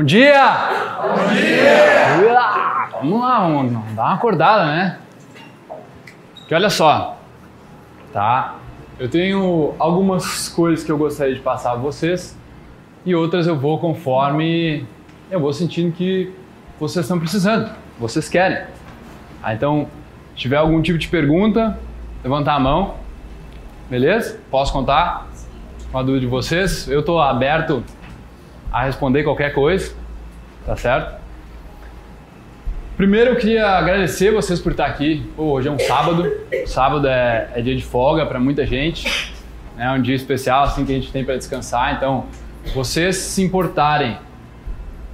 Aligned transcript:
Bom 0.00 0.06
dia! 0.06 0.32
Bom 1.02 1.34
dia! 1.34 2.88
Vamos 2.90 3.20
lá, 3.20 3.40
vamos 3.40 3.94
dar 3.94 4.02
uma 4.02 4.14
acordada, 4.14 4.64
né? 4.64 4.98
Que 6.48 6.54
olha 6.54 6.70
só, 6.70 7.18
tá? 8.10 8.54
Eu 8.98 9.10
tenho 9.10 9.74
algumas 9.78 10.48
coisas 10.48 10.82
que 10.82 10.90
eu 10.90 10.96
gostaria 10.96 11.34
de 11.34 11.40
passar 11.42 11.72
a 11.72 11.74
vocês 11.74 12.34
e 13.04 13.14
outras 13.14 13.46
eu 13.46 13.58
vou 13.58 13.78
conforme 13.78 14.86
eu 15.30 15.38
vou 15.38 15.52
sentindo 15.52 15.92
que 15.92 16.32
vocês 16.80 17.04
estão 17.04 17.18
precisando, 17.18 17.70
vocês 17.98 18.26
querem. 18.26 18.64
Ah, 19.42 19.52
então, 19.52 19.86
se 20.30 20.40
tiver 20.40 20.56
algum 20.56 20.80
tipo 20.80 20.96
de 20.96 21.08
pergunta, 21.08 21.78
levantar 22.24 22.54
a 22.54 22.58
mão, 22.58 22.94
beleza? 23.90 24.40
Posso 24.50 24.72
contar 24.72 25.26
com 25.92 25.98
a 25.98 26.02
dúvida 26.02 26.20
de 26.20 26.26
vocês? 26.26 26.88
Eu 26.88 27.00
estou 27.00 27.20
aberto 27.20 27.84
a 28.72 28.84
responder 28.84 29.24
qualquer 29.24 29.52
coisa, 29.52 29.94
tá 30.64 30.76
certo? 30.76 31.20
Primeiro 32.96 33.30
eu 33.30 33.36
queria 33.36 33.66
agradecer 33.66 34.30
vocês 34.30 34.60
por 34.60 34.72
estar 34.72 34.86
aqui. 34.86 35.26
Pô, 35.34 35.44
hoje 35.52 35.68
é 35.68 35.70
um 35.70 35.78
sábado, 35.78 36.30
sábado 36.66 37.08
é, 37.08 37.48
é 37.54 37.62
dia 37.62 37.74
de 37.74 37.82
folga 37.82 38.26
para 38.26 38.38
muita 38.38 38.66
gente, 38.66 39.34
é 39.78 39.90
um 39.90 40.02
dia 40.02 40.14
especial 40.14 40.64
assim 40.64 40.84
que 40.84 40.92
a 40.92 40.94
gente 40.94 41.10
tem 41.10 41.24
para 41.24 41.36
descansar. 41.36 41.94
Então, 41.94 42.26
vocês 42.74 43.16
se 43.16 43.42
importarem 43.42 44.18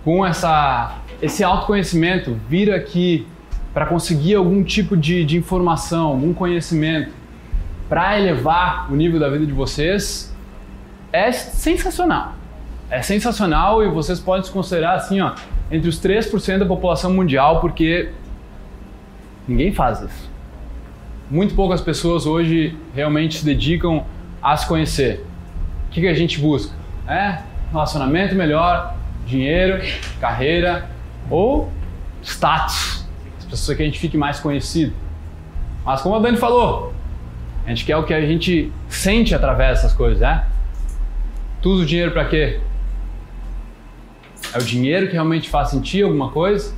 com 0.04 0.26
essa, 0.26 0.98
esse 1.22 1.44
autoconhecimento, 1.44 2.38
vir 2.48 2.72
aqui 2.72 3.26
para 3.72 3.86
conseguir 3.86 4.34
algum 4.34 4.64
tipo 4.64 4.96
de, 4.96 5.24
de 5.24 5.36
informação, 5.36 6.08
algum 6.08 6.32
conhecimento, 6.32 7.12
para 7.88 8.18
elevar 8.18 8.90
o 8.90 8.96
nível 8.96 9.20
da 9.20 9.28
vida 9.28 9.46
de 9.46 9.52
vocês, 9.52 10.34
é 11.12 11.30
sensacional. 11.30 12.34
É 12.88 13.02
sensacional 13.02 13.82
e 13.82 13.88
vocês 13.88 14.20
podem 14.20 14.44
se 14.44 14.50
considerar 14.50 14.94
assim, 14.94 15.20
ó, 15.20 15.32
entre 15.70 15.88
os 15.88 16.00
3% 16.00 16.58
da 16.58 16.66
população 16.66 17.12
mundial, 17.12 17.60
porque 17.60 18.10
ninguém 19.46 19.72
faz 19.72 20.00
isso. 20.00 20.30
Muito 21.28 21.54
poucas 21.54 21.80
pessoas 21.80 22.26
hoje 22.26 22.76
realmente 22.94 23.38
se 23.38 23.44
dedicam 23.44 24.04
a 24.40 24.56
se 24.56 24.66
conhecer. 24.66 25.24
O 25.88 25.90
que, 25.90 26.00
que 26.02 26.06
a 26.06 26.14
gente 26.14 26.38
busca? 26.38 26.72
É 27.08 27.42
relacionamento 27.72 28.34
melhor, 28.34 28.94
dinheiro, 29.26 29.82
carreira 30.20 30.88
ou 31.28 31.70
status. 32.22 33.04
As 33.38 33.44
pessoas 33.44 33.76
que 33.76 33.82
a 33.82 33.86
gente 33.86 33.98
fique 33.98 34.16
mais 34.16 34.38
conhecido. 34.38 34.94
Mas 35.84 36.00
como 36.00 36.14
a 36.14 36.18
Dani 36.20 36.36
falou, 36.36 36.94
a 37.64 37.68
gente 37.68 37.84
quer 37.84 37.96
o 37.96 38.04
que 38.04 38.14
a 38.14 38.20
gente 38.20 38.72
sente 38.88 39.34
através 39.34 39.78
dessas 39.78 39.92
coisas, 39.92 40.20
né? 40.20 40.46
Tudo 41.60 41.84
dinheiro 41.84 42.12
para 42.12 42.24
quê? 42.26 42.60
É 44.54 44.58
o 44.58 44.62
dinheiro 44.62 45.06
que 45.06 45.12
realmente 45.12 45.48
faz 45.48 45.70
sentir 45.70 46.04
alguma 46.04 46.30
coisa? 46.30 46.74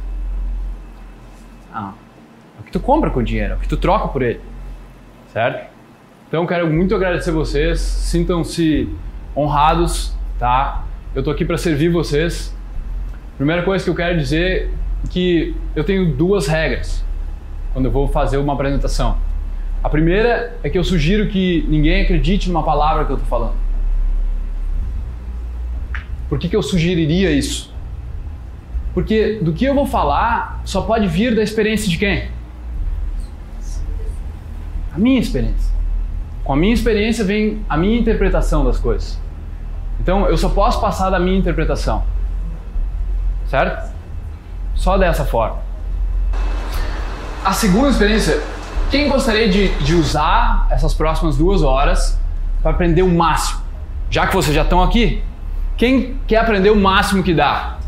Não. 1.72 1.88
É 1.88 2.60
o 2.60 2.62
que 2.64 2.72
tu 2.72 2.80
compra 2.80 3.10
com 3.10 3.20
o 3.20 3.22
dinheiro, 3.22 3.54
é 3.54 3.56
o 3.56 3.58
que 3.60 3.68
tu 3.68 3.76
troca 3.76 4.08
por 4.08 4.22
ele. 4.22 4.40
Certo? 5.32 5.70
Então 6.28 6.46
quero 6.46 6.70
muito 6.70 6.94
agradecer 6.94 7.30
vocês, 7.30 7.80
sintam-se 7.80 8.88
honrados, 9.36 10.14
tá? 10.38 10.84
Eu 11.14 11.22
tô 11.22 11.30
aqui 11.30 11.44
para 11.44 11.56
servir 11.56 11.88
vocês. 11.88 12.54
Primeira 13.36 13.62
coisa 13.62 13.82
que 13.84 13.90
eu 13.90 13.94
quero 13.94 14.18
dizer 14.18 14.70
é 15.04 15.08
que 15.08 15.54
eu 15.74 15.84
tenho 15.84 16.12
duas 16.12 16.46
regras 16.46 17.04
quando 17.72 17.86
eu 17.86 17.90
vou 17.90 18.08
fazer 18.08 18.36
uma 18.36 18.52
apresentação. 18.52 19.16
A 19.82 19.88
primeira 19.88 20.56
é 20.62 20.68
que 20.68 20.76
eu 20.76 20.82
sugiro 20.82 21.28
que 21.28 21.64
ninguém 21.68 22.02
acredite 22.02 22.48
numa 22.48 22.64
palavra 22.64 23.04
que 23.04 23.12
eu 23.12 23.16
estou 23.16 23.28
falando. 23.28 23.54
Por 26.28 26.38
que, 26.38 26.48
que 26.48 26.56
eu 26.56 26.62
sugeriria 26.62 27.30
isso? 27.30 27.72
Porque 28.94 29.38
do 29.42 29.52
que 29.52 29.64
eu 29.64 29.74
vou 29.74 29.86
falar 29.86 30.60
só 30.64 30.82
pode 30.82 31.06
vir 31.06 31.34
da 31.34 31.42
experiência 31.42 31.88
de 31.88 31.96
quem? 31.96 32.28
A 34.94 34.98
minha 34.98 35.20
experiência. 35.20 35.72
Com 36.44 36.52
a 36.52 36.56
minha 36.56 36.74
experiência 36.74 37.24
vem 37.24 37.64
a 37.68 37.76
minha 37.76 37.98
interpretação 37.98 38.64
das 38.64 38.78
coisas. 38.78 39.18
Então 40.00 40.26
eu 40.26 40.36
só 40.36 40.48
posso 40.48 40.80
passar 40.80 41.10
da 41.10 41.18
minha 41.18 41.38
interpretação. 41.38 42.02
Certo? 43.46 43.92
Só 44.74 44.98
dessa 44.98 45.24
forma. 45.24 45.58
A 47.44 47.52
segunda 47.52 47.88
experiência, 47.88 48.42
quem 48.90 49.08
gostaria 49.08 49.48
de, 49.48 49.68
de 49.78 49.94
usar 49.94 50.66
essas 50.70 50.92
próximas 50.92 51.36
duas 51.36 51.62
horas 51.62 52.18
para 52.62 52.72
aprender 52.72 53.02
o 53.02 53.08
máximo? 53.08 53.60
Já 54.10 54.26
que 54.26 54.34
vocês 54.34 54.54
já 54.54 54.62
estão 54.62 54.82
aqui, 54.82 55.22
quem 55.78 56.16
quer 56.26 56.38
aprender 56.38 56.70
o 56.70 56.76
máximo 56.76 57.22
que 57.22 57.32
dá? 57.32 57.78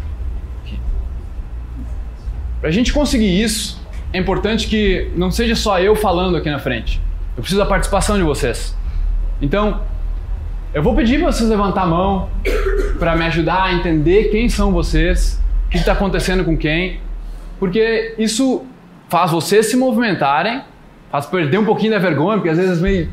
Para 2.61 2.69
a 2.69 2.73
gente 2.73 2.93
conseguir 2.93 3.43
isso, 3.43 3.85
é 4.13 4.19
importante 4.19 4.69
que 4.69 5.11
não 5.17 5.31
seja 5.31 5.57
só 5.57 5.81
eu 5.81 5.97
falando 5.97 6.37
aqui 6.37 6.49
na 6.49 6.59
frente. 6.59 7.01
Eu 7.37 7.43
preciso 7.43 7.61
da 7.61 7.67
participação 7.67 8.17
de 8.17 8.23
vocês. 8.23 8.77
Então, 9.43 9.81
eu 10.73 10.83
vou 10.83 10.95
pedir 10.95 11.19
para 11.19 11.33
vocês 11.33 11.51
levantar 11.51 11.83
a 11.83 11.87
mão 11.87 12.29
para 12.99 13.17
me 13.17 13.27
ajudar 13.27 13.65
a 13.65 13.73
entender 13.73 14.31
quem 14.31 14.49
são 14.49 14.71
vocês, 14.71 15.43
o 15.67 15.71
que 15.71 15.79
está 15.79 15.93
acontecendo 15.93 16.45
com 16.45 16.57
quem, 16.57 17.01
porque 17.59 18.15
isso 18.19 18.65
faz 19.09 19.33
vocês 19.33 19.67
se 19.67 19.77
movimentarem, 19.77 20.63
faz 21.11 21.27
perder 21.27 21.59
um 21.59 21.65
pouquinho 21.65 21.91
da 21.91 21.99
vergonha, 21.99 22.37
porque 22.37 22.51
às 22.51 22.59
vezes 22.59 22.81
meio. 22.81 23.11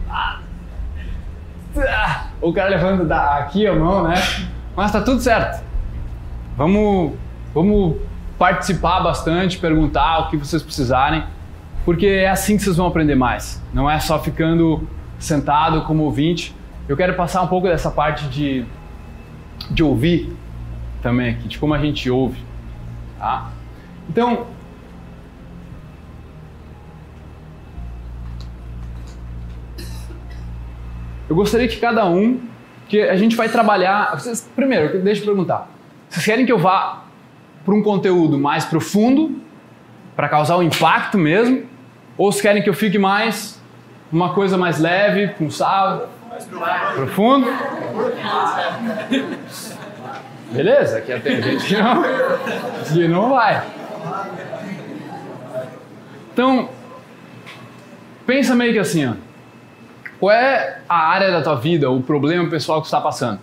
Ah, 1.79 2.27
o 2.41 2.53
cara 2.53 2.69
levanta 2.69 3.15
aqui 3.39 3.65
a 3.65 3.73
mão, 3.73 4.03
né? 4.07 4.15
Mas 4.77 4.91
tá 4.91 5.01
tudo 5.01 5.19
certo. 5.19 5.63
Vamos, 6.55 7.13
vamos 7.51 7.95
participar 8.37 8.99
bastante, 8.99 9.57
perguntar 9.57 10.19
o 10.19 10.29
que 10.29 10.37
vocês 10.37 10.61
precisarem, 10.61 11.23
porque 11.83 12.05
é 12.05 12.29
assim 12.29 12.57
que 12.57 12.63
vocês 12.63 12.77
vão 12.77 12.85
aprender 12.85 13.15
mais. 13.15 13.59
Não 13.73 13.89
é 13.89 13.99
só 13.99 14.19
ficando 14.19 14.87
sentado 15.17 15.81
como 15.81 16.03
ouvinte. 16.03 16.55
Eu 16.87 16.95
quero 16.95 17.15
passar 17.15 17.41
um 17.41 17.47
pouco 17.47 17.67
dessa 17.67 17.89
parte 17.89 18.29
de, 18.29 18.65
de 19.71 19.81
ouvir 19.81 20.31
também 21.01 21.31
aqui, 21.31 21.47
de 21.47 21.57
como 21.57 21.73
a 21.73 21.79
gente 21.79 22.07
ouve. 22.11 22.39
Tá? 23.17 23.49
Então, 24.07 24.45
eu 31.27 31.35
gostaria 31.35 31.67
que 31.67 31.77
cada 31.77 32.05
um 32.05 32.39
que 32.87 33.01
a 33.01 33.15
gente 33.15 33.35
vai 33.35 33.49
trabalhar. 33.49 34.17
Vocês, 34.17 34.49
primeiro, 34.55 35.01
deixa 35.01 35.21
eu 35.21 35.25
perguntar. 35.25 35.69
Vocês 36.09 36.25
querem 36.25 36.45
que 36.45 36.51
eu 36.51 36.57
vá 36.57 37.03
para 37.65 37.73
um 37.73 37.83
conteúdo 37.83 38.37
mais 38.37 38.65
profundo, 38.65 39.41
para 40.15 40.29
causar 40.29 40.57
um 40.57 40.63
impacto 40.63 41.17
mesmo? 41.17 41.65
Ou 42.17 42.31
vocês 42.31 42.41
querem 42.41 42.63
que 42.63 42.69
eu 42.69 42.73
fique 42.73 42.97
mais 42.97 43.61
uma 44.11 44.33
coisa 44.33 44.57
mais 44.57 44.79
leve, 44.79 45.33
com 45.33 45.49
sal? 45.49 46.09
Profundo? 46.95 47.47
Beleza? 50.51 50.99
Aqui 50.99 51.19
tem 51.19 51.41
gente 51.41 51.65
que 51.65 51.75
não, 51.75 52.03
que 52.93 53.07
não 53.07 53.29
vai. 53.29 53.63
Então, 56.31 56.69
pensa 58.25 58.55
meio 58.55 58.73
que 58.73 58.79
assim, 58.79 59.07
ó. 59.07 59.26
Qual 60.19 60.31
é 60.31 60.79
a 60.89 61.09
área 61.09 61.31
da 61.31 61.41
tua 61.41 61.55
vida, 61.55 61.89
o 61.89 62.01
problema 62.01 62.49
pessoal 62.49 62.81
que 62.81 62.87
está 62.87 62.99
passando? 62.99 63.39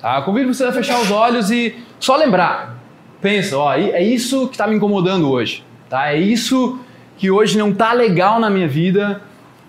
Tá? 0.00 0.20
Convido 0.22 0.52
você 0.52 0.64
a 0.64 0.72
fechar 0.72 1.00
os 1.00 1.10
olhos 1.10 1.50
e 1.50 1.76
só 1.98 2.16
lembrar. 2.16 2.76
Pensa, 3.20 3.56
ó, 3.56 3.72
é 3.72 4.02
isso 4.02 4.48
que 4.48 4.54
está 4.54 4.66
me 4.66 4.74
incomodando 4.74 5.30
hoje. 5.30 5.64
Tá? 5.88 6.12
É 6.12 6.18
isso 6.18 6.78
que 7.16 7.30
hoje 7.30 7.56
não 7.56 7.70
está 7.70 7.92
legal 7.92 8.40
na 8.40 8.50
minha 8.50 8.66
vida. 8.66 9.22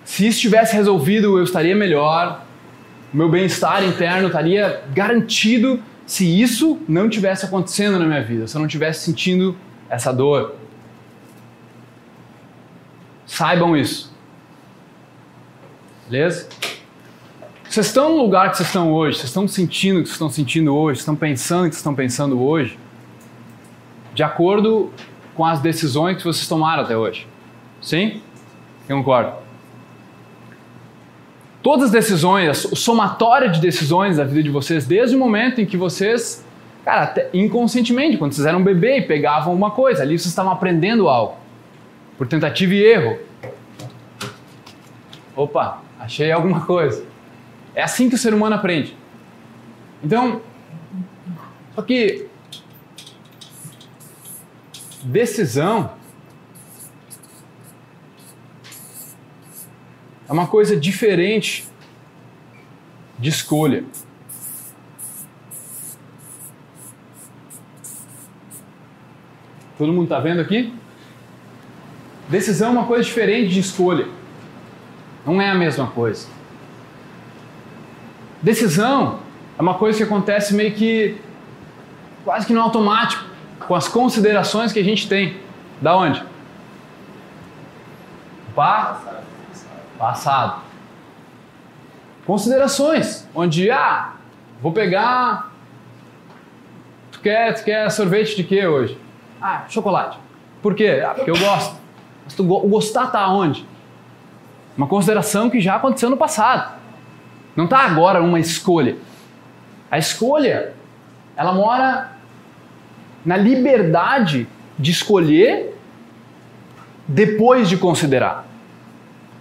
Se 0.03 0.27
isso 0.27 0.41
tivesse 0.41 0.75
resolvido, 0.75 1.37
eu 1.37 1.43
estaria 1.43 1.75
melhor. 1.75 2.43
Meu 3.13 3.29
bem-estar 3.29 3.83
interno 3.83 4.27
estaria 4.27 4.83
garantido 4.93 5.79
se 6.05 6.41
isso 6.41 6.79
não 6.87 7.07
tivesse 7.07 7.45
acontecendo 7.45 7.97
na 7.97 8.05
minha 8.05 8.23
vida, 8.23 8.47
se 8.47 8.55
eu 8.55 8.61
não 8.61 8.67
tivesse 8.67 9.05
sentindo 9.05 9.55
essa 9.89 10.11
dor. 10.11 10.55
Saibam 13.25 13.77
isso. 13.77 14.12
Beleza? 16.13 16.47
Vocês 17.67 17.87
estão 17.87 18.09
no 18.11 18.21
lugar 18.21 18.51
que 18.51 18.57
vocês 18.57 18.69
estão 18.69 18.93
hoje, 18.93 19.17
vocês 19.17 19.29
estão 19.29 19.47
sentindo 19.47 19.99
o 19.99 20.03
que 20.03 20.09
vocês 20.09 20.13
estão 20.13 20.29
sentindo 20.29 20.75
hoje, 20.75 20.99
estão 20.99 21.15
pensando 21.15 21.61
o 21.61 21.63
que 21.63 21.71
vocês 21.71 21.79
estão 21.79 21.95
pensando 21.95 22.39
hoje, 22.39 22.77
de 24.13 24.21
acordo 24.21 24.93
com 25.33 25.43
as 25.43 25.59
decisões 25.59 26.17
que 26.17 26.23
vocês 26.23 26.47
tomaram 26.47 26.83
até 26.83 26.95
hoje. 26.95 27.27
Sim? 27.81 28.21
Eu 28.87 28.97
concordo. 28.97 29.37
Todas 31.63 31.85
as 31.85 31.91
decisões, 31.91 32.65
o 32.65 32.75
somatório 32.75 33.51
de 33.51 33.59
decisões 33.59 34.17
da 34.17 34.23
vida 34.23 34.43
de 34.43 34.51
vocês, 34.51 34.85
desde 34.85 35.15
o 35.15 35.19
momento 35.19 35.61
em 35.61 35.65
que 35.65 35.75
vocês, 35.75 36.45
cara, 36.85 37.05
até 37.05 37.31
inconscientemente, 37.33 38.17
quando 38.17 38.33
vocês 38.33 38.45
eram 38.45 38.59
um 38.59 38.63
bebê 38.63 38.99
e 38.99 39.01
pegavam 39.01 39.51
uma 39.51 39.71
coisa, 39.71 40.03
ali 40.03 40.19
vocês 40.19 40.27
estavam 40.27 40.51
aprendendo 40.51 41.09
algo, 41.09 41.37
por 42.19 42.27
tentativa 42.27 42.71
e 42.71 42.83
erro. 42.83 43.17
Opa, 45.35 45.82
achei 46.03 46.31
alguma 46.31 46.65
coisa. 46.65 47.05
É 47.73 47.81
assim 47.81 48.09
que 48.09 48.15
o 48.15 48.17
ser 48.17 48.33
humano 48.33 48.55
aprende. 48.55 48.95
Então, 50.03 50.41
só 51.73 51.81
que 51.81 52.27
decisão 55.01 55.93
é 60.27 60.31
uma 60.31 60.47
coisa 60.47 60.75
diferente 60.75 61.67
de 63.17 63.29
escolha. 63.29 63.85
Todo 69.77 69.91
mundo 69.91 70.03
está 70.03 70.19
vendo 70.19 70.41
aqui? 70.41 70.73
Decisão 72.27 72.69
é 72.69 72.71
uma 72.71 72.85
coisa 72.85 73.03
diferente 73.03 73.53
de 73.53 73.59
escolha. 73.59 74.22
Não 75.25 75.41
é 75.41 75.49
a 75.49 75.55
mesma 75.55 75.87
coisa. 75.87 76.27
Decisão 78.41 79.19
é 79.57 79.61
uma 79.61 79.75
coisa 79.75 79.97
que 79.97 80.03
acontece 80.03 80.53
meio 80.53 80.73
que 80.73 81.17
quase 82.25 82.45
que 82.45 82.53
no 82.53 82.61
automático, 82.61 83.23
com 83.67 83.75
as 83.75 83.87
considerações 83.87 84.71
que 84.73 84.79
a 84.79 84.83
gente 84.83 85.07
tem. 85.07 85.37
Da 85.81 85.95
onde? 85.95 86.23
Pa 88.55 89.01
passado. 89.97 90.61
Considerações, 92.25 93.27
onde 93.33 93.69
ah, 93.69 94.13
vou 94.61 94.71
pegar 94.71 95.51
tu 97.11 97.19
quer, 97.19 97.53
tu 97.53 97.63
quer 97.63 97.89
sorvete 97.89 98.35
de 98.35 98.43
quê 98.43 98.65
hoje? 98.65 98.97
Ah, 99.41 99.63
chocolate. 99.69 100.17
Por 100.61 100.73
quê? 100.75 101.03
Ah, 101.05 101.13
porque 101.13 101.31
eu 101.31 101.37
gosto. 101.37 101.75
Mas 102.23 102.33
tu, 102.33 102.43
o 102.43 102.67
gostar 102.67 103.07
tá 103.07 103.27
onde? 103.29 103.65
Uma 104.77 104.87
consideração 104.87 105.49
que 105.49 105.59
já 105.59 105.75
aconteceu 105.75 106.09
no 106.09 106.17
passado. 106.17 106.79
Não 107.55 107.65
está 107.65 107.79
agora 107.79 108.21
uma 108.21 108.39
escolha. 108.39 108.95
A 109.89 109.97
escolha, 109.97 110.73
ela 111.35 111.53
mora 111.53 112.11
na 113.25 113.37
liberdade 113.37 114.47
de 114.77 114.91
escolher 114.91 115.77
depois 117.07 117.69
de 117.69 117.77
considerar. 117.77 118.47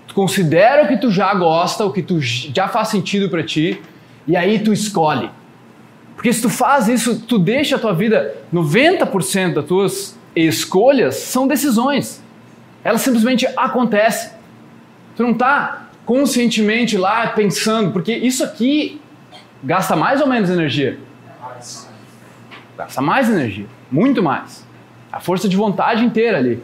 Tu 0.06 0.14
considera 0.14 0.84
o 0.84 0.88
que 0.88 0.98
tu 0.98 1.10
já 1.10 1.32
gosta, 1.34 1.84
o 1.84 1.92
que 1.92 2.02
tu 2.02 2.20
já 2.20 2.68
faz 2.68 2.88
sentido 2.88 3.30
para 3.30 3.42
ti, 3.42 3.80
e 4.26 4.36
aí 4.36 4.58
tu 4.58 4.72
escolhe. 4.72 5.30
Porque 6.14 6.32
se 6.32 6.42
tu 6.42 6.50
faz 6.50 6.86
isso, 6.86 7.20
tu 7.20 7.38
deixa 7.38 7.76
a 7.76 7.78
tua 7.78 7.94
vida, 7.94 8.36
90% 8.52 9.54
das 9.54 9.64
tuas 9.64 10.18
escolhas 10.36 11.16
são 11.16 11.46
decisões. 11.46 12.22
Elas 12.84 13.00
simplesmente 13.00 13.46
acontecem. 13.56 14.30
Tu 15.22 15.24
não 15.24 15.34
está 15.34 15.86
conscientemente 16.04 16.98
lá 16.98 17.28
pensando, 17.28 17.92
porque 17.92 18.12
isso 18.12 18.42
aqui 18.42 19.00
gasta 19.62 19.94
mais 19.94 20.20
ou 20.20 20.26
menos 20.26 20.50
energia? 20.50 20.98
Gasta 22.76 23.00
mais 23.00 23.30
energia, 23.30 23.66
muito 23.88 24.20
mais. 24.20 24.66
A 25.12 25.20
força 25.20 25.48
de 25.48 25.56
vontade 25.56 26.04
inteira 26.04 26.38
ali. 26.38 26.60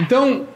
Então, 0.00 0.48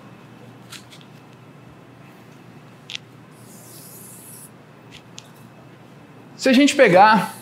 se 6.35 6.49
a 6.49 6.53
gente 6.55 6.75
pegar, 6.75 7.35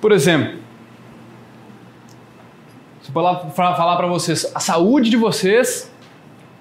por 0.00 0.12
exemplo, 0.12 0.61
para 3.12 3.74
falar 3.74 3.96
para 3.96 4.06
vocês, 4.06 4.50
a 4.54 4.60
saúde 4.60 5.10
de 5.10 5.16
vocês 5.16 5.92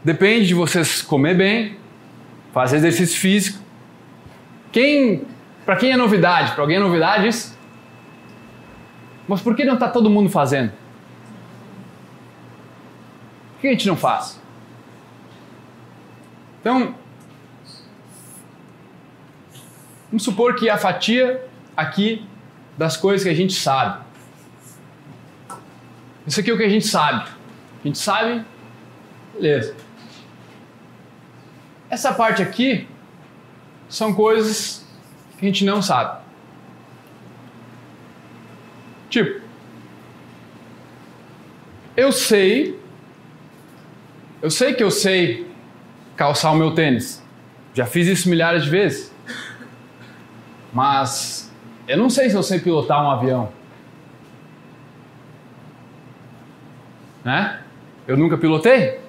depende 0.03 0.47
de 0.47 0.53
vocês 0.53 1.01
comer 1.01 1.35
bem, 1.35 1.77
fazer 2.53 2.77
exercício 2.77 3.17
físico. 3.17 3.59
Quem, 4.71 5.25
para 5.65 5.77
quem 5.77 5.91
é 5.91 5.97
novidade? 5.97 6.51
Para 6.51 6.63
alguém 6.63 6.77
é 6.77 6.79
novidade 6.79 7.27
isso? 7.27 7.57
Mas 9.27 9.41
por 9.41 9.55
que 9.55 9.63
não 9.63 9.75
está 9.75 9.87
todo 9.87 10.09
mundo 10.09 10.29
fazendo? 10.29 10.71
Por 13.53 13.61
que 13.61 13.67
a 13.67 13.71
gente 13.71 13.87
não 13.87 13.95
faz? 13.95 14.41
Então, 16.59 16.93
vamos 20.09 20.23
supor 20.23 20.55
que 20.55 20.69
a 20.69 20.77
fatia 20.77 21.47
aqui 21.77 22.25
das 22.77 22.97
coisas 22.97 23.23
que 23.23 23.29
a 23.29 23.35
gente 23.35 23.53
sabe 23.53 24.10
isso 26.31 26.39
aqui 26.39 26.49
é 26.49 26.53
o 26.53 26.57
que 26.57 26.63
a 26.63 26.69
gente 26.69 26.87
sabe. 26.87 27.27
A 27.83 27.87
gente 27.87 27.97
sabe, 27.97 28.45
beleza. 29.33 29.75
Essa 31.89 32.13
parte 32.13 32.41
aqui 32.41 32.87
são 33.89 34.13
coisas 34.13 34.85
que 35.37 35.45
a 35.45 35.49
gente 35.49 35.65
não 35.65 35.81
sabe. 35.81 36.21
Tipo, 39.09 39.41
eu 41.97 42.13
sei, 42.13 42.79
eu 44.41 44.49
sei 44.49 44.73
que 44.73 44.81
eu 44.81 44.89
sei 44.89 45.51
calçar 46.15 46.53
o 46.53 46.55
meu 46.55 46.73
tênis. 46.73 47.21
Já 47.73 47.85
fiz 47.85 48.07
isso 48.07 48.29
milhares 48.29 48.63
de 48.63 48.69
vezes. 48.69 49.13
Mas 50.71 51.51
eu 51.89 51.97
não 51.97 52.09
sei 52.09 52.29
se 52.29 52.37
eu 52.37 52.43
sei 52.43 52.59
pilotar 52.59 53.03
um 53.03 53.11
avião. 53.11 53.51
Né? 57.23 57.59
Eu 58.07 58.17
nunca 58.17 58.37
pilotei. 58.37 58.99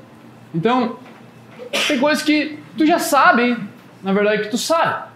Então, 0.55 0.99
tem 1.89 1.99
coisas 1.99 2.23
que 2.23 2.59
tu 2.77 2.87
já 2.87 2.99
sabe, 2.99 3.57
na 4.03 4.13
verdade 4.13 4.43
que 4.43 4.49
tu 4.51 4.59
sabe. 4.59 5.11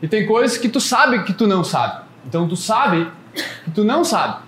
E 0.00 0.06
tem 0.06 0.26
coisas 0.26 0.56
que 0.56 0.68
tu 0.68 0.80
sabe 0.80 1.24
que 1.24 1.32
tu 1.32 1.46
não 1.46 1.64
sabe. 1.64 2.04
Então 2.26 2.48
tu 2.48 2.56
sabe 2.56 3.10
que 3.64 3.70
tu 3.72 3.82
não 3.82 4.04
sabe. 4.04 4.42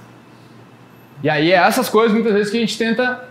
E 1.23 1.29
aí 1.29 1.51
é 1.51 1.57
essas 1.57 1.89
coisas 1.89 2.13
muitas 2.13 2.33
vezes 2.33 2.51
que 2.51 2.57
a 2.57 2.61
gente 2.61 2.79
tenta 2.79 3.29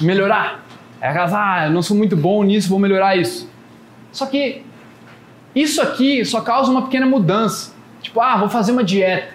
melhorar. 0.00 0.60
É 1.00 1.08
aquelas, 1.08 1.32
ah, 1.32 1.64
eu 1.66 1.70
não 1.70 1.82
sou 1.82 1.96
muito 1.96 2.16
bom 2.16 2.42
nisso, 2.44 2.68
vou 2.68 2.78
melhorar 2.78 3.16
isso. 3.16 3.50
Só 4.12 4.26
que 4.26 4.62
isso 5.54 5.80
aqui 5.80 6.24
só 6.24 6.42
causa 6.42 6.70
uma 6.70 6.82
pequena 6.82 7.06
mudança. 7.06 7.72
Tipo, 8.02 8.20
ah, 8.20 8.36
vou 8.36 8.48
fazer 8.48 8.72
uma 8.72 8.84
dieta. 8.84 9.34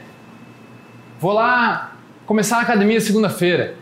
Vou 1.20 1.34
lá 1.34 1.95
começar 2.26 2.58
a 2.58 2.62
academia 2.62 3.00
segunda-feira. 3.00 3.76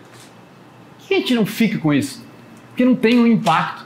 Por 0.97 1.07
que 1.07 1.13
a 1.13 1.17
gente 1.17 1.35
não 1.35 1.45
fica 1.45 1.77
com 1.77 1.93
isso? 1.93 2.25
Porque 2.69 2.85
não 2.85 2.95
tem 2.95 3.19
um 3.19 3.27
impacto. 3.27 3.85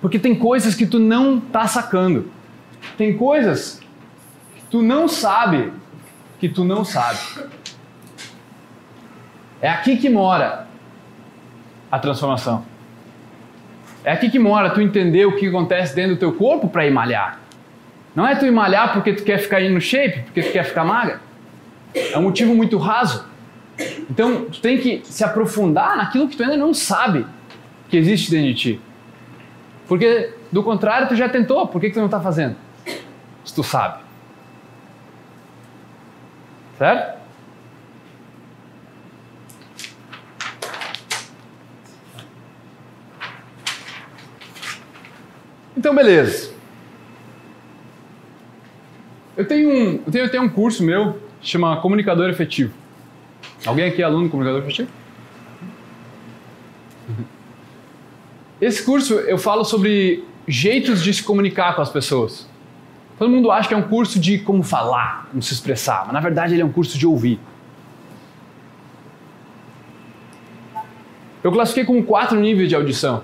Porque 0.00 0.18
tem 0.18 0.34
coisas 0.34 0.74
que 0.74 0.86
tu 0.86 0.98
não 0.98 1.40
tá 1.40 1.66
sacando. 1.66 2.30
Tem 2.96 3.16
coisas 3.16 3.80
que 4.54 4.62
tu 4.70 4.82
não 4.82 5.08
sabe 5.08 5.72
que 6.38 6.48
tu 6.48 6.64
não 6.64 6.84
sabe. 6.84 7.18
É 9.60 9.68
aqui 9.68 9.96
que 9.96 10.08
mora 10.08 10.66
a 11.90 11.98
transformação. 11.98 12.64
É 14.04 14.12
aqui 14.12 14.30
que 14.30 14.38
mora 14.38 14.70
tu 14.70 14.80
entender 14.80 15.26
o 15.26 15.34
que 15.34 15.48
acontece 15.48 15.94
dentro 15.94 16.14
do 16.14 16.18
teu 16.18 16.32
corpo 16.32 16.68
para 16.68 16.86
ir 16.86 16.90
malhar. 16.90 17.40
Não 18.14 18.26
é 18.26 18.34
tu 18.34 18.46
ir 18.46 18.50
malhar 18.50 18.92
porque 18.92 19.12
tu 19.12 19.24
quer 19.24 19.38
ficar 19.38 19.60
no 19.62 19.80
shape, 19.80 20.20
porque 20.22 20.42
tu 20.42 20.52
quer 20.52 20.64
ficar 20.64 20.84
magra. 20.84 21.20
É 21.94 22.16
um 22.18 22.22
motivo 22.22 22.54
muito 22.54 22.78
raso. 22.78 23.26
Então, 24.10 24.46
tu 24.46 24.60
tem 24.60 24.78
que 24.78 25.02
se 25.04 25.22
aprofundar 25.22 25.96
naquilo 25.96 26.28
que 26.28 26.36
tu 26.36 26.42
ainda 26.42 26.56
não 26.56 26.72
sabe 26.72 27.26
que 27.88 27.96
existe 27.96 28.30
dentro 28.30 28.48
de 28.48 28.54
ti. 28.54 28.80
Porque, 29.86 30.34
do 30.50 30.62
contrário, 30.62 31.08
tu 31.08 31.14
já 31.14 31.28
tentou, 31.28 31.66
por 31.68 31.80
que, 31.80 31.88
que 31.88 31.94
tu 31.94 31.98
não 31.98 32.06
está 32.06 32.20
fazendo? 32.20 32.56
Se 33.44 33.54
tu 33.54 33.62
sabe. 33.62 34.02
Certo? 36.78 37.16
Então, 45.76 45.94
beleza. 45.94 46.52
Eu 49.36 49.46
tenho 49.46 49.68
um, 49.68 50.02
eu 50.06 50.12
tenho, 50.12 50.24
eu 50.24 50.30
tenho 50.30 50.42
um 50.42 50.48
curso 50.48 50.82
meu, 50.82 51.20
chama 51.42 51.80
Comunicador 51.80 52.30
Efetivo. 52.30 52.72
Alguém 53.66 53.86
aqui 53.86 54.00
é 54.00 54.04
aluno 54.04 54.30
comunicador 54.30 54.62
efetivo? 54.62 54.88
Esse 58.60 58.82
curso 58.82 59.14
eu 59.14 59.36
falo 59.36 59.64
sobre 59.64 60.24
jeitos 60.46 61.02
de 61.02 61.12
se 61.12 61.22
comunicar 61.22 61.74
com 61.74 61.82
as 61.82 61.90
pessoas. 61.90 62.48
Todo 63.18 63.30
mundo 63.30 63.50
acha 63.50 63.68
que 63.68 63.74
é 63.74 63.76
um 63.76 63.82
curso 63.82 64.20
de 64.20 64.38
como 64.38 64.62
falar, 64.62 65.26
como 65.30 65.42
se 65.42 65.52
expressar, 65.52 66.04
mas 66.04 66.12
na 66.12 66.20
verdade 66.20 66.54
ele 66.54 66.62
é 66.62 66.64
um 66.64 66.72
curso 66.72 66.96
de 66.96 67.06
ouvir. 67.06 67.40
Eu 71.42 71.52
classifiquei 71.52 71.84
com 71.84 72.02
quatro 72.02 72.38
níveis 72.38 72.68
de 72.68 72.74
audição. 72.74 73.22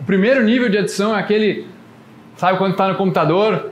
O 0.00 0.04
primeiro 0.04 0.42
nível 0.42 0.68
de 0.68 0.78
audição 0.78 1.14
é 1.16 1.20
aquele, 1.20 1.66
sabe 2.36 2.58
quando 2.58 2.72
está 2.72 2.88
no 2.88 2.96
computador? 2.96 3.70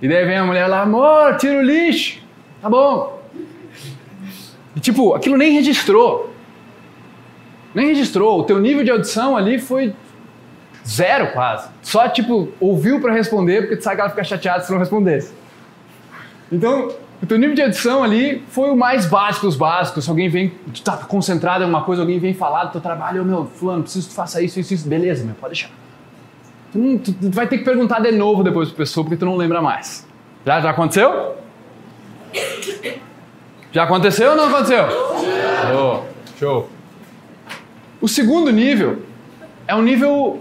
E 0.00 0.08
daí 0.08 0.24
vem 0.24 0.36
a 0.36 0.44
mulher 0.44 0.66
lá, 0.66 0.82
amor, 0.82 1.36
tira 1.36 1.58
o 1.58 1.62
lixo. 1.62 2.20
Tá 2.60 2.68
bom. 2.68 3.21
E 4.74 4.80
tipo, 4.80 5.14
aquilo 5.14 5.36
nem 5.36 5.52
registrou. 5.52 6.32
Nem 7.74 7.86
registrou. 7.88 8.40
O 8.40 8.44
teu 8.44 8.58
nível 8.58 8.84
de 8.84 8.90
audição 8.90 9.36
ali 9.36 9.58
foi 9.58 9.94
zero 10.86 11.32
quase. 11.32 11.68
Só, 11.82 12.08
tipo, 12.08 12.48
ouviu 12.60 13.00
para 13.00 13.12
responder, 13.12 13.62
porque 13.62 13.76
tu 13.76 13.84
sabe 13.84 13.96
que 13.96 14.00
ela 14.02 14.10
fica 14.10 14.24
chateada 14.24 14.64
se 14.64 14.72
não 14.72 14.78
respondesse. 14.78 15.32
Então, 16.50 16.92
o 17.22 17.26
teu 17.26 17.38
nível 17.38 17.54
de 17.54 17.62
audição 17.62 18.02
ali 18.02 18.42
foi 18.48 18.70
o 18.70 18.76
mais 18.76 19.06
básico 19.06 19.46
dos 19.46 19.56
básicos. 19.56 20.04
Se 20.04 20.10
alguém 20.10 20.28
vem, 20.28 20.52
tu 20.72 20.82
tá 20.82 20.96
concentrado 20.96 21.60
em 21.60 21.64
alguma 21.64 21.84
coisa, 21.84 22.02
alguém 22.02 22.18
vem 22.18 22.34
falar 22.34 22.64
do 22.64 22.72
teu 22.72 22.80
trabalho, 22.80 23.22
oh, 23.22 23.24
meu, 23.24 23.46
fulano, 23.46 23.82
preciso 23.82 24.08
que 24.08 24.14
tu 24.14 24.16
faça 24.16 24.42
isso, 24.42 24.58
isso, 24.58 24.74
isso. 24.74 24.88
Beleza, 24.88 25.24
meu, 25.24 25.34
pode 25.34 25.54
deixar. 25.54 25.70
Tu, 26.72 26.78
não, 26.78 26.98
tu, 26.98 27.12
tu 27.12 27.30
vai 27.30 27.46
ter 27.46 27.58
que 27.58 27.64
perguntar 27.64 28.00
de 28.00 28.12
novo 28.12 28.42
depois 28.42 28.68
pra 28.68 28.78
pessoa, 28.78 29.04
porque 29.04 29.16
tu 29.16 29.24
não 29.24 29.36
lembra 29.36 29.62
mais. 29.62 30.06
Já, 30.44 30.60
já 30.60 30.70
aconteceu? 30.70 31.36
Já 33.72 33.84
aconteceu 33.84 34.32
ou 34.32 34.36
não 34.36 34.44
aconteceu? 34.44 34.84
Oh, 35.74 36.02
show. 36.38 36.68
O 38.00 38.06
segundo 38.06 38.50
nível 38.50 39.00
é 39.66 39.74
um 39.74 39.80
nível 39.80 40.40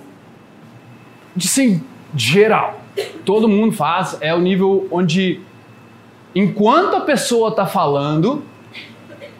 de 1.33 1.47
sim, 1.47 1.81
geral. 2.13 2.81
Todo 3.23 3.47
mundo 3.47 3.73
faz, 3.73 4.17
é 4.19 4.33
o 4.33 4.39
nível 4.39 4.85
onde 4.91 5.39
enquanto 6.35 6.95
a 6.97 7.01
pessoa 7.01 7.49
está 7.49 7.65
falando, 7.65 8.43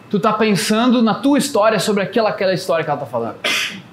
tu 0.08 0.16
está 0.16 0.32
pensando 0.32 1.02
na 1.02 1.14
tua 1.14 1.36
história 1.36 1.78
sobre 1.78 2.02
aquela 2.02 2.30
aquela 2.30 2.54
história 2.54 2.82
que 2.82 2.90
ela 2.90 2.98
está 2.98 3.10
falando. 3.10 3.36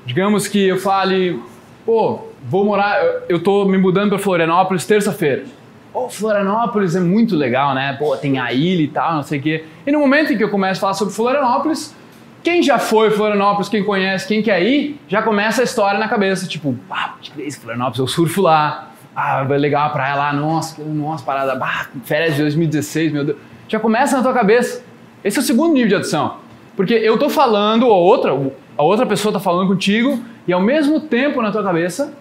Digamos 0.06 0.48
que 0.48 0.68
eu 0.68 0.78
fale, 0.78 1.42
pô, 1.86 2.20
vou 2.44 2.64
morar, 2.64 3.04
eu 3.28 3.38
estou 3.38 3.68
me 3.68 3.78
mudando 3.78 4.10
para 4.10 4.20
Florianópolis 4.20 4.86
terça-feira. 4.86 5.44
Pô, 5.92 6.08
Florianópolis 6.08 6.96
é 6.96 7.00
muito 7.00 7.36
legal, 7.36 7.74
né? 7.74 7.94
Pô, 7.94 8.16
tem 8.16 8.38
a 8.40 8.54
ilha 8.54 8.84
e 8.84 8.88
tal, 8.88 9.16
não 9.16 9.24
sei 9.24 9.40
o 9.40 9.42
quê. 9.42 9.66
E 9.86 9.92
no 9.92 10.00
momento 10.00 10.32
em 10.32 10.38
que 10.38 10.44
eu 10.44 10.50
começo 10.50 10.80
a 10.80 10.82
falar 10.82 10.94
sobre 10.94 11.14
Florianópolis, 11.14 11.96
quem 12.44 12.62
já 12.62 12.78
foi 12.78 13.10
Florianópolis, 13.10 13.68
quem 13.68 13.84
conhece, 13.84 14.28
quem 14.28 14.42
quer 14.42 14.62
ir, 14.62 15.00
já 15.08 15.22
começa 15.22 15.62
a 15.62 15.64
história 15.64 16.00
na 16.00 16.08
cabeça, 16.08 16.48
tipo, 16.48 16.76
ah, 16.90 17.16
que 17.20 17.52
Florianópolis, 17.52 18.00
eu 18.00 18.08
surfo 18.08 18.42
lá, 18.42 18.92
ah, 19.16 19.42
legal 19.42 19.88
a 19.88 19.90
praia 19.90 20.16
lá, 20.16 20.32
nossa, 20.32 20.82
nossa, 20.84 21.24
parada, 21.26 21.60
férias 22.04 22.36
de 22.36 22.42
2016, 22.44 23.12
meu 23.12 23.26
Deus. 23.26 23.38
Já 23.68 23.80
começa 23.80 24.16
na 24.16 24.24
tua 24.24 24.34
cabeça. 24.34 24.84
Esse 25.24 25.38
é 25.38 25.42
o 25.42 25.44
segundo 25.44 25.74
nível 25.74 25.90
de 25.90 25.96
adição. 25.96 26.38
Porque 26.76 26.94
eu 26.94 27.18
tô 27.18 27.30
falando, 27.30 27.88
ou 27.88 28.02
outra, 28.02 28.32
a 28.78 28.84
outra 28.84 29.06
pessoa 29.06 29.34
tá 29.34 29.40
falando 29.40 29.68
contigo, 29.68 30.24
e 30.48 30.54
ao 30.54 30.62
mesmo 30.62 31.02
tempo 31.02 31.42
na 31.42 31.52
tua 31.52 31.64
cabeça, 31.64 32.14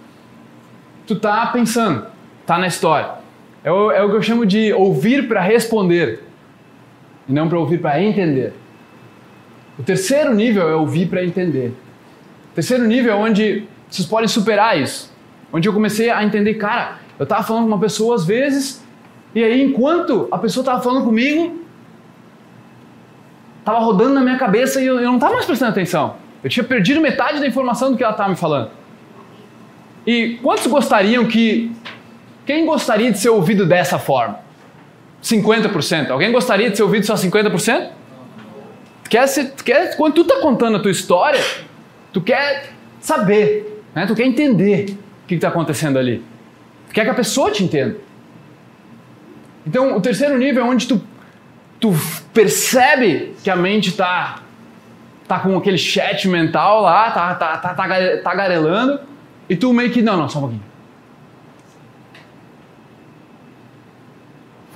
tu 1.06 1.14
tá 1.14 1.46
pensando, 1.46 2.06
tá 2.44 2.58
na 2.58 2.66
história. 2.66 3.17
É 3.64 3.72
o, 3.72 3.90
é 3.90 4.02
o 4.02 4.10
que 4.10 4.16
eu 4.16 4.22
chamo 4.22 4.46
de 4.46 4.72
ouvir 4.72 5.28
para 5.28 5.40
responder, 5.40 6.22
e 7.28 7.32
não 7.32 7.48
para 7.48 7.58
ouvir 7.58 7.78
para 7.78 8.02
entender. 8.02 8.52
O 9.78 9.82
terceiro 9.82 10.34
nível 10.34 10.68
é 10.68 10.74
ouvir 10.74 11.08
para 11.08 11.24
entender. 11.24 11.72
O 12.52 12.54
terceiro 12.54 12.84
nível 12.84 13.12
é 13.12 13.16
onde 13.16 13.64
vocês 13.88 14.06
podem 14.06 14.28
superar 14.28 14.78
isso. 14.78 15.12
Onde 15.52 15.68
eu 15.68 15.72
comecei 15.72 16.10
a 16.10 16.24
entender, 16.24 16.54
cara, 16.54 16.98
eu 17.18 17.24
estava 17.24 17.42
falando 17.42 17.62
com 17.62 17.68
uma 17.68 17.78
pessoa 17.78 18.14
às 18.14 18.24
vezes, 18.24 18.84
e 19.34 19.42
aí 19.42 19.62
enquanto 19.62 20.28
a 20.30 20.38
pessoa 20.38 20.62
estava 20.62 20.82
falando 20.82 21.04
comigo, 21.04 21.60
estava 23.60 23.78
rodando 23.78 24.14
na 24.14 24.20
minha 24.20 24.38
cabeça 24.38 24.80
e 24.80 24.86
eu, 24.86 24.96
eu 24.96 25.06
não 25.06 25.16
estava 25.16 25.34
mais 25.34 25.46
prestando 25.46 25.72
atenção. 25.72 26.16
Eu 26.42 26.48
tinha 26.48 26.64
perdido 26.64 27.00
metade 27.00 27.40
da 27.40 27.46
informação 27.46 27.90
do 27.90 27.96
que 27.96 28.02
ela 28.02 28.12
estava 28.12 28.30
me 28.30 28.36
falando. 28.36 28.70
E 30.06 30.38
quantos 30.42 30.66
gostariam 30.66 31.26
que. 31.26 31.70
Quem 32.48 32.64
gostaria 32.64 33.12
de 33.12 33.18
ser 33.18 33.28
ouvido 33.28 33.66
dessa 33.66 33.98
forma? 33.98 34.38
50%. 35.22 36.08
Alguém 36.08 36.32
gostaria 36.32 36.70
de 36.70 36.78
ser 36.78 36.82
ouvido 36.82 37.04
só 37.04 37.12
50%? 37.12 37.90
Tu 39.04 39.10
quer, 39.10 39.26
ser, 39.26 39.52
quer, 39.62 39.94
quando 39.98 40.14
tu 40.14 40.22
está 40.22 40.40
contando 40.40 40.78
a 40.78 40.80
tua 40.80 40.90
história, 40.90 41.44
tu 42.10 42.22
quer 42.22 42.70
saber, 43.02 43.84
né? 43.94 44.06
tu 44.06 44.14
quer 44.14 44.24
entender 44.24 44.96
o 45.24 45.26
que 45.26 45.34
está 45.34 45.48
acontecendo 45.48 45.98
ali. 45.98 46.24
Tu 46.88 46.94
quer 46.94 47.04
que 47.04 47.10
a 47.10 47.14
pessoa 47.14 47.50
te 47.50 47.62
entenda. 47.62 47.98
Então, 49.66 49.94
o 49.94 50.00
terceiro 50.00 50.38
nível 50.38 50.64
é 50.64 50.66
onde 50.66 50.88
tu, 50.88 51.02
tu 51.78 51.94
percebe 52.32 53.34
que 53.44 53.50
a 53.50 53.56
mente 53.56 53.90
está 53.90 54.40
tá 55.28 55.38
com 55.38 55.54
aquele 55.58 55.76
chat 55.76 56.26
mental 56.26 56.80
lá, 56.80 57.10
tá, 57.10 57.34
tá, 57.34 57.58
tá, 57.58 57.74
tá, 57.74 58.16
tá 58.24 58.34
garelando, 58.34 59.00
e 59.50 59.54
tu 59.54 59.70
meio 59.74 59.90
que, 59.90 60.00
não, 60.00 60.16
não, 60.16 60.30
só 60.30 60.38
um 60.38 60.42
pouquinho. 60.42 60.77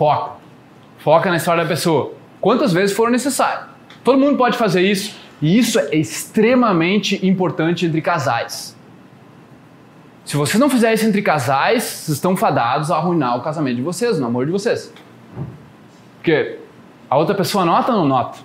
Foca. 0.03 0.33
Foca 0.99 1.31
na 1.31 1.37
história 1.37 1.63
da 1.63 1.69
pessoa. 1.69 2.13
Quantas 2.41 2.73
vezes 2.73 2.97
for 2.97 3.09
necessário. 3.09 3.69
Todo 4.03 4.19
mundo 4.19 4.37
pode 4.37 4.59
fazer 4.59 4.83
isso 4.83 5.17
e 5.41 5.57
isso 5.57 5.79
é 5.79 5.95
extremamente 5.95 7.25
importante 7.25 7.87
entre 7.87 8.03
casais. 8.03 8.77
Se 10.25 10.37
vocês 10.37 10.59
não 10.59 10.69
fizerem 10.69 10.97
isso 10.97 11.07
entre 11.07 11.23
casais, 11.23 11.85
vocês 11.85 12.17
estão 12.17 12.37
fadados 12.37 12.91
a 12.91 12.97
arruinar 12.97 13.37
o 13.39 13.43
casamento 13.43 13.77
de 13.77 13.83
vocês, 13.83 14.19
o 14.19 14.21
namoro 14.21 14.47
de 14.47 14.51
vocês. 14.51 14.93
Porque 16.17 16.59
a 17.09 17.17
outra 17.17 17.37
pessoa 17.37 17.65
nota 17.65 17.93
ou 17.93 17.99
não 17.99 18.09
nota? 18.09 18.41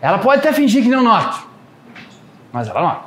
Ela 0.00 0.16
pode 0.18 0.38
até 0.38 0.50
fingir 0.50 0.82
que 0.82 0.88
não 0.88 1.04
nota, 1.04 1.40
mas 2.50 2.68
ela 2.68 2.80
nota. 2.80 3.04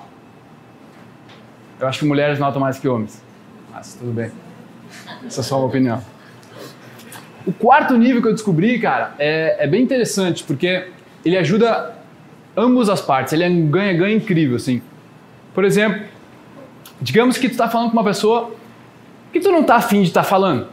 Eu 1.79 1.87
acho 1.87 1.97
que 1.97 2.05
mulheres 2.05 2.37
notam 2.37 2.61
mais 2.61 2.77
que 2.77 2.87
homens, 2.87 3.19
mas 3.73 3.95
tudo 3.95 4.11
bem. 4.11 4.31
Essa 5.25 5.39
é 5.39 5.43
só 5.43 5.57
uma 5.57 5.65
opinião. 5.65 6.20
O 7.45 7.51
quarto 7.51 7.98
nível 7.98 8.21
que 8.21 8.27
eu 8.27 8.33
descobri, 8.33 8.79
cara, 8.79 9.13
é, 9.17 9.57
é 9.60 9.67
bem 9.67 9.81
interessante, 9.81 10.43
porque 10.43 10.88
ele 11.25 11.38
ajuda 11.38 11.95
ambas 12.55 12.89
as 12.89 13.01
partes, 13.01 13.33
ele 13.33 13.43
é 13.43 13.48
um 13.48 13.67
ganha-ganha 13.67 14.15
incrível, 14.15 14.55
assim. 14.55 14.81
Por 15.53 15.63
exemplo, 15.63 16.01
digamos 17.01 17.38
que 17.38 17.48
tu 17.48 17.53
está 17.53 17.69
falando 17.69 17.91
com 17.91 17.98
uma 17.98 18.03
pessoa 18.03 18.51
que 19.31 19.39
tu 19.39 19.51
não 19.51 19.63
tá 19.63 19.75
afim 19.75 20.01
de 20.01 20.10
estar 20.10 20.24
tá 20.24 20.27
falando. 20.27 20.67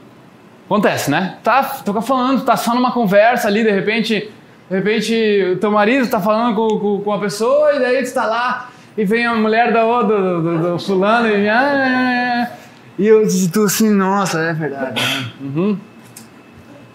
Acontece, 0.67 1.11
né? 1.11 1.39
Tá, 1.43 1.63
tu 1.63 2.03
falando, 2.03 2.45
tá 2.45 2.57
só 2.57 2.75
numa 2.75 2.93
conversa 2.93 3.49
ali, 3.49 3.63
de 3.63 3.71
repente, 3.71 4.31
de 4.69 4.77
repente 4.77 5.53
o 5.55 5.57
teu 5.57 5.71
marido 5.71 6.05
está 6.05 6.21
falando 6.21 6.55
com, 6.55 6.79
com, 6.79 7.01
com 7.01 7.11
uma 7.11 7.19
pessoa 7.19 7.75
e 7.75 7.79
daí 7.79 7.97
tu 7.99 8.05
está 8.05 8.27
lá 8.27 8.71
e 8.97 9.05
vem 9.05 9.25
a 9.25 9.35
mulher 9.35 9.73
da 9.73 9.85
outra, 9.85 10.21
do, 10.21 10.43
do, 10.43 10.73
do 10.73 10.79
fulano 10.79 11.29
e, 11.29 11.49
ah, 11.49 12.51
e 12.99 13.07
eu 13.07 13.23
tô 13.53 13.63
assim, 13.63 13.89
nossa, 13.89 14.41
é 14.41 14.53
verdade. 14.53 15.01
Né? 15.01 15.31
Uhum. 15.41 15.79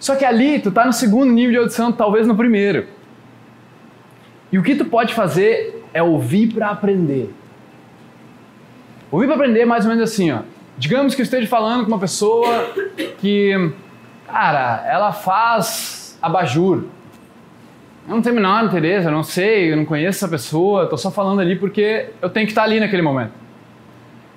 Só 0.03 0.17
que 0.17 0.25
ali 0.25 0.59
tu 0.59 0.69
tá 0.69 0.85
no 0.85 0.91
segundo 0.91 1.31
nível 1.31 1.51
de 1.51 1.57
audição, 1.59 1.89
talvez 1.89 2.27
no 2.27 2.35
primeiro. 2.35 2.87
E 4.51 4.57
o 4.57 4.61
que 4.61 4.75
tu 4.75 4.83
pode 4.83 5.13
fazer 5.13 5.81
é 5.93 6.03
ouvir 6.03 6.53
para 6.53 6.71
aprender. 6.71 7.33
Ouvir 9.09 9.27
para 9.27 9.35
aprender 9.35 9.61
é 9.61 9.65
mais 9.65 9.85
ou 9.85 9.91
menos 9.91 10.11
assim, 10.11 10.29
ó. 10.29 10.39
Digamos 10.77 11.15
que 11.15 11.21
eu 11.21 11.23
esteja 11.23 11.47
falando 11.47 11.85
com 11.85 11.87
uma 11.87 11.99
pessoa 11.99 12.69
que, 13.19 13.71
cara, 14.27 14.85
ela 14.85 15.13
faz 15.13 16.19
abajur. 16.21 16.83
Eu 18.05 18.15
não 18.15 18.21
tenho 18.21 18.35
o 18.35 18.39
menor 18.39 18.65
interesse, 18.65 19.05
eu 19.05 19.11
não 19.11 19.23
sei, 19.23 19.71
eu 19.71 19.77
não 19.77 19.85
conheço 19.85 20.17
essa 20.17 20.27
pessoa, 20.27 20.83
estou 20.83 20.97
só 20.97 21.11
falando 21.11 21.39
ali 21.39 21.55
porque 21.55 22.09
eu 22.21 22.29
tenho 22.29 22.45
que 22.45 22.51
estar 22.51 22.63
ali 22.63 22.77
naquele 22.77 23.01
momento. 23.01 23.31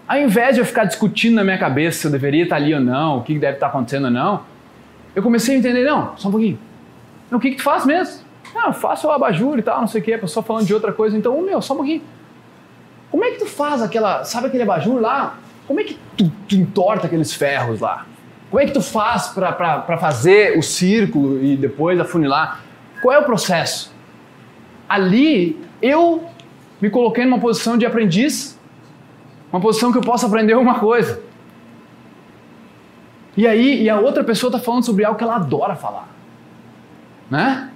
Ao 0.07 0.17
invés 0.17 0.55
de 0.55 0.61
eu 0.61 0.65
ficar 0.65 0.85
discutindo 0.85 1.35
na 1.35 1.43
minha 1.43 1.59
cabeça 1.59 2.03
se 2.03 2.07
eu 2.07 2.13
deveria 2.13 2.45
estar 2.45 2.55
ali 2.55 2.73
ou 2.73 2.81
não, 2.81 3.19
o 3.19 3.23
que 3.23 3.37
deve 3.37 3.55
estar 3.55 3.67
acontecendo 3.67 4.05
ou 4.05 4.13
não, 4.13 4.55
eu 5.17 5.23
comecei 5.23 5.57
a 5.57 5.59
entender, 5.59 5.83
não, 5.83 6.13
só 6.19 6.29
um 6.29 6.31
pouquinho. 6.31 6.59
o 7.33 7.41
que, 7.41 7.53
que 7.53 7.57
tu 7.57 7.63
faz 7.63 7.87
mesmo? 7.87 8.21
Não, 8.55 8.67
eu 8.67 8.73
faço 8.75 9.09
o 9.09 9.11
abajur 9.11 9.59
e 9.59 9.63
tal, 9.63 9.81
não 9.81 9.89
sei 9.89 10.03
o 10.03 10.05
que, 10.05 10.13
a 10.13 10.19
pessoa 10.19 10.45
falando 10.45 10.67
de 10.67 10.75
outra 10.75 10.93
coisa, 10.93 11.17
então, 11.17 11.41
meu, 11.41 11.63
só 11.63 11.73
um 11.73 11.79
pouquinho. 11.79 12.03
Como 13.11 13.25
é 13.25 13.31
que 13.31 13.39
tu 13.39 13.47
faz 13.47 13.81
aquela, 13.81 14.25
sabe 14.25 14.49
aquele 14.49 14.63
abajur 14.63 15.01
lá? 15.01 15.39
Como 15.67 15.81
é 15.81 15.85
que 15.85 15.99
tu, 16.19 16.31
tu 16.47 16.55
entorta 16.55 17.07
aqueles 17.07 17.33
ferros 17.33 17.81
lá? 17.81 18.05
Como 18.51 18.61
é 18.61 18.67
que 18.67 18.73
tu 18.73 18.83
faz 18.83 19.29
para 19.29 19.97
fazer 19.99 20.59
o 20.59 20.63
círculo 20.63 21.43
e 21.43 21.57
depois 21.57 21.99
afunilar? 21.99 22.61
Qual 23.01 23.15
é 23.15 23.19
o 23.19 23.25
processo? 23.25 23.91
Ali, 24.87 25.59
eu 25.81 26.25
me 26.81 26.91
coloquei 26.91 27.25
numa 27.25 27.39
posição 27.39 27.79
de 27.79 27.87
aprendiz, 27.87 28.59
uma 29.51 29.63
posição 29.63 29.91
que 29.91 29.99
eu 29.99 30.03
posso 30.03 30.27
aprender 30.27 30.55
uma 30.55 30.79
coisa. 30.79 31.23
E 33.37 33.47
aí, 33.47 33.83
e 33.83 33.91
a 33.91 34.01
outra 34.01 34.25
pessoa 34.25 34.49
está 34.49 34.59
falando 34.59 34.85
sobre 34.85 35.05
algo 35.05 35.19
que 35.19 35.25
ela 35.25 35.37
adora 35.37 35.77
falar. 35.77 36.09
Né? 37.31 37.71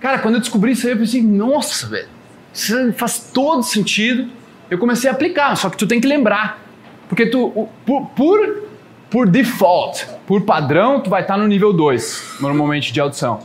Cara, 0.00 0.18
quando 0.18 0.34
eu 0.34 0.40
descobri 0.40 0.72
isso 0.72 0.86
aí, 0.86 0.92
eu 0.92 0.98
pensei, 0.98 1.22
nossa, 1.22 1.86
velho, 1.86 2.08
isso 2.52 2.92
faz 2.94 3.30
todo 3.32 3.62
sentido. 3.62 4.28
Eu 4.68 4.78
comecei 4.78 5.08
a 5.08 5.12
aplicar, 5.12 5.56
só 5.56 5.70
que 5.70 5.76
tu 5.76 5.86
tem 5.86 6.00
que 6.00 6.08
lembrar. 6.08 6.60
Porque 7.08 7.26
tu, 7.26 7.68
por, 7.86 8.06
por, 8.08 8.62
por 9.10 9.28
default, 9.28 10.06
por 10.26 10.42
padrão, 10.42 11.00
tu 11.00 11.08
vai 11.08 11.22
estar 11.22 11.36
no 11.36 11.46
nível 11.46 11.72
2, 11.72 12.38
normalmente, 12.40 12.92
de 12.92 13.00
audição. 13.00 13.40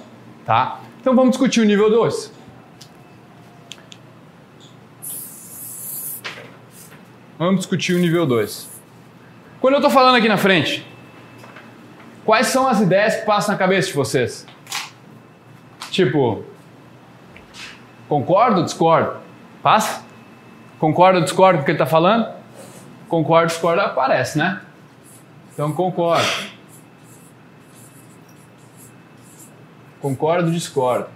Tá? 0.46 0.80
Então 1.00 1.16
vamos 1.16 1.32
discutir 1.32 1.62
o 1.62 1.66
nível 1.66 1.90
2. 1.90 2.34
Vamos 7.38 7.60
discutir 7.60 7.94
o 7.94 8.00
nível 8.00 8.26
2. 8.26 8.68
Quando 9.62 9.76
eu 9.76 9.80
estou 9.80 9.92
falando 9.92 10.16
aqui 10.16 10.28
na 10.28 10.38
frente, 10.38 10.86
Quais 12.30 12.46
são 12.46 12.68
as 12.68 12.80
ideias 12.80 13.16
que 13.16 13.26
passam 13.26 13.54
na 13.54 13.58
cabeça 13.58 13.88
de 13.88 13.96
vocês? 13.96 14.46
Tipo, 15.90 16.44
concordo 18.08 18.60
ou 18.60 18.66
discordo? 18.66 19.20
Passa? 19.64 20.04
Concorda 20.78 21.18
ou 21.18 21.24
discorda 21.24 21.58
com 21.58 21.64
o 21.64 21.66
que 21.66 21.72
ele 21.72 21.76
está 21.78 21.88
falando? 21.88 22.32
Concorda, 23.08 23.48
discorda, 23.48 23.82
aparece, 23.82 24.38
né? 24.38 24.62
Então 25.52 25.72
concordo. 25.72 26.28
Concordo, 30.00 30.52
discordo. 30.52 31.10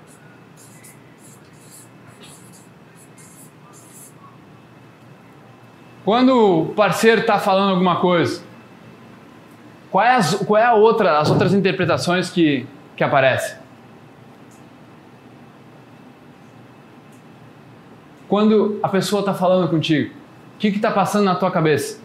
Quando 6.04 6.70
o 6.72 6.74
parceiro 6.74 7.22
está 7.22 7.38
falando 7.38 7.70
alguma 7.70 7.98
coisa, 8.02 8.42
qual 9.94 10.04
é, 10.04 10.16
as, 10.16 10.34
qual 10.34 10.60
é 10.60 10.66
a 10.66 10.74
outra, 10.74 11.20
as 11.20 11.30
outras 11.30 11.54
interpretações 11.54 12.28
que, 12.28 12.66
que 12.98 13.04
aparecem? 13.04 13.60
Quando 18.28 18.80
a 18.82 18.90
pessoa 18.90 19.20
está 19.20 19.36
falando 19.36 19.70
contigo, 19.70 20.16
o 20.56 20.58
que 20.58 20.70
está 20.70 20.90
passando 20.90 21.26
na 21.26 21.36
tua 21.36 21.52
cabeça? 21.52 22.02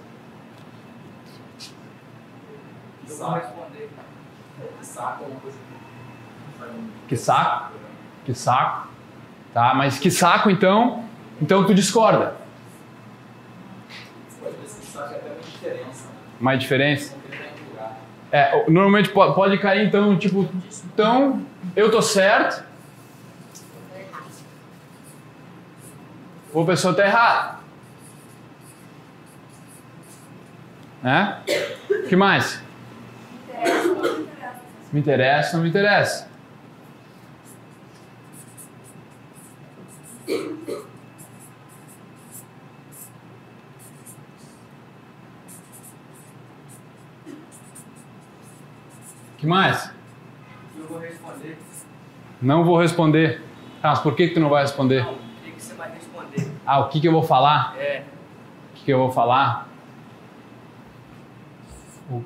Que 7.09 7.17
saco? 7.17 7.73
Que 8.27 8.35
saco? 8.35 8.89
Tá, 9.55 9.73
mas 9.75 9.99
que 9.99 10.11
saco 10.11 10.51
então? 10.51 11.05
Então 11.41 11.65
tu 11.65 11.73
discorda. 11.73 12.37
Mais 16.39 16.61
diferença? 16.61 17.18
É, 18.31 18.65
normalmente 18.69 19.09
pode, 19.09 19.35
pode 19.35 19.59
cair 19.59 19.87
então, 19.87 20.17
tipo, 20.19 20.49
então 20.93 21.43
eu 21.75 21.91
tô 21.91 22.03
certo 22.03 22.63
ou 26.53 26.63
a 26.63 26.67
pessoa 26.67 26.95
tá 26.95 27.07
errada. 27.07 27.59
Né? 31.03 31.43
Que 32.09 32.17
mais? 32.17 32.61
Me 34.93 35.01
interessa 35.01 35.57
não 35.57 35.63
me 35.63 35.71
interessa? 35.71 36.29
Que 49.39 49.47
mais? 49.47 49.91
Eu 50.77 50.87
vou 50.87 50.99
responder. 50.99 51.59
Não 52.43 52.65
vou 52.65 52.79
responder. 52.79 53.43
Ah, 53.83 53.89
mas 53.91 54.01
por 54.01 54.15
que, 54.15 54.29
que 54.29 54.35
tu 54.35 54.41
não 54.41 54.49
vai 54.51 54.63
responder? 54.63 55.05
Não, 55.05 55.15
o 55.15 55.19
que, 55.43 55.51
que 55.53 55.63
você 55.63 55.75
vai 55.75 55.91
responder? 55.93 56.53
Ah, 56.67 56.81
o 56.81 56.89
que, 56.89 57.01
que 57.01 57.09
eu 57.09 57.13
vou 57.13 57.23
falar? 57.23 57.75
É. 57.79 58.03
O 58.73 58.75
que, 58.77 58.85
que 58.85 58.93
eu 58.93 58.99
vou 58.99 59.13
falar? 59.13 59.69
O- 62.11 62.23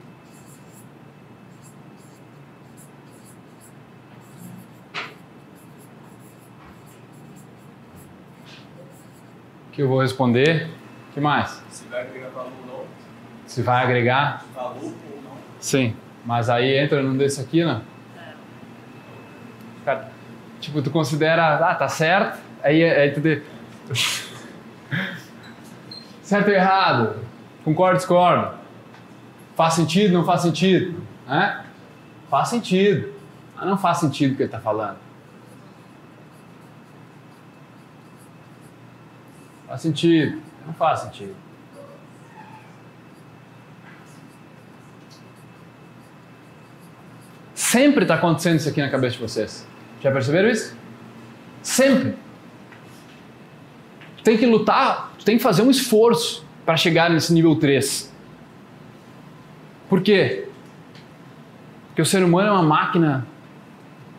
que 9.72 9.82
eu 9.82 9.88
vou 9.88 10.00
responder? 10.00 10.68
O 11.10 11.14
que 11.14 11.20
mais? 11.20 11.62
Se 11.70 11.84
vai 11.88 12.02
agregar 12.02 12.28
valor 12.28 12.52
ou 12.60 12.66
não. 12.66 12.84
Se 13.46 13.62
vai 13.62 13.82
agregar? 13.84 14.44
Valor 14.54 14.76
ou 14.82 14.90
não. 15.22 15.32
Sim. 15.60 15.96
Mas 16.24 16.48
aí 16.48 16.76
entra 16.76 17.02
num 17.02 17.16
desse 17.16 17.40
aqui, 17.40 17.64
né? 17.64 17.82
Cara, 19.84 20.10
tipo, 20.60 20.80
tu 20.80 20.90
considera, 20.90 21.56
ah, 21.56 21.74
tá 21.74 21.88
certo, 21.88 22.38
aí, 22.62 22.84
aí 22.84 23.10
tu 23.10 23.20
de... 23.20 23.42
certo 26.22 26.48
ou 26.48 26.54
errado? 26.54 27.16
Concordo, 27.64 27.96
discordo? 27.96 28.56
Faz 29.56 29.74
sentido, 29.74 30.14
não 30.14 30.24
faz 30.24 30.42
sentido? 30.42 31.02
Né? 31.26 31.64
Faz 32.30 32.48
sentido. 32.48 33.12
Mas 33.56 33.66
não 33.66 33.76
faz 33.76 33.98
sentido 33.98 34.32
o 34.32 34.36
que 34.36 34.42
ele 34.42 34.50
tá 34.50 34.60
falando. 34.60 34.98
Faz 39.66 39.80
sentido. 39.80 40.40
Não 40.66 40.74
faz 40.74 41.00
sentido. 41.00 41.34
Sempre 47.72 48.04
está 48.04 48.16
acontecendo 48.16 48.56
isso 48.56 48.68
aqui 48.68 48.82
na 48.82 48.90
cabeça 48.90 49.16
de 49.16 49.22
vocês. 49.22 49.66
Já 50.02 50.12
perceberam 50.12 50.50
isso? 50.50 50.76
Sempre. 51.62 52.14
Tu 54.18 54.22
tem 54.22 54.36
que 54.36 54.44
lutar, 54.44 55.14
tu 55.18 55.24
tem 55.24 55.38
que 55.38 55.42
fazer 55.42 55.62
um 55.62 55.70
esforço 55.70 56.44
para 56.66 56.76
chegar 56.76 57.08
nesse 57.08 57.32
nível 57.32 57.56
3. 57.56 58.12
Por 59.88 60.02
quê? 60.02 60.48
Porque 61.86 62.02
o 62.02 62.04
ser 62.04 62.22
humano 62.22 62.48
é 62.48 62.52
uma 62.52 62.62
máquina 62.62 63.26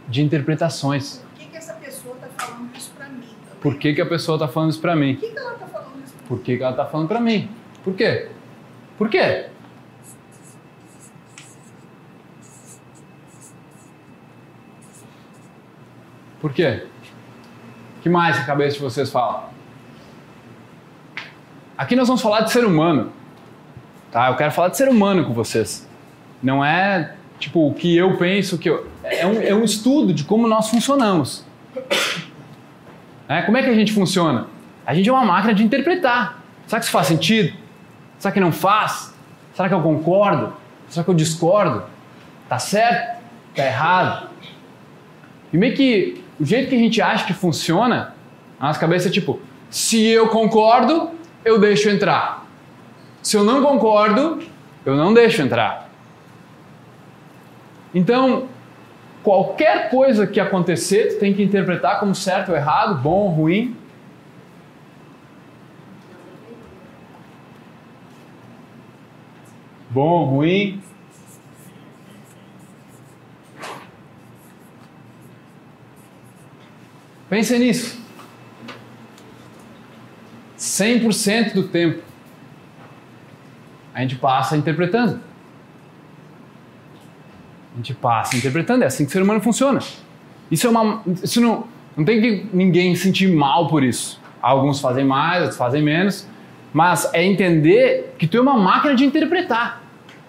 de 0.09 0.23
interpretações. 0.23 1.17
Por 1.17 1.37
que, 1.37 1.45
que 1.45 1.57
essa 1.57 1.73
pessoa 1.73 2.15
está 2.15 2.29
falando 2.35 2.75
isso 2.75 2.91
para 2.97 3.07
mim? 3.07 3.19
também? 3.19 3.59
Por 3.61 3.75
que, 3.75 3.93
que 3.93 4.01
a 4.01 4.05
pessoa 4.07 4.35
está 4.37 4.47
falando 4.47 4.71
isso 4.71 4.81
para 4.81 4.95
mim? 4.95 5.13
Por 5.13 5.21
que, 5.21 5.31
que 5.31 5.37
ela 5.37 5.53
está 5.53 5.67
falando 5.67 6.03
isso? 6.03 6.13
Por 6.27 6.39
que, 6.39 6.57
que 6.57 6.63
ela 6.63 6.71
está 6.71 6.85
falando 6.87 7.07
para 7.07 7.19
mim? 7.19 7.51
Por 7.83 7.93
quê? 7.93 8.29
Por 8.97 9.09
quê? 9.09 9.45
Por 16.43 16.51
quê? 16.51 16.83
O 17.97 18.01
que 18.01 18.09
mais 18.09 18.37
a 18.37 18.43
cabeça 18.43 18.75
de 18.75 18.83
vocês 18.83 19.09
fala? 19.09 19.49
Aqui 21.77 21.95
nós 21.95 22.05
vamos 22.05 22.21
falar 22.21 22.41
de 22.41 22.51
ser 22.51 22.65
humano. 22.65 23.13
Tá? 24.11 24.27
Eu 24.27 24.35
quero 24.35 24.51
falar 24.51 24.67
de 24.67 24.75
ser 24.75 24.89
humano 24.89 25.23
com 25.23 25.33
vocês. 25.33 25.87
Não 26.43 26.63
é 26.63 27.15
tipo 27.39 27.65
o 27.65 27.73
que 27.73 27.95
eu 27.95 28.17
penso, 28.17 28.57
que 28.57 28.69
eu... 28.69 28.85
É, 29.05 29.25
um, 29.25 29.41
é 29.41 29.55
um 29.55 29.63
estudo 29.63 30.13
de 30.13 30.25
como 30.25 30.45
nós 30.45 30.69
funcionamos. 30.69 31.45
É, 33.29 33.43
como 33.43 33.55
é 33.55 33.63
que 33.63 33.69
a 33.69 33.73
gente 33.73 33.93
funciona? 33.93 34.47
A 34.85 34.93
gente 34.93 35.07
é 35.07 35.13
uma 35.13 35.23
máquina 35.23 35.53
de 35.53 35.63
interpretar. 35.63 36.43
Será 36.67 36.81
que 36.81 36.83
isso 36.83 36.91
faz 36.91 37.07
sentido? 37.07 37.57
Será 38.19 38.33
que 38.33 38.41
não 38.41 38.51
faz? 38.51 39.15
Será 39.53 39.69
que 39.69 39.75
eu 39.75 39.81
concordo? 39.81 40.51
Será 40.89 41.05
que 41.05 41.09
eu 41.09 41.15
discordo? 41.15 41.85
Tá 42.49 42.59
certo? 42.59 43.23
Tá 43.55 43.65
errado? 43.65 44.29
E 45.53 45.57
meio 45.57 45.73
que 45.73 46.22
o 46.39 46.45
jeito 46.45 46.69
que 46.69 46.75
a 46.75 46.79
gente 46.79 47.01
acha 47.01 47.25
que 47.25 47.33
funciona, 47.33 48.15
a 48.59 48.67
nossa 48.67 48.79
cabeça 48.79 49.07
é 49.07 49.11
tipo: 49.11 49.39
se 49.69 50.05
eu 50.05 50.27
concordo, 50.29 51.11
eu 51.43 51.59
deixo 51.59 51.89
entrar. 51.89 52.45
Se 53.21 53.37
eu 53.37 53.43
não 53.43 53.61
concordo, 53.61 54.41
eu 54.85 54.95
não 54.95 55.13
deixo 55.13 55.41
entrar. 55.41 55.89
Então, 57.93 58.47
qualquer 59.23 59.89
coisa 59.89 60.25
que 60.25 60.39
acontecer, 60.39 61.13
tu 61.13 61.19
tem 61.19 61.33
que 61.33 61.43
interpretar 61.43 61.99
como 61.99 62.13
certo 62.13 62.49
ou 62.49 62.55
errado, 62.55 62.95
bom 62.95 63.21
ou 63.21 63.29
ruim. 63.29 63.75
Bom, 69.89 70.25
ruim. 70.25 70.81
Pense 77.29 77.57
nisso. 77.57 78.01
100% 80.57 81.53
do 81.53 81.63
tempo 81.63 82.01
a 83.93 84.01
gente 84.01 84.15
passa 84.15 84.57
interpretando. 84.57 85.19
A 87.73 87.77
gente 87.77 87.93
passa 87.93 88.35
interpretando, 88.35 88.83
é 88.83 88.87
assim 88.87 89.05
que 89.05 89.09
o 89.09 89.13
ser 89.13 89.21
humano 89.21 89.41
funciona. 89.41 89.79
Isso 90.49 90.67
é 90.67 90.69
uma. 90.69 91.03
Isso 91.23 91.39
não, 91.39 91.65
não 91.95 92.03
tem 92.03 92.21
que 92.21 92.47
ninguém 92.51 92.95
sentir 92.95 93.31
mal 93.31 93.67
por 93.67 93.83
isso. 93.83 94.19
Alguns 94.41 94.79
fazem 94.79 95.05
mais, 95.05 95.41
outros 95.41 95.57
fazem 95.57 95.81
menos. 95.81 96.27
Mas 96.71 97.09
é 97.13 97.23
entender 97.23 98.15
que 98.17 98.25
tu 98.25 98.37
é 98.37 98.41
uma 98.41 98.57
máquina 98.57 98.95
de 98.95 99.05
interpretar. 99.05 99.83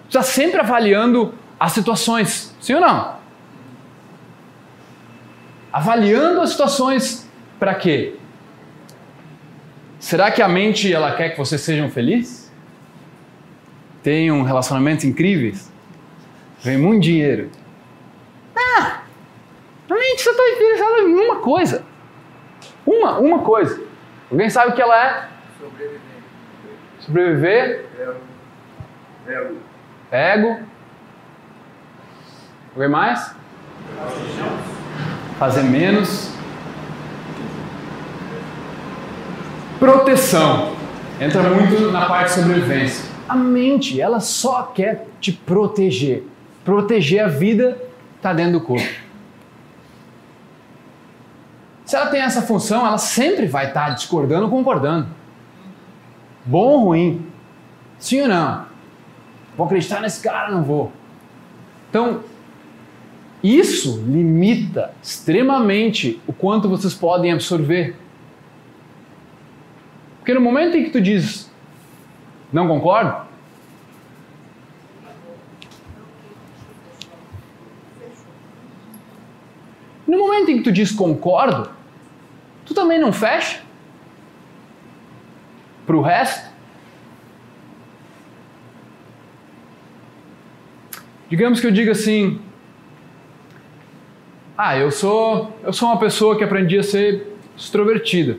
Tu 0.05 0.09
está 0.09 0.23
sempre 0.23 0.61
avaliando 0.61 1.35
as 1.59 1.73
situações, 1.73 2.55
sim 2.61 2.75
ou 2.75 2.81
não? 2.81 3.15
Avaliando 5.75 6.41
as 6.41 6.51
situações 6.51 7.29
para 7.59 7.75
quê? 7.75 8.15
Será 9.99 10.31
que 10.31 10.41
a 10.41 10.47
mente 10.47 10.93
ela 10.93 11.17
quer 11.17 11.31
que 11.31 11.37
vocês 11.37 11.61
sejam 11.63 11.91
felizes? 11.91 12.49
Tenham 14.01 14.41
relacionamentos 14.45 15.05
incríveis? 15.05 15.73
Ganhem 16.65 16.79
muito 16.79 17.03
dinheiro? 17.03 17.51
Ah! 18.55 19.03
A 19.91 19.95
mente 19.95 20.23
só 20.23 20.31
está 20.31 20.49
interessada 20.51 21.01
em 21.01 21.13
uma 21.13 21.41
coisa. 21.41 21.85
Uma, 22.87 23.19
uma 23.19 23.39
coisa. 23.41 23.83
Alguém 24.31 24.49
sabe 24.49 24.71
o 24.71 24.75
que 24.77 24.83
ela 24.83 24.97
é? 24.97 25.29
Sobreviver. 25.59 26.01
Sobreviver, 27.01 27.87
Ego. 29.27 29.57
Ego. 30.13 30.61
Alguém 32.77 32.89
mais? 32.89 33.35
Fazer 35.45 35.65
menos. 35.65 36.31
proteção. 39.79 40.73
Entra 41.21 41.43
muito 41.43 41.93
na 41.93 42.07
parte 42.07 42.29
de 42.29 42.41
sobrevivência. 42.41 43.05
A 43.29 43.37
mente, 43.37 44.01
ela 44.01 44.21
só 44.21 44.63
quer 44.63 45.07
te 45.21 45.33
proteger. 45.33 46.23
Proteger 46.65 47.23
a 47.23 47.29
vida 47.29 47.77
está 48.17 48.33
dentro 48.33 48.53
do 48.55 48.61
corpo. 48.63 48.89
Se 51.85 51.95
ela 51.95 52.07
tem 52.07 52.23
essa 52.23 52.41
função, 52.41 52.87
ela 52.87 52.97
sempre 52.97 53.45
vai 53.45 53.67
estar 53.67 53.89
tá 53.89 53.91
discordando 53.91 54.45
ou 54.45 54.51
concordando. 54.51 55.09
Bom 56.47 56.69
ou 56.71 56.85
ruim? 56.87 57.27
Sim 57.99 58.23
ou 58.23 58.29
não? 58.29 58.65
Vou 59.59 59.67
acreditar 59.67 60.01
nesse 60.01 60.23
cara? 60.23 60.51
Não 60.51 60.63
vou. 60.63 60.91
Então, 61.91 62.21
isso 63.45 64.03
limita 64.07 64.95
extremamente 65.03 66.19
o 66.27 66.33
quanto 66.33 66.67
vocês 66.67 66.95
podem 66.95 67.31
absorver. 67.31 67.95
Porque 70.17 70.33
no 70.33 70.41
momento 70.41 70.79
em 70.79 70.85
que 70.85 70.91
tu 70.91 70.99
diz 70.99 71.53
não 72.51 72.67
concordo, 72.67 73.27
no 80.09 80.19
momento 80.19 80.51
em 80.51 80.57
que 80.57 80.63
tu 80.63 80.73
diz 80.73 80.91
concordo, 80.91 81.69
tu 82.65 82.73
também 82.73 82.99
não 82.99 83.13
fecha 83.13 83.61
para 85.85 85.97
o 85.97 86.01
resto. 86.01 86.51
Digamos 91.29 91.61
que 91.61 91.67
eu 91.67 91.71
diga 91.71 91.93
assim: 91.93 92.41
"Ah, 94.57 94.77
eu 94.77 94.91
sou 94.91 95.57
eu 95.63 95.73
sou 95.73 95.89
uma 95.89 95.99
pessoa 95.99 96.37
que 96.37 96.45
aprendi 96.45 96.79
a 96.79 96.83
ser 96.83 97.37
extrovertida". 97.57 98.39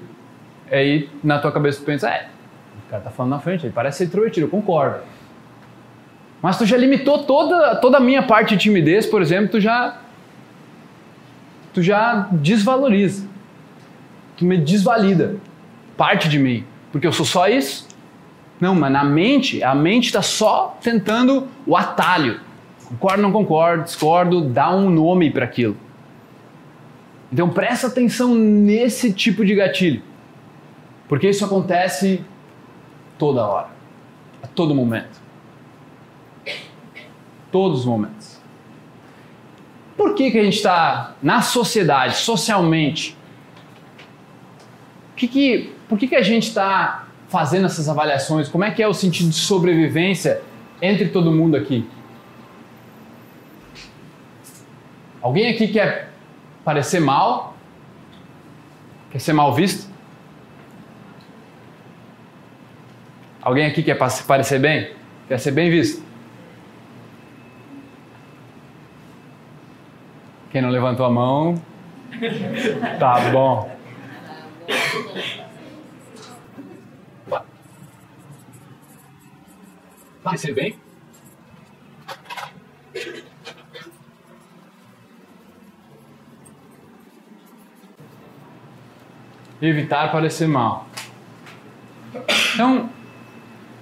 Aí 0.71 1.09
na 1.23 1.39
tua 1.39 1.51
cabeça 1.51 1.79
tu 1.79 1.85
pensa, 1.85 2.09
é, 2.09 2.27
o 2.87 2.89
cara 2.89 3.03
tá 3.03 3.09
falando 3.09 3.31
na 3.31 3.39
frente, 3.39 3.65
ele 3.65 3.73
parece 3.73 3.99
ser 3.99 4.05
introvertido, 4.05 4.45
eu 4.47 4.49
concordo. 4.49 4.99
Mas 6.41 6.57
tu 6.57 6.65
já 6.65 6.77
limitou 6.77 7.23
toda, 7.23 7.75
toda 7.77 7.97
a 7.97 7.99
minha 7.99 8.23
parte 8.23 8.55
de 8.55 8.61
timidez, 8.63 9.05
por 9.05 9.21
exemplo, 9.21 9.49
tu 9.49 9.59
já 9.59 9.99
tu 11.73 11.81
já 11.81 12.27
desvaloriza. 12.31 13.27
Tu 14.37 14.45
me 14.45 14.57
desvalida 14.57 15.35
parte 15.97 16.29
de 16.29 16.39
mim, 16.39 16.63
porque 16.91 17.05
eu 17.05 17.11
sou 17.11 17.25
só 17.25 17.47
isso. 17.47 17.87
Não, 18.59 18.73
mas 18.73 18.91
na 18.91 19.03
mente, 19.03 19.61
a 19.61 19.75
mente 19.75 20.05
está 20.05 20.21
só 20.21 20.77
tentando 20.81 21.47
o 21.65 21.75
atalho. 21.75 22.39
Concordo, 22.85 23.21
não 23.21 23.31
concordo, 23.31 23.83
discordo, 23.83 24.41
dá 24.41 24.73
um 24.73 24.89
nome 24.89 25.29
para 25.29 25.43
aquilo. 25.43 25.75
Então 27.35 27.49
presta 27.49 27.87
atenção 27.87 28.33
nesse 28.33 29.11
tipo 29.11 29.43
de 29.43 29.53
gatilho. 29.53 30.01
Porque 31.05 31.27
isso 31.27 31.43
acontece 31.43 32.23
toda 33.17 33.45
hora, 33.45 33.67
a 34.41 34.47
todo 34.47 34.73
momento. 34.73 35.19
Todos 37.51 37.81
os 37.81 37.85
momentos. 37.85 38.39
Por 39.97 40.15
que, 40.15 40.31
que 40.31 40.39
a 40.39 40.43
gente 40.45 40.55
está 40.55 41.13
na 41.21 41.41
sociedade, 41.41 42.15
socialmente? 42.15 43.17
Que 45.17 45.27
que, 45.27 45.73
por 45.89 45.99
que, 45.99 46.07
que 46.07 46.15
a 46.15 46.23
gente 46.23 46.47
está 46.47 47.05
fazendo 47.27 47.65
essas 47.65 47.89
avaliações? 47.89 48.47
Como 48.47 48.63
é 48.63 48.71
que 48.71 48.81
é 48.81 48.87
o 48.87 48.93
sentido 48.93 49.27
de 49.27 49.35
sobrevivência 49.35 50.41
entre 50.81 51.09
todo 51.09 51.33
mundo 51.33 51.57
aqui? 51.57 51.85
Alguém 55.21 55.49
aqui 55.49 55.67
quer 55.67 56.14
parecer 56.65 56.99
mal? 56.99 57.55
Quer 59.11 59.19
ser 59.19 59.33
mal 59.33 59.53
visto? 59.53 59.87
Alguém 63.41 63.67
aqui 63.67 63.83
quer 63.83 63.95
parecer 63.95 64.59
bem? 64.59 64.91
Quer 65.27 65.39
ser 65.39 65.51
bem 65.51 65.69
visto? 65.69 66.03
Quem 70.49 70.61
não 70.61 70.69
levantou 70.69 71.05
a 71.05 71.09
mão? 71.09 71.61
Tá 72.99 73.29
bom. 73.29 73.69
Parecer 80.23 80.55
bem? 80.55 80.84
Evitar 89.67 90.11
parecer 90.11 90.47
mal. 90.47 90.87
Então, 92.53 92.89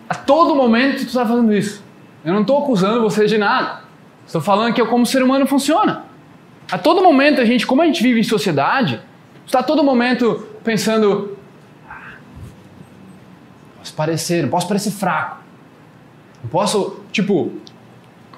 a 0.07 0.15
todo 0.15 0.55
momento 0.55 0.99
tu 0.99 1.07
está 1.07 1.25
fazendo 1.25 1.53
isso. 1.53 1.83
Eu 2.23 2.33
não 2.33 2.41
estou 2.41 2.63
acusando 2.63 3.01
você 3.01 3.25
de 3.25 3.37
nada. 3.37 3.81
Estou 4.25 4.41
falando 4.41 4.73
que 4.73 4.81
é 4.81 4.85
como 4.85 5.03
o 5.03 5.05
ser 5.05 5.21
humano 5.21 5.45
funciona. 5.45 6.05
A 6.71 6.77
todo 6.77 7.03
momento 7.03 7.41
a 7.41 7.45
gente, 7.45 7.67
como 7.67 7.81
a 7.81 7.85
gente 7.85 8.01
vive 8.01 8.19
em 8.19 8.23
sociedade, 8.23 9.01
está 9.45 9.59
a 9.59 9.63
todo 9.63 9.83
momento 9.83 10.47
pensando, 10.63 11.37
ah, 11.89 12.13
posso 13.77 13.93
parecer, 13.93 14.43
não 14.43 14.49
posso 14.49 14.67
parecer 14.67 14.91
fraco. 14.91 15.37
Não 16.41 16.49
posso, 16.49 17.01
tipo, 17.11 17.51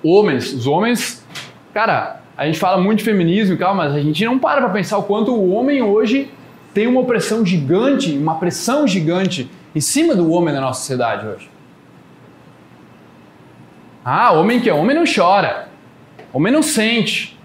homens, 0.03 0.51
os 0.51 0.65
homens, 0.65 1.25
cara, 1.73 2.21
a 2.35 2.45
gente 2.45 2.59
fala 2.59 2.81
muito 2.81 2.99
de 2.99 3.05
feminismo 3.05 3.55
e 3.55 3.57
tal, 3.57 3.75
mas 3.75 3.93
a 3.93 3.99
gente 3.99 4.25
não 4.25 4.39
para 4.39 4.61
para 4.61 4.69
pensar 4.71 4.97
o 4.97 5.03
quanto 5.03 5.31
o 5.31 5.51
homem 5.51 5.81
hoje 5.81 6.31
tem 6.75 6.87
uma 6.87 6.99
opressão 6.99 7.45
gigante, 7.45 8.17
uma 8.17 8.35
pressão 8.35 8.85
gigante 8.85 9.49
em 9.73 9.79
cima 9.79 10.13
do 10.13 10.29
homem 10.29 10.53
na 10.53 10.59
nossa 10.59 10.81
sociedade 10.81 11.25
hoje. 11.25 11.49
Ah, 14.03 14.33
homem 14.33 14.59
que 14.59 14.69
é 14.69 14.73
homem 14.73 14.93
não 14.93 15.05
chora. 15.05 15.69
Homem 16.33 16.51
não 16.51 16.61
sente. 16.61 17.39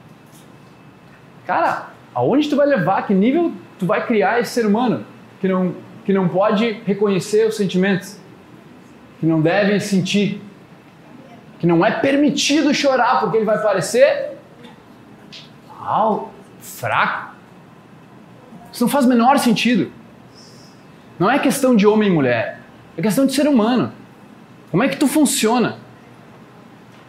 Cara, 1.46 1.90
aonde 2.12 2.48
tu 2.48 2.56
vai 2.56 2.66
levar? 2.66 3.06
Que 3.06 3.14
nível 3.14 3.52
tu 3.78 3.86
vai 3.86 4.04
criar 4.04 4.40
esse 4.40 4.50
ser 4.50 4.66
humano 4.66 5.06
que 5.40 5.46
não, 5.46 5.76
que 6.04 6.12
não 6.12 6.28
pode 6.28 6.82
reconhecer 6.84 7.46
os 7.46 7.56
sentimentos? 7.56 8.18
Que 9.20 9.26
não 9.26 9.40
deve 9.40 9.78
sentir? 9.78 10.42
Que 11.60 11.68
não 11.68 11.86
é 11.86 11.92
permitido 11.92 12.74
chorar 12.74 13.20
porque 13.20 13.36
ele 13.36 13.46
vai 13.46 13.62
parecer 13.62 14.36
mal, 15.78 16.32
fraco. 16.58 17.30
Isso 18.72 18.84
não 18.84 18.90
faz 18.90 19.04
o 19.04 19.08
menor 19.08 19.38
sentido. 19.38 19.90
Não 21.18 21.30
é 21.30 21.38
questão 21.38 21.76
de 21.76 21.86
homem 21.86 22.08
e 22.08 22.12
mulher, 22.12 22.60
é 22.96 23.02
questão 23.02 23.26
de 23.26 23.34
ser 23.34 23.46
humano. 23.46 23.92
Como 24.70 24.82
é 24.82 24.88
que 24.88 24.96
tu 24.96 25.06
funciona? 25.06 25.78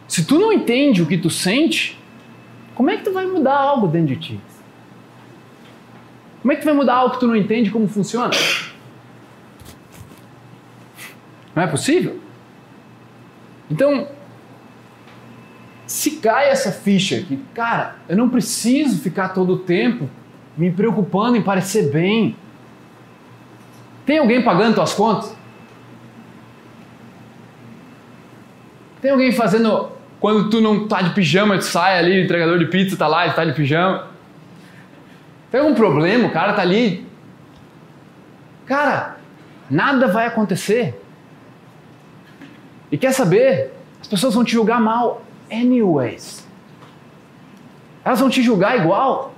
Se 0.08 0.26
tu 0.26 0.38
não 0.38 0.52
entende 0.52 1.02
o 1.02 1.06
que 1.06 1.18
tu 1.18 1.30
sente, 1.30 1.98
como 2.76 2.90
é 2.90 2.98
que 2.98 3.04
tu 3.04 3.14
vai 3.14 3.26
mudar 3.26 3.56
algo 3.56 3.88
dentro 3.88 4.16
de 4.16 4.16
ti? 4.18 4.42
Como 6.42 6.52
é 6.52 6.56
que 6.56 6.62
tu 6.62 6.66
vai 6.66 6.74
mudar 6.74 6.96
algo 6.96 7.14
que 7.14 7.20
tu 7.20 7.28
não 7.28 7.36
entende 7.36 7.70
como 7.70 7.88
funciona? 7.88 8.32
Não 11.56 11.64
é 11.64 11.68
possível? 11.68 12.20
Então, 13.70 14.08
se 15.86 16.12
cai 16.18 16.50
essa 16.50 16.72
ficha 16.72 17.22
que, 17.22 17.38
cara, 17.54 17.96
eu 18.10 18.18
não 18.18 18.28
preciso 18.28 19.00
ficar 19.02 19.30
todo 19.30 19.54
o 19.54 19.60
tempo 19.60 20.10
me 20.58 20.72
preocupando 20.72 21.38
em 21.38 21.42
parecer 21.42 21.92
bem. 21.92 22.36
Tem 24.06 24.18
alguém 24.18 24.44
pagando 24.44 24.76
tuas 24.76 24.94
contas? 24.94 25.36
Tem 29.02 29.12
alguém 29.12 29.32
fazendo 29.32 29.90
quando 30.20 30.50
tu 30.50 30.62
não 30.62 30.88
tá 30.88 31.02
de 31.02 31.16
pijama, 31.16 31.58
tu 31.58 31.64
sai 31.64 31.98
ali, 31.98 32.20
o 32.20 32.24
entregador 32.24 32.60
de 32.60 32.66
pizza 32.66 32.96
tá 32.96 33.08
lá 33.08 33.26
e 33.26 33.34
tá 33.34 33.44
de 33.44 33.54
pijama. 33.54 34.08
Tem 35.50 35.60
algum 35.60 35.74
problema, 35.74 36.28
o 36.28 36.32
cara 36.32 36.54
tá 36.54 36.62
ali. 36.62 37.08
Cara, 38.66 39.18
nada 39.70 40.08
vai 40.08 40.28
acontecer. 40.28 41.02
E 42.92 42.98
quer 42.98 43.14
saber? 43.14 43.74
As 44.00 44.08
pessoas 44.08 44.36
vão 44.36 44.44
te 44.44 44.52
julgar 44.52 44.80
mal 44.80 45.24
anyways. 45.52 46.48
Elas 48.06 48.20
vão 48.20 48.30
te 48.30 48.44
julgar 48.44 48.78
igual. 48.78 49.34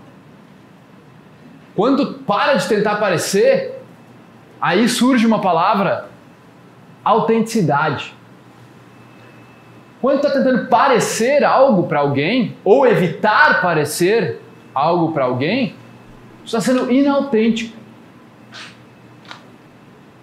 Quando 1.76 2.16
para 2.20 2.56
de 2.56 2.68
tentar 2.68 2.94
aparecer, 2.94 3.82
aí 4.62 4.88
surge 4.88 5.26
uma 5.26 5.42
palavra: 5.42 6.10
autenticidade. 7.04 8.16
Quando 10.02 10.18
está 10.18 10.32
tentando 10.32 10.68
parecer 10.68 11.44
algo 11.44 11.84
para 11.88 12.00
alguém, 12.00 12.56
ou 12.64 12.86
evitar 12.86 13.62
parecer 13.62 14.42
algo 14.76 15.14
para 15.14 15.24
alguém, 15.24 15.76
está 16.44 16.60
sendo 16.60 16.92
inautêntico. 16.92 17.76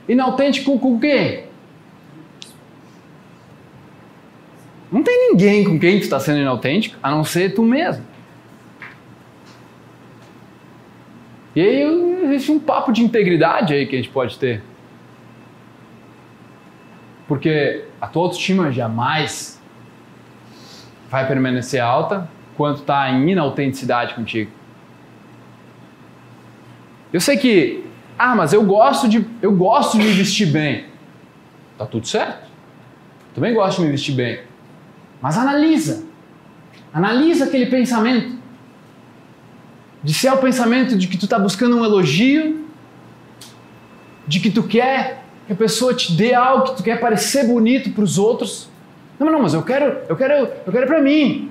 Inautêntico 0.07 0.79
com 0.79 1.01
quem? 1.01 1.45
Não 4.93 5.03
tem 5.03 5.31
ninguém 5.31 5.65
com 5.65 5.79
quem 5.79 5.99
tu 5.99 6.03
está 6.03 6.19
sendo 6.19 6.41
inautêntico, 6.41 6.97
a 7.03 7.11
não 7.11 7.25
ser 7.25 7.55
tu 7.55 7.63
mesmo. 7.63 8.05
E 11.55 11.61
aí 11.61 12.25
existe 12.25 12.53
um 12.53 12.61
papo 12.61 12.93
de 12.93 13.03
integridade 13.03 13.75
aí 13.75 13.87
que 13.87 13.97
a 13.97 13.99
gente 13.99 14.11
pode 14.11 14.39
ter. 14.39 14.63
Porque 17.27 17.85
a 18.01 18.07
tua 18.07 18.25
autoestima 18.25 18.71
jamais 18.71 19.61
vai 21.11 21.27
permanecer 21.27 21.81
alta 21.81 22.29
quando 22.57 22.79
está 22.79 23.11
em 23.11 23.31
inautenticidade 23.31 24.15
contigo. 24.15 24.51
Eu 27.13 27.21
sei 27.21 27.37
que, 27.37 27.85
ah, 28.19 28.37
mas 28.37 28.53
eu 28.53 28.65
gosto 28.65 29.09
de, 29.09 29.27
eu 29.43 29.53
gosto 29.53 29.99
de 29.99 30.05
me 30.05 30.13
vestir 30.13 30.47
bem. 30.47 30.87
Tá 31.77 31.85
tudo 31.85 32.07
certo. 32.07 32.49
Também 33.35 33.55
gosto 33.55 33.79
de 33.79 33.87
me 33.87 33.93
vestir 33.93 34.15
bem. 34.15 34.41
Mas 35.21 35.37
analisa. 35.37 36.07
Analisa 36.93 37.47
aquele 37.47 37.67
pensamento. 37.67 38.40
De 40.03 40.15
ser 40.15 40.33
o 40.33 40.39
pensamento 40.39 40.97
de 40.97 41.07
que 41.07 41.19
tu 41.19 41.27
está 41.27 41.39
buscando 41.39 41.77
um 41.77 41.85
elogio, 41.85 42.65
de 44.27 44.41
que 44.41 44.51
tu 44.51 44.63
quer 44.63 45.25
que 45.47 45.53
a 45.53 45.57
pessoa 45.57 45.93
te 45.93 46.13
dê 46.13 46.33
algo, 46.33 46.67
que 46.67 46.77
tu 46.77 46.83
quer 46.83 47.01
parecer 47.01 47.45
bonito 47.47 47.91
para 47.91 48.05
os 48.05 48.19
outros. 48.19 48.71
Não, 49.19 49.31
não, 49.31 49.43
mas 49.43 49.53
eu 49.53 49.63
quero, 49.63 49.99
eu 50.09 50.17
quero, 50.17 50.49
eu 50.65 50.73
quero 50.73 50.87
para 50.87 51.01
mim. 51.01 51.51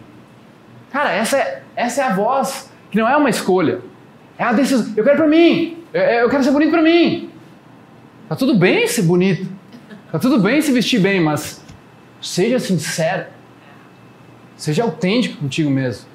Cara, 0.90 1.12
essa 1.12 1.38
é, 1.38 1.62
essa 1.76 2.02
é 2.02 2.06
a 2.06 2.16
voz 2.16 2.72
que 2.90 2.98
não 2.98 3.08
é 3.08 3.16
uma 3.16 3.30
escolha. 3.30 3.82
É 4.38 4.44
a 4.44 4.54
decisão. 4.54 4.94
Eu 4.96 5.04
quero 5.04 5.18
para 5.18 5.28
mim. 5.28 5.84
Eu, 5.94 6.02
eu 6.02 6.30
quero 6.30 6.44
ser 6.44 6.52
bonito 6.52 6.72
para 6.72 6.82
mim. 6.82 7.30
Tá 8.28 8.36
tudo 8.36 8.58
bem 8.58 8.88
ser 8.88 9.04
bonito. 9.04 9.48
Tá 10.12 10.18
tudo 10.18 10.40
bem 10.40 10.62
se 10.62 10.72
vestir 10.72 11.00
bem, 11.00 11.22
mas 11.22 11.64
seja 12.22 12.58
sincero. 12.58 13.26
Seja 14.56 14.84
autêntico 14.84 15.38
contigo 15.38 15.70
mesmo. 15.70 16.09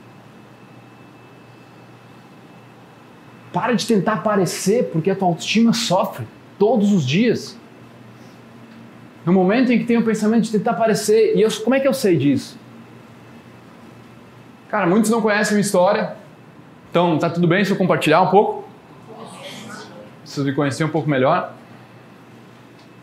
Para 3.54 3.72
de 3.72 3.86
tentar 3.86 4.16
parecer, 4.16 4.90
porque 4.90 5.08
a 5.08 5.14
tua 5.14 5.28
autoestima 5.28 5.72
sofre 5.72 6.26
todos 6.58 6.92
os 6.92 7.06
dias. 7.06 7.56
No 9.24 9.32
momento 9.32 9.72
em 9.72 9.78
que 9.78 9.84
tem 9.84 9.96
o 9.96 10.02
pensamento 10.02 10.42
de 10.42 10.50
tentar 10.50 10.74
parecer, 10.74 11.36
e 11.36 11.40
eu, 11.40 11.48
como 11.62 11.76
é 11.76 11.78
que 11.78 11.86
eu 11.86 11.94
sei 11.94 12.16
disso? 12.16 12.58
Cara, 14.68 14.88
muitos 14.88 15.08
não 15.08 15.22
conhecem 15.22 15.52
a 15.52 15.54
minha 15.54 15.64
história, 15.64 16.16
então 16.90 17.16
tá 17.16 17.30
tudo 17.30 17.46
bem 17.46 17.64
se 17.64 17.70
eu 17.70 17.76
compartilhar 17.76 18.22
um 18.22 18.30
pouco? 18.30 18.64
Vocês 20.24 20.44
me 20.44 20.52
conhecer 20.52 20.82
um 20.82 20.88
pouco 20.88 21.08
melhor. 21.08 21.54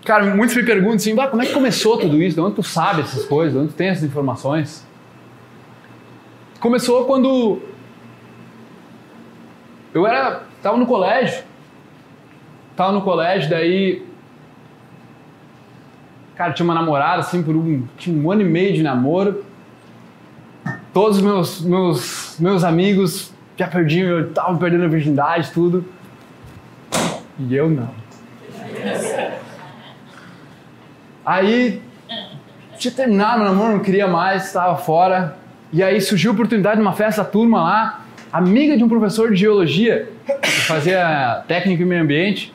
Cara, 0.04 0.36
muitos 0.36 0.54
me 0.54 0.64
perguntam 0.64 0.96
assim, 0.96 1.18
ah, 1.18 1.30
como 1.30 1.42
é 1.42 1.46
que 1.46 1.54
começou 1.54 1.98
tudo 1.98 2.22
isso? 2.22 2.36
De 2.36 2.42
onde 2.42 2.56
tu 2.56 2.64
sabe 2.64 3.04
essas 3.04 3.24
coisas? 3.24 3.54
De 3.54 3.60
onde 3.60 3.70
tu 3.70 3.76
tem 3.76 3.88
essas 3.88 4.04
informações? 4.04 4.86
Começou 6.60 7.06
quando 7.06 7.71
eu 9.94 10.08
era, 10.08 10.44
tava 10.62 10.78
no 10.78 10.86
colégio, 10.86 11.44
tava 12.76 12.92
no 12.92 13.02
colégio, 13.02 13.50
daí, 13.50 14.06
cara, 16.36 16.54
tinha 16.54 16.64
uma 16.64 16.74
namorada 16.74 17.20
assim 17.20 17.44
por 17.44 17.56
um, 17.56 17.86
tinha 17.98 18.18
um 18.18 18.32
ano 18.32 18.42
e 18.42 18.46
meio 18.46 18.74
de 18.74 18.84
namoro. 18.84 19.44
Todos 20.94 21.18
os 21.18 21.24
meus 21.24 21.62
meus 21.62 22.38
meus 22.40 22.64
amigos 22.64 23.34
já 23.58 23.68
perdiam, 23.68 24.08
eu 24.10 24.34
tava 24.34 24.58
perdendo 24.58 24.86
a 24.86 24.88
virgindade, 24.88 25.52
tudo. 25.52 25.86
E 27.40 27.56
eu 27.56 27.70
não. 27.70 27.90
Aí 31.26 31.82
tinha 32.78 32.94
terminado 32.94 33.40
meu 33.40 33.48
namoro, 33.50 33.74
não 33.74 33.80
queria 33.80 34.08
mais, 34.08 34.48
estava 34.48 34.76
fora. 34.78 35.38
E 35.72 35.82
aí 35.84 36.02
surgiu 36.02 36.32
a 36.32 36.34
oportunidade 36.34 36.78
de 36.78 36.82
uma 36.82 36.94
festa 36.94 37.24
turma 37.24 37.62
lá, 37.62 38.02
amiga 38.32 38.78
de 38.78 38.84
um 38.84 38.90
professor 38.90 39.32
de 39.32 39.36
geologia, 39.38 40.10
que 40.42 40.62
fazia 40.62 41.44
técnico 41.48 41.84
em 41.84 41.86
meio 41.86 42.04
ambiente. 42.04 42.54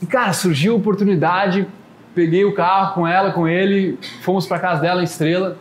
E 0.00 0.06
cara, 0.06 0.32
surgiu 0.32 0.74
a 0.74 0.76
oportunidade, 0.76 1.66
peguei 2.14 2.44
o 2.44 2.54
carro 2.54 2.94
com 2.94 3.06
ela, 3.06 3.32
com 3.32 3.48
ele, 3.48 3.98
fomos 4.22 4.46
para 4.46 4.58
casa 4.58 4.80
dela 4.80 5.00
em 5.00 5.04
Estrela, 5.04 5.58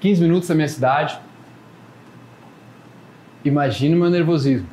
15 0.00 0.22
minutos 0.22 0.48
da 0.48 0.54
minha 0.54 0.68
cidade. 0.68 1.18
Imagina 3.44 3.96
o 3.96 3.98
meu 3.98 4.10
nervosismo. 4.10 4.66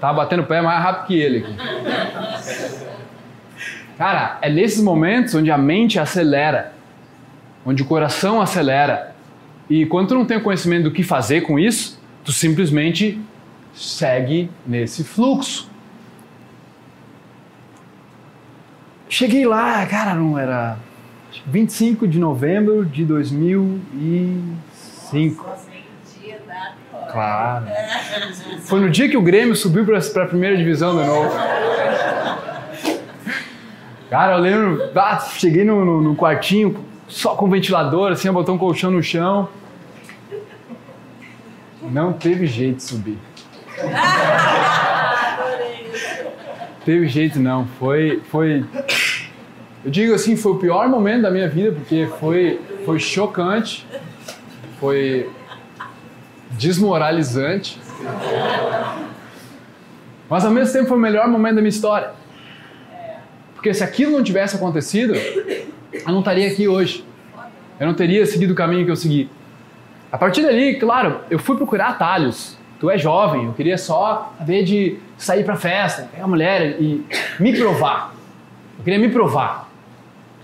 Tava 0.00 0.18
batendo 0.18 0.42
o 0.42 0.46
pé 0.46 0.60
mais 0.60 0.82
rápido 0.82 1.06
que 1.06 1.18
ele 1.18 1.38
aqui. 1.38 2.88
Cara, 3.96 4.38
é 4.42 4.48
nesses 4.48 4.82
momentos 4.82 5.34
onde 5.34 5.50
a 5.50 5.58
mente 5.58 5.98
acelera, 5.98 6.72
onde 7.66 7.82
o 7.82 7.86
coração 7.86 8.40
acelera. 8.40 9.14
E 9.68 9.86
quando 9.86 10.08
tu 10.08 10.14
não 10.14 10.24
tem 10.24 10.38
conhecimento 10.40 10.84
do 10.84 10.90
que 10.92 11.02
fazer 11.02 11.40
com 11.40 11.58
isso, 11.58 11.97
tu 12.28 12.32
simplesmente 12.32 13.18
segue 13.74 14.48
nesse 14.66 15.02
fluxo. 15.02 15.66
Cheguei 19.08 19.46
lá, 19.46 19.86
cara, 19.86 20.14
não 20.14 20.38
era 20.38 20.76
25 21.46 22.06
de 22.06 22.18
novembro 22.18 22.84
de 22.84 23.06
2005. 23.06 25.46
Claro. 27.10 27.64
Foi 28.60 28.78
no 28.78 28.90
dia 28.90 29.08
que 29.08 29.16
o 29.16 29.22
Grêmio 29.22 29.56
subiu 29.56 29.86
para 29.86 29.96
a 29.96 30.26
primeira 30.26 30.54
divisão 30.54 31.00
de 31.00 31.06
novo. 31.06 31.34
Cara, 34.10 34.34
eu 34.34 34.38
lembro, 34.38 34.90
ah, 34.94 35.18
cheguei 35.18 35.64
no, 35.64 35.82
no, 35.82 36.02
no, 36.02 36.14
quartinho 36.14 36.84
só 37.08 37.34
com 37.34 37.48
ventilador, 37.48 38.12
assim, 38.12 38.30
botou 38.30 38.54
um 38.54 38.58
colchão 38.58 38.90
no 38.90 39.02
chão. 39.02 39.48
Não 41.90 42.12
teve 42.12 42.46
jeito 42.46 42.76
de 42.76 42.82
subir. 42.82 43.18
teve 46.84 47.06
jeito 47.06 47.38
não, 47.38 47.66
foi, 47.78 48.22
foi, 48.30 48.64
eu 49.84 49.90
digo 49.90 50.14
assim, 50.14 50.36
foi 50.36 50.52
o 50.52 50.56
pior 50.56 50.88
momento 50.88 51.22
da 51.22 51.30
minha 51.30 51.48
vida 51.48 51.72
porque 51.72 52.08
foi, 52.18 52.60
foi 52.86 52.98
chocante, 52.98 53.86
foi 54.80 55.30
desmoralizante, 56.52 57.78
mas 60.30 60.44
ao 60.44 60.50
mesmo 60.50 60.72
tempo 60.72 60.88
foi 60.88 60.96
o 60.96 61.00
melhor 61.00 61.28
momento 61.28 61.56
da 61.56 61.60
minha 61.60 61.68
história. 61.68 62.10
Porque 63.54 63.74
se 63.74 63.84
aquilo 63.84 64.12
não 64.12 64.22
tivesse 64.22 64.56
acontecido, 64.56 65.14
eu 65.14 66.06
não 66.06 66.20
estaria 66.20 66.48
aqui 66.48 66.68
hoje. 66.68 67.04
Eu 67.78 67.86
não 67.86 67.94
teria 67.94 68.24
seguido 68.24 68.52
o 68.52 68.56
caminho 68.56 68.84
que 68.84 68.90
eu 68.90 68.96
segui. 68.96 69.28
A 70.10 70.18
partir 70.18 70.42
dali, 70.42 70.74
claro, 70.76 71.20
eu 71.30 71.38
fui 71.38 71.56
procurar 71.56 71.88
atalhos. 71.88 72.56
Tu 72.80 72.88
é 72.90 72.96
jovem, 72.96 73.46
eu 73.46 73.52
queria 73.52 73.76
só 73.76 74.32
ver 74.40 74.62
de 74.64 74.98
sair 75.16 75.44
pra 75.44 75.56
festa, 75.56 76.08
pegar 76.12 76.24
a 76.24 76.28
mulher 76.28 76.80
e 76.80 77.04
me 77.40 77.56
provar. 77.56 78.14
Eu 78.78 78.84
queria 78.84 78.98
me 78.98 79.08
provar. 79.08 79.68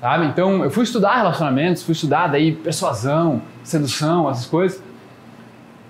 Sabe? 0.00 0.26
Então, 0.26 0.64
eu 0.64 0.70
fui 0.70 0.82
estudar 0.82 1.16
relacionamentos, 1.16 1.82
fui 1.82 1.92
estudar 1.92 2.26
daí 2.26 2.52
persuasão, 2.52 3.40
sedução, 3.62 4.28
essas 4.28 4.46
coisas. 4.46 4.82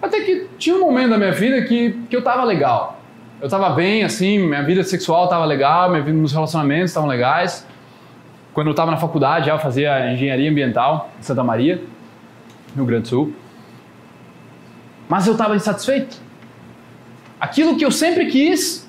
Até 0.03 0.21
que 0.21 0.49
tinha 0.59 0.77
um 0.77 0.81
momento 0.81 1.11
da 1.11 1.19
minha 1.19 1.33
vida 1.33 1.63
que, 1.63 1.93
que 2.09 2.15
eu 2.15 2.23
tava 2.23 2.45
legal 2.45 3.01
eu 3.45 3.47
estava 3.47 3.69
bem, 3.71 4.05
assim, 4.05 4.39
minha 4.39 4.63
vida 4.63 4.83
sexual 4.83 5.25
estava 5.25 5.45
legal, 5.45 5.91
minha 5.91 6.01
vida, 6.01 6.17
meus 6.17 6.33
relacionamentos 6.33 6.93
estavam 6.93 7.07
legais. 7.07 7.67
Quando 8.55 8.69
eu 8.69 8.71
estava 8.71 8.91
na 8.91 8.97
faculdade, 8.97 9.49
já 9.49 9.53
eu 9.53 9.59
fazia 9.59 10.13
engenharia 10.13 10.51
ambiental 10.51 11.11
em 11.19 11.23
Santa 11.23 11.45
Maria, 11.45 11.83
Rio 12.75 12.87
Grande 12.87 13.03
do 13.03 13.09
Sul. 13.09 13.35
Mas 15.09 15.27
eu 15.27 15.33
estava 15.33 15.55
insatisfeito. 15.57 16.17
Aquilo 17.41 17.77
que 17.77 17.85
eu 17.85 17.91
sempre 17.91 18.27
quis, 18.27 18.89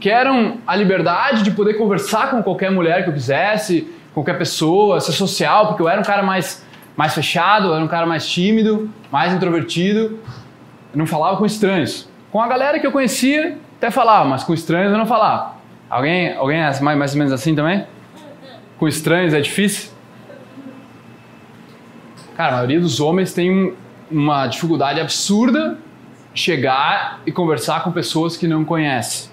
que 0.00 0.08
era 0.08 0.30
a 0.66 0.74
liberdade 0.74 1.42
de 1.42 1.50
poder 1.50 1.74
conversar 1.74 2.30
com 2.30 2.42
qualquer 2.42 2.70
mulher 2.70 3.04
que 3.04 3.10
eu 3.10 3.14
quisesse, 3.14 3.88
qualquer 4.14 4.38
pessoa, 4.38 5.00
ser 5.00 5.12
social, 5.12 5.68
porque 5.68 5.82
eu 5.82 5.88
era 5.88 6.00
um 6.00 6.04
cara 6.04 6.22
mais, 6.22 6.64
mais 6.96 7.14
fechado, 7.14 7.68
eu 7.68 7.74
era 7.74 7.84
um 7.84 7.88
cara 7.88 8.06
mais 8.06 8.26
tímido, 8.26 8.90
mais 9.10 9.32
introvertido. 9.32 10.18
Eu 10.92 10.98
não 10.98 11.06
falava 11.06 11.36
com 11.36 11.46
estranhos. 11.46 12.08
Com 12.30 12.40
a 12.40 12.48
galera 12.48 12.80
que 12.80 12.86
eu 12.86 12.92
conhecia, 12.92 13.58
até 13.76 13.90
falava, 13.90 14.28
mas 14.28 14.42
com 14.42 14.54
estranhos 14.54 14.92
eu 14.92 14.98
não 14.98 15.06
falava. 15.06 15.56
Alguém, 15.88 16.34
alguém 16.34 16.60
é 16.60 16.80
mais, 16.80 16.98
mais 16.98 17.12
ou 17.12 17.18
menos 17.18 17.32
assim 17.32 17.54
também? 17.54 17.86
Com 18.78 18.88
estranhos 18.88 19.34
é 19.34 19.40
difícil? 19.40 19.90
Cara, 22.36 22.54
a 22.54 22.56
maioria 22.56 22.80
dos 22.80 22.98
homens 22.98 23.32
tem 23.34 23.50
um, 23.50 23.74
uma 24.12 24.46
dificuldade 24.46 25.00
absurda 25.00 25.78
chegar 26.34 27.20
e 27.26 27.32
conversar 27.32 27.82
com 27.84 27.92
pessoas 27.92 28.36
que 28.36 28.46
não 28.46 28.64
conhecem. 28.64 29.30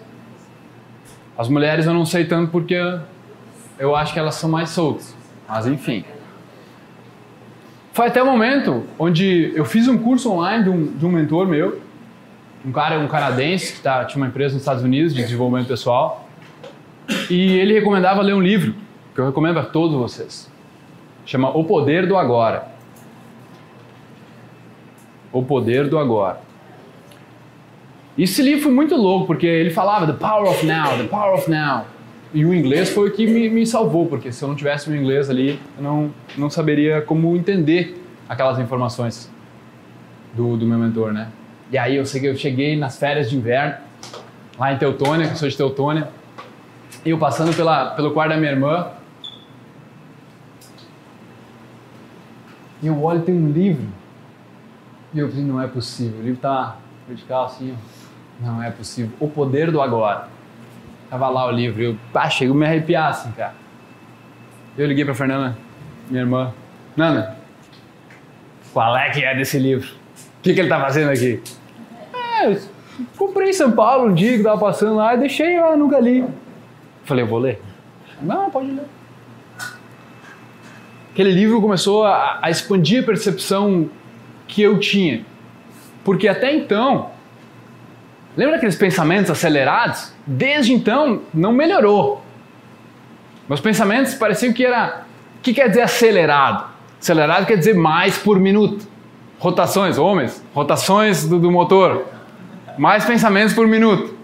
As 1.37 1.47
mulheres 1.47 1.85
eu 1.85 1.93
não 1.93 2.05
sei 2.05 2.25
tanto 2.25 2.51
porque 2.51 2.75
eu 3.77 3.95
acho 3.95 4.13
que 4.13 4.19
elas 4.19 4.35
são 4.35 4.49
mais 4.49 4.69
soltas. 4.69 5.15
Mas 5.47 5.65
enfim. 5.67 6.03
Foi 7.93 8.07
até 8.07 8.21
o 8.21 8.25
momento 8.25 8.85
onde 8.97 9.51
eu 9.55 9.65
fiz 9.65 9.87
um 9.87 9.97
curso 9.97 10.31
online 10.31 10.63
de 10.63 10.69
um, 10.69 10.85
de 10.85 11.05
um 11.05 11.09
mentor 11.09 11.47
meu 11.47 11.81
um 12.65 12.71
cara, 12.71 12.99
um 12.99 13.07
canadense 13.07 13.73
que 13.73 13.79
tá, 13.79 14.03
tinha 14.05 14.21
uma 14.21 14.27
empresa 14.27 14.53
nos 14.53 14.61
Estados 14.61 14.83
Unidos 14.83 15.13
de 15.13 15.21
desenvolvimento 15.21 15.67
pessoal 15.67 16.27
e 17.29 17.57
ele 17.57 17.73
recomendava 17.73 18.21
ler 18.21 18.33
um 18.33 18.41
livro 18.41 18.75
que 19.15 19.21
eu 19.21 19.25
recomendo 19.25 19.59
a 19.59 19.63
todos 19.63 19.95
vocês. 19.95 20.51
Chama 21.25 21.49
O 21.49 21.63
Poder 21.63 22.07
do 22.07 22.17
Agora. 22.17 22.67
O 25.31 25.43
Poder 25.43 25.87
do 25.87 25.97
Agora. 25.97 26.41
Esse 28.17 28.41
livro 28.41 28.63
foi 28.63 28.71
muito 28.71 28.95
louco 28.95 29.27
porque 29.27 29.47
ele 29.47 29.69
falava 29.69 30.05
The 30.05 30.13
Power 30.13 30.49
of 30.49 30.65
Now, 30.65 30.97
The 30.97 31.03
Power 31.03 31.33
of 31.35 31.49
Now. 31.49 31.85
e 32.33 32.45
o 32.45 32.53
inglês 32.53 32.89
foi 32.89 33.09
o 33.09 33.11
que 33.13 33.25
me, 33.25 33.49
me 33.49 33.65
salvou, 33.65 34.07
porque 34.07 34.31
se 34.31 34.43
eu 34.43 34.49
não 34.49 34.55
tivesse 34.55 34.89
o 34.89 34.95
inglês 34.95 35.29
ali, 35.29 35.59
eu 35.77 35.83
não, 35.83 36.13
não 36.37 36.49
saberia 36.49 37.01
como 37.01 37.35
entender 37.35 38.03
aquelas 38.27 38.59
informações 38.59 39.31
do, 40.33 40.57
do 40.57 40.65
meu 40.65 40.77
mentor, 40.77 41.13
né? 41.13 41.29
E 41.71 41.77
aí 41.77 41.95
eu 41.95 42.05
cheguei, 42.05 42.29
eu 42.29 42.35
cheguei 42.35 42.75
nas 42.75 42.97
férias 42.97 43.29
de 43.29 43.37
inverno, 43.37 43.75
lá 44.57 44.73
em 44.73 44.77
Teutônia, 44.77 45.27
que 45.27 45.33
eu 45.33 45.37
sou 45.37 45.47
de 45.47 45.55
Teutônia, 45.55 46.09
e 47.05 47.11
eu 47.11 47.17
passando 47.17 47.55
pela, 47.55 47.91
pelo 47.91 48.11
quarto 48.11 48.31
da 48.31 48.37
minha 48.37 48.51
irmã, 48.51 48.87
e 52.81 52.87
eu 52.87 53.01
olho 53.01 53.19
e 53.19 53.23
tem 53.23 53.35
um 53.35 53.49
livro, 53.51 53.87
e 55.13 55.19
eu 55.19 55.29
falei, 55.29 55.43
não 55.43 55.61
é 55.61 55.67
possível, 55.67 56.21
livro 56.21 56.39
tá 56.39 56.77
vertical 57.07 57.45
assim, 57.45 57.75
ó. 57.75 58.45
não 58.45 58.61
é 58.61 58.69
possível, 58.69 59.11
O 59.19 59.27
Poder 59.27 59.71
do 59.71 59.81
Agora. 59.81 60.27
Tava 61.09 61.27
lá 61.29 61.47
o 61.47 61.51
livro, 61.51 61.81
eu, 61.81 61.97
pá, 62.13 62.29
chego 62.29 62.53
a 62.53 62.55
me 62.55 62.65
arrepiar 62.65 63.09
assim, 63.09 63.31
cara. 63.31 63.55
Eu 64.77 64.85
liguei 64.85 65.03
pra 65.03 65.15
Fernanda, 65.15 65.57
minha 66.07 66.21
irmã, 66.21 66.53
Nana, 66.95 67.37
qual 68.71 68.95
é 68.95 69.09
que 69.09 69.23
é 69.23 69.35
desse 69.35 69.57
livro? 69.57 69.89
O 70.39 70.41
que, 70.41 70.53
que 70.53 70.59
ele 70.59 70.69
tá 70.69 70.79
fazendo 70.79 71.09
aqui? 71.09 71.41
É, 72.13 72.59
comprei 73.17 73.49
em 73.49 73.53
São 73.53 73.71
Paulo 73.71 74.09
um 74.09 74.13
dia 74.13 74.37
que 74.37 74.43
tava 74.43 74.59
passando 74.59 74.95
lá 74.95 75.15
e 75.15 75.17
deixei 75.17 75.59
lá, 75.59 75.75
nunca 75.75 75.99
li. 75.99 76.23
Falei, 77.03 77.23
eu 77.23 77.27
vou 77.27 77.39
ler. 77.39 77.59
Não, 78.21 78.49
pode 78.51 78.69
ler. 78.69 78.85
Aquele 81.11 81.31
livro 81.31 81.59
começou 81.59 82.05
a, 82.05 82.39
a 82.41 82.49
expandir 82.49 83.01
a 83.01 83.05
percepção 83.05 83.89
que 84.49 84.61
eu 84.63 84.79
tinha. 84.79 85.23
Porque 86.03 86.27
até 86.27 86.53
então, 86.53 87.11
lembra 88.35 88.57
aqueles 88.57 88.75
pensamentos 88.75 89.31
acelerados? 89.31 90.11
Desde 90.25 90.73
então, 90.73 91.21
não 91.33 91.53
melhorou. 91.53 92.21
Meus 93.47 93.61
pensamentos 93.61 94.15
pareciam 94.15 94.51
que 94.51 94.65
era. 94.65 95.03
O 95.37 95.41
que 95.41 95.53
quer 95.53 95.69
dizer 95.69 95.83
acelerado? 95.83 96.69
Acelerado 96.99 97.45
quer 97.45 97.57
dizer 97.57 97.75
mais 97.75 98.17
por 98.17 98.39
minuto. 98.39 98.87
Rotações, 99.37 99.97
homens, 99.97 100.43
rotações 100.53 101.25
do, 101.25 101.39
do 101.39 101.49
motor. 101.49 102.05
Mais 102.77 103.05
pensamentos 103.05 103.53
por 103.53 103.67
minuto. 103.67 104.17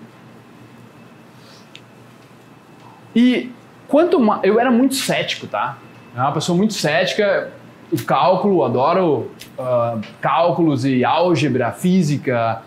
E 3.15 3.51
quanto 3.87 4.19
mais. 4.19 4.43
Eu 4.43 4.59
era 4.59 4.71
muito 4.71 4.95
cético, 4.95 5.47
tá? 5.47 5.77
Eu 6.13 6.19
era 6.19 6.29
uma 6.29 6.33
pessoa 6.33 6.57
muito 6.57 6.73
cética. 6.73 7.51
O 7.95 8.03
cálculo, 8.03 8.63
adoro 8.63 9.31
uh, 9.57 10.01
cálculos 10.19 10.83
e 10.83 11.05
álgebra, 11.05 11.71
física. 11.71 12.61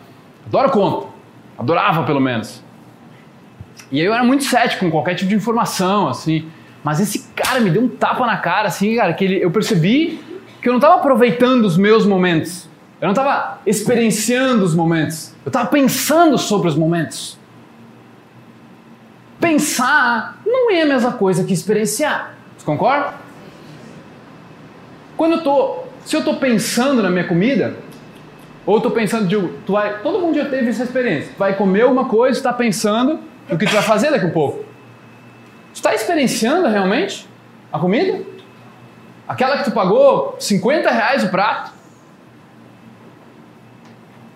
Adoro 0.47 0.71
conta. 0.71 1.07
Adorava, 1.59 2.05
pelo 2.05 2.21
menos. 2.21 2.65
E 3.93 4.01
aí 4.01 4.07
eu 4.07 4.15
era 4.15 4.25
muito 4.25 4.45
cético 4.45 4.85
com 4.85 4.91
qualquer 4.91 5.15
tipo 5.15 5.29
de 5.29 5.35
informação, 5.35 6.09
assim. 6.09 6.47
Mas 6.83 7.01
esse 7.01 7.29
cara 7.35 7.61
me 7.61 7.71
deu 7.71 7.83
um 7.83 7.89
tapa 7.89 8.27
na 8.27 8.39
cara, 8.39 8.69
assim, 8.69 8.97
cara, 8.97 9.13
que 9.13 9.25
ele, 9.25 9.45
eu 9.45 9.51
percebi 9.51 10.19
que 10.63 10.69
eu 10.69 10.73
não 10.73 10.79
estava 10.79 10.97
aproveitando 10.97 11.65
os 11.65 11.77
meus 11.77 12.07
momentos. 12.07 12.69
Eu 13.01 13.07
não 13.07 13.13
estava 13.13 13.61
experienciando 13.67 14.65
os 14.65 14.75
momentos. 14.75 15.35
Eu 15.45 15.51
estava 15.51 15.69
pensando 15.69 16.39
sobre 16.39 16.69
os 16.69 16.75
momentos. 16.75 17.39
Pensar 19.39 20.41
não 20.45 20.71
é 20.71 20.83
a 20.83 20.87
mesma 20.87 21.13
coisa 21.13 21.45
que 21.45 21.53
experienciar. 21.53 22.35
Você 22.57 22.65
concorda? 22.65 23.28
Quando 25.19 25.33
eu 25.33 25.43
tô, 25.43 25.81
se 26.07 26.15
eu 26.15 26.21
estou 26.21 26.37
pensando 26.37 27.03
na 27.03 27.11
minha 27.11 27.27
comida, 27.27 27.77
ou 28.65 28.77
estou 28.77 28.93
pensando 28.93 29.27
de, 29.27 29.37
tu 29.67 29.73
vai, 29.73 30.01
todo 30.01 30.21
mundo 30.21 30.37
já 30.37 30.49
teve 30.49 30.71
essa 30.71 30.85
experiência. 30.85 31.33
Tu 31.35 31.39
vai 31.39 31.57
comer 31.57 31.87
uma 31.87 32.05
coisa, 32.05 32.39
está 32.39 32.53
pensando 32.53 33.19
o 33.51 33.59
que 33.59 33.67
tu 33.67 33.73
vai 33.73 33.83
fazer 33.83 34.13
daqui 34.13 34.27
a 34.27 34.31
pouco. 34.31 34.59
Tu 35.73 35.77
está 35.77 35.93
experienciando 35.93 36.69
realmente 36.69 37.27
a 37.73 37.81
comida? 37.81 38.23
Aquela 39.27 39.59
que 39.59 39.65
tu 39.65 39.73
pagou 39.73 40.37
50 40.39 40.89
reais 40.89 41.25
o 41.25 41.31
prato? 41.31 41.73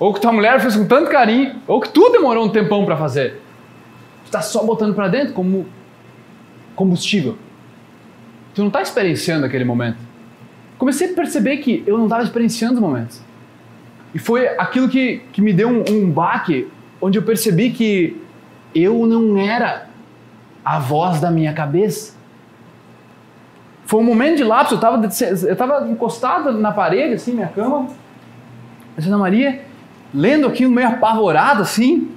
Ou 0.01 0.13
que 0.13 0.21
tua 0.21 0.33
mulher 0.33 0.59
fez 0.61 0.75
com 0.75 0.85
tanto 0.85 1.09
carinho? 1.11 1.63
Ou 1.69 1.81
que 1.81 1.91
tu 1.91 2.11
demorou 2.11 2.45
um 2.45 2.49
tempão 2.49 2.85
para 2.85 2.97
fazer? 2.97 3.41
Tu 4.25 4.27
está 4.27 4.43
só 4.43 4.65
botando 4.65 4.97
para 4.97 5.07
dentro 5.07 5.33
como 5.33 5.65
combustível. 6.75 7.39
Tu 8.53 8.61
não 8.63 8.69
está 8.69 8.83
experienciando 8.83 9.47
aquele 9.47 9.65
momento. 9.65 10.12
Comecei 10.83 11.13
a 11.13 11.15
perceber 11.15 11.59
que 11.59 11.85
eu 11.87 11.97
não 11.97 12.07
estava 12.07 12.25
experienciando 12.25 12.75
os 12.75 12.81
momentos. 12.81 13.23
E 14.13 14.19
foi 14.19 14.49
aquilo 14.59 14.89
que, 14.89 15.23
que 15.33 15.41
me 15.41 15.53
deu 15.53 15.69
um, 15.69 15.85
um 15.89 16.11
baque, 16.11 16.67
onde 17.01 17.17
eu 17.17 17.23
percebi 17.23 17.71
que 17.71 18.21
eu 18.75 19.07
não 19.07 19.39
era 19.39 19.87
a 20.65 20.81
voz 20.81 21.21
da 21.21 21.31
minha 21.31 21.53
cabeça. 21.53 22.17
Foi 23.85 24.01
um 24.01 24.03
momento 24.03 24.39
de 24.39 24.43
lapso, 24.43 24.75
eu 24.75 24.77
estava 24.77 25.09
eu 25.47 25.55
tava 25.55 25.89
encostado 25.89 26.51
na 26.59 26.73
parede, 26.73 27.15
assim, 27.15 27.33
minha 27.33 27.47
cama, 27.47 27.87
a 28.99 29.07
Ana 29.07 29.19
Maria, 29.19 29.65
lendo 30.13 30.49
aquilo 30.49 30.73
meio 30.73 30.89
apavorado, 30.89 31.63
assim. 31.63 32.11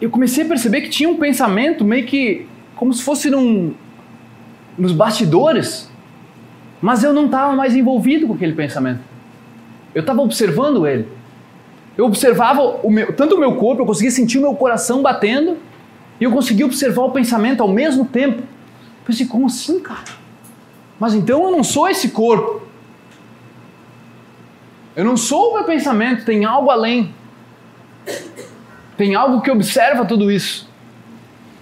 Eu 0.00 0.10
comecei 0.10 0.44
a 0.44 0.48
perceber 0.48 0.80
que 0.80 0.88
tinha 0.88 1.08
um 1.08 1.18
pensamento 1.18 1.84
meio 1.84 2.04
que 2.04 2.48
como 2.76 2.92
se 2.92 3.02
fosse 3.02 3.28
num, 3.30 3.74
nos 4.78 4.92
bastidores, 4.92 5.90
mas 6.80 7.02
eu 7.02 7.12
não 7.12 7.24
estava 7.24 7.54
mais 7.54 7.74
envolvido 7.74 8.26
com 8.26 8.34
aquele 8.34 8.52
pensamento. 8.52 9.00
Eu 9.94 10.02
estava 10.02 10.20
observando 10.20 10.86
ele. 10.86 11.08
Eu 11.96 12.04
observava 12.04 12.60
o 12.60 12.90
meu, 12.90 13.12
tanto 13.14 13.34
o 13.34 13.40
meu 13.40 13.56
corpo, 13.56 13.82
eu 13.82 13.86
conseguia 13.86 14.10
sentir 14.10 14.36
o 14.36 14.42
meu 14.42 14.54
coração 14.54 15.02
batendo, 15.02 15.56
e 16.20 16.24
eu 16.24 16.30
conseguia 16.30 16.66
observar 16.66 17.04
o 17.04 17.10
pensamento 17.10 17.62
ao 17.62 17.68
mesmo 17.68 18.04
tempo. 18.04 18.40
Eu 18.40 19.06
pensei, 19.06 19.26
como 19.26 19.46
assim, 19.46 19.80
cara? 19.80 20.04
Mas 21.00 21.14
então 21.14 21.44
eu 21.44 21.50
não 21.50 21.64
sou 21.64 21.88
esse 21.88 22.10
corpo. 22.10 22.62
Eu 24.94 25.04
não 25.04 25.16
sou 25.16 25.50
o 25.50 25.54
meu 25.54 25.64
pensamento, 25.64 26.24
tem 26.24 26.44
algo 26.44 26.70
além. 26.70 27.14
Tem 28.96 29.14
algo 29.14 29.40
que 29.40 29.50
observa 29.50 30.04
tudo 30.04 30.30
isso. 30.30 30.68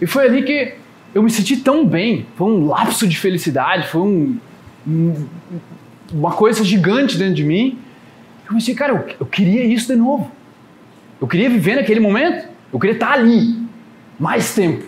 E 0.01 0.07
foi 0.07 0.27
ali 0.27 0.43
que 0.43 0.84
eu 1.15 1.23
me 1.23 1.31
senti 1.31 1.57
tão 1.57 1.87
bem. 1.87 2.27
Foi 2.37 2.49
um 2.49 2.67
lapso 2.67 3.07
de 3.07 3.17
felicidade, 3.17 3.87
foi 3.89 4.01
um, 4.03 4.39
um, 4.87 5.27
uma 6.13 6.33
coisa 6.33 6.65
gigante 6.65 7.17
dentro 7.17 7.35
de 7.35 7.45
mim. 7.45 7.79
Eu 8.47 8.55
pensei, 8.55 8.75
cara, 8.75 8.93
eu, 8.93 9.17
eu 9.21 9.27
queria 9.27 9.65
isso 9.65 9.87
de 9.87 9.97
novo. 9.97 10.31
Eu 11.21 11.29
queria 11.29 11.49
viver 11.49 11.77
naquele 11.77 12.01
momento. 12.01 12.49
Eu 12.73 12.79
queria 12.81 12.95
estar 12.95 13.13
ali 13.13 13.65
mais 14.19 14.55
tempo. 14.55 14.85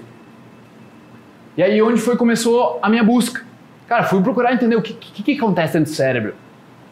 E 1.56 1.62
aí 1.62 1.80
onde 1.80 2.00
foi 2.00 2.16
começou 2.16 2.78
a 2.82 2.88
minha 2.88 3.04
busca. 3.04 3.44
Cara, 3.88 4.02
fui 4.04 4.20
procurar 4.20 4.52
entender 4.52 4.74
o 4.76 4.82
que, 4.82 4.92
que, 4.92 5.22
que 5.22 5.32
acontece 5.32 5.74
dentro 5.74 5.90
do 5.90 5.94
cérebro. 5.94 6.34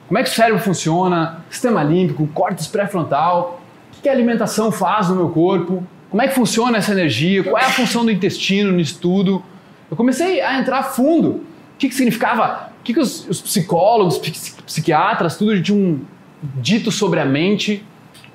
Como 0.06 0.18
é 0.18 0.22
que 0.22 0.30
o 0.30 0.32
cérebro 0.32 0.62
funciona, 0.62 1.44
sistema 1.50 1.82
límbico, 1.82 2.26
córtex 2.28 2.66
pré-frontal, 2.68 3.60
o 3.90 3.94
que, 3.96 4.02
que 4.02 4.08
a 4.08 4.12
alimentação 4.12 4.70
faz 4.70 5.08
no 5.08 5.16
meu 5.16 5.28
corpo, 5.30 5.84
como 6.14 6.22
é 6.22 6.28
que 6.28 6.34
funciona 6.36 6.78
essa 6.78 6.92
energia, 6.92 7.42
qual 7.42 7.58
é 7.58 7.64
a 7.64 7.70
função 7.70 8.04
do 8.04 8.10
intestino 8.12 8.70
nisso 8.70 9.00
tudo. 9.00 9.42
Eu 9.90 9.96
comecei 9.96 10.40
a 10.40 10.60
entrar 10.60 10.84
fundo. 10.84 11.28
O 11.28 11.44
que, 11.76 11.88
que 11.88 11.94
significava, 11.96 12.70
o 12.78 12.84
que, 12.84 12.94
que 12.94 13.00
os, 13.00 13.28
os 13.28 13.40
psicólogos, 13.40 14.18
psiquiatras, 14.64 15.36
tudo 15.36 15.60
tinham 15.60 16.02
dito 16.40 16.92
sobre 16.92 17.18
a 17.18 17.24
mente, 17.24 17.84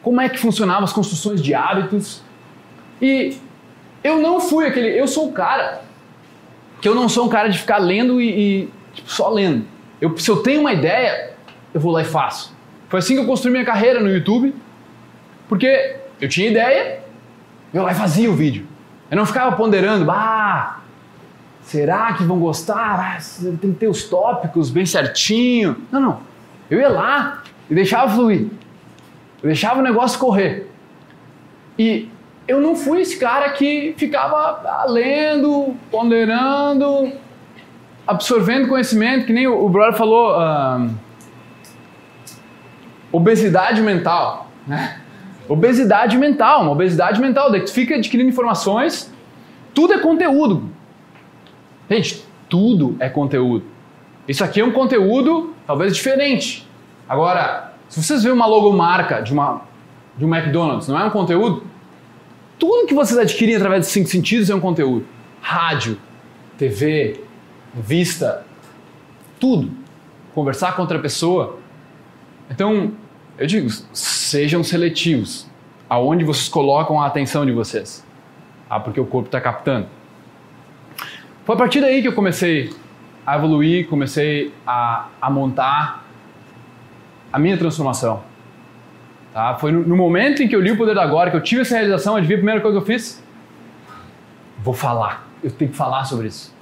como 0.01 0.19
é 0.19 0.27
que 0.27 0.37
funcionavam 0.37 0.83
as 0.83 0.91
construções 0.91 1.41
de 1.41 1.53
hábitos. 1.53 2.21
E 3.01 3.37
eu 4.03 4.21
não 4.21 4.41
fui 4.41 4.67
aquele. 4.67 4.99
Eu 4.99 5.07
sou 5.07 5.29
o 5.29 5.31
cara 5.31 5.81
que 6.81 6.89
eu 6.89 6.93
não 6.93 7.07
sou 7.07 7.27
um 7.27 7.29
cara 7.29 7.47
de 7.47 7.57
ficar 7.57 7.77
lendo 7.77 8.19
e, 8.19 8.27
e 8.27 8.69
tipo, 8.93 9.09
só 9.09 9.29
lendo. 9.29 9.65
Eu, 10.01 10.17
se 10.17 10.29
eu 10.29 10.43
tenho 10.43 10.59
uma 10.59 10.73
ideia, 10.73 11.31
eu 11.73 11.79
vou 11.79 11.93
lá 11.93 12.01
e 12.01 12.05
faço. 12.05 12.53
Foi 12.89 12.99
assim 12.99 13.13
que 13.13 13.21
eu 13.21 13.25
construí 13.25 13.53
minha 13.53 13.63
carreira 13.63 14.01
no 14.01 14.13
YouTube, 14.13 14.53
porque 15.47 15.95
eu 16.19 16.27
tinha 16.27 16.49
ideia, 16.49 17.07
eu 17.73 17.83
lá 17.83 17.91
e 17.91 17.95
fazia 17.95 18.29
o 18.29 18.35
vídeo. 18.35 18.67
Eu 19.09 19.17
não 19.17 19.25
ficava 19.25 19.55
ponderando, 19.55 20.09
ah, 20.09 20.79
será 21.61 22.13
que 22.13 22.23
vão 22.23 22.39
gostar? 22.39 23.17
Ah, 23.17 23.17
tem 23.59 23.73
que 23.73 23.79
ter 23.79 23.87
os 23.87 24.03
tópicos 24.03 24.69
bem 24.69 24.85
certinho. 24.85 25.77
Não, 25.91 25.99
não. 25.99 26.19
Eu 26.69 26.79
ia 26.79 26.89
lá 26.89 27.43
e 27.69 27.75
deixava 27.75 28.11
fluir. 28.11 28.47
Eu 29.41 29.47
deixava 29.47 29.79
o 29.79 29.83
negócio 29.83 30.19
correr. 30.19 30.69
E 31.77 32.09
eu 32.47 32.59
não 32.59 32.75
fui 32.75 33.01
esse 33.01 33.17
cara 33.17 33.49
que 33.51 33.93
ficava 33.97 34.85
lendo, 34.87 35.75
ponderando, 35.89 37.11
absorvendo 38.05 38.67
conhecimento, 38.67 39.25
que 39.25 39.33
nem 39.33 39.47
o, 39.47 39.65
o 39.65 39.69
brother 39.69 39.97
falou, 39.97 40.35
uh, 40.35 40.89
obesidade 43.11 43.81
mental, 43.81 44.49
né? 44.67 44.98
Obesidade 45.49 46.17
mental, 46.17 46.61
uma 46.61 46.71
obesidade 46.71 47.19
mental, 47.19 47.51
daí 47.51 47.61
tu 47.61 47.73
fica 47.73 47.95
adquirindo 47.95 48.29
informações, 48.29 49.11
tudo 49.73 49.93
é 49.93 49.99
conteúdo. 49.99 50.69
Gente, 51.89 52.23
tudo 52.47 52.95
é 52.99 53.09
conteúdo. 53.09 53.65
Isso 54.27 54.43
aqui 54.43 54.61
é 54.61 54.65
um 54.65 54.71
conteúdo 54.71 55.53
talvez 55.65 55.95
diferente. 55.95 56.65
Agora, 57.07 57.73
se 57.89 58.01
vocês 58.01 58.23
verem 58.23 58.37
uma 58.37 58.45
logomarca 58.45 59.21
de, 59.21 59.33
uma, 59.33 59.63
de 60.15 60.23
um 60.23 60.33
McDonald's, 60.33 60.87
não 60.87 60.97
é 60.97 61.03
um 61.03 61.09
conteúdo? 61.09 61.63
tudo 62.59 62.85
que 62.85 62.93
vocês 62.93 63.17
adquirem 63.17 63.55
através 63.55 63.85
dos 63.85 63.89
cinco 63.89 64.09
sentidos 64.09 64.49
é 64.49 64.53
um 64.53 64.59
conteúdo. 64.59 65.05
Rádio, 65.41 65.97
TV, 66.57 67.23
vista, 67.73 68.45
tudo. 69.39 69.71
Conversar 70.35 70.75
com 70.75 70.81
outra 70.81 70.99
pessoa. 70.99 71.57
Então, 72.51 72.91
eu 73.39 73.47
digo, 73.47 73.69
sejam 73.93 74.63
seletivos. 74.63 75.47
Aonde 75.89 76.23
vocês 76.23 76.49
colocam 76.49 77.01
a 77.01 77.07
atenção 77.07 77.45
de 77.45 77.51
vocês. 77.51 78.05
Ah, 78.69 78.79
porque 78.79 78.99
o 78.99 79.05
corpo 79.05 79.27
está 79.27 79.41
captando. 79.41 79.87
Foi 81.45 81.55
a 81.55 81.57
partir 81.57 81.81
daí 81.81 82.01
que 82.01 82.07
eu 82.07 82.13
comecei 82.13 82.69
a 83.25 83.35
evoluir, 83.35 83.87
comecei 83.87 84.53
a, 84.67 85.07
a 85.19 85.29
montar 85.29 86.05
a 87.31 87.39
minha 87.39 87.57
transformação. 87.57 88.21
Tá? 89.33 89.55
Foi 89.55 89.71
no, 89.71 89.87
no, 89.87 89.95
momento 89.95 90.43
em 90.43 90.47
que 90.47 90.55
eu 90.55 90.61
li 90.61 90.71
o 90.71 90.77
Poder 90.77 90.93
da 90.93 91.01
Agora, 91.01 91.31
que 91.31 91.37
eu 91.37 91.41
tive 91.41 91.61
essa 91.61 91.75
realização, 91.75 92.15
adivinha 92.15 92.37
a 92.37 92.39
primeira 92.39 92.61
coisa 92.61 92.77
que 92.77 92.83
eu 92.83 92.85
fiz? 92.85 93.23
Vou 94.59 94.73
falar. 94.73 95.27
Eu 95.41 95.49
tenho 95.49 95.71
que 95.71 95.77
falar 95.77 96.03
sobre 96.03 96.27
isso. 96.27 96.53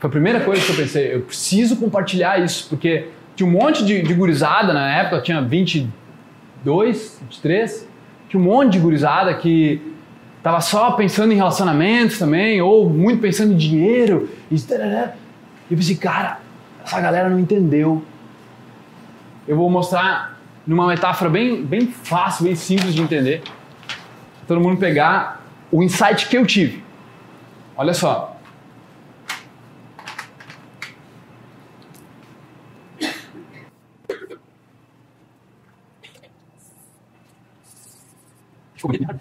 Foi 0.00 0.08
a 0.08 0.10
primeira 0.10 0.40
coisa 0.40 0.64
que 0.64 0.72
eu 0.72 0.76
pensei. 0.76 1.14
Eu 1.14 1.20
preciso 1.22 1.76
compartilhar 1.76 2.42
isso, 2.42 2.68
porque 2.68 3.08
tinha 3.38 3.48
um 3.48 3.52
monte 3.52 3.84
de, 3.84 4.02
de 4.02 4.14
gurizada 4.14 4.72
na 4.72 4.92
época, 4.92 5.20
tinha 5.20 5.40
22, 5.40 7.20
23, 7.22 7.88
tinha 8.28 8.40
um 8.40 8.44
monte 8.44 8.72
de 8.72 8.80
gurizada 8.80 9.32
que 9.32 9.80
tava 10.42 10.60
só 10.60 10.90
pensando 10.90 11.32
em 11.32 11.36
relacionamentos 11.36 12.18
também, 12.18 12.60
ou 12.60 12.90
muito 12.90 13.20
pensando 13.20 13.52
em 13.52 13.56
dinheiro. 13.56 14.28
E, 14.50 14.56
e 14.56 15.70
eu 15.70 15.76
pensei, 15.76 15.94
cara, 15.94 16.40
essa 16.84 17.00
galera 17.00 17.30
não 17.30 17.38
entendeu. 17.38 18.02
Eu 19.46 19.56
vou 19.56 19.70
mostrar 19.70 20.36
numa 20.66 20.88
metáfora 20.88 21.30
bem, 21.30 21.64
bem 21.64 21.86
fácil, 21.86 22.44
bem 22.44 22.56
simples 22.56 22.92
de 22.92 23.02
entender. 23.02 23.44
Todo 24.48 24.60
mundo 24.60 24.80
pegar 24.80 25.44
o 25.70 25.80
insight 25.80 26.28
que 26.28 26.36
eu 26.36 26.44
tive. 26.44 26.82
Olha 27.76 27.94
só. 27.94 28.36
Beleza. 38.88 39.18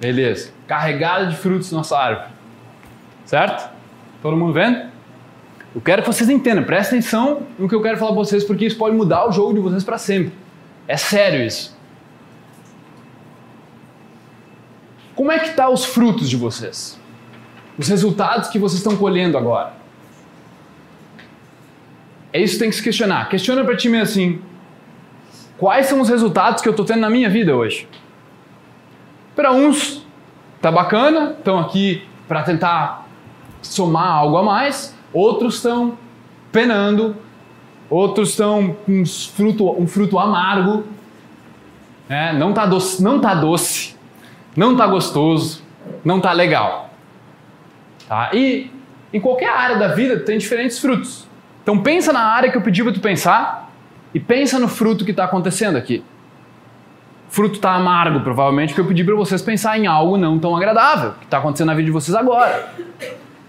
Beleza. 0.00 0.52
Carregada 0.66 1.26
de 1.26 1.36
frutos 1.36 1.70
nossa 1.70 1.96
árvore. 1.96 2.28
Certo? 3.24 3.72
Todo 4.20 4.36
mundo 4.36 4.52
vendo? 4.52 4.92
Eu 5.74 5.80
quero 5.80 6.02
que 6.02 6.08
vocês 6.08 6.28
entendam, 6.28 6.64
prestem 6.64 6.98
atenção 6.98 7.42
no 7.58 7.68
que 7.68 7.74
eu 7.74 7.82
quero 7.82 7.98
falar 7.98 8.12
para 8.12 8.20
vocês, 8.20 8.44
porque 8.44 8.66
isso 8.66 8.76
pode 8.76 8.94
mudar 8.94 9.28
o 9.28 9.32
jogo 9.32 9.54
de 9.54 9.60
vocês 9.60 9.82
para 9.82 9.98
sempre. 9.98 10.32
É 10.86 10.96
sério 10.96 11.44
isso. 11.44 11.76
Como 15.14 15.32
é 15.32 15.38
que 15.38 15.54
tá 15.54 15.68
os 15.68 15.84
frutos 15.84 16.28
de 16.28 16.36
vocês? 16.36 16.98
Os 17.78 17.88
resultados 17.88 18.48
que 18.48 18.58
vocês 18.58 18.78
estão 18.78 18.96
colhendo 18.96 19.36
agora? 19.36 19.74
É 22.32 22.40
isso 22.40 22.54
que 22.54 22.60
tem 22.60 22.70
que 22.70 22.76
se 22.76 22.82
questionar. 22.82 23.28
Questiona 23.28 23.64
para 23.64 23.76
ti 23.76 23.88
mesmo 23.88 24.04
assim: 24.04 24.42
quais 25.58 25.86
são 25.86 26.00
os 26.00 26.08
resultados 26.08 26.62
que 26.62 26.68
eu 26.68 26.72
estou 26.72 26.84
tendo 26.84 27.00
na 27.00 27.10
minha 27.10 27.30
vida 27.30 27.54
hoje? 27.54 27.88
Para 29.34 29.52
uns 29.52 30.04
tá 30.60 30.70
bacana, 30.70 31.34
estão 31.38 31.58
aqui 31.58 32.02
para 32.26 32.42
tentar 32.42 33.06
somar 33.60 34.08
algo 34.08 34.36
a 34.36 34.42
mais, 34.42 34.96
outros 35.12 35.56
estão 35.56 35.98
penando, 36.50 37.16
outros 37.90 38.30
estão 38.30 38.74
com 38.86 39.02
um 39.02 39.06
fruto, 39.06 39.70
um 39.80 39.86
fruto 39.86 40.18
amargo, 40.18 40.84
é, 42.08 42.32
não 42.32 42.52
tá 42.52 42.66
doce, 42.66 43.02
não 43.02 43.20
tá 43.20 43.34
doce, 43.34 43.96
não 44.56 44.76
tá 44.76 44.86
gostoso, 44.86 45.62
não 46.04 46.20
tá 46.20 46.32
legal. 46.32 46.93
Tá? 48.08 48.30
E 48.32 48.70
em 49.12 49.20
qualquer 49.20 49.50
área 49.50 49.76
da 49.76 49.88
vida 49.88 50.18
tem 50.20 50.38
diferentes 50.38 50.78
frutos. 50.78 51.28
Então 51.62 51.80
pensa 51.82 52.12
na 52.12 52.20
área 52.20 52.50
que 52.50 52.56
eu 52.56 52.62
pedi 52.62 52.82
para 52.82 52.92
tu 52.92 53.00
pensar 53.00 53.70
e 54.12 54.20
pensa 54.20 54.58
no 54.58 54.68
fruto 54.68 55.04
que 55.04 55.10
está 55.10 55.24
acontecendo 55.24 55.76
aqui 55.76 56.04
fruto 57.34 57.56
está 57.56 57.72
amargo, 57.72 58.20
provavelmente, 58.20 58.68
porque 58.68 58.80
eu 58.80 58.86
pedi 58.86 59.02
para 59.02 59.16
vocês 59.16 59.42
pensar 59.42 59.76
em 59.76 59.88
algo 59.88 60.16
não 60.16 60.38
tão 60.38 60.56
agradável 60.56 61.14
que 61.18 61.24
está 61.24 61.38
acontecendo 61.38 61.66
na 61.66 61.74
vida 61.74 61.86
de 61.86 61.90
vocês 61.90 62.14
agora. 62.14 62.72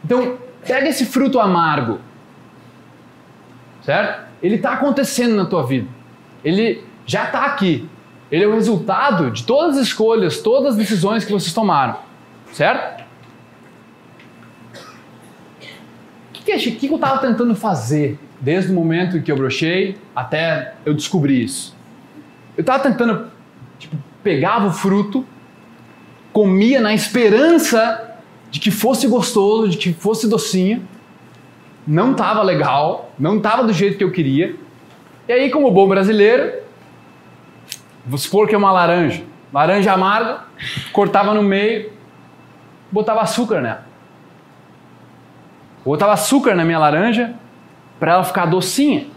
Então, 0.04 0.40
pega 0.66 0.90
esse 0.90 1.06
fruto 1.06 1.40
amargo, 1.40 2.00
certo? 3.84 4.26
Ele 4.42 4.56
está 4.56 4.74
acontecendo 4.74 5.36
na 5.36 5.46
tua 5.46 5.64
vida. 5.68 5.88
Ele 6.44 6.84
já 7.06 7.26
está 7.26 7.46
aqui. 7.46 7.88
Ele 8.32 8.44
é 8.44 8.48
o 8.48 8.56
resultado 8.56 9.30
de 9.30 9.44
todas 9.44 9.78
as 9.78 9.84
escolhas, 9.86 10.40
todas 10.40 10.72
as 10.72 10.78
decisões 10.78 11.24
que 11.24 11.32
vocês 11.32 11.54
tomaram, 11.54 11.98
certo? 12.54 13.04
O 16.34 16.35
que, 16.46 16.72
que, 16.72 16.88
eu 16.88 16.96
estava 16.96 17.18
tentando 17.20 17.56
fazer 17.56 18.20
desde 18.40 18.72
o 18.72 18.76
momento 18.76 19.18
em 19.18 19.22
que 19.22 19.32
eu 19.32 19.36
brochei 19.36 19.98
até 20.16 20.76
eu 20.86 20.94
descobrir 20.94 21.44
isso? 21.44 21.76
Eu 22.56 22.62
estava 22.62 22.82
tentando 22.84 23.36
Tipo, 23.78 23.98
pegava 24.24 24.68
o 24.68 24.72
fruto, 24.72 25.26
comia 26.32 26.80
na 26.80 26.94
esperança 26.94 28.16
de 28.50 28.60
que 28.60 28.72
fosse 28.72 29.08
gostoso, 29.08 29.70
de 29.70 29.78
que 29.78 29.94
fosse 29.94 30.28
docinho. 30.28 30.88
Não 31.86 32.12
estava 32.12 32.42
legal, 32.42 33.12
não 33.20 33.38
estava 33.38 33.64
do 33.64 33.74
jeito 33.74 33.98
que 33.98 34.04
eu 34.04 34.12
queria. 34.12 34.56
E 35.28 35.32
aí, 35.34 35.50
como 35.50 35.70
bom 35.72 35.88
brasileiro, 35.88 36.64
vou 38.06 38.18
supor 38.18 38.48
que 38.48 38.56
é 38.56 38.58
uma 38.58 38.72
laranja, 38.72 39.24
laranja 39.54 39.92
amarga, 39.92 40.44
cortava 40.92 41.34
no 41.34 41.44
meio, 41.44 41.92
botava 42.92 43.22
açúcar 43.22 43.62
nela. 43.62 43.86
Botava 45.86 46.14
açúcar 46.14 46.56
na 46.56 46.66
minha 46.66 46.80
laranja 46.80 47.36
para 48.00 48.14
ela 48.14 48.24
ficar 48.24 48.46
docinha. 48.46 49.08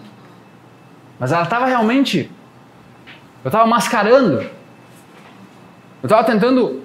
Mas 1.19 1.33
ela 1.33 1.43
estava 1.43 1.67
realmente 1.67 2.31
eu 3.45 3.49
estava 3.49 3.67
mascarando. 3.67 4.43
Eu 4.43 6.07
estava 6.07 6.25
tentando 6.25 6.83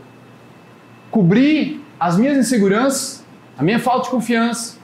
cobrir 1.09 1.83
as 1.99 2.17
minhas 2.17 2.37
inseguranças, 2.37 3.25
a 3.57 3.63
minha 3.63 3.79
falta 3.79 4.05
de 4.05 4.11
confiança, 4.11 4.77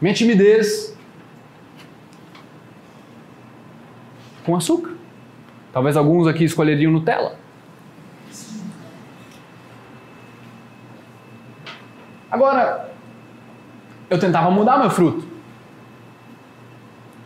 minha 0.00 0.14
timidez 0.14 0.96
com 4.44 4.56
açúcar. 4.56 4.94
Talvez 5.72 5.96
alguns 5.96 6.26
aqui 6.26 6.44
escolheriam 6.44 6.90
Nutella. 6.90 7.38
Agora, 12.30 12.90
eu 14.10 14.18
tentava 14.18 14.50
mudar 14.50 14.78
meu 14.78 14.90
fruto. 14.90 15.24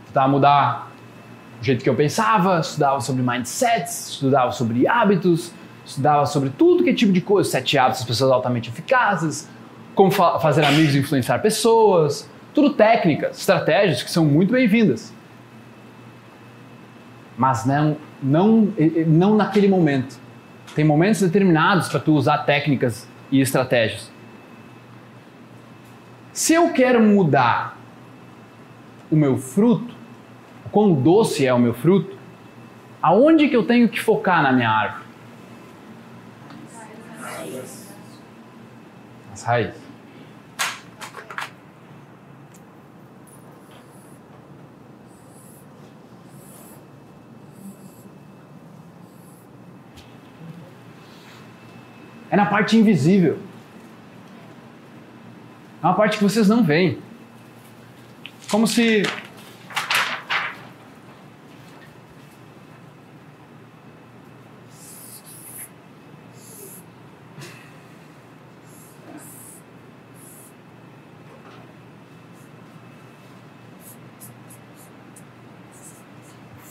Tentava 0.06 0.28
mudar 0.28 0.92
o 1.60 1.64
jeito 1.64 1.82
que 1.82 1.88
eu 1.88 1.94
pensava, 1.94 2.60
estudava 2.60 3.00
sobre 3.00 3.22
mindsets, 3.22 4.10
estudava 4.10 4.52
sobre 4.52 4.86
hábitos, 4.86 5.50
estudava 5.84 6.26
sobre 6.26 6.50
tudo 6.50 6.84
que 6.84 6.90
é 6.90 6.94
tipo 6.94 7.10
de 7.10 7.22
coisa, 7.22 7.50
sete 7.50 7.78
hábitos 7.78 8.00
das 8.00 8.08
pessoas 8.08 8.30
altamente 8.30 8.68
eficazes, 8.68 9.48
como 9.94 10.10
fa 10.10 10.38
fazer 10.38 10.64
amigos 10.64 10.94
e 10.94 10.98
influenciar 10.98 11.38
pessoas, 11.38 12.28
tudo 12.52 12.74
técnicas, 12.74 13.38
estratégias 13.38 14.02
que 14.02 14.10
são 14.10 14.24
muito 14.24 14.52
bem-vindas. 14.52 15.12
Mas 17.36 17.64
não, 17.64 17.96
não, 18.22 18.68
não 19.06 19.34
naquele 19.34 19.66
momento. 19.66 20.16
Tem 20.74 20.84
momentos 20.84 21.22
determinados 21.22 21.88
para 21.88 21.98
tu 21.98 22.12
usar 22.12 22.38
técnicas 22.38 23.08
e 23.30 23.40
estratégias. 23.40 24.13
Se 26.34 26.52
eu 26.52 26.72
quero 26.72 27.00
mudar 27.00 27.78
o 29.08 29.14
meu 29.14 29.38
fruto, 29.38 29.94
quão 30.72 30.92
doce 30.92 31.46
é 31.46 31.54
o 31.54 31.60
meu 31.60 31.72
fruto, 31.72 32.18
aonde 33.00 33.48
que 33.48 33.54
eu 33.54 33.64
tenho 33.64 33.88
que 33.88 34.00
focar 34.00 34.42
na 34.42 34.52
minha 34.52 34.68
árvore? 34.68 35.04
As 39.32 39.42
raízes. 39.44 39.78
É 52.28 52.36
na 52.36 52.46
parte 52.46 52.76
invisível. 52.76 53.38
É 55.84 55.86
uma 55.86 55.94
parte 55.94 56.16
que 56.16 56.24
vocês 56.24 56.48
não 56.48 56.64
veem. 56.64 56.98
Como 58.50 58.66
se. 58.66 59.02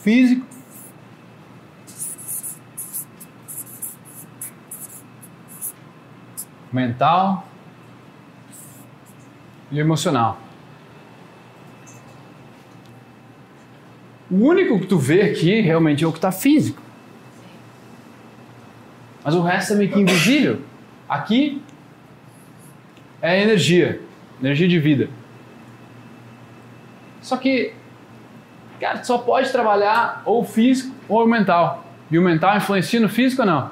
Físico, 0.02 0.44
mental, 6.72 7.46
e 9.74 9.80
emocional. 9.80 10.38
O 14.30 14.36
único 14.36 14.80
que 14.80 14.86
tu 14.86 14.98
vê 14.98 15.22
aqui 15.22 15.60
realmente 15.60 16.04
é 16.04 16.06
o 16.06 16.12
que 16.12 16.18
está 16.18 16.32
físico. 16.32 16.80
Mas 19.22 19.34
o 19.34 19.42
resto 19.42 19.72
é 19.72 19.76
meio 19.76 19.92
que 19.92 20.00
invisível. 20.00 20.60
Aqui 21.08 21.60
é 23.20 23.42
energia, 23.42 24.00
energia 24.40 24.68
de 24.68 24.78
vida. 24.78 25.08
Só 27.20 27.36
que, 27.36 27.72
cara, 28.78 28.98
tu 28.98 29.06
só 29.06 29.18
pode 29.18 29.50
trabalhar 29.50 30.22
ou 30.24 30.44
físico 30.44 30.94
ou 31.08 31.26
mental. 31.26 31.84
E 32.10 32.18
o 32.18 32.22
mental 32.22 32.56
influencia 32.56 33.00
no 33.00 33.08
físico 33.08 33.42
ou 33.42 33.46
não? 33.46 33.70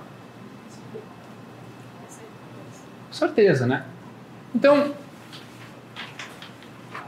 Com 3.09 3.13
certeza, 3.13 3.67
né? 3.67 3.85
Então, 4.55 4.95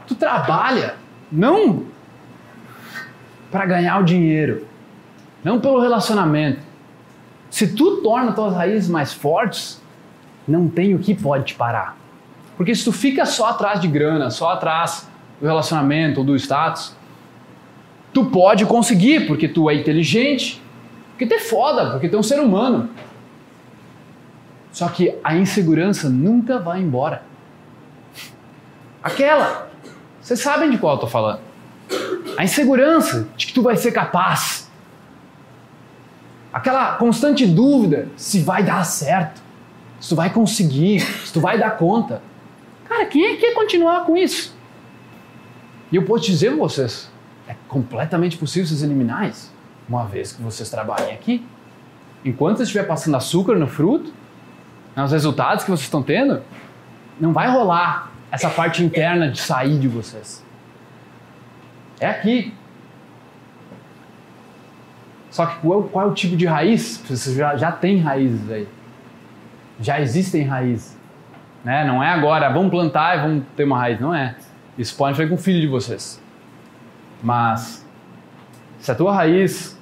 tu 0.07 0.15
trabalha 0.15 0.95
não 1.31 1.83
para 3.51 3.65
ganhar 3.65 3.99
o 3.99 4.03
dinheiro, 4.03 4.67
não 5.43 5.59
pelo 5.59 5.79
relacionamento. 5.79 6.61
Se 7.49 7.73
tu 7.73 7.97
torna 8.01 8.33
tuas 8.33 8.53
raízes 8.53 8.89
mais 8.89 9.13
fortes, 9.13 9.81
não 10.47 10.67
tem 10.67 10.93
o 10.93 10.99
que 10.99 11.15
pode 11.15 11.45
te 11.45 11.55
parar. 11.55 11.97
Porque 12.57 12.73
se 12.73 12.83
tu 12.83 12.91
fica 12.91 13.25
só 13.25 13.49
atrás 13.49 13.79
de 13.79 13.87
grana, 13.87 14.29
só 14.29 14.51
atrás 14.51 15.09
do 15.39 15.45
relacionamento 15.45 16.19
ou 16.19 16.25
do 16.25 16.35
status, 16.35 16.95
tu 18.13 18.25
pode 18.25 18.65
conseguir 18.65 19.27
porque 19.27 19.47
tu 19.47 19.69
é 19.69 19.75
inteligente, 19.75 20.61
porque 21.11 21.25
tu 21.25 21.33
é 21.33 21.39
foda, 21.39 21.91
porque 21.91 22.07
tu 22.07 22.15
é 22.15 22.19
um 22.19 22.23
ser 22.23 22.39
humano. 22.39 22.89
Só 24.71 24.89
que 24.89 25.15
a 25.23 25.35
insegurança 25.35 26.09
nunca 26.09 26.59
vai 26.59 26.81
embora. 26.81 27.23
Aquela, 29.01 29.64
vocês 30.25 30.39
sabem 30.39 30.71
de 30.71 30.79
qual 30.79 30.95
eu 30.95 30.99
tô 30.99 31.05
falando. 31.05 31.39
A 32.35 32.43
insegurança 32.43 33.27
de 33.37 33.45
que 33.45 33.53
tu 33.53 33.61
vai 33.61 33.77
ser 33.77 33.91
capaz. 33.91 34.71
Aquela 36.51 36.93
constante 36.93 37.45
dúvida 37.45 38.07
se 38.17 38.41
vai 38.41 38.63
dar 38.63 38.83
certo, 38.85 39.39
se 39.99 40.09
tu 40.09 40.15
vai 40.15 40.31
conseguir, 40.31 41.01
se 41.01 41.31
tu 41.31 41.39
vai 41.39 41.59
dar 41.59 41.77
conta. 41.77 42.23
Cara, 42.89 43.05
quem 43.05 43.23
é 43.23 43.35
que 43.35 43.41
quer 43.41 43.53
continuar 43.53 44.03
com 44.05 44.17
isso? 44.17 44.57
E 45.91 45.95
eu 45.95 46.03
posso 46.05 46.25
dizer 46.25 46.49
para 46.49 46.57
vocês, 46.57 47.11
é 47.47 47.55
completamente 47.67 48.35
possível 48.35 48.67
vocês 48.67 48.81
eliminar 48.81 49.29
isso, 49.29 49.53
uma 49.87 50.07
vez 50.07 50.31
que 50.31 50.41
vocês 50.41 50.67
trabalhem 50.71 51.13
aqui. 51.13 51.45
Enquanto 52.23 52.57
você 52.57 52.63
estiver 52.63 52.87
passando 52.87 53.15
açúcar 53.15 53.59
no 53.59 53.67
fruto, 53.67 54.11
nos 54.95 55.11
resultados 55.11 55.63
que 55.63 55.69
vocês 55.69 55.85
estão 55.85 56.01
tendo, 56.01 56.41
não 57.19 57.31
vai 57.31 57.47
rolar 57.47 58.14
essa 58.35 58.49
parte 58.49 58.83
interna 58.83 59.29
de 59.29 59.39
sair 59.39 59.79
de 59.79 59.87
vocês. 59.87 60.43
É 61.99 62.07
aqui. 62.07 62.53
Só 65.31 65.45
que 65.45 65.59
qual, 65.59 65.83
qual 65.83 66.07
é 66.07 66.11
o 66.11 66.13
tipo 66.13 66.35
de 66.35 66.45
raiz? 66.45 67.01
Você 67.09 67.33
já, 67.33 67.55
já 67.55 67.71
tem 67.71 67.99
raízes 67.99 68.51
aí. 68.51 68.67
Já 69.79 70.01
existem 70.01 70.43
raízes. 70.43 70.97
Né? 71.63 71.85
Não 71.85 72.03
é 72.03 72.09
agora, 72.09 72.49
vamos 72.49 72.69
plantar 72.69 73.17
e 73.17 73.21
vamos 73.21 73.43
ter 73.55 73.63
uma 73.63 73.77
raiz. 73.77 73.99
Não 73.99 74.13
é. 74.13 74.35
Isso 74.77 74.95
pode 74.95 75.15
fazer 75.15 75.29
com 75.29 75.35
o 75.35 75.37
filho 75.37 75.61
de 75.61 75.67
vocês. 75.67 76.21
Mas, 77.23 77.85
se 78.79 78.91
a 78.91 78.95
tua 78.95 79.13
raiz 79.13 79.79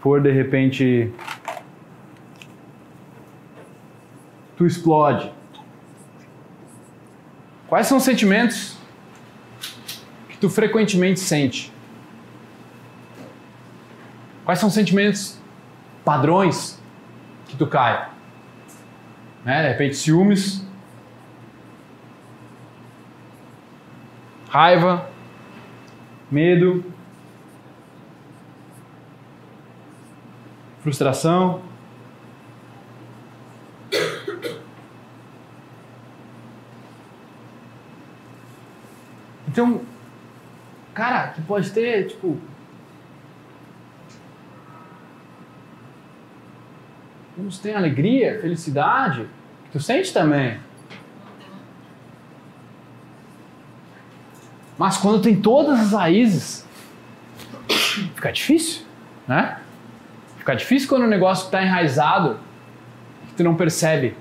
for 0.00 0.20
de 0.20 0.30
repente. 0.30 1.10
Tu 4.54 4.66
explode. 4.66 5.32
Quais 7.74 7.88
são 7.88 7.98
os 7.98 8.04
sentimentos 8.04 8.76
que 10.28 10.36
tu 10.36 10.48
frequentemente 10.48 11.18
sente? 11.18 11.72
Quais 14.44 14.60
são 14.60 14.68
os 14.68 14.74
sentimentos 14.76 15.40
padrões 16.04 16.80
que 17.48 17.56
tu 17.56 17.66
cai? 17.66 18.10
Né? 19.44 19.62
De 19.62 19.68
repente, 19.70 19.96
ciúmes, 19.96 20.64
raiva, 24.48 25.10
medo, 26.30 26.84
frustração. 30.80 31.60
Então, 39.54 39.82
cara, 40.92 41.28
que 41.28 41.40
pode 41.42 41.70
ter, 41.70 42.08
tipo. 42.08 42.36
Uns 47.38 47.58
tem 47.58 47.72
alegria, 47.72 48.40
felicidade, 48.40 49.28
que 49.66 49.70
tu 49.70 49.80
sente 49.80 50.12
também. 50.12 50.58
Mas 54.76 54.96
quando 54.96 55.22
tem 55.22 55.40
todas 55.40 55.78
as 55.78 55.92
raízes, 55.92 56.66
fica 58.16 58.32
difícil, 58.32 58.84
né? 59.28 59.60
Fica 60.36 60.56
difícil 60.56 60.88
quando 60.88 61.02
o 61.02 61.08
negócio 61.08 61.44
está 61.44 61.62
enraizado 61.62 62.40
que 63.28 63.34
tu 63.34 63.44
não 63.44 63.54
percebe. 63.54 64.16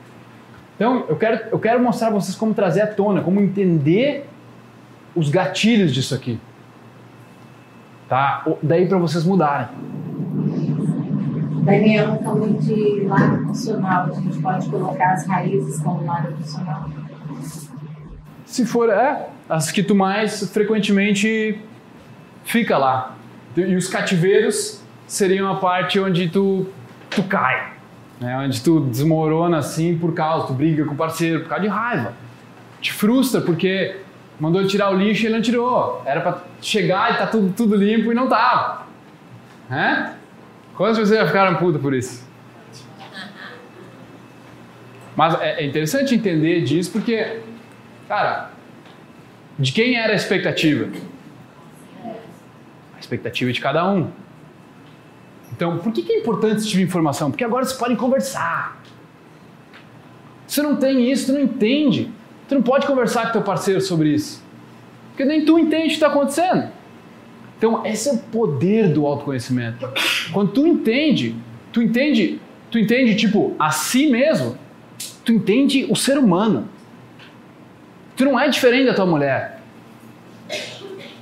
Então, 0.76 1.08
eu 1.10 1.16
quero, 1.16 1.50
eu 1.50 1.60
quero 1.60 1.82
mostrar 1.82 2.12
para 2.12 2.20
vocês 2.20 2.36
como 2.36 2.54
trazer 2.54 2.82
à 2.82 2.88
tona, 2.88 3.24
como 3.24 3.42
entender 3.42 4.30
os 5.16 5.30
gatilhos 5.30 5.94
disso 5.94 6.16
aqui. 6.16 6.40
Tá? 8.08 8.46
Daí 8.62 8.88
para 8.88 8.98
vocês 8.98 9.24
mudarem. 9.24 9.68
Daniel 11.64 12.22
falou 12.24 12.54
de 12.54 13.06
lado 13.06 13.36
emocional. 13.36 14.10
A 14.12 14.14
gente 14.20 14.40
pode 14.40 14.70
colocar 14.70 15.14
as 15.14 15.26
raízes 15.26 15.82
como 15.82 16.06
lado 16.06 16.30
emocional? 16.30 16.90
Se 18.46 18.66
for, 18.66 18.90
é, 18.90 19.30
as 19.50 19.72
que 19.72 19.82
tu 19.82 19.96
mais 19.96 20.52
frequentemente 20.52 21.60
fica 22.44 22.78
lá. 22.78 23.16
E 23.56 23.76
os 23.76 23.88
cativeiros 23.88 24.84
seriam 25.08 25.52
a 25.52 25.56
parte 25.56 26.00
onde 26.00 26.28
tu, 26.28 26.68
tu 27.10 27.24
cai, 27.24 27.74
né? 28.20 28.38
onde 28.38 28.62
tu 28.62 28.82
desmorona 28.82 29.58
assim 29.58 29.98
por 29.98 30.14
causa, 30.14 30.48
tu 30.48 30.54
briga 30.54 30.86
com 30.86 30.94
o 30.94 30.98
parceiro 30.98 31.42
por 31.42 31.50
causa 31.50 31.64
de 31.64 31.70
raiva. 31.70 32.14
Te 32.82 32.92
frustra 32.92 33.42
porque 33.42 33.96
mandou 34.40 34.66
tirar 34.68 34.92
o 34.92 34.98
lixo 34.98 35.24
e 35.24 35.26
ele 35.28 35.36
não 35.36 35.42
tirou. 35.42 36.02
Era 36.06 36.22
para 36.22 36.44
chegar 36.62 37.14
e 37.14 37.18
tá 37.18 37.28
tudo, 37.28 37.54
tudo 37.54 37.76
limpo 37.76 38.12
e 38.12 38.16
não 38.16 38.28
tava. 38.28 38.84
Né? 39.70 40.16
Quantas 40.76 40.98
pessoas 40.98 41.20
já 41.20 41.28
ficaram 41.28 41.56
putas 41.58 41.82
por 41.82 41.94
isso? 41.94 42.28
Mas 45.16 45.40
é, 45.40 45.62
é 45.62 45.66
interessante 45.66 46.16
entender 46.16 46.62
disso 46.62 46.92
porque, 46.92 47.42
cara, 48.08 48.52
de 49.58 49.72
quem 49.72 49.96
era 49.96 50.14
a 50.14 50.16
expectativa? 50.16 50.90
A 52.96 53.00
expectativa 53.00 53.52
de 53.52 53.62
cada 53.62 53.88
um. 53.90 54.10
Então, 55.52 55.78
por 55.78 55.94
que, 55.94 56.02
que 56.02 56.14
é 56.14 56.20
importante 56.20 56.58
esse 56.58 56.68
tipo 56.68 56.80
de 56.80 56.86
informação? 56.86 57.30
Porque 57.30 57.44
agora 57.44 57.64
vocês 57.64 57.78
podem 57.78 57.96
conversar. 57.96 58.82
Se 60.48 60.62
não 60.64 60.76
tem 60.76 61.12
isso, 61.12 61.28
tu 61.28 61.34
não 61.34 61.42
entende. 61.42 62.12
Tu 62.48 62.56
não 62.56 62.62
pode 62.62 62.86
conversar 62.86 63.28
com 63.28 63.32
teu 63.34 63.42
parceiro 63.42 63.82
sobre 63.82 64.10
isso. 64.10 64.44
Porque 65.10 65.26
nem 65.26 65.46
tu 65.46 65.58
entende 65.60 65.86
o 65.86 65.88
que 65.88 65.94
está 65.94 66.08
acontecendo. 66.08 66.70
Então, 67.58 67.86
esse 67.86 68.10
é 68.10 68.14
o 68.14 68.18
poder 68.18 68.90
do 68.90 69.06
autoconhecimento. 69.06 69.88
Quando 70.34 70.52
tu 70.52 70.68
entende, 70.68 71.36
tu 71.72 71.82
entende, 71.82 72.42
tu 72.70 72.78
entende 72.78 73.16
tipo 73.16 73.56
a 73.58 73.72
si 73.72 74.08
mesmo, 74.08 74.58
tu 75.24 75.32
entende 75.32 75.86
o 75.90 75.96
ser 75.96 76.18
humano. 76.18 76.68
Tu 78.16 78.26
não 78.26 78.40
é 78.40 78.50
diferente 78.50 78.88
da 78.88 78.94
tua 78.94 79.06
mulher. 79.06 79.62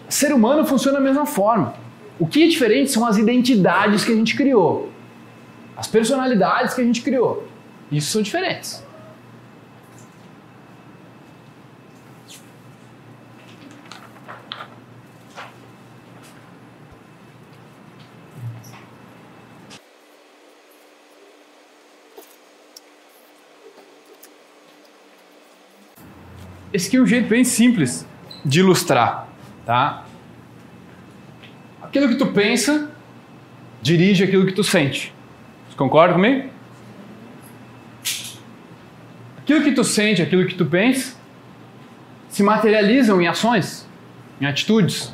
Ser 0.09 0.33
humano 0.33 0.65
funciona 0.65 0.97
da 0.97 1.03
mesma 1.03 1.25
forma. 1.25 1.75
O 2.19 2.27
que 2.27 2.43
é 2.43 2.47
diferente 2.47 2.91
são 2.91 3.05
as 3.05 3.17
identidades 3.17 4.03
que 4.03 4.11
a 4.11 4.15
gente 4.15 4.35
criou. 4.35 4.89
As 5.77 5.87
personalidades 5.87 6.73
que 6.73 6.81
a 6.81 6.83
gente 6.83 7.01
criou. 7.01 7.47
Isso 7.91 8.11
são 8.11 8.21
diferentes. 8.21 8.83
Esse 26.73 26.87
aqui 26.87 26.97
é 26.97 27.01
um 27.01 27.07
jeito 27.07 27.27
bem 27.27 27.43
simples 27.43 28.07
de 28.45 28.59
ilustrar, 28.59 29.27
tá? 29.65 30.05
aquilo 31.91 32.07
que 32.07 32.15
tu 32.15 32.27
pensa 32.27 32.89
dirige 33.81 34.23
aquilo 34.23 34.45
que 34.45 34.53
tu 34.53 34.63
sente. 34.63 35.13
Você 35.67 35.75
concorda 35.75 36.13
comigo? 36.13 36.49
Aquilo 39.37 39.61
que 39.61 39.73
tu 39.73 39.83
sente, 39.83 40.21
aquilo 40.21 40.47
que 40.47 40.55
tu 40.55 40.65
pensa, 40.65 41.17
se 42.29 42.41
materializam 42.41 43.21
em 43.21 43.27
ações, 43.27 43.85
em 44.39 44.45
atitudes. 44.45 45.13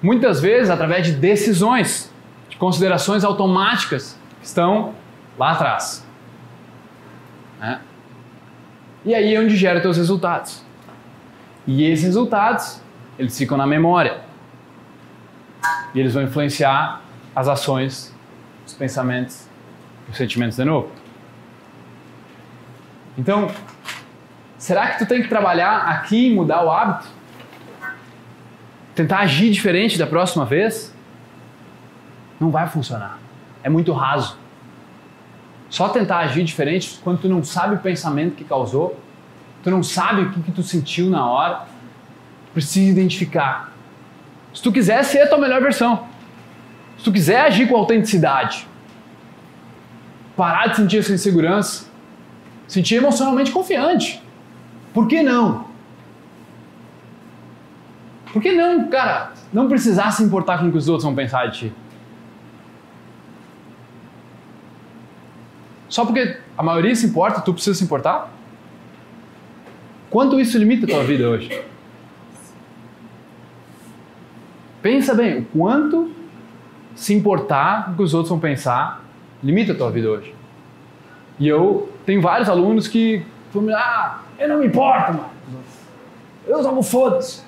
Muitas 0.00 0.40
vezes 0.40 0.70
através 0.70 1.06
de 1.06 1.12
decisões, 1.14 2.12
de 2.48 2.56
considerações 2.56 3.24
automáticas 3.24 4.16
que 4.40 4.46
estão 4.46 4.94
lá 5.36 5.52
atrás. 5.52 6.06
Né? 7.58 7.80
E 9.04 9.14
aí 9.14 9.34
é 9.34 9.40
onde 9.40 9.56
gera 9.56 9.80
teus 9.80 9.96
resultados. 9.96 10.62
E 11.66 11.84
esses 11.84 12.04
resultados, 12.04 12.80
eles 13.18 13.36
ficam 13.36 13.56
na 13.56 13.66
memória. 13.66 14.20
E 15.94 16.00
eles 16.00 16.14
vão 16.14 16.22
influenciar 16.22 17.00
as 17.34 17.48
ações, 17.48 18.14
os 18.66 18.72
pensamentos, 18.72 19.48
os 20.08 20.16
sentimentos 20.16 20.56
de 20.56 20.64
novo. 20.64 20.90
Então, 23.16 23.50
será 24.56 24.88
que 24.88 24.98
tu 24.98 25.06
tem 25.06 25.22
que 25.22 25.28
trabalhar 25.28 25.88
aqui 25.88 26.28
e 26.28 26.34
mudar 26.34 26.64
o 26.64 26.70
hábito? 26.70 27.08
Tentar 28.94 29.20
agir 29.20 29.50
diferente 29.50 29.98
da 29.98 30.06
próxima 30.06 30.44
vez? 30.44 30.94
Não 32.40 32.50
vai 32.50 32.66
funcionar. 32.68 33.18
É 33.62 33.68
muito 33.68 33.92
raso. 33.92 34.41
Só 35.72 35.88
tentar 35.88 36.18
agir 36.18 36.44
diferente 36.44 37.00
quando 37.02 37.22
tu 37.22 37.28
não 37.30 37.42
sabe 37.42 37.76
o 37.76 37.78
pensamento 37.78 38.34
que 38.34 38.44
causou, 38.44 39.00
tu 39.62 39.70
não 39.70 39.82
sabe 39.82 40.20
o 40.20 40.30
que, 40.30 40.42
que 40.42 40.52
tu 40.52 40.62
sentiu 40.62 41.08
na 41.08 41.26
hora, 41.26 41.60
tu 42.46 42.52
precisa 42.52 42.90
identificar. 42.90 43.72
Se 44.52 44.62
tu 44.62 44.70
quiser 44.70 45.02
ser 45.02 45.22
a 45.22 45.26
tua 45.26 45.38
melhor 45.38 45.62
versão, 45.62 46.06
se 46.98 47.04
tu 47.04 47.10
quiser 47.10 47.40
agir 47.40 47.70
com 47.70 47.74
autenticidade, 47.74 48.68
parar 50.36 50.66
de 50.66 50.76
sentir 50.76 50.98
essa 50.98 51.14
insegurança, 51.14 51.86
sentir 52.68 52.96
emocionalmente 52.96 53.50
confiante. 53.50 54.22
Por 54.92 55.08
que 55.08 55.22
não? 55.22 55.68
Por 58.30 58.42
que 58.42 58.52
não, 58.52 58.90
cara, 58.90 59.32
não 59.50 59.68
precisar 59.68 60.10
se 60.10 60.22
importar 60.22 60.58
com 60.58 60.68
o 60.68 60.70
que 60.70 60.76
os 60.76 60.86
outros 60.86 61.04
vão 61.04 61.14
pensar 61.14 61.46
de 61.46 61.58
ti? 61.58 61.72
Só 65.92 66.06
porque 66.06 66.38
a 66.56 66.62
maioria 66.62 66.94
se 66.96 67.04
importa, 67.04 67.42
tu 67.42 67.52
precisa 67.52 67.76
se 67.76 67.84
importar? 67.84 68.32
Quanto 70.08 70.40
isso 70.40 70.56
limita 70.56 70.86
a 70.86 70.88
tua 70.88 71.04
vida 71.04 71.28
hoje? 71.28 71.62
Pensa 74.80 75.12
bem, 75.12 75.40
o 75.40 75.44
quanto 75.44 76.10
se 76.94 77.12
importar 77.12 77.84
com 77.84 77.92
o 77.92 77.96
que 77.96 78.02
os 78.04 78.14
outros 78.14 78.30
vão 78.30 78.40
pensar 78.40 79.04
limita 79.44 79.72
a 79.72 79.74
tua 79.74 79.90
vida 79.90 80.08
hoje. 80.08 80.34
E 81.38 81.46
eu 81.46 81.92
tenho 82.06 82.22
vários 82.22 82.48
alunos 82.48 82.88
que 82.88 83.22
falam, 83.52 83.76
ah, 83.76 84.22
eu 84.38 84.48
não 84.48 84.60
me 84.60 84.68
importo, 84.68 85.12
mano. 85.12 85.30
Eu 86.46 86.62
só 86.62 86.82
foda-se. 86.82 87.42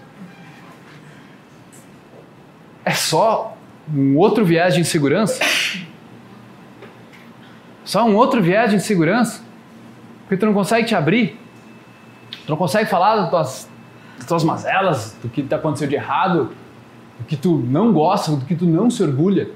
É 2.85 2.91
só 2.91 3.57
um 3.91 4.19
outro 4.19 4.45
viés 4.45 4.75
de 4.75 4.83
insegurança? 4.83 5.43
Só 7.85 8.05
um 8.05 8.17
outro 8.17 8.43
viés 8.43 8.71
de 8.71 8.77
insegurança? 8.77 9.43
Porque 10.23 10.37
tu 10.39 10.47
não 10.47 10.55
consegue 10.55 10.87
te 10.89 10.95
abrir? 10.95 11.39
Tu 12.45 12.51
não 12.51 12.57
consegue 12.57 12.89
falar 12.89 13.17
das 13.17 13.31
tuas, 13.31 13.71
das 14.17 14.27
tuas 14.27 14.45
mazelas, 14.45 15.17
do 15.23 15.29
que 15.29 15.43
está 15.43 15.57
acontecendo 15.57 15.91
de 15.91 15.97
errado, 15.97 16.51
do 17.19 17.25
que 17.25 17.37
tu 17.37 17.59
não 17.59 17.93
gosta, 17.93 18.33
do 18.33 18.45
que 18.45 18.55
tu 18.55 18.65
não 18.65 18.91
se 18.91 19.03
orgulha? 19.03 19.51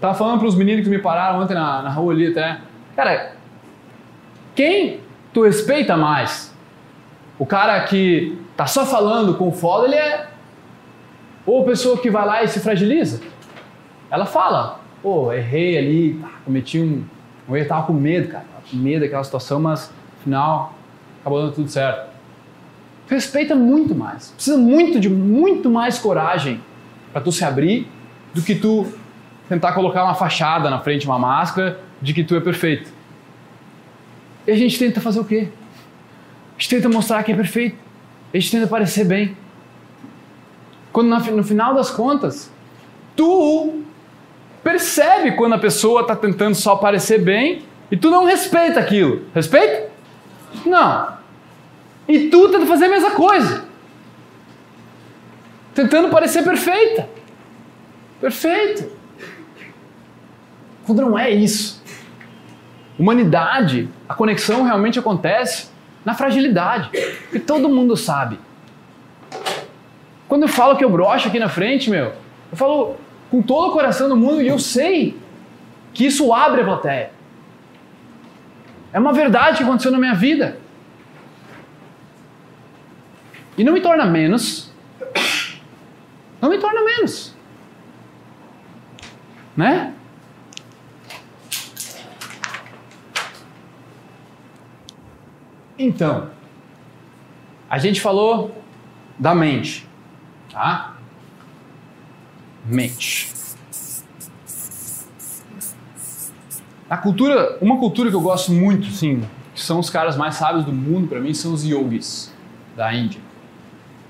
Tava 0.00 0.14
falando 0.14 0.38
para 0.40 0.48
os 0.48 0.54
meninos 0.54 0.84
que 0.84 0.90
me 0.90 0.98
pararam 0.98 1.40
ontem 1.40 1.54
na, 1.54 1.82
na 1.82 1.90
rua 1.90 2.12
ali 2.12 2.28
até. 2.28 2.58
Cara, 2.96 3.32
quem 4.54 5.00
tu 5.32 5.42
respeita 5.42 5.96
mais? 5.96 6.54
O 7.38 7.44
cara 7.44 7.82
que 7.84 8.38
tá 8.56 8.66
só 8.66 8.86
falando 8.86 9.34
com 9.34 9.50
foda, 9.52 9.86
ele 9.86 9.96
é. 9.96 10.28
Ou 11.46 11.62
a 11.62 11.64
pessoa 11.64 11.98
que 11.98 12.10
vai 12.10 12.24
lá 12.24 12.42
e 12.42 12.48
se 12.48 12.60
fragiliza? 12.60 13.20
Ela 14.10 14.24
fala, 14.24 14.80
pô, 15.04 15.30
errei 15.30 15.76
ali, 15.76 16.24
cometi 16.46 16.80
um, 16.80 17.04
um 17.46 17.54
erro, 17.54 17.68
tava 17.68 17.86
com 17.86 17.92
medo, 17.92 18.28
cara, 18.28 18.44
tava 18.50 18.64
com 18.70 18.76
medo 18.78 19.02
daquela 19.02 19.22
situação, 19.22 19.60
mas 19.60 19.92
final 20.22 20.72
acabou 21.20 21.42
dando 21.42 21.52
tudo 21.52 21.68
certo. 21.68 22.10
Respeita 23.06 23.54
muito 23.54 23.94
mais. 23.94 24.30
Precisa 24.30 24.56
muito 24.56 24.98
de 24.98 25.10
muito 25.10 25.68
mais 25.68 25.98
coragem 25.98 26.58
para 27.12 27.20
tu 27.20 27.30
se 27.30 27.44
abrir 27.44 27.86
do 28.32 28.40
que 28.40 28.54
tu 28.54 28.86
tentar 29.46 29.74
colocar 29.74 30.04
uma 30.04 30.14
fachada 30.14 30.70
na 30.70 30.80
frente, 30.80 31.04
uma 31.04 31.18
máscara 31.18 31.78
de 32.00 32.14
que 32.14 32.24
tu 32.24 32.34
é 32.34 32.40
perfeito. 32.40 32.90
E 34.46 34.50
a 34.52 34.56
gente 34.56 34.78
tenta 34.78 35.02
fazer 35.02 35.20
o 35.20 35.24
quê? 35.24 35.48
A 36.56 36.60
gente 36.60 36.70
tenta 36.70 36.88
mostrar 36.88 37.22
que 37.22 37.30
é 37.30 37.36
perfeito. 37.36 37.76
A 38.32 38.38
gente 38.38 38.50
tenta 38.50 38.66
parecer 38.66 39.04
bem. 39.04 39.36
Quando 40.90 41.10
no 41.10 41.44
final 41.44 41.74
das 41.74 41.90
contas, 41.90 42.50
tu 43.14 43.84
percebe 44.64 45.32
quando 45.32 45.52
a 45.52 45.58
pessoa 45.58 46.00
está 46.00 46.16
tentando 46.16 46.54
só 46.54 46.74
parecer 46.74 47.18
bem 47.18 47.62
e 47.90 47.96
tu 47.96 48.10
não 48.10 48.24
respeita 48.24 48.80
aquilo. 48.80 49.26
Respeita? 49.34 49.90
Não. 50.64 51.18
E 52.08 52.30
tu 52.30 52.48
tenta 52.48 52.66
fazer 52.66 52.86
a 52.86 52.88
mesma 52.88 53.10
coisa. 53.10 53.64
Tentando 55.74 56.08
parecer 56.08 56.42
perfeita. 56.42 57.08
Perfeito. 58.20 58.90
Quando 60.86 61.02
não 61.02 61.18
é 61.18 61.30
isso. 61.30 61.82
Humanidade, 62.98 63.88
a 64.08 64.14
conexão 64.14 64.62
realmente 64.62 64.98
acontece 64.98 65.68
na 66.04 66.14
fragilidade. 66.14 66.90
Que 67.30 67.38
todo 67.38 67.68
mundo 67.68 67.96
sabe. 67.96 68.38
Quando 70.28 70.42
eu 70.42 70.48
falo 70.48 70.76
que 70.76 70.84
eu 70.84 70.90
brocho 70.90 71.28
aqui 71.28 71.38
na 71.38 71.48
frente, 71.48 71.90
meu, 71.90 72.12
eu 72.50 72.56
falo 72.56 72.96
com 73.30 73.42
todo 73.42 73.70
o 73.70 73.72
coração 73.72 74.08
do 74.08 74.16
mundo 74.16 74.42
e 74.42 74.48
eu 74.48 74.58
sei 74.58 75.18
que 75.92 76.06
isso 76.06 76.32
abre 76.32 76.62
a 76.62 76.64
plateia. 76.64 77.10
É 78.92 78.98
uma 78.98 79.12
verdade 79.12 79.58
que 79.58 79.62
aconteceu 79.64 79.90
na 79.90 79.98
minha 79.98 80.14
vida. 80.14 80.58
E 83.56 83.64
não 83.64 83.72
me 83.72 83.80
torna 83.80 84.04
menos. 84.04 84.72
Não 86.40 86.50
me 86.50 86.58
torna 86.58 86.82
menos. 86.84 87.34
Né? 89.56 89.94
Então, 95.78 96.30
a 97.68 97.78
gente 97.78 98.00
falou 98.00 98.62
da 99.18 99.34
mente, 99.34 99.88
tá? 100.52 100.93
Mente. 102.64 103.32
A 106.88 106.96
cultura, 106.96 107.58
uma 107.60 107.78
cultura 107.78 108.10
que 108.10 108.16
eu 108.16 108.20
gosto 108.20 108.52
muito, 108.52 108.86
sim, 108.86 109.22
que 109.54 109.60
são 109.60 109.78
os 109.78 109.90
caras 109.90 110.16
mais 110.16 110.36
sábios 110.36 110.64
do 110.64 110.72
mundo 110.72 111.08
para 111.08 111.20
mim, 111.20 111.32
são 111.34 111.52
os 111.52 111.64
yogis 111.64 112.32
da 112.76 112.94
Índia. 112.94 113.20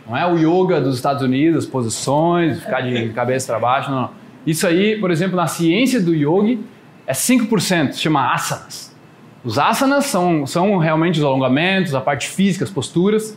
Não 0.07 0.17
é 0.17 0.27
o 0.27 0.37
yoga 0.37 0.81
dos 0.81 0.97
Estados 0.97 1.23
Unidos, 1.23 1.67
posições, 1.67 2.61
ficar 2.61 2.83
de 2.83 3.09
cabeça 3.11 3.47
para 3.47 3.59
baixo, 3.59 3.91
não, 3.91 4.03
não. 4.03 4.11
Isso 4.47 4.67
aí, 4.67 5.01
por 5.01 5.11
exemplo, 5.11 5.37
na 5.37 5.47
ciência 5.47 6.01
do 6.01 6.15
yoga 6.15 6.61
é 7.07 7.13
5%, 7.13 7.93
se 7.93 8.01
chama 8.01 8.33
asanas. 8.33 8.95
Os 9.43 9.59
asanas 9.59 10.07
são, 10.07 10.47
são 10.47 10.77
realmente 10.79 11.19
os 11.19 11.25
alongamentos, 11.25 11.95
a 11.95 12.01
parte 12.01 12.29
física, 12.29 12.65
as 12.65 12.71
posturas, 12.71 13.37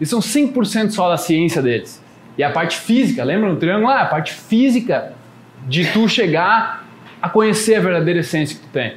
e 0.00 0.06
são 0.06 0.20
5% 0.20 0.90
só 0.90 1.08
da 1.08 1.16
ciência 1.16 1.62
deles. 1.62 2.02
E 2.36 2.44
a 2.44 2.50
parte 2.50 2.76
física, 2.76 3.24
lembra 3.24 3.48
no 3.48 3.56
triângulo? 3.56 3.88
Ah, 3.88 4.02
a 4.02 4.06
parte 4.06 4.34
física 4.34 5.14
de 5.66 5.90
tu 5.92 6.08
chegar 6.08 6.84
a 7.20 7.28
conhecer 7.28 7.76
a 7.76 7.80
verdadeira 7.80 8.20
essência 8.20 8.56
que 8.56 8.62
tu 8.62 8.68
tem. 8.68 8.96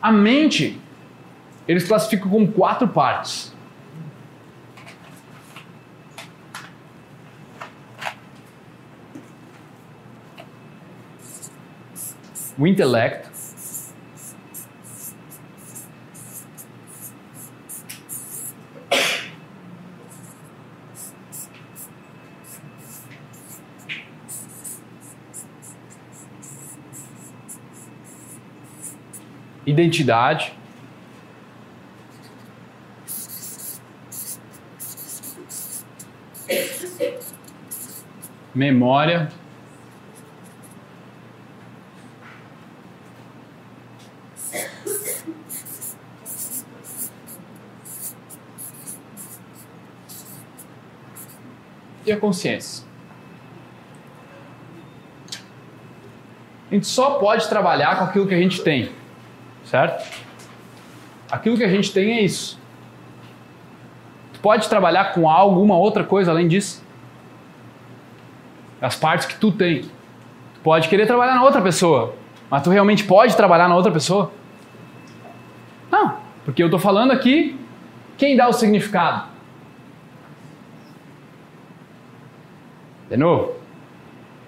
A 0.00 0.12
mente, 0.12 0.80
eles 1.66 1.86
classificam 1.86 2.30
como 2.30 2.50
quatro 2.52 2.88
partes. 2.88 3.54
O 12.56 12.66
intelecto, 12.66 13.29
identidade. 29.70 30.52
memória. 38.54 39.30
E 52.04 52.12
a 52.12 52.18
consciência. 52.18 52.84
A 56.70 56.74
gente 56.74 56.86
só 56.86 57.18
pode 57.18 57.48
trabalhar 57.48 57.98
com 57.98 58.04
aquilo 58.04 58.26
que 58.26 58.34
a 58.34 58.38
gente 58.38 58.62
tem, 58.62 58.90
certo? 59.70 60.04
Aquilo 61.30 61.56
que 61.56 61.62
a 61.62 61.68
gente 61.68 61.92
tem 61.92 62.18
é 62.18 62.22
isso. 62.22 62.58
Tu 64.32 64.40
pode 64.40 64.68
trabalhar 64.68 65.12
com 65.12 65.30
alguma 65.30 65.76
outra 65.76 66.02
coisa 66.02 66.32
além 66.32 66.48
disso? 66.48 66.84
As 68.82 68.96
partes 68.96 69.28
que 69.28 69.36
tu 69.36 69.52
tem. 69.52 69.82
Tu 69.82 70.60
pode 70.64 70.88
querer 70.88 71.06
trabalhar 71.06 71.36
na 71.36 71.44
outra 71.44 71.62
pessoa, 71.62 72.14
mas 72.50 72.62
tu 72.64 72.70
realmente 72.70 73.04
pode 73.04 73.36
trabalhar 73.36 73.68
na 73.68 73.76
outra 73.76 73.92
pessoa? 73.92 74.32
Não, 75.88 76.16
porque 76.44 76.62
eu 76.62 76.66
estou 76.66 76.80
falando 76.80 77.12
aqui 77.12 77.56
quem 78.18 78.36
dá 78.36 78.48
o 78.48 78.52
significado. 78.52 79.28
De 83.08 83.16
novo. 83.16 83.54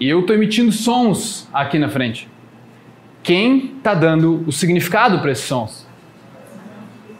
Eu 0.00 0.20
estou 0.20 0.34
emitindo 0.34 0.72
sons 0.72 1.48
aqui 1.52 1.78
na 1.78 1.88
frente. 1.88 2.31
Quem 3.22 3.76
está 3.76 3.94
dando 3.94 4.44
o 4.46 4.52
significado 4.52 5.20
para 5.20 5.30
esses 5.30 5.44
sons? 5.44 5.86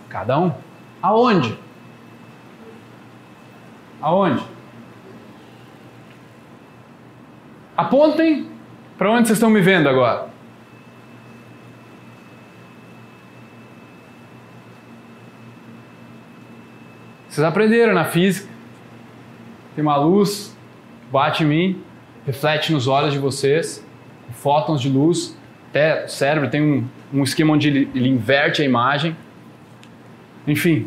Cada 0.09 0.39
um. 0.39 0.53
Aonde? 1.01 1.57
Aonde? 4.01 4.45
Apontem 7.77 8.51
para 8.99 9.11
onde 9.11 9.29
vocês 9.29 9.39
estão 9.39 9.49
me 9.49 9.61
vendo 9.61 9.89
agora. 9.89 10.29
Vocês 17.29 17.47
aprenderam 17.47 17.95
na 17.95 18.05
física. 18.05 18.47
Tem 19.75 19.83
uma 19.83 19.97
luz 19.97 20.55
que 21.01 21.11
bate 21.11 21.45
em 21.45 21.47
mim, 21.47 21.83
reflete 22.27 22.73
nos 22.73 22.87
olhos 22.87 23.13
de 23.13 23.19
vocês, 23.19 23.83
fótons 24.33 24.83
de 24.83 24.91
luz. 24.91 25.35
Até 25.73 26.05
o 26.05 26.09
cérebro 26.09 26.51
tem 26.51 26.61
um, 26.61 26.85
um 27.15 27.23
esquema 27.23 27.55
onde 27.55 27.67
ele, 27.67 27.89
ele 27.95 28.11
inverte 28.11 28.61
a 28.61 28.65
imagem. 28.65 29.17
Enfim. 30.47 30.87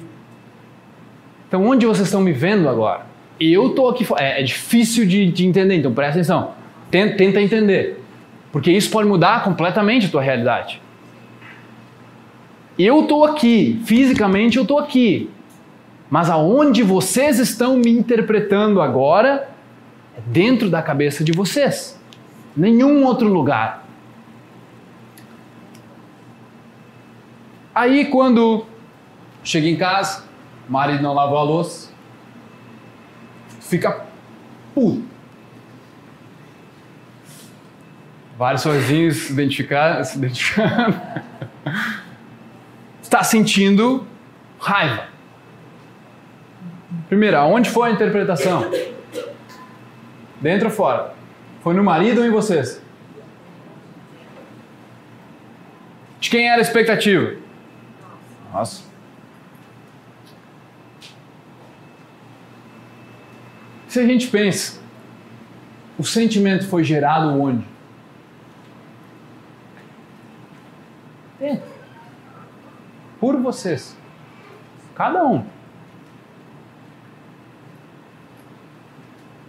Então, 1.47 1.65
onde 1.65 1.87
vocês 1.87 2.07
estão 2.07 2.21
me 2.21 2.31
vendo 2.31 2.69
agora? 2.69 3.07
Eu 3.39 3.69
estou 3.69 3.89
aqui. 3.89 4.05
É, 4.17 4.41
é 4.41 4.43
difícil 4.43 5.07
de, 5.07 5.31
de, 5.31 5.43
entender, 5.43 5.75
então 5.75 5.91
presta 5.91 6.19
atenção. 6.19 6.51
Tenta, 6.91 7.17
tenta 7.17 7.41
entender. 7.41 7.99
Porque 8.51 8.71
isso 8.71 8.91
pode 8.91 9.07
mudar 9.09 9.43
completamente 9.43 10.05
a 10.05 10.09
tua 10.09 10.21
realidade. 10.21 10.79
Eu 12.77 13.01
estou 13.01 13.25
aqui, 13.25 13.81
fisicamente 13.85 14.57
eu 14.57 14.63
estou 14.63 14.77
aqui. 14.77 15.31
Mas 16.11 16.29
aonde 16.29 16.83
vocês 16.83 17.39
estão 17.39 17.77
me 17.77 17.89
interpretando 17.89 18.81
agora 18.81 19.49
é 20.15 20.21
dentro 20.27 20.69
da 20.69 20.81
cabeça 20.83 21.23
de 21.23 21.31
vocês. 21.31 21.99
Nenhum 22.55 23.03
outro 23.03 23.27
lugar. 23.27 23.84
Aí 27.75 28.05
quando 28.05 28.65
chega 29.43 29.67
em 29.67 29.75
casa, 29.75 30.23
o 30.67 30.71
marido 30.71 31.03
não 31.03 31.13
lavou 31.13 31.37
a 31.37 31.43
louça, 31.43 31.91
fica 33.59 34.05
puto. 34.73 35.03
Vários 38.37 38.61
sozinhos 38.61 39.17
se 39.17 39.33
identificando. 39.33 40.01
Está 43.03 43.23
sentindo 43.23 44.07
raiva. 44.57 45.07
Primeiro, 47.09 47.37
aonde 47.37 47.69
foi 47.69 47.89
a 47.89 47.91
interpretação? 47.91 48.71
Dentro 50.39 50.69
ou 50.69 50.73
fora? 50.73 51.13
Foi 51.61 51.73
no 51.73 51.83
marido 51.83 52.21
ou 52.21 52.27
em 52.27 52.31
vocês? 52.31 52.81
De 56.21 56.29
quem 56.29 56.49
era 56.49 56.59
a 56.59 56.61
expectativa? 56.61 57.44
Nossa. 58.53 58.83
Se 63.87 63.99
a 63.99 64.05
gente 64.05 64.27
pensa, 64.27 64.81
o 65.97 66.03
sentimento 66.03 66.67
foi 66.67 66.83
gerado 66.83 67.29
onde? 67.41 67.65
Dentro. 71.39 71.63
Por 73.19 73.37
vocês. 73.37 73.97
Cada 74.95 75.23
um. 75.23 75.45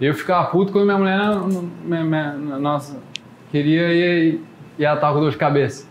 Eu 0.01 0.15
ficava 0.15 0.47
puto 0.49 0.73
quando 0.73 0.85
minha 0.85 0.99
mulher, 0.99 1.21
minha, 1.83 2.05
minha, 2.05 2.59
nossa, 2.59 2.99
queria 3.51 3.93
ir, 3.93 4.45
e 4.79 4.85
ela 4.85 5.01
tava 5.01 5.15
com 5.15 5.21
dor 5.21 5.31
de 5.31 5.39
cabeça. 5.39 5.89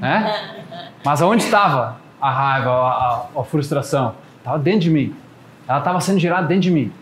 Né? 0.00 0.92
Mas 1.04 1.22
aonde 1.22 1.44
estava 1.44 1.97
a 2.20 2.30
raiva, 2.30 2.70
a, 2.70 3.28
a, 3.36 3.40
a 3.40 3.44
frustração? 3.44 4.14
Estava 4.38 4.58
dentro 4.58 4.80
de 4.80 4.90
mim. 4.90 5.14
Ela 5.66 5.78
estava 5.78 6.00
sendo 6.00 6.18
gerada 6.18 6.46
dentro 6.46 6.62
de 6.62 6.70
mim. 6.70 6.92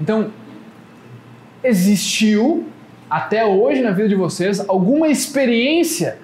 Então, 0.00 0.30
existiu 1.62 2.68
até 3.08 3.44
hoje 3.44 3.80
na 3.80 3.90
vida 3.90 4.08
de 4.08 4.14
vocês 4.14 4.68
alguma 4.68 5.08
experiência 5.08 6.18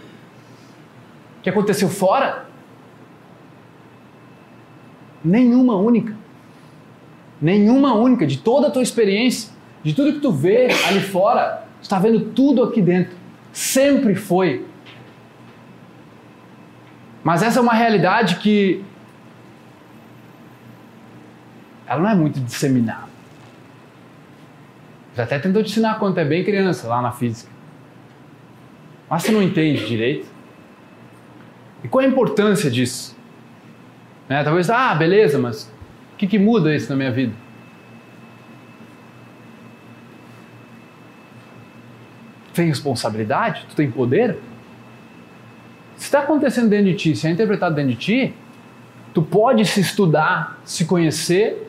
que 1.42 1.50
aconteceu 1.50 1.88
fora? 1.88 2.46
Nenhuma 5.22 5.76
única. 5.76 6.14
Nenhuma 7.40 7.94
única. 7.94 8.26
De 8.26 8.38
toda 8.38 8.68
a 8.68 8.70
tua 8.70 8.82
experiência, 8.82 9.50
de 9.82 9.94
tudo 9.94 10.14
que 10.14 10.20
tu 10.20 10.32
vê 10.32 10.68
ali 10.86 11.00
fora, 11.00 11.66
tu 11.80 11.82
está 11.82 11.98
vendo 11.98 12.20
tudo 12.30 12.62
aqui 12.62 12.80
dentro. 12.80 13.14
Sempre 13.52 14.14
foi. 14.14 14.64
Mas 17.24 17.42
essa 17.42 17.58
é 17.58 17.62
uma 17.62 17.72
realidade 17.72 18.36
que 18.36 18.84
ela 21.86 22.02
não 22.02 22.10
é 22.10 22.14
muito 22.14 22.38
disseminada. 22.38 23.08
Já 25.16 25.22
até 25.22 25.38
tentou 25.38 25.62
te 25.62 25.70
ensinar 25.70 25.98
quando 25.98 26.18
é 26.18 26.24
bem 26.24 26.44
criança, 26.44 26.86
lá 26.86 27.00
na 27.00 27.12
física. 27.12 27.50
Mas 29.08 29.22
você 29.22 29.32
não 29.32 29.42
entende 29.42 29.86
direito. 29.86 30.26
E 31.82 31.88
qual 31.88 32.02
é 32.02 32.06
a 32.06 32.08
importância 32.10 32.70
disso? 32.70 33.16
Né? 34.28 34.42
Talvez, 34.44 34.68
ah, 34.68 34.94
beleza, 34.94 35.38
mas 35.38 35.64
o 36.12 36.16
que, 36.16 36.26
que 36.26 36.38
muda 36.38 36.74
isso 36.74 36.90
na 36.90 36.96
minha 36.96 37.12
vida? 37.12 37.32
Tem 42.52 42.66
responsabilidade? 42.66 43.66
Tu 43.68 43.76
tem 43.76 43.90
poder? 43.90 44.38
Se 45.96 46.04
está 46.04 46.20
acontecendo 46.20 46.68
dentro 46.68 46.86
de 46.86 46.94
ti, 46.94 47.16
se 47.16 47.26
é 47.26 47.30
interpretado 47.30 47.74
dentro 47.74 47.92
de 47.92 47.98
ti, 47.98 48.34
tu 49.12 49.22
pode 49.22 49.64
se 49.64 49.80
estudar, 49.80 50.58
se 50.64 50.84
conhecer 50.84 51.68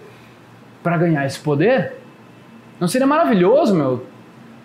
para 0.82 0.97
ganhar 0.97 1.26
esse 1.26 1.39
poder? 1.39 1.93
Não 2.80 2.88
seria 2.88 3.07
maravilhoso, 3.07 3.76
meu? 3.76 4.05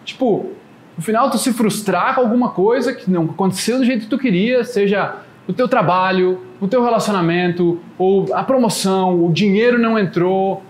Tipo, 0.04 0.50
no 0.96 1.02
final 1.02 1.30
tu 1.30 1.38
se 1.38 1.52
frustrar 1.52 2.14
com 2.14 2.20
alguma 2.20 2.50
coisa 2.50 2.92
que 2.92 3.10
não 3.10 3.24
aconteceu 3.24 3.78
do 3.78 3.84
jeito 3.84 4.02
que 4.02 4.10
tu 4.10 4.18
queria, 4.18 4.64
seja 4.64 5.16
o 5.46 5.52
teu 5.52 5.68
trabalho, 5.68 6.40
o 6.60 6.68
teu 6.68 6.82
relacionamento, 6.82 7.80
ou 7.98 8.34
a 8.34 8.42
promoção, 8.44 9.24
o 9.24 9.32
dinheiro 9.32 9.78
não 9.78 9.98
entrou. 9.98 10.62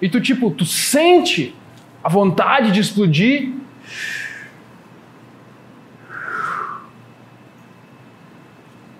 E 0.00 0.08
tu 0.08 0.20
tipo, 0.20 0.50
tu 0.50 0.64
sente 0.64 1.54
a 2.02 2.08
vontade 2.08 2.70
de 2.70 2.80
explodir. 2.80 3.52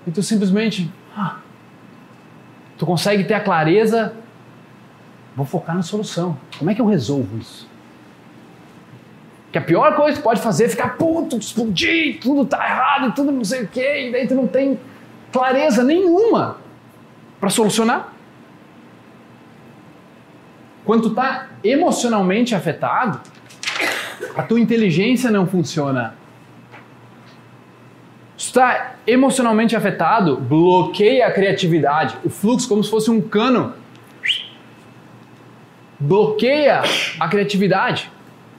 E 0.09 0.11
tu 0.11 0.23
simplesmente, 0.25 0.91
ah, 1.17 1.37
tu 2.77 2.85
consegue 2.85 3.23
ter 3.23 3.35
a 3.35 3.41
clareza 3.41 4.17
Vou 5.39 5.47
focar 5.47 5.77
na 5.77 5.83
solução. 5.83 6.37
Como 6.59 6.69
é 6.69 6.75
que 6.75 6.81
eu 6.81 6.87
resolvo 6.87 7.39
isso? 7.39 7.69
Que 9.53 9.59
a 9.59 9.61
pior 9.61 9.95
coisa 9.95 10.17
que 10.17 10.23
pode 10.25 10.41
fazer 10.41 10.65
é 10.65 10.69
ficar 10.69 10.97
puto, 10.97 11.39
explodir, 11.39 12.19
tudo 12.21 12.45
tá 12.45 12.57
errado, 12.57 13.15
tudo 13.15 13.31
não 13.31 13.45
sei 13.45 13.63
o 13.63 13.69
quê, 13.69 14.09
e 14.09 14.11
daí 14.13 14.27
tu 14.27 14.35
não 14.35 14.49
tem 14.49 14.81
clareza 15.31 15.85
nenhuma 15.85 16.57
para 17.39 17.51
solucionar. 17.51 18.13
Quando 20.85 21.03
tu 21.03 21.15
tá 21.15 21.51
emocionalmente 21.63 22.57
afetado, 22.57 23.21
a 24.37 24.43
tua 24.43 24.59
inteligência 24.59 25.31
não 25.31 25.47
funciona. 25.47 26.15
Está 28.49 28.95
emocionalmente 29.07 29.77
afetado, 29.77 30.37
bloqueia 30.37 31.27
a 31.27 31.31
criatividade, 31.31 32.17
o 32.25 32.31
fluxo 32.31 32.67
como 32.67 32.83
se 32.83 32.89
fosse 32.89 33.11
um 33.11 33.21
cano 33.21 33.75
bloqueia 36.01 36.81
a 37.21 37.29
criatividade. 37.29 38.11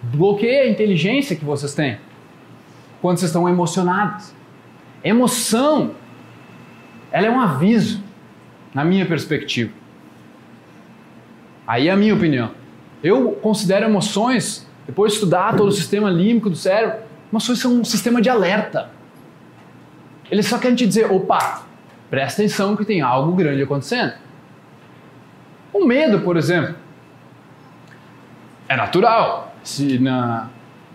bloqueia 0.01 0.63
a 0.63 0.69
inteligência 0.69 1.35
que 1.35 1.43
vocês 1.43 1.73
têm 1.73 1.97
quando 3.01 3.17
vocês 3.17 3.29
estão 3.29 3.49
emocionados. 3.49 4.31
Emoção, 5.03 5.95
ela 7.11 7.25
é 7.25 7.31
um 7.31 7.39
aviso, 7.39 8.03
na 8.73 8.85
minha 8.85 9.07
perspectiva. 9.07 9.73
Aí 11.65 11.87
é 11.87 11.91
a 11.91 11.97
minha 11.97 12.13
opinião. 12.13 12.51
Eu 13.03 13.31
considero 13.31 13.85
emoções, 13.85 14.69
depois 14.85 15.13
de 15.13 15.17
estudar 15.17 15.55
todo 15.55 15.69
o 15.69 15.71
sistema 15.71 16.11
límbico 16.11 16.49
do 16.49 16.55
cérebro, 16.55 16.99
emoções 17.31 17.57
são 17.57 17.73
um 17.73 17.83
sistema 17.83 18.21
de 18.21 18.29
alerta. 18.29 18.98
Eles 20.31 20.47
só 20.47 20.57
querem 20.57 20.75
te 20.75 20.85
dizer, 20.85 21.11
opa, 21.11 21.63
presta 22.09 22.41
atenção 22.41 22.75
que 22.75 22.85
tem 22.85 23.01
algo 23.01 23.31
grande 23.33 23.61
acontecendo. 23.63 24.13
O 25.73 25.85
medo, 25.85 26.21
por 26.21 26.37
exemplo, 26.37 26.75
é 28.67 28.75
natural. 28.75 29.53
Se 29.63 29.99
na, 29.99 30.47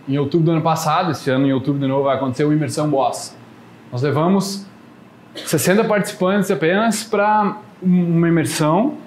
em 0.07 0.17
outubro 0.17 0.45
do 0.45 0.51
ano 0.51 0.61
passado, 0.61 1.11
esse 1.11 1.29
ano 1.29 1.45
em 1.47 1.53
outubro 1.53 1.79
de 1.79 1.87
novo 1.87 2.03
vai 2.03 2.15
acontecer 2.15 2.43
o 2.45 2.53
Imersão 2.53 2.89
Boss. 2.89 3.35
Nós 3.91 4.01
levamos 4.01 4.65
60 5.35 5.83
participantes 5.83 6.49
apenas 6.49 7.03
para 7.03 7.57
uma 7.81 8.27
imersão 8.27 8.97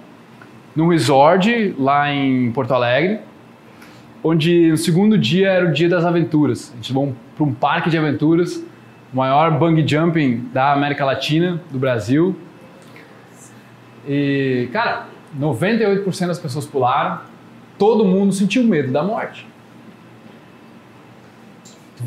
num 0.77 0.89
resort 0.89 1.75
lá 1.79 2.13
em 2.13 2.53
Porto 2.53 2.73
Alegre, 2.73 3.21
onde 4.23 4.71
no 4.71 4.77
segundo 4.77 5.19
dia 5.19 5.49
era 5.49 5.69
o 5.69 5.73
dia 5.73 5.89
das 5.89 6.05
aventuras. 6.05 6.71
A 6.73 6.77
gente 6.77 6.93
vão 6.93 7.15
para 7.37 7.45
um 7.45 7.53
parque 7.53 7.91
de 7.91 7.99
aventuras, 7.99 8.63
o 9.13 9.17
maior 9.17 9.51
bungee 9.59 9.87
jumping 9.87 10.49
da 10.53 10.73
América 10.73 11.05
Latina, 11.05 11.61
do 11.71 11.79
Brasil. 11.79 12.37
E, 14.07 14.69
cara, 14.73 15.07
98% 15.39 16.27
das 16.27 16.39
pessoas 16.39 16.67
pularam, 16.67 17.21
todo 17.79 18.05
mundo 18.05 18.33
sentiu 18.33 18.65
medo 18.65 18.93
da 18.93 19.03
morte. 19.03 19.47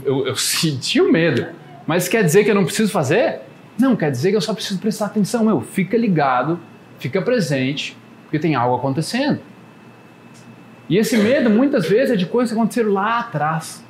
Eu, 0.03 0.25
eu 0.25 0.35
senti 0.37 1.01
o 1.01 1.11
medo, 1.11 1.47
mas 1.85 2.07
quer 2.07 2.23
dizer 2.23 2.43
que 2.43 2.51
eu 2.51 2.55
não 2.55 2.65
preciso 2.65 2.91
fazer? 2.91 3.41
Não, 3.79 3.95
quer 3.95 4.11
dizer 4.11 4.31
que 4.31 4.37
eu 4.37 4.41
só 4.41 4.53
preciso 4.53 4.79
prestar 4.79 5.07
atenção. 5.07 5.45
Meu, 5.45 5.61
fica 5.61 5.97
ligado, 5.97 6.59
fica 6.99 7.21
presente, 7.21 7.97
porque 8.23 8.37
tem 8.37 8.55
algo 8.55 8.75
acontecendo. 8.75 9.39
E 10.87 10.97
esse 10.97 11.17
medo 11.17 11.49
muitas 11.49 11.87
vezes 11.87 12.11
é 12.11 12.15
de 12.15 12.25
coisas 12.25 12.51
que 12.51 12.59
aconteceram 12.59 12.91
lá 12.91 13.19
atrás. 13.19 13.83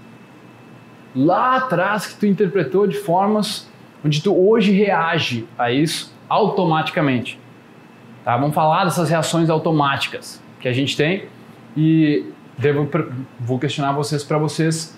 Lá 1.16 1.58
atrás 1.58 2.08
que 2.08 2.20
tu 2.20 2.26
interpretou 2.26 2.88
de 2.88 2.98
formas 2.98 3.70
onde 4.04 4.22
tu 4.22 4.36
hoje 4.36 4.72
reage 4.72 5.46
a 5.58 5.72
isso 5.72 6.14
automaticamente. 6.28 7.40
Tá? 8.24 8.38
Vamos 8.38 8.56
falar 8.56 8.86
dessas 8.86 9.10
reações 9.10 9.50
automáticas 9.50 10.42
que 10.60 10.68
a 10.68 10.74
gente 10.74 10.96
tem 10.96 11.26
e 11.76 12.26
devo, 12.58 12.90
vou 13.40 13.60
questionar 13.60 13.92
vocês 13.92 14.24
para 14.24 14.38
vocês 14.38 14.98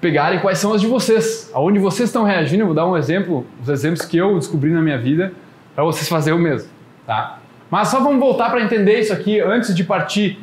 pegarem 0.00 0.38
quais 0.40 0.58
são 0.58 0.72
as 0.72 0.80
de 0.80 0.86
vocês, 0.86 1.50
aonde 1.52 1.78
vocês 1.78 2.08
estão 2.08 2.24
reagindo. 2.24 2.62
Eu 2.62 2.66
vou 2.66 2.74
dar 2.74 2.86
um 2.86 2.96
exemplo, 2.96 3.46
os 3.60 3.68
exemplos 3.68 4.04
que 4.04 4.16
eu 4.16 4.38
descobri 4.38 4.70
na 4.70 4.80
minha 4.80 4.98
vida, 4.98 5.32
para 5.74 5.84
vocês 5.84 6.08
fazerem 6.08 6.38
o 6.38 6.42
mesmo, 6.42 6.70
tá? 7.06 7.38
Mas 7.70 7.88
só 7.88 8.00
vamos 8.00 8.18
voltar 8.18 8.50
para 8.50 8.62
entender 8.62 9.00
isso 9.00 9.12
aqui 9.12 9.40
antes 9.40 9.74
de 9.74 9.84
partir. 9.84 10.38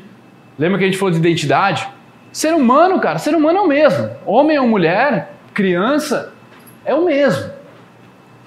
Lembra 0.60 0.78
que 0.78 0.84
a 0.84 0.88
gente 0.88 0.98
falou 0.98 1.12
de 1.12 1.18
identidade? 1.18 1.88
Ser 2.36 2.54
humano, 2.54 3.00
cara, 3.00 3.18
ser 3.18 3.34
humano 3.34 3.60
é 3.60 3.62
o 3.62 3.68
mesmo. 3.70 4.10
Homem 4.26 4.60
ou 4.60 4.68
mulher, 4.68 5.32
criança, 5.54 6.34
é 6.84 6.94
o 6.94 7.06
mesmo. 7.06 7.50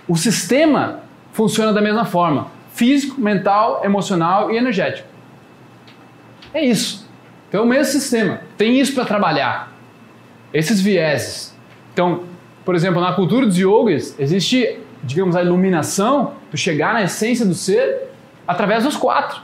O 0.06 0.14
sistema 0.14 1.00
funciona 1.32 1.72
da 1.72 1.80
mesma 1.80 2.04
forma: 2.04 2.48
físico, 2.74 3.18
mental, 3.18 3.80
emocional 3.82 4.52
e 4.52 4.58
energético. 4.58 5.08
É 6.52 6.62
isso. 6.62 7.08
Então 7.48 7.62
é 7.62 7.64
o 7.64 7.66
mesmo 7.66 7.86
sistema. 7.86 8.42
Tem 8.58 8.78
isso 8.78 8.94
para 8.94 9.06
trabalhar 9.06 9.72
esses 10.52 10.82
vieses. 10.82 11.56
Então, 11.94 12.24
por 12.66 12.74
exemplo, 12.74 13.00
na 13.00 13.14
cultura 13.14 13.46
dos 13.46 13.56
yogis, 13.56 14.14
existe, 14.20 14.80
digamos, 15.02 15.34
a 15.34 15.42
iluminação, 15.42 16.34
tu 16.50 16.58
chegar 16.58 16.92
na 16.92 17.04
essência 17.04 17.46
do 17.46 17.54
ser 17.54 18.10
através 18.46 18.84
dos 18.84 18.98
quatro. 18.98 19.40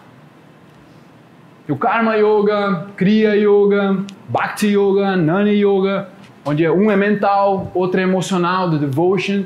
O 1.67 1.77
Karma 1.77 2.15
Yoga, 2.17 2.89
Kriya 2.95 3.35
Yoga, 3.37 4.05
Bhakti 4.29 4.69
Yoga, 4.69 5.17
Nani 5.17 5.53
Yoga, 5.53 6.09
onde 6.45 6.69
um 6.69 6.91
é 6.91 6.97
mental, 6.97 7.71
outro 7.75 8.01
é 8.01 8.03
emocional, 8.03 8.69
do 8.69 8.79
devotion, 8.79 9.45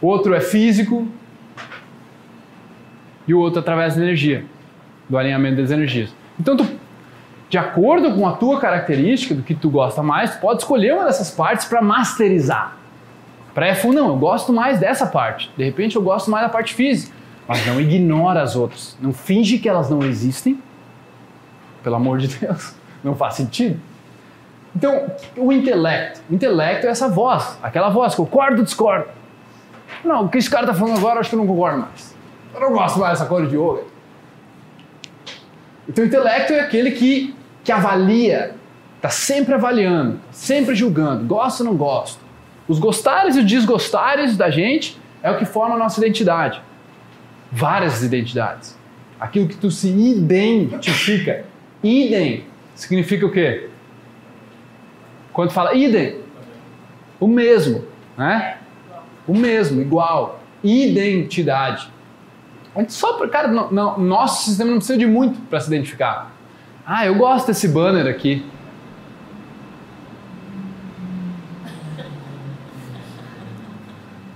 outro 0.00 0.34
é 0.34 0.40
físico 0.40 1.06
e 3.26 3.34
o 3.34 3.38
outro 3.38 3.60
através 3.60 3.96
da 3.96 4.02
energia, 4.02 4.44
do 5.08 5.16
alinhamento 5.16 5.56
das 5.56 5.70
energias. 5.70 6.14
Então 6.38 6.56
tu 6.56 6.66
de 7.54 7.58
acordo 7.58 8.12
com 8.14 8.26
a 8.26 8.32
tua 8.32 8.58
característica, 8.58 9.32
do 9.32 9.42
que 9.42 9.54
tu 9.54 9.70
gosta 9.70 10.02
mais, 10.02 10.34
tu 10.34 10.40
pode 10.40 10.62
escolher 10.62 10.92
uma 10.92 11.04
dessas 11.04 11.30
partes 11.30 11.66
para 11.66 11.80
masterizar. 11.80 12.76
Para 13.54 13.72
F1, 13.76 13.92
não, 13.92 14.08
eu 14.08 14.16
gosto 14.16 14.52
mais 14.52 14.80
dessa 14.80 15.06
parte. 15.06 15.48
De 15.56 15.62
repente 15.62 15.94
eu 15.94 16.02
gosto 16.02 16.28
mais 16.32 16.44
da 16.44 16.48
parte 16.48 16.74
física. 16.74 17.14
Mas 17.46 17.64
não 17.64 17.80
ignora 17.80 18.42
as 18.42 18.56
outras. 18.56 18.96
Não 19.00 19.12
finge 19.12 19.58
que 19.58 19.68
elas 19.68 19.88
não 19.88 20.02
existem. 20.02 20.58
Pelo 21.84 21.94
amor 21.94 22.18
de 22.18 22.26
Deus. 22.26 22.74
Não 23.04 23.14
faz 23.14 23.34
sentido. 23.34 23.78
Então, 24.74 25.06
o 25.36 25.52
intelecto. 25.52 26.20
O 26.28 26.34
intelecto 26.34 26.86
é 26.86 26.90
essa 26.90 27.08
voz. 27.08 27.58
Aquela 27.62 27.90
voz 27.90 28.14
concordo 28.14 28.58
ou 28.58 28.64
discordo. 28.64 29.06
Não, 30.02 30.24
o 30.24 30.28
que 30.28 30.38
esse 30.38 30.50
cara 30.50 30.64
está 30.64 30.74
falando 30.74 30.98
agora, 30.98 31.20
acho 31.20 31.28
que 31.28 31.36
eu 31.36 31.40
não 31.40 31.46
concordo 31.46 31.80
mais. 31.80 32.16
Eu 32.52 32.60
não 32.60 32.72
gosto 32.72 32.98
mais 32.98 33.18
dessa 33.18 33.28
cor 33.28 33.46
de 33.46 33.54
yoga. 33.54 33.84
Então, 35.88 36.02
o 36.02 36.06
intelecto 36.06 36.52
é 36.54 36.60
aquele 36.60 36.90
que 36.90 37.34
que 37.64 37.72
avalia, 37.72 38.54
está 38.96 39.08
sempre 39.08 39.54
avaliando, 39.54 40.20
sempre 40.30 40.74
julgando, 40.74 41.24
gosto 41.24 41.60
ou 41.60 41.66
não 41.66 41.76
gosto. 41.76 42.20
Os 42.68 42.78
gostares 42.78 43.36
e 43.36 43.40
os 43.40 43.46
desgostares 43.46 44.36
da 44.36 44.50
gente 44.50 44.98
é 45.22 45.30
o 45.30 45.38
que 45.38 45.46
forma 45.46 45.74
a 45.74 45.78
nossa 45.78 45.98
identidade. 45.98 46.60
Várias 47.50 48.02
identidades. 48.02 48.78
Aquilo 49.18 49.48
que 49.48 49.56
tu 49.56 49.70
se 49.70 49.88
identifica. 49.88 51.46
Idem 51.82 52.44
significa 52.74 53.24
o 53.26 53.30
quê? 53.30 53.68
Quando 55.32 55.50
fala 55.50 55.74
idem, 55.74 56.20
o 57.18 57.26
mesmo, 57.26 57.84
né? 58.16 58.58
O 59.26 59.36
mesmo, 59.36 59.80
igual. 59.80 60.40
Identidade. 60.62 61.92
Só, 62.88 63.26
cara, 63.28 63.48
não, 63.48 63.70
não, 63.70 63.98
nosso 63.98 64.44
sistema 64.44 64.70
não 64.70 64.78
precisa 64.78 64.98
de 64.98 65.06
muito 65.06 65.40
para 65.42 65.60
se 65.60 65.68
identificar. 65.68 66.32
Ah, 66.86 67.06
eu 67.06 67.14
gosto 67.14 67.46
desse 67.46 67.68
banner 67.68 68.06
aqui. 68.06 68.44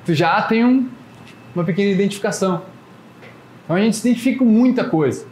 Tu 0.05 0.15
já 0.15 0.41
tem 0.43 0.65
um, 0.65 0.89
uma 1.55 1.65
pequena 1.65 1.91
identificação. 1.91 2.63
Então 3.65 3.77
a 3.77 3.81
gente 3.81 3.97
se 3.97 4.09
identifica 4.09 4.39
com 4.39 4.45
muita 4.47 4.85
coisa 4.85 5.27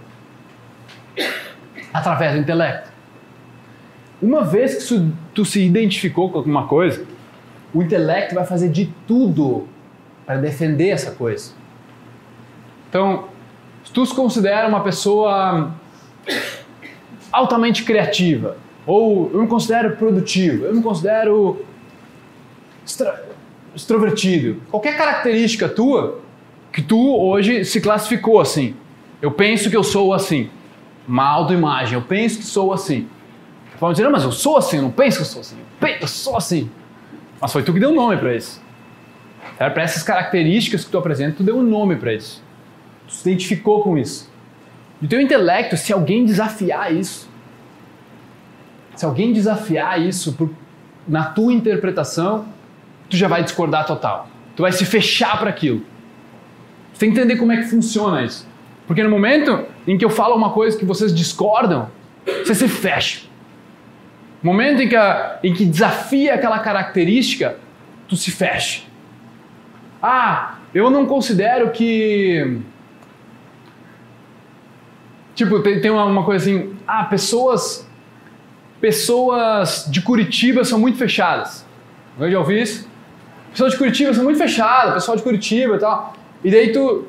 através 1.92 2.34
do 2.34 2.40
intelecto. 2.40 2.85
Uma 4.20 4.44
vez 4.44 4.88
que 4.88 5.12
tu 5.34 5.44
se 5.44 5.62
identificou 5.62 6.30
com 6.30 6.38
alguma 6.38 6.66
coisa, 6.66 7.04
o 7.72 7.82
intelecto 7.82 8.34
vai 8.34 8.44
fazer 8.44 8.70
de 8.70 8.92
tudo 9.06 9.68
para 10.24 10.36
defender 10.36 10.88
essa 10.88 11.10
coisa. 11.10 11.52
Então, 12.88 13.28
se 13.84 13.92
tu 13.92 14.04
se 14.06 14.14
considera 14.14 14.66
uma 14.66 14.80
pessoa 14.80 15.74
altamente 17.30 17.84
criativa, 17.84 18.56
ou 18.86 19.30
eu 19.32 19.42
me 19.42 19.48
considero 19.48 19.96
produtivo, 19.96 20.64
eu 20.64 20.74
me 20.74 20.82
considero 20.82 21.64
extra, 22.84 23.24
extrovertido. 23.74 24.62
Qualquer 24.70 24.96
característica 24.96 25.68
tua 25.68 26.20
que 26.72 26.80
tu 26.80 27.16
hoje 27.18 27.64
se 27.64 27.80
classificou 27.80 28.40
assim. 28.40 28.74
Eu 29.20 29.32
penso 29.32 29.68
que 29.68 29.76
eu 29.76 29.84
sou 29.84 30.14
assim. 30.14 30.48
Uma 31.06 31.24
autoimagem, 31.24 31.94
eu 31.94 32.02
penso 32.02 32.38
que 32.38 32.44
sou 32.44 32.72
assim. 32.72 33.06
Pode 33.78 33.94
dizer, 33.94 34.04
não, 34.04 34.12
mas 34.12 34.22
eu 34.22 34.32
sou 34.32 34.56
assim, 34.56 34.76
eu 34.76 34.82
não 34.82 34.90
penso 34.90 35.18
que 35.18 35.22
eu 35.22 35.26
sou 35.26 35.40
assim. 35.40 35.56
Eu, 35.56 35.66
penso, 35.80 36.02
eu 36.02 36.08
sou 36.08 36.36
assim. 36.36 36.70
Mas 37.40 37.52
foi 37.52 37.62
tu 37.62 37.72
que 37.72 37.80
deu 37.80 37.90
um 37.90 37.94
nome 37.94 38.16
para 38.16 38.34
isso. 38.34 38.62
Para 39.56 39.82
essas 39.82 40.02
características 40.02 40.84
que 40.84 40.90
tu 40.90 40.98
apresenta, 40.98 41.36
tu 41.38 41.42
deu 41.42 41.56
um 41.56 41.62
nome 41.62 41.96
para 41.96 42.12
isso. 42.12 42.42
Tu 43.06 43.14
se 43.14 43.28
identificou 43.28 43.82
com 43.82 43.96
isso. 43.96 44.30
E 45.00 45.06
o 45.06 45.08
teu 45.08 45.20
intelecto, 45.20 45.76
se 45.76 45.92
alguém 45.92 46.24
desafiar 46.24 46.94
isso, 46.94 47.28
se 48.94 49.04
alguém 49.04 49.32
desafiar 49.32 50.00
isso 50.00 50.32
por, 50.32 50.50
na 51.06 51.24
tua 51.24 51.52
interpretação, 51.52 52.46
tu 53.08 53.16
já 53.16 53.28
vai 53.28 53.42
discordar 53.42 53.86
total. 53.86 54.28
Tu 54.54 54.62
vai 54.62 54.72
se 54.72 54.84
fechar 54.84 55.38
para 55.38 55.50
aquilo. 55.50 55.82
Você 56.92 57.00
tem 57.00 57.12
que 57.12 57.18
entender 57.18 57.36
como 57.36 57.52
é 57.52 57.58
que 57.58 57.64
funciona 57.64 58.24
isso. 58.24 58.48
Porque 58.86 59.02
no 59.02 59.10
momento 59.10 59.64
em 59.86 59.98
que 59.98 60.04
eu 60.04 60.10
falo 60.10 60.34
uma 60.34 60.50
coisa 60.50 60.78
que 60.78 60.84
vocês 60.84 61.14
discordam, 61.14 61.90
você 62.24 62.54
se 62.54 62.68
fecha. 62.68 63.26
Momento 64.46 64.80
em 64.80 64.88
que, 64.88 64.94
a, 64.94 65.40
em 65.42 65.52
que 65.52 65.64
desafia 65.64 66.34
aquela 66.34 66.60
característica, 66.60 67.56
tu 68.06 68.16
se 68.16 68.30
fecha. 68.30 68.82
Ah, 70.00 70.58
eu 70.72 70.88
não 70.88 71.04
considero 71.04 71.70
que 71.70 72.60
Tipo, 75.34 75.60
tem, 75.60 75.80
tem 75.80 75.90
uma, 75.90 76.04
uma 76.04 76.24
coisa 76.24 76.44
assim, 76.44 76.76
ah, 76.86 77.04
pessoas 77.04 77.86
pessoas 78.80 79.86
de 79.90 80.00
Curitiba 80.00 80.64
são 80.64 80.78
muito 80.78 80.96
fechadas. 80.96 81.66
Alguém 82.14 82.30
já 82.30 82.38
ouviu 82.38 82.58
isso? 82.58 82.88
Pessoas 83.50 83.72
de 83.72 83.78
Curitiba 83.78 84.14
são 84.14 84.22
muito 84.22 84.38
fechadas, 84.38 84.94
pessoal 84.94 85.16
de 85.16 85.24
Curitiba 85.24 85.74
e 85.74 85.78
tal. 85.78 86.14
E 86.44 86.50
daí 86.52 86.72
tu, 86.72 87.04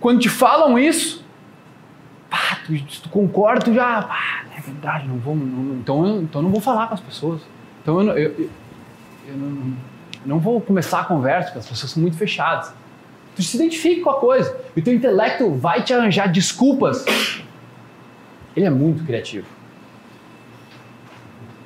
quando 0.00 0.18
te 0.18 0.30
falam 0.30 0.78
isso, 0.78 1.23
pá, 2.34 2.58
tu, 2.66 3.00
tu 3.02 3.08
concorda, 3.08 3.60
tu 3.60 3.72
já, 3.72 4.02
pá, 4.02 4.44
é 4.56 4.60
verdade, 4.60 5.06
não 5.06 5.18
vou, 5.18 5.36
não, 5.36 5.76
então, 5.76 6.06
eu, 6.06 6.22
então 6.22 6.40
eu 6.40 6.42
não 6.42 6.50
vou 6.50 6.60
falar 6.60 6.88
com 6.88 6.94
as 6.94 7.00
pessoas. 7.00 7.40
Então 7.80 8.00
eu, 8.00 8.18
eu, 8.18 8.50
eu, 9.28 9.36
não, 9.36 9.76
não 10.26 10.38
vou 10.40 10.60
começar 10.60 11.00
a 11.00 11.04
conversa, 11.04 11.46
porque 11.46 11.60
as 11.60 11.68
pessoas 11.68 11.92
são 11.92 12.02
muito 12.02 12.16
fechadas. 12.16 12.72
Tu 13.36 13.42
se 13.42 13.56
identifica 13.56 14.02
com 14.02 14.10
a 14.10 14.20
coisa. 14.20 14.56
E 14.76 14.82
teu 14.82 14.94
intelecto 14.94 15.50
vai 15.54 15.82
te 15.82 15.92
arranjar 15.92 16.30
desculpas. 16.30 17.04
Ele 18.56 18.66
é 18.66 18.70
muito 18.70 19.04
criativo. 19.04 19.46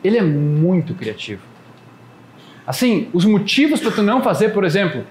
Ele 0.02 0.16
é 0.16 0.22
muito 0.22 0.94
criativo. 0.94 1.42
Assim, 2.66 3.08
os 3.12 3.24
motivos 3.24 3.80
para 3.80 3.90
tu 3.90 4.02
não 4.02 4.22
fazer, 4.22 4.50
por 4.50 4.64
exemplo, 4.64 5.04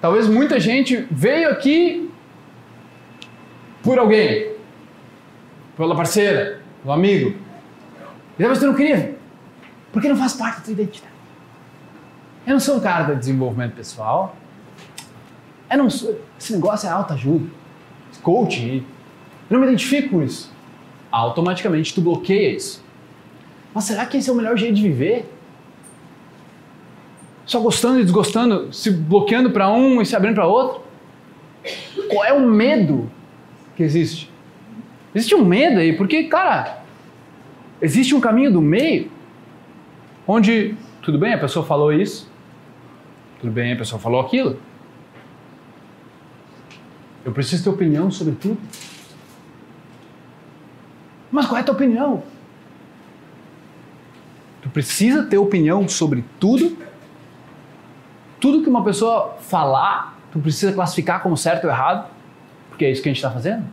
talvez 0.00 0.28
muita 0.28 0.58
gente 0.58 1.06
veio 1.10 1.50
aqui 1.50 2.10
por 3.82 3.98
alguém, 3.98 4.49
pela 5.80 5.96
parceira, 5.96 6.60
pelo 6.82 6.92
amigo. 6.92 7.38
E 8.38 8.42
talvez 8.42 8.58
tu 8.58 8.66
não 8.66 8.74
queria, 8.74 9.16
porque 9.90 10.08
não 10.08 10.16
faz 10.16 10.34
parte 10.34 10.58
da 10.58 10.64
tua 10.64 10.72
identidade. 10.72 11.14
Eu 12.46 12.52
não 12.52 12.60
sou 12.60 12.76
um 12.76 12.80
cara 12.80 13.14
de 13.14 13.18
desenvolvimento 13.18 13.74
pessoal. 13.74 14.36
Eu 15.70 15.78
não 15.78 15.88
sou, 15.88 16.20
esse 16.38 16.52
negócio 16.52 16.86
é 16.86 16.92
autoajuda, 16.92 17.46
coaching. 18.22 18.84
Eu 19.48 19.54
não 19.54 19.60
me 19.60 19.66
identifico 19.66 20.10
com 20.10 20.22
isso. 20.22 20.52
Automaticamente 21.10 21.94
tu 21.94 22.02
bloqueia 22.02 22.56
isso. 22.56 22.84
Mas 23.74 23.84
será 23.84 24.04
que 24.04 24.18
esse 24.18 24.28
é 24.28 24.32
o 24.32 24.36
melhor 24.36 24.58
jeito 24.58 24.74
de 24.74 24.82
viver? 24.82 25.32
Só 27.46 27.58
gostando 27.58 28.00
e 28.00 28.02
desgostando, 28.02 28.72
se 28.72 28.90
bloqueando 28.90 29.50
para 29.50 29.70
um 29.70 30.02
e 30.02 30.06
se 30.06 30.14
abrindo 30.14 30.34
para 30.34 30.46
outro? 30.46 30.82
Qual 32.10 32.24
é 32.24 32.32
o 32.32 32.40
medo 32.40 33.10
que 33.76 33.82
existe? 33.82 34.29
Existe 35.14 35.34
um 35.34 35.44
medo 35.44 35.78
aí, 35.80 35.96
porque, 35.96 36.24
cara, 36.24 36.82
existe 37.80 38.14
um 38.14 38.20
caminho 38.20 38.52
do 38.52 38.62
meio 38.62 39.10
onde, 40.26 40.76
tudo 41.02 41.18
bem, 41.18 41.34
a 41.34 41.38
pessoa 41.38 41.66
falou 41.66 41.92
isso, 41.92 42.30
tudo 43.40 43.52
bem, 43.52 43.72
a 43.72 43.76
pessoa 43.76 44.00
falou 44.00 44.20
aquilo. 44.20 44.60
Eu 47.24 47.32
preciso 47.32 47.64
ter 47.64 47.70
opinião 47.70 48.10
sobre 48.10 48.34
tudo. 48.34 48.58
Mas 51.30 51.46
qual 51.46 51.58
é 51.58 51.60
a 51.60 51.64
tua 51.64 51.74
opinião? 51.74 52.22
Tu 54.62 54.68
precisa 54.70 55.24
ter 55.24 55.38
opinião 55.38 55.88
sobre 55.88 56.24
tudo. 56.38 56.76
Tudo 58.38 58.62
que 58.62 58.68
uma 58.68 58.84
pessoa 58.84 59.36
falar, 59.40 60.18
tu 60.32 60.38
precisa 60.38 60.72
classificar 60.72 61.22
como 61.22 61.36
certo 61.36 61.64
ou 61.64 61.70
errado, 61.70 62.08
porque 62.68 62.84
é 62.84 62.90
isso 62.90 63.02
que 63.02 63.08
a 63.08 63.12
gente 63.12 63.18
está 63.18 63.30
fazendo. 63.30 63.64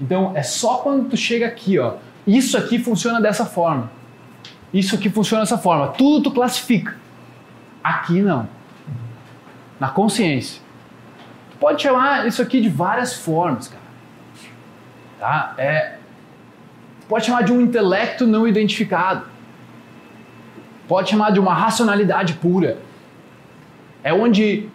Então 0.00 0.32
é 0.34 0.42
só 0.42 0.78
quando 0.78 1.10
tu 1.10 1.16
chega 1.16 1.46
aqui, 1.46 1.78
ó, 1.78 1.94
isso 2.26 2.56
aqui 2.56 2.78
funciona 2.78 3.20
dessa 3.20 3.44
forma, 3.44 3.90
isso 4.72 4.94
aqui 4.94 5.10
funciona 5.10 5.42
dessa 5.42 5.58
forma, 5.58 5.88
tudo 5.88 6.24
tu 6.24 6.30
classifica. 6.30 6.96
Aqui 7.82 8.20
não. 8.20 8.48
Na 9.78 9.88
consciência. 9.88 10.60
Tu 11.50 11.56
pode 11.58 11.82
chamar 11.82 12.26
isso 12.26 12.40
aqui 12.40 12.60
de 12.60 12.68
várias 12.68 13.14
formas, 13.14 13.68
cara. 13.68 13.80
Tá? 15.18 15.54
É, 15.58 15.96
pode 17.08 17.26
chamar 17.26 17.42
de 17.42 17.52
um 17.52 17.60
intelecto 17.60 18.26
não 18.26 18.46
identificado. 18.46 19.24
Pode 20.86 21.10
chamar 21.10 21.30
de 21.30 21.40
uma 21.40 21.54
racionalidade 21.54 22.34
pura. 22.34 22.78
É 24.02 24.12
onde 24.12 24.68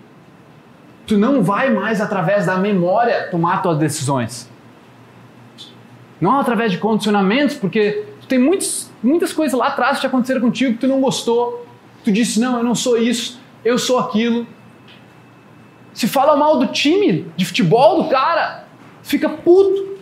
tu 1.06 1.18
não 1.18 1.44
vai 1.44 1.70
mais 1.70 2.02
através 2.02 2.46
da 2.46 2.58
memória 2.58 3.28
tomar 3.30 3.62
tuas 3.62 3.78
decisões. 3.78 4.50
Não 6.20 6.40
através 6.40 6.72
de 6.72 6.78
condicionamentos, 6.78 7.56
porque 7.56 8.06
tu 8.22 8.28
tem 8.28 8.40
muitos, 8.40 8.90
muitas 9.04 9.34
coisas 9.34 9.58
lá 9.58 9.68
atrás 9.68 10.00
que 10.00 10.08
aconteceram 10.08 10.42
contigo 10.42 10.74
que 10.74 10.80
tu 10.80 10.88
não 10.88 11.02
gostou. 11.02 11.66
Tu 12.04 12.12
disse, 12.12 12.40
não, 12.40 12.58
eu 12.58 12.64
não 12.64 12.76
sou 12.76 12.98
isso, 12.98 13.40
eu 13.64 13.78
sou 13.78 14.00
aquilo. 14.00 14.48
Se 15.94 16.08
fala 16.08 16.36
mal 16.36 16.60
do 16.60 16.68
time 16.68 17.26
de 17.36 17.46
futebol 17.46 18.04
do 18.04 18.10
cara, 18.10 18.66
fica 19.02 19.30
puto. 19.30 19.96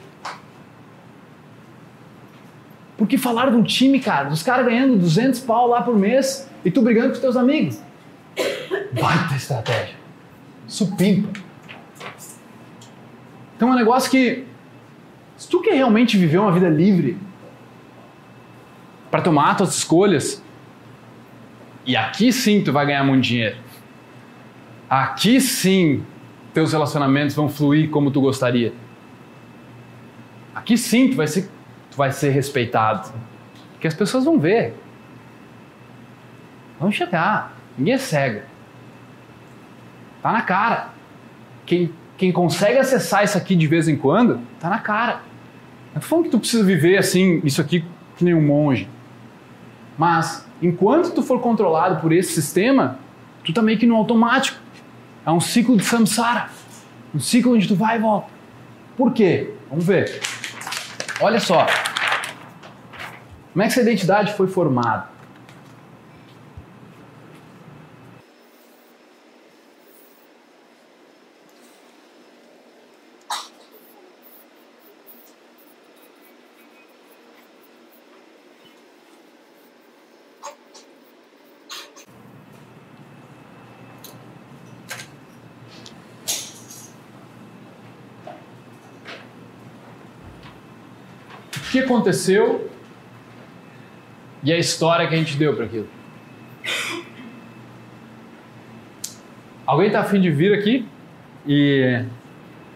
Porque 2.97 3.17
falaram 3.17 3.51
de 3.51 3.57
um 3.57 3.63
time, 3.63 3.99
cara, 3.99 4.29
dos 4.29 4.43
caras 4.43 4.65
ganhando 4.65 4.97
200 4.97 5.39
pau 5.41 5.67
lá 5.67 5.81
por 5.81 5.97
mês 5.97 6.49
e 6.63 6.71
tu 6.71 6.81
brigando 6.81 7.13
com 7.13 7.19
teus 7.19 7.35
amigos. 7.35 7.79
Baita 8.93 9.35
estratégia. 9.35 9.95
Supimpa. 10.67 11.39
Então 13.55 13.69
é 13.69 13.71
um 13.71 13.75
negócio 13.75 14.09
que, 14.09 14.45
se 15.43 15.49
tu 15.49 15.59
quer 15.59 15.73
realmente 15.73 16.17
viver 16.17 16.37
uma 16.37 16.53
vida 16.53 16.69
livre, 16.69 17.17
para 19.11 19.21
tomar 19.21 19.51
as 19.51 19.57
tuas 19.57 19.75
escolhas, 19.75 20.41
e 21.85 21.97
aqui 21.97 22.31
sim 22.31 22.63
tu 22.63 22.71
vai 22.71 22.85
ganhar 22.85 23.03
muito 23.03 23.23
dinheiro. 23.23 23.57
Aqui 24.89 25.41
sim 25.41 26.05
teus 26.53 26.71
relacionamentos 26.71 27.35
vão 27.35 27.49
fluir 27.49 27.89
como 27.89 28.09
tu 28.09 28.21
gostaria. 28.21 28.73
Aqui 30.55 30.77
sim 30.77 31.09
tu 31.09 31.17
vai 31.17 31.27
ser 31.27 31.49
tu 31.91 31.97
vai 31.97 32.09
ser 32.13 32.29
respeitado. 32.29 33.11
Porque 33.73 33.87
as 33.87 33.93
pessoas 33.93 34.23
vão 34.23 34.39
ver. 34.39 34.73
Vão 36.79 36.89
chegar. 36.89 37.53
Ninguém 37.77 37.95
é 37.95 37.97
cego. 37.97 38.43
Tá 40.21 40.31
na 40.31 40.41
cara. 40.41 40.87
Quem, 41.65 41.93
quem 42.17 42.31
consegue 42.31 42.77
acessar 42.77 43.25
isso 43.25 43.37
aqui 43.37 43.57
de 43.57 43.67
vez 43.67 43.89
em 43.89 43.97
quando, 43.97 44.39
tá 44.57 44.69
na 44.69 44.79
cara. 44.79 45.32
Não 45.93 46.01
tô 46.01 46.07
falando 46.07 46.25
que 46.25 46.31
tu 46.31 46.39
precisa 46.39 46.63
viver 46.63 46.97
assim, 46.97 47.41
isso 47.43 47.61
aqui 47.61 47.85
que 48.17 48.23
nem 48.23 48.33
um 48.33 48.41
monge. 48.41 48.87
Mas, 49.97 50.45
enquanto 50.61 51.11
tu 51.11 51.21
for 51.21 51.39
controlado 51.39 52.01
por 52.01 52.11
esse 52.11 52.33
sistema, 52.33 52.99
tu 53.43 53.53
tá 53.53 53.61
meio 53.61 53.77
que 53.77 53.85
no 53.85 53.95
automático. 53.95 54.59
É 55.25 55.31
um 55.31 55.39
ciclo 55.39 55.77
de 55.77 55.85
samsara. 55.85 56.49
Um 57.13 57.19
ciclo 57.19 57.53
onde 57.53 57.67
tu 57.67 57.75
vai 57.75 57.97
e 57.97 58.01
volta. 58.01 58.27
Por 58.97 59.13
quê? 59.13 59.53
Vamos 59.69 59.85
ver. 59.85 60.19
Olha 61.21 61.39
só. 61.39 61.67
Como 63.51 63.61
é 63.61 63.65
que 63.67 63.71
essa 63.71 63.81
identidade 63.81 64.33
foi 64.33 64.47
formada? 64.47 65.12
Que 91.73 91.79
aconteceu 91.79 92.69
e 94.43 94.53
a 94.53 94.59
história 94.59 95.07
que 95.07 95.15
a 95.15 95.17
gente 95.17 95.35
deu 95.35 95.55
para 95.55 95.65
aquilo. 95.65 95.89
Alguém 99.65 99.87
está 99.87 100.01
afim 100.01 100.21
de 100.21 100.29
vir 100.29 100.53
aqui 100.53 100.87
e, 101.47 102.05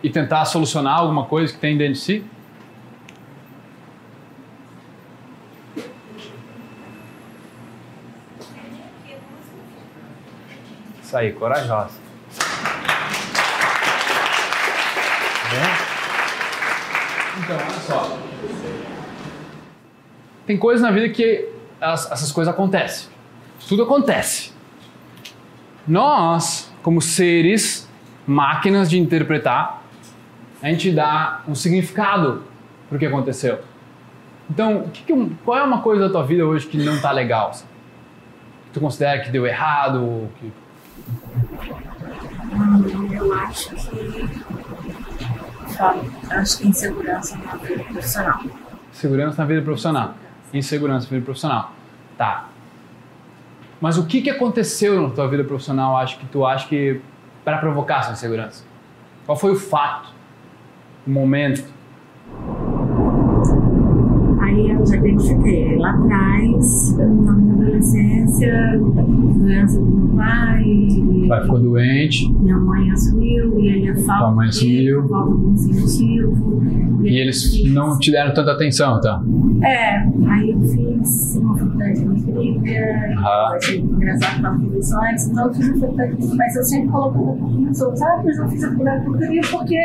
e 0.01 0.09
tentar 0.09 0.45
solucionar 0.45 0.97
alguma 0.97 1.25
coisa 1.25 1.53
que 1.53 1.59
tem 1.59 1.77
dentro 1.77 1.93
de 1.93 1.99
si? 1.99 2.25
Isso 11.03 11.15
aí, 11.15 11.33
corajosa. 11.33 11.99
Então, 17.37 17.55
olha 17.55 17.79
só. 17.85 18.36
Tem 20.47 20.57
coisas 20.57 20.81
na 20.81 20.89
vida 20.89 21.09
que 21.09 21.47
as- 21.79 22.09
essas 22.11 22.31
coisas 22.31 22.51
acontecem. 22.53 23.09
Tudo 23.67 23.83
acontece. 23.83 24.51
Nós, 25.87 26.71
como 26.81 27.01
seres, 27.01 27.87
máquinas 28.25 28.89
de 28.89 28.97
interpretar, 28.99 29.83
a 30.61 30.67
gente 30.69 30.91
dá 30.91 31.41
um 31.47 31.53
significado 31.53 32.43
para 32.89 32.95
o 32.95 32.99
que 32.99 33.05
aconteceu. 33.05 33.59
Então, 34.49 34.83
que 34.93 35.03
que 35.03 35.35
qual 35.43 35.57
é 35.57 35.63
uma 35.63 35.81
coisa 35.81 36.03
da 36.07 36.09
tua 36.09 36.23
vida 36.25 36.45
hoje 36.45 36.65
que 36.65 36.77
não 36.77 36.95
está 36.95 37.11
legal? 37.11 37.51
Que 37.51 38.71
tu 38.73 38.79
considera 38.79 39.19
que 39.21 39.29
deu 39.29 39.45
errado? 39.45 40.29
Que... 40.39 40.51
Eu 43.13 43.33
acho 43.33 43.69
que. 43.75 43.75
Eu 46.31 46.37
acho 46.39 46.57
que 46.57 46.67
insegurança 46.69 47.37
na 47.37 47.55
vida 47.57 47.83
profissional. 47.83 48.41
Segurança 48.93 49.41
na 49.41 49.47
vida 49.47 49.61
profissional. 49.61 50.15
Insegurança 50.53 51.05
na 51.05 51.09
vida 51.11 51.25
profissional. 51.25 51.71
Tá. 52.17 52.47
Mas 53.79 53.97
o 53.97 54.05
que, 54.05 54.21
que 54.21 54.29
aconteceu 54.29 55.01
na 55.01 55.09
tua 55.09 55.27
vida 55.27 55.43
profissional, 55.43 55.97
acho 55.97 56.17
que 56.17 56.25
tu 56.27 56.45
acha 56.45 56.67
que 56.67 57.01
para 57.43 57.57
provocar 57.57 57.99
essa 57.99 58.11
insegurança? 58.11 58.63
Qual 59.25 59.37
foi 59.37 59.51
o 59.51 59.55
fato? 59.55 60.09
O 61.05 61.09
momento? 61.09 61.63
Aí 64.41 64.69
eu 64.69 64.76
já 64.87 64.95
identifiquei 64.97 65.75
lá 65.77 65.91
atrás, 65.91 66.97
na 66.97 67.05
minha 67.33 67.53
adolescência, 67.53 68.79
doença 68.79 69.79
do 69.79 69.85
meu 69.85 70.07
pai, 70.15 70.63
O 71.23 71.27
pai 71.27 71.41
ficou 71.43 71.59
doente 71.59 72.31
minha 72.33 72.57
mãe 72.57 72.89
assumiu, 72.91 73.59
e 73.59 73.69
aí 73.69 73.89
a 73.89 73.95
falta 73.95 74.23
Tua 74.25 74.31
mãe 74.31 74.47
assumiu. 74.47 75.07
falta 75.07 75.31
do 75.35 75.49
incentivo. 75.51 76.63
e 77.03 77.07
aí 77.09 77.15
eles 77.17 77.43
fiz- 77.43 77.73
não 77.73 77.97
te 77.99 78.11
deram 78.11 78.33
tanta 78.33 78.51
atenção, 78.53 78.99
tá? 79.01 79.21
É, 79.63 79.97
aí 80.29 80.51
eu 80.51 80.61
fiz 80.61 81.35
uma 81.41 81.57
faculdade 81.57 82.03
de 82.03 82.23
queria, 82.31 83.15
Ah. 83.19 83.53
achei 83.55 83.79
engraçado 83.79 84.77
isso 84.77 84.95
antes, 84.99 85.27
então 85.27 85.47
eu 85.47 85.53
fiz 85.53 85.67
uma 85.69 85.79
faculdade, 85.79 86.15
mas 86.37 86.55
eu 86.55 86.63
sempre 86.63 86.87
colocava 86.89 87.23
pouquinho 87.25 87.67
outros, 87.81 88.01
ah, 88.01 88.21
mas 88.23 88.37
eu 88.37 88.47
fiz 88.49 88.63
a 88.63 88.69
faculdade 88.69 89.03
porque 89.51 89.75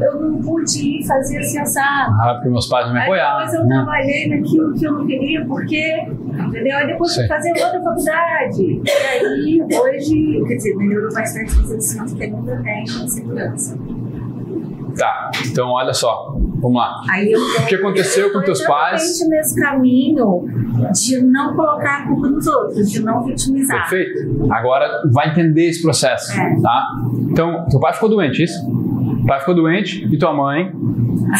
eu 0.00 0.20
não 0.20 0.38
pude 0.40 0.78
ir 1.00 1.06
fazer 1.06 1.38
assim, 1.38 1.58
assado. 1.58 2.14
Ah, 2.20 2.34
porque 2.34 2.48
meus 2.48 2.66
pais 2.68 2.86
não 2.86 2.94
me 2.94 3.00
apoiaram. 3.00 3.38
depois 3.38 3.54
eu 3.54 3.66
né? 3.66 3.74
trabalhei 3.74 4.28
naquilo 4.36 4.72
que 4.74 4.84
eu 4.84 4.92
não 4.92 5.06
queria, 5.06 5.44
porque, 5.46 5.82
entendeu? 6.46 6.76
Aí 6.76 6.86
depois 6.86 7.14
fui 7.14 7.26
fazer 7.26 7.50
outra 7.50 7.82
faculdade. 7.82 8.80
E 8.84 8.90
aí, 8.90 9.62
hoje, 9.62 10.42
quer 10.46 10.54
dizer, 10.56 10.76
melhorou 10.76 11.12
bastante, 11.12 11.54
mas 11.56 11.70
eu 11.70 11.80
sinto 11.80 12.14
que 12.16 12.22
ainda 12.24 12.62
tem 12.62 12.82
insegurança. 12.84 13.78
Tá, 14.98 15.30
então 15.46 15.68
olha 15.70 15.94
só. 15.94 16.36
Vamos 16.60 16.76
lá. 16.76 17.00
Eu 17.26 17.40
O 17.40 17.66
que 17.66 17.74
aconteceu 17.76 18.30
com 18.32 18.40
teus 18.42 18.62
pais? 18.62 19.02
exatamente 19.02 19.36
nesse 19.38 19.60
caminho 19.60 20.44
de 20.92 21.22
não 21.22 21.56
colocar 21.56 22.02
a 22.02 22.06
culpa 22.08 22.28
nos 22.28 22.46
outros, 22.46 22.90
de 22.90 23.02
não 23.02 23.22
vitimizar. 23.24 23.88
Perfeito. 23.88 24.52
Agora 24.52 24.86
vai 25.10 25.30
entender 25.30 25.68
esse 25.68 25.82
processo, 25.82 26.38
É. 26.38 26.60
tá? 26.60 26.86
Então, 27.30 27.64
teu 27.70 27.80
pai 27.80 27.92
ficou 27.94 28.08
doente, 28.10 28.42
isso? 28.44 28.68
O 28.70 29.26
pai 29.26 29.40
ficou 29.40 29.54
doente 29.54 30.06
e 30.12 30.18
tua 30.18 30.34
mãe 30.34 30.70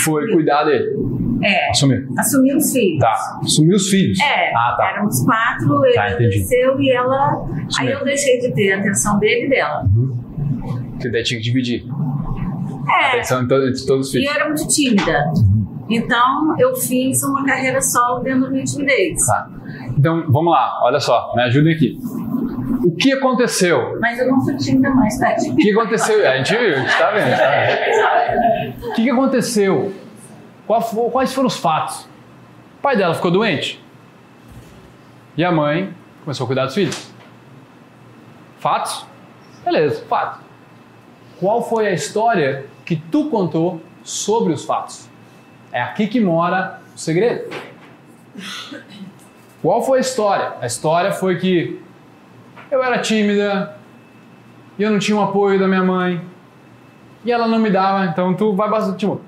foi 0.03 0.33
cuidar 0.33 0.65
dele. 0.65 0.97
É, 1.43 1.71
Assumiu. 1.71 2.07
assumir 2.19 2.55
os 2.57 2.73
filhos. 2.73 3.01
Tá. 3.01 3.41
Assumiu 3.43 3.77
os 3.77 3.89
filhos. 3.89 4.19
É, 4.21 4.51
Ah, 4.55 4.75
tá. 4.77 4.91
éramos 4.95 5.25
quatro, 5.25 5.85
ele 5.87 5.95
Tá, 5.95 6.09
e 6.81 6.91
ela. 6.93 7.47
Isso 7.69 7.81
aí 7.81 7.91
eu 7.91 8.05
deixei 8.05 8.39
de 8.41 8.53
ter 8.55 8.73
a 8.73 8.79
atenção 8.79 9.19
dele 9.19 9.47
e 9.47 9.51
dela. 9.51 9.85
Que 11.01 11.11
daí 11.11 11.23
tinha 11.25 11.39
que 11.41 11.45
dividir. 11.45 11.85
É, 12.89 13.07
Atenção 13.09 13.43
entre 13.43 13.87
todos 13.87 14.09
os 14.09 14.15
E 14.15 14.19
filhos. 14.19 14.27
eu 14.31 14.35
era 14.35 14.47
muito 14.49 14.69
tímida. 14.69 15.25
Então, 15.91 16.55
eu 16.59 16.75
fiz 16.77 17.23
uma 17.23 17.45
carreira 17.45 17.81
solo 17.81 18.21
dentro 18.23 18.51
do 18.51 18.65
timidez. 18.65 19.27
Tá. 19.27 19.49
Então, 19.99 20.25
vamos 20.29 20.53
lá. 20.53 20.81
Olha 20.83 21.01
só. 21.01 21.33
Me 21.35 21.43
ajudem 21.43 21.75
aqui. 21.75 21.99
O 22.85 22.95
que 22.97 23.13
aconteceu? 23.13 23.99
Mas 24.01 24.19
eu 24.19 24.29
não 24.29 24.41
sou 24.41 24.57
tímida 24.57 24.91
mais, 24.91 25.19
tá? 25.19 25.35
O 25.49 25.57
que 25.57 25.71
aconteceu? 25.73 26.29
A 26.29 26.37
gente 26.39 26.57
viu, 26.57 26.75
a 26.75 26.79
gente 26.79 26.99
tá 26.99 27.11
vendo. 27.11 27.37
tá 27.37 28.25
vendo. 28.31 28.91
O 28.91 28.93
que 28.95 29.11
aconteceu? 29.11 29.93
Quais 31.11 31.35
foram 31.35 31.49
os 31.49 31.57
fatos? 31.57 32.09
O 32.79 32.83
pai 32.83 32.97
dela 32.97 33.15
ficou 33.15 33.31
doente. 33.31 33.83
E 35.37 35.45
a 35.45 35.53
mãe 35.53 35.93
começou 36.25 36.45
a 36.45 36.47
cuidar 36.47 36.65
dos 36.67 36.75
filhos. 36.75 37.13
Fatos? 38.59 39.05
Beleza, 39.65 40.05
fatos. 40.07 40.41
Qual 41.39 41.63
foi 41.69 41.87
a 41.87 41.93
história 41.93 42.67
que 42.85 42.97
tu 42.97 43.29
contou 43.29 43.81
sobre 44.03 44.53
os 44.53 44.65
fatos? 44.65 45.09
É 45.73 45.83
aqui 45.83 46.07
que 46.07 46.21
mora 46.21 46.81
o 46.95 46.99
segredo. 46.99 47.51
Qual 49.61 49.83
foi 49.83 49.99
a 49.99 50.01
história? 50.01 50.55
A 50.61 50.67
história 50.67 51.13
foi 51.13 51.39
que 51.39 51.81
eu 52.71 52.83
era 52.83 52.99
tímida 52.99 53.77
e 54.79 54.83
eu 54.83 54.91
não 54.91 54.99
tinha 54.99 55.17
o 55.17 55.23
apoio 55.23 55.59
da 55.59 55.69
minha 55.69 55.83
mãe 55.83 56.21
e 57.25 57.31
ela 57.31 57.47
não 57.47 57.59
me 57.59 57.71
dava, 57.71 58.07
então 58.07 58.35
tu 58.35 58.55
vai 58.55 58.69
bastante. 58.69 58.99
Tipo, 58.99 59.21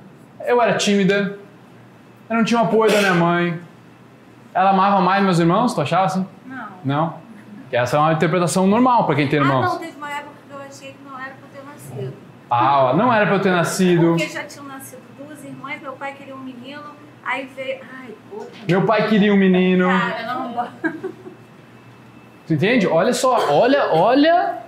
eu 0.47 0.61
era 0.61 0.75
tímida, 0.77 1.39
eu 2.29 2.37
não 2.37 2.45
tinha 2.45 2.61
o 2.61 2.65
apoio 2.65 2.91
da 2.93 2.99
minha 2.99 3.15
mãe, 3.15 3.61
ela 4.53 4.71
amava 4.71 5.01
mais 5.01 5.23
meus 5.23 5.39
irmãos, 5.39 5.75
tu 5.75 5.81
achava 5.81 6.07
assim? 6.07 6.27
Não. 6.47 6.67
Não? 6.85 7.15
Que 7.71 7.77
essa 7.77 7.97
é 7.97 8.01
uma 8.01 8.13
interpretação 8.13 8.67
normal 8.67 9.05
para 9.07 9.17
quem 9.17 9.29
tem 9.29 9.39
Ah, 9.41 9.43
irmãos. 9.43 9.63
não, 9.73 9.79
teve 9.79 9.97
uma 9.97 10.11
época 10.11 10.33
que 10.49 10.55
eu 10.55 10.61
achei 10.61 10.93
que 10.93 10.99
não 11.09 11.19
era 11.19 11.31
pra 11.35 11.49
eu 11.53 11.63
ter 11.63 11.69
nascido. 11.71 12.13
Ah, 12.51 12.93
não 12.97 13.13
era 13.13 13.27
pra 13.27 13.35
eu 13.37 13.41
ter 13.41 13.51
nascido. 13.51 14.07
Porque 14.11 14.29
já 14.29 14.45
tinham 14.45 14.67
nascido 14.67 15.01
duas 15.19 15.43
irmãs, 15.45 15.81
meu 15.83 15.93
pai 15.93 16.13
queria 16.13 16.35
um 16.37 16.39
menino, 16.41 16.83
aí 17.25 17.49
veio. 17.57 17.81
Ai, 18.01 18.15
outra. 18.33 18.51
Meu 18.69 18.83
pai 18.87 19.09
queria 19.09 19.33
um 19.33 19.37
menino. 19.37 19.89
Cara, 19.89 20.35
não. 20.35 20.69
Tu 22.47 22.55
entende? 22.55 22.87
Olha 22.87 23.13
só, 23.13 23.51
olha, 23.51 23.89
olha 23.93 24.59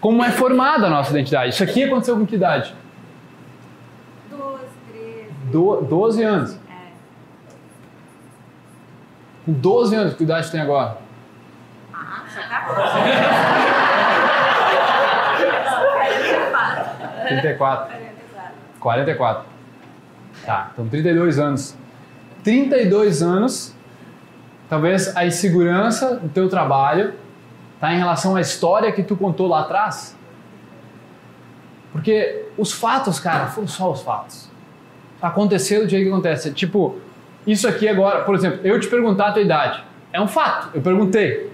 como 0.00 0.24
é 0.24 0.30
formada 0.30 0.86
a 0.86 0.90
nossa 0.90 1.10
identidade. 1.10 1.50
Isso 1.50 1.62
aqui 1.62 1.84
aconteceu 1.84 2.16
com 2.16 2.26
que 2.26 2.34
idade? 2.36 2.74
12, 5.50 5.82
13. 5.82 5.82
Do, 5.82 5.82
12 5.82 6.22
anos. 6.22 6.54
É. 6.54 6.92
Com 9.44 9.52
12 9.52 9.94
anos, 9.94 10.14
que 10.14 10.24
idade 10.24 10.50
tem 10.50 10.60
agora? 10.60 10.98
Ah, 11.92 12.24
já 12.34 12.42
tá 12.42 12.66
34. 17.28 17.96
44. 17.96 18.56
44. 18.80 19.44
Tá, 20.44 20.70
então 20.72 20.88
32 20.88 21.38
anos. 21.38 21.76
32 22.44 23.22
anos, 23.22 23.74
talvez 24.68 25.16
a 25.16 25.26
insegurança 25.26 26.16
do 26.16 26.28
teu 26.28 26.48
trabalho 26.48 27.14
tá 27.80 27.92
em 27.92 27.98
relação 27.98 28.36
à 28.36 28.40
história 28.40 28.92
que 28.92 29.02
tu 29.02 29.16
contou 29.16 29.48
lá 29.48 29.62
atrás. 29.62 30.16
Porque 31.92 32.46
os 32.56 32.72
fatos, 32.72 33.18
cara, 33.18 33.46
foram 33.46 33.66
só 33.66 33.90
os 33.90 34.02
fatos. 34.02 34.48
Aconteceu 35.26 35.84
do 35.84 35.88
jeito 35.88 36.04
que 36.04 36.10
acontece. 36.10 36.52
Tipo, 36.52 36.96
isso 37.46 37.66
aqui 37.66 37.88
agora, 37.88 38.22
por 38.22 38.34
exemplo, 38.34 38.60
eu 38.64 38.78
te 38.78 38.86
perguntar 38.88 39.28
a 39.28 39.32
tua 39.32 39.42
idade. 39.42 39.82
É 40.12 40.20
um 40.20 40.28
fato, 40.28 40.70
eu 40.74 40.80
perguntei. 40.80 41.50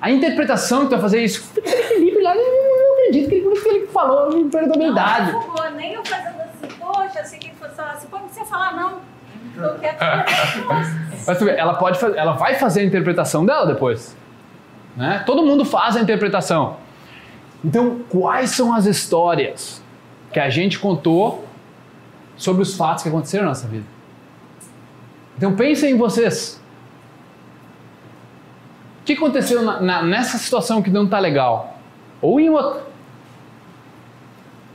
A 0.00 0.10
interpretação 0.10 0.80
que 0.80 0.86
tu 0.86 0.90
vai 0.92 1.00
fazer 1.00 1.22
isso, 1.22 1.42
Felipe 1.52 2.22
lá, 2.22 2.34
eu 2.34 2.42
não 2.42 2.94
acredito 2.94 3.28
que 3.28 3.34
ele, 3.34 3.60
que 3.60 3.68
ele 3.68 3.86
falou, 3.88 4.34
me 4.34 4.50
perguntou 4.50 4.74
a 4.74 4.78
minha 4.78 4.90
idade. 4.90 5.32
Não, 5.32 5.42
fugou, 5.42 5.70
nem 5.72 5.92
eu 5.92 6.04
fazendo 6.04 6.40
assim, 6.40 6.74
poxa, 6.78 7.20
achei 7.20 7.38
que 7.38 7.54
fosse 7.54 7.74
falar 7.74 7.92
assim, 7.92 8.08
pode 8.08 8.24
você 8.32 8.44
falar 8.44 8.74
não. 8.74 9.00
Eu 9.56 9.78
quero 9.78 9.96
Nossa. 10.66 11.00
Mas 11.26 11.38
tu 11.38 11.44
vê, 11.44 11.52
ela 11.52 11.74
pode 11.74 11.98
fazer, 11.98 12.16
ela 12.16 12.32
vai 12.32 12.54
fazer 12.54 12.80
a 12.80 12.84
interpretação 12.84 13.44
dela 13.44 13.66
depois. 13.66 14.16
Né? 14.96 15.22
Todo 15.26 15.42
mundo 15.42 15.64
faz 15.64 15.96
a 15.96 16.00
interpretação. 16.00 16.78
Então, 17.62 18.00
quais 18.08 18.50
são 18.50 18.74
as 18.74 18.86
histórias 18.86 19.82
que 20.32 20.40
a 20.40 20.48
gente 20.48 20.78
contou 20.78 21.44
sobre 22.40 22.62
os 22.62 22.74
fatos 22.74 23.02
que 23.02 23.08
aconteceram 23.08 23.44
na 23.44 23.50
nossa 23.50 23.68
vida? 23.68 23.84
Então, 25.36 25.54
pensem 25.54 25.92
em 25.92 25.96
vocês. 25.96 26.60
O 29.00 29.04
que 29.04 29.12
aconteceu 29.12 29.62
na- 29.62 29.80
na- 29.80 30.02
nessa 30.02 30.38
situação 30.38 30.82
que 30.82 30.90
não 30.90 31.04
está 31.04 31.18
legal? 31.18 31.78
Ou 32.20 32.38
em 32.40 32.48
outra? 32.50 32.82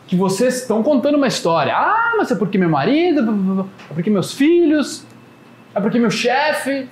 Que 0.08 0.16
vocês 0.16 0.62
estão 0.62 0.84
contando 0.84 1.16
uma 1.16 1.28
história. 1.28 1.76
Ah, 1.76 2.14
mas 2.18 2.32
é 2.32 2.36
porque 2.36 2.58
meu 2.58 2.70
marido, 2.70 3.68
é 3.90 3.94
porque 3.94 4.10
meus 4.10 4.34
filhos, 4.34 5.04
é 5.74 5.80
porque 5.80 5.98
meu 6.00 6.12
chefe, 6.12 6.88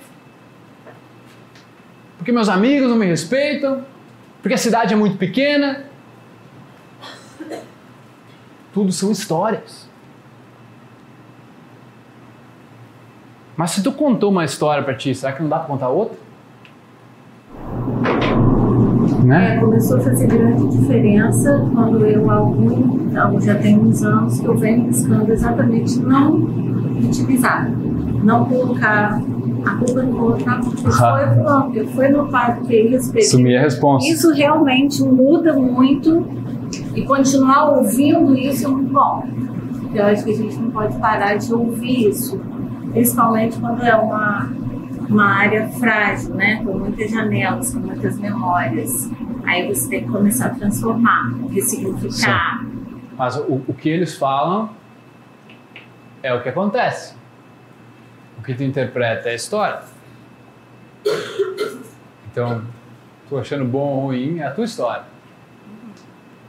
porque 2.16 2.32
meus 2.32 2.48
amigos 2.48 2.88
não 2.88 2.96
me 2.96 3.06
respeitam, 3.06 3.84
porque 4.40 4.54
a 4.54 4.58
cidade 4.58 4.92
é 4.92 4.96
muito 4.96 5.16
pequena. 5.18 5.84
Tudo 8.72 8.90
são 8.92 9.12
histórias. 9.12 9.88
Mas 13.56 13.70
se 13.70 13.82
tu 13.82 13.92
contou 13.92 14.30
uma 14.30 14.44
história 14.44 14.82
pra 14.82 14.94
ti, 14.94 15.14
será 15.14 15.32
que 15.32 15.42
não 15.42 15.48
dá 15.48 15.58
pra 15.58 15.66
contar 15.66 15.88
outra? 15.88 16.18
Né? 19.24 19.56
É, 19.56 19.60
começou 19.60 19.96
a 19.96 20.00
fazer 20.00 20.26
grande 20.26 20.68
diferença 20.76 21.66
quando 21.72 22.04
eu, 22.04 22.30
algum, 22.30 23.08
já 23.40 23.54
tem 23.54 23.78
uns 23.78 24.02
anos, 24.02 24.38
que 24.38 24.46
eu 24.46 24.56
venho 24.56 24.84
buscando 24.84 25.32
exatamente 25.32 25.98
não 25.98 26.46
vitimizar, 27.00 27.70
não 28.22 28.44
colocar 28.44 29.20
a 29.64 29.70
culpa 29.76 30.02
no 30.02 30.24
outro, 30.24 30.46
não, 30.46 30.60
porque 30.60 30.90
foi, 30.90 31.26
pronto, 31.42 31.76
eu 31.76 31.86
fui 31.88 32.08
no 32.08 32.28
parque 32.28 32.66
que 32.66 32.76
isso, 32.76 33.16
Assumir 33.16 33.56
a 33.56 33.62
responsa. 33.62 34.06
Isso 34.06 34.30
realmente 34.32 35.02
muda 35.02 35.54
muito 35.54 36.26
e 36.94 37.02
continuar 37.02 37.78
ouvindo 37.78 38.36
isso 38.36 38.66
é 38.66 38.68
muito 38.68 38.92
bom. 38.92 39.26
Eu 39.94 40.06
acho 40.06 40.24
que 40.24 40.32
a 40.32 40.36
gente 40.36 40.56
não 40.56 40.70
pode 40.70 40.98
parar 40.98 41.36
de 41.36 41.54
ouvir 41.54 42.10
isso, 42.10 42.38
principalmente 42.94 43.58
quando 43.58 43.82
é 43.82 43.94
uma, 43.96 44.48
uma 45.08 45.34
área 45.34 45.68
frágil, 45.68 46.34
né? 46.34 46.62
com 46.64 46.78
muitas 46.78 47.10
janelas, 47.10 47.74
com 47.74 47.80
muitas 47.80 48.18
memórias. 48.18 49.10
Aí 49.44 49.66
você 49.68 49.90
tem 49.90 50.04
que 50.04 50.10
começar 50.10 50.46
a 50.46 50.54
transformar, 50.54 51.34
ressignificar. 51.50 52.64
Mas 53.18 53.36
o, 53.36 53.64
o 53.66 53.74
que 53.74 53.88
eles 53.88 54.16
falam 54.16 54.70
é 56.22 56.32
o 56.32 56.40
que 56.40 56.48
acontece. 56.48 57.16
O 58.38 58.42
que 58.42 58.54
tu 58.54 58.62
interpreta 58.62 59.28
é 59.28 59.32
a 59.32 59.34
história. 59.34 59.80
Então, 62.30 62.62
tu 63.28 63.36
achando 63.36 63.64
bom 63.64 63.88
ou 63.88 64.00
ruim 64.06 64.38
é 64.38 64.46
a 64.46 64.52
tua 64.52 64.64
história. 64.64 65.04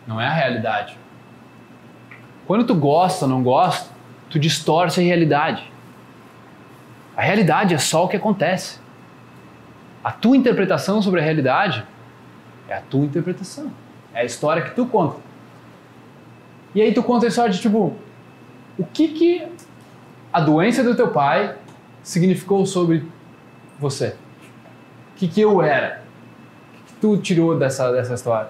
Não 0.08 0.22
é 0.22 0.28
a 0.28 0.34
realidade. 0.34 0.98
Quando 2.46 2.66
tu 2.66 2.76
gosta 2.76 3.26
ou 3.26 3.32
não 3.32 3.42
gosta, 3.42 3.90
tu 4.30 4.38
distorce 4.38 5.00
a 5.00 5.04
realidade. 5.04 5.75
A 7.16 7.22
realidade 7.22 7.74
é 7.74 7.78
só 7.78 8.06
o 8.06 8.08
que 8.08 8.18
acontece. 8.18 8.80
A 10.04 10.12
tua 10.12 10.36
interpretação 10.36 11.02
sobre 11.02 11.20
a 11.20 11.24
realidade 11.24 11.86
é 12.68 12.76
a 12.76 12.82
tua 12.82 13.06
interpretação. 13.06 13.72
É 14.14 14.22
a 14.22 14.24
história 14.26 14.62
que 14.62 14.76
tu 14.76 14.86
conta. 14.86 15.18
E 16.74 16.82
aí 16.82 16.94
tu 16.94 17.02
conta 17.02 17.26
a 17.26 17.30
história 17.30 17.52
de 17.52 17.60
tipo, 17.60 17.96
o 18.78 18.86
que 18.86 19.08
que 19.08 19.48
a 20.32 20.42
doença 20.42 20.84
do 20.84 20.96
teu 20.96 21.10
pai 21.10 21.56
significou 22.04 22.66
sobre 22.66 23.06
você? 23.80 24.16
O 25.14 25.18
que 25.18 25.28
que 25.28 25.42
eu 25.42 25.62
era? 25.62 26.04
O 26.70 26.74
que, 26.74 26.94
que 26.94 27.00
tu 27.00 27.18
tirou 27.18 27.58
dessa, 27.58 27.92
dessa 27.92 28.14
história? 28.14 28.50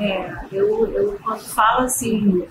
É, 0.00 0.34
eu, 0.50 0.86
eu 0.92 1.18
quando 1.22 1.40
falo 1.40 1.84
assim, 1.84 2.42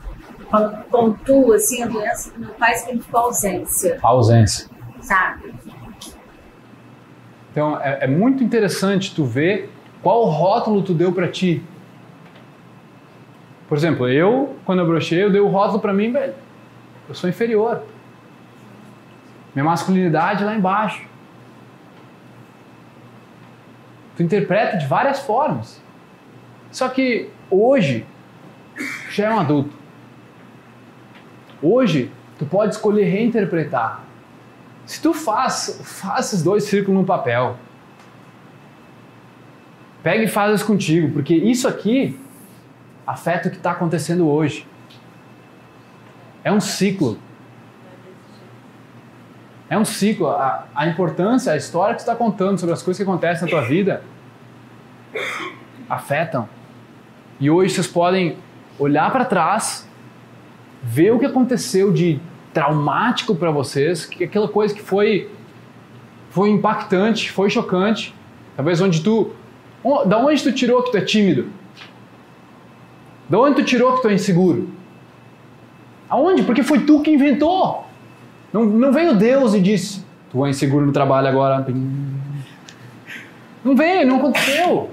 quando 0.52 0.84
pontuo 0.84 1.54
assim, 1.54 1.82
a 1.82 1.88
doença 1.88 2.32
do 2.32 2.40
meu 2.40 2.54
pai 2.54 2.76
significou 2.76 3.22
ausência, 3.22 3.98
ausência. 4.04 4.70
sabe? 5.02 5.52
Então 7.52 7.80
é, 7.82 8.06
é 8.06 8.08
muito 8.08 8.44
interessante 8.44 9.16
tu 9.16 9.26
ver 9.26 9.72
qual 10.04 10.26
rótulo 10.26 10.84
tu 10.84 10.94
deu 10.94 11.12
pra 11.12 11.28
ti. 11.28 11.64
Por 13.68 13.78
exemplo, 13.78 14.08
eu, 14.08 14.56
quando 14.64 14.80
eu 14.80 14.86
brochei, 14.86 15.24
eu 15.24 15.32
dei 15.32 15.42
o 15.42 15.48
rótulo 15.48 15.80
pra 15.80 15.92
mim, 15.92 16.12
velho. 16.12 16.36
Eu 17.08 17.16
sou 17.16 17.30
inferior. 17.30 17.84
Minha 19.56 19.66
masculinidade 19.66 20.44
é 20.44 20.46
lá 20.46 20.56
embaixo. 20.56 21.04
Tu 24.16 24.22
interpreta 24.24 24.78
de 24.78 24.86
várias 24.86 25.20
formas. 25.20 25.82
Só 26.72 26.88
que 26.90 27.32
hoje 27.50 28.06
já 29.10 29.28
é 29.28 29.30
um 29.34 29.40
adulto. 29.40 29.72
Hoje 31.62 32.12
tu 32.38 32.46
pode 32.46 32.76
escolher 32.76 33.06
reinterpretar. 33.06 34.04
Se 34.86 35.02
tu 35.02 35.14
faz, 35.14 35.80
faz 35.84 36.28
esses 36.28 36.44
dois 36.44 36.64
círculos 36.64 37.02
no 37.02 37.06
papel. 37.06 37.58
Pega 40.02 40.24
e 40.24 40.28
faz 40.28 40.56
isso 40.56 40.66
contigo, 40.66 41.12
porque 41.12 41.36
isso 41.36 41.68
aqui 41.68 42.20
afeta 43.06 43.50
o 43.50 43.52
que 43.52 43.58
está 43.58 43.72
acontecendo 43.72 44.28
hoje. 44.28 44.66
É 46.44 46.52
um 46.52 46.62
ciclo. 46.62 47.20
É 49.70 49.78
um 49.78 49.86
ciclo. 49.86 50.30
A, 50.30 50.66
a 50.74 50.88
importância, 50.88 51.52
a 51.52 51.58
história 51.58 51.94
que 51.94 52.02
você 52.02 52.10
está 52.10 52.16
contando 52.16 52.58
sobre 52.58 52.74
as 52.74 52.82
coisas 52.82 52.98
que 52.98 53.04
acontecem 53.08 53.44
na 53.44 53.50
tua 53.50 53.68
vida 53.68 54.02
afetam. 55.90 56.48
E 57.40 57.49
hoje 57.49 57.74
vocês 57.74 57.88
podem 57.88 58.38
olhar 58.78 59.11
para 59.11 59.26
trás, 59.26 59.88
ver 60.84 61.11
o 61.11 61.20
que 61.20 61.26
aconteceu 61.26 61.91
de 61.91 62.20
traumático 62.53 63.36
para 63.36 63.52
vocês, 63.52 64.06
que 64.06 64.24
aquela 64.24 64.48
coisa 64.48 64.74
que 64.74 64.82
foi 64.82 65.30
foi 66.32 66.49
impactante, 66.49 67.32
foi 67.32 67.49
chocante, 67.49 68.14
talvez 68.56 68.80
onde 68.82 69.02
tu 69.02 69.32
da 70.06 70.18
onde 70.18 70.44
tu 70.44 70.52
tirou 70.52 70.84
que 70.84 70.91
tu 70.91 70.98
é 70.98 71.02
tímido? 71.02 71.48
Da 73.30 73.40
onde 73.40 73.56
tu 73.56 73.64
tirou 73.64 73.95
que 73.95 74.02
tu 74.02 74.10
é 74.10 74.14
inseguro? 74.14 74.70
Aonde? 76.10 76.44
Porque 76.44 76.64
foi 76.64 76.80
tu 76.80 77.02
que 77.02 77.11
inventou. 77.11 77.86
Não, 78.52 78.66
não 78.66 78.91
veio 78.91 79.16
Deus 79.16 79.53
e 79.53 79.61
disse: 79.61 80.03
Tu 80.32 80.44
é 80.44 80.49
inseguro 80.49 80.86
no 80.86 80.91
trabalho 80.91 81.28
agora. 81.28 81.66
Não 83.64 83.76
veio, 83.76 84.07
não 84.07 84.18
aconteceu. 84.18 84.90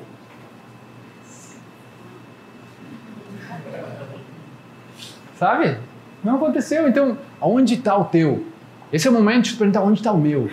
Sabe? 5.39 5.79
Não 6.25 6.37
aconteceu. 6.37 6.89
Então, 6.89 7.17
aonde 7.41 7.75
está 7.75 7.97
o 7.97 8.05
teu? 8.07 8.47
Esse 8.93 9.07
é 9.07 9.11
o 9.11 9.15
momento 9.15 9.45
de 9.45 9.51
te 9.53 9.57
perguntar 9.57 9.83
onde 9.83 10.01
está 10.01 10.13
o 10.13 10.19
meu. 10.19 10.51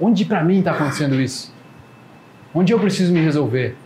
Onde 0.00 0.24
para 0.24 0.42
mim 0.42 0.60
está 0.60 0.72
acontecendo 0.72 1.20
isso? 1.20 1.54
Onde 2.54 2.72
eu 2.72 2.80
preciso 2.80 3.12
me 3.12 3.20
resolver? 3.20 3.76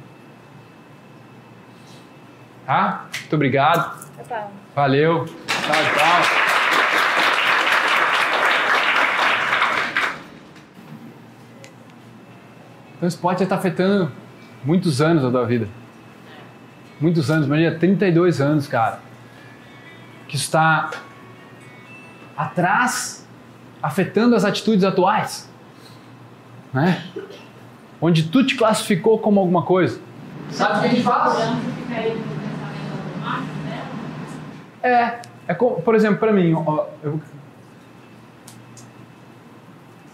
Tá? 2.66 3.06
Muito 3.20 3.34
obrigado. 3.34 3.98
Tá 4.28 4.40
bom. 4.40 4.50
Valeu. 4.74 5.24
Tchau, 5.24 5.74
tchau. 5.94 6.42
Então 12.96 13.08
esse 13.08 13.18
pode 13.18 13.42
estar 13.42 13.56
afetando 13.56 14.12
muitos 14.64 15.00
anos 15.00 15.24
da 15.24 15.30
tua 15.30 15.44
vida. 15.44 15.68
Muitos 17.00 17.30
anos, 17.30 17.46
imagina 17.46 17.76
32 17.76 18.40
anos, 18.40 18.68
cara. 18.68 19.00
Que 20.32 20.36
está 20.38 20.90
atrás, 22.34 23.28
afetando 23.82 24.34
as 24.34 24.46
atitudes 24.46 24.82
atuais. 24.82 25.46
Né? 26.72 27.04
Onde 28.00 28.22
tu 28.22 28.42
te 28.42 28.54
classificou 28.56 29.18
como 29.18 29.38
alguma 29.38 29.60
coisa. 29.62 30.00
Sabe 30.50 30.78
o 30.78 30.80
que 30.80 30.86
a 30.86 30.88
gente 30.88 31.02
faz? 31.02 31.34
É, 34.82 35.20
é 35.48 35.52
como, 35.54 35.82
por 35.82 35.94
exemplo, 35.94 36.16
pra 36.16 36.32
mim, 36.32 36.54
ó, 36.54 36.86
eu- 37.02 37.20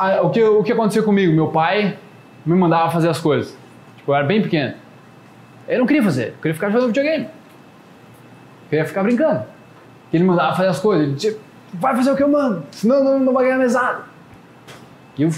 Ah, 0.00 0.20
o, 0.22 0.30
que, 0.30 0.42
o 0.42 0.64
que 0.64 0.72
aconteceu 0.72 1.04
comigo? 1.04 1.32
Meu 1.32 1.46
pai 1.48 1.96
me 2.44 2.56
mandava 2.56 2.90
fazer 2.90 3.08
as 3.08 3.20
coisas. 3.20 3.56
Tipo, 3.98 4.10
eu 4.10 4.16
era 4.16 4.24
bem 4.26 4.42
pequeno. 4.42 4.74
Eu 5.68 5.78
não 5.78 5.86
queria 5.86 6.02
fazer, 6.02 6.30
eu 6.30 6.34
queria 6.42 6.54
ficar 6.54 6.70
jogando 6.70 6.88
videogame. 6.88 7.26
Eu 7.26 7.30
queria 8.68 8.84
ficar 8.84 9.04
brincando. 9.04 9.44
Ele 10.12 10.24
mandava 10.24 10.54
fazer 10.56 10.68
as 10.68 10.80
coisas, 10.80 11.06
ele 11.06 11.14
dizia, 11.14 11.36
vai 11.74 11.94
fazer 11.94 12.10
o 12.12 12.16
que 12.16 12.22
eu 12.22 12.28
mando, 12.28 12.64
senão 12.70 13.04
não, 13.04 13.18
não 13.20 13.32
vai 13.32 13.44
ganhar 13.44 13.58
mesada. 13.58 14.04
E 15.16 15.22
eu 15.22 15.30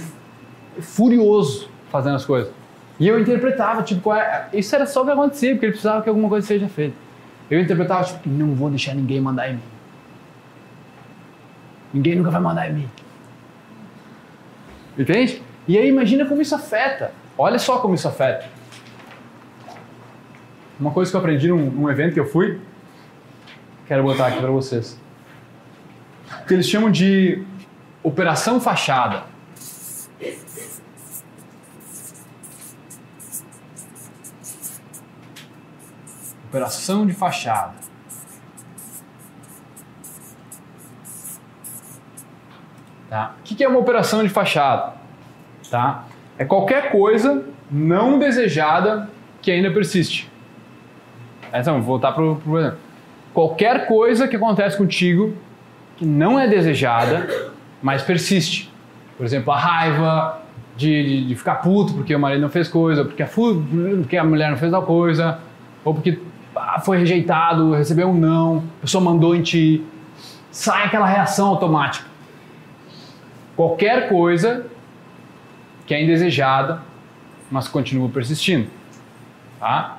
furioso 0.81 1.69
fazendo 1.91 2.17
as 2.17 2.25
coisas. 2.25 2.53
E 2.99 3.09
eu 3.09 3.19
interpretava, 3.19 3.83
tipo, 3.83 4.13
é- 4.13 4.49
isso 4.53 4.75
era 4.75 4.87
só 4.87 5.03
o 5.03 5.05
que 5.05 5.11
acontecia, 5.11 5.53
porque 5.53 5.67
ele 5.67 5.73
precisava 5.73 6.03
que 6.03 6.09
alguma 6.09 6.29
coisa 6.29 6.47
seja 6.47 6.69
feita. 6.69 6.95
Eu 7.51 7.61
interpretava, 7.61 8.05
tipo, 8.05 8.29
não 8.29 8.55
vou 8.55 8.71
deixar 8.71 8.95
ninguém 8.95 9.21
mandar 9.21 9.49
em 9.49 9.55
mim. 9.55 9.63
Ninguém 11.93 12.15
nunca 12.15 12.31
vai 12.31 12.41
mandar 12.41 12.71
em 12.71 12.75
mim. 12.75 12.89
Entende? 14.97 15.43
E 15.67 15.79
aí 15.79 15.89
imagina 15.89 16.27
como 16.27 16.43
isso 16.43 16.55
afeta. 16.55 17.13
Olha 17.37 17.59
só 17.59 17.79
como 17.79 17.95
isso 17.95 18.07
afeta. 18.07 18.47
Uma 20.79 20.91
coisa 20.91 21.11
que 21.11 21.17
eu 21.17 21.21
aprendi 21.21 21.49
num, 21.49 21.71
num 21.71 21.91
evento 21.91 22.15
que 22.15 22.21
eu 22.21 22.27
fui, 22.27 22.61
quero 23.91 24.05
botar 24.05 24.29
aqui 24.29 24.39
para 24.39 24.53
vocês. 24.53 24.97
Que 26.47 26.55
eles 26.55 26.69
chamam 26.69 26.93
de 26.93 27.45
operação 28.05 28.61
fachada. 28.61 29.25
Operação 36.49 37.05
de 37.05 37.13
fachada. 37.13 37.75
Tá? 43.09 43.35
O 43.41 43.43
que 43.43 43.65
é 43.65 43.69
uma 43.69 43.81
operação 43.81 44.23
de 44.23 44.29
fachada? 44.29 44.95
Tá? 45.69 46.05
É 46.39 46.45
qualquer 46.45 46.93
coisa 46.93 47.45
não 47.69 48.21
desejada 48.21 49.11
que 49.43 49.51
ainda 49.51 49.73
persiste. 49.73 50.31
Então, 51.53 51.75
vou 51.79 51.83
voltar 51.83 52.13
para 52.13 52.23
o 52.23 52.57
exemplo. 52.57 52.90
Qualquer 53.33 53.87
coisa 53.87 54.27
que 54.27 54.37
acontece 54.37 54.77
contigo 54.77 55.35
que 55.97 56.05
não 56.05 56.39
é 56.39 56.49
desejada, 56.49 57.51
mas 57.83 58.03
persiste. 58.03 58.73
Por 59.17 59.25
exemplo, 59.25 59.53
a 59.53 59.59
raiva 59.59 60.43
de, 60.77 61.03
de, 61.03 61.29
de 61.29 61.37
ficar 61.37 61.57
puto 61.57 61.93
porque 61.95 62.15
o 62.15 62.19
marido 62.19 62.41
não 62.41 62.49
fez 62.49 62.69
coisa, 62.69 63.05
porque 63.05 63.23
a, 63.23 63.27
porque 63.27 64.17
a 64.17 64.25
mulher 64.25 64.51
não 64.51 64.57
fez 64.57 64.71
tal 64.71 64.83
coisa, 64.83 65.39
ou 65.85 65.95
porque 65.95 66.19
ah, 66.57 66.81
foi 66.81 66.99
rejeitado, 66.99 67.73
recebeu 67.73 68.09
um 68.09 68.15
não, 68.15 68.65
a 68.79 68.81
pessoa 68.83 69.03
mandou 69.03 69.35
em 69.35 69.43
ti. 69.43 69.85
Sai 70.51 70.85
aquela 70.85 71.07
reação 71.07 71.49
automática. 71.49 72.07
Qualquer 73.55 74.09
coisa 74.09 74.67
que 75.87 75.95
é 75.95 76.03
indesejada, 76.03 76.83
mas 77.51 77.69
continua 77.69 78.09
persistindo. 78.09 78.69
Tá? 79.59 79.99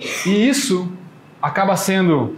E 0.00 0.48
isso 0.48 0.90
acaba 1.42 1.76
sendo 1.76 2.36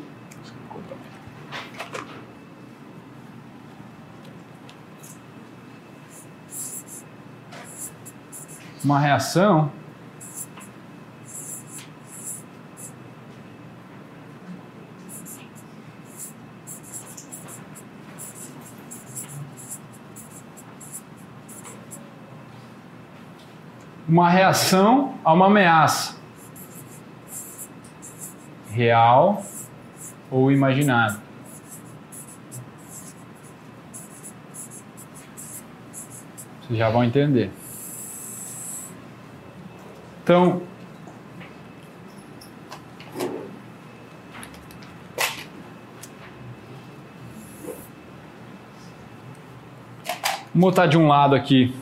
uma 8.85 8.99
reação 8.99 9.71
uma 24.09 24.29
reação 24.29 25.15
a 25.25 25.33
uma 25.33 25.47
ameaça. 25.47 26.22
Real 28.73 29.45
ou 30.31 30.51
imaginado. 30.51 31.21
Vocês 36.63 36.79
já 36.79 36.89
vão 36.91 37.05
entender. 37.05 37.51
Então, 40.23 40.63
Vamos 50.55 50.69
botar 50.69 50.87
de 50.87 50.99
um 50.99 51.09
lado 51.09 51.35
aqui, 51.35 51.75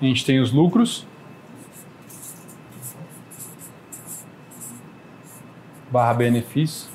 a 0.00 0.04
gente 0.04 0.24
tem 0.24 0.40
os 0.40 0.50
lucros. 0.50 1.06
Barra 5.94 6.12
benefício. 6.14 6.88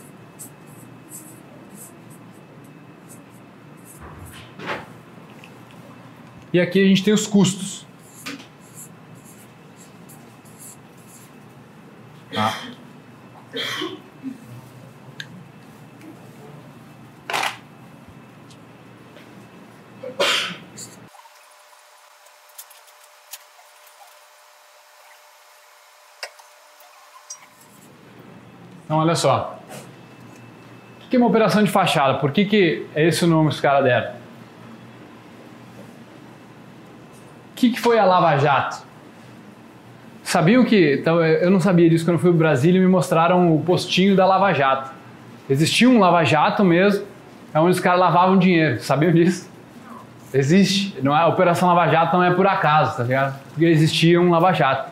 E 6.51 6.59
aqui 6.59 6.83
a 6.83 6.85
gente 6.85 7.01
tem 7.01 7.13
os 7.13 7.25
custos. 7.25 7.87
Então, 28.89 28.97
olha 28.97 29.13
só. 29.13 29.59
O 31.05 31.09
que 31.11 31.15
é 31.15 31.19
uma 31.19 31.27
operação 31.27 31.63
de 31.63 31.69
fachada? 31.69 32.15
Por 32.17 32.31
que, 32.31 32.43
que 32.43 32.87
é 32.95 33.07
esse 33.07 33.23
o 33.23 33.27
nome 33.27 33.49
que 33.49 33.53
os 33.53 33.61
caras 33.61 33.83
deram? 33.83 34.13
O 37.51 37.55
que, 37.55 37.69
que 37.69 37.79
foi 37.79 37.99
a 37.99 38.05
Lava 38.05 38.35
Jato? 38.37 38.77
Sabiam 40.23 40.65
que. 40.65 40.95
Então, 40.95 41.23
eu 41.23 41.51
não 41.51 41.59
sabia 41.59 41.87
disso 41.87 42.03
quando 42.03 42.15
eu 42.15 42.19
fui 42.19 42.31
para 42.31 42.39
Brasília 42.39 42.79
e 42.79 42.81
me 42.81 42.87
mostraram 42.87 43.55
o 43.55 43.61
postinho 43.61 44.15
da 44.15 44.25
Lava 44.25 44.51
Jato. 44.53 44.89
Existia 45.47 45.87
um 45.87 45.99
Lava 45.99 46.23
Jato 46.23 46.65
mesmo, 46.65 47.05
é 47.53 47.59
onde 47.59 47.69
os 47.69 47.79
caras 47.79 47.99
lavavam 47.99 48.39
dinheiro. 48.39 48.81
Sabiam 48.81 49.11
disso? 49.11 49.47
Existe. 50.33 50.99
Não 51.03 51.15
é, 51.15 51.21
a 51.21 51.27
Operação 51.27 51.71
Lava 51.71 51.91
Jato 51.91 52.17
não 52.17 52.23
é 52.23 52.31
por 52.31 52.47
acaso, 52.47 52.97
tá 52.97 53.03
ligado? 53.03 53.39
Porque 53.49 53.65
existia 53.65 54.19
um 54.19 54.31
Lava 54.31 54.51
Jato. 54.51 54.89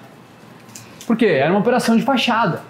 Por 1.07 1.17
quê? 1.17 1.25
Era 1.25 1.49
uma 1.49 1.61
operação 1.61 1.97
de 1.97 2.03
fachada. 2.03 2.61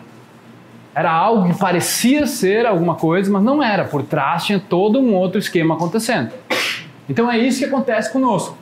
Era 0.97 1.11
algo 1.11 1.47
que 1.47 1.59
parecia 1.59 2.25
ser 2.25 2.65
alguma 2.65 2.95
coisa, 2.95 3.31
mas 3.31 3.43
não 3.43 3.61
era. 3.61 3.85
Por 3.85 4.01
trás 4.01 4.45
tinha 4.45 4.59
todo 4.59 4.99
um 4.99 5.13
outro 5.13 5.37
esquema 5.37 5.75
acontecendo. 5.75 6.31
Então 7.07 7.31
é 7.31 7.37
isso 7.37 7.59
que 7.59 7.65
acontece 7.65 8.11
conosco. 8.11 8.57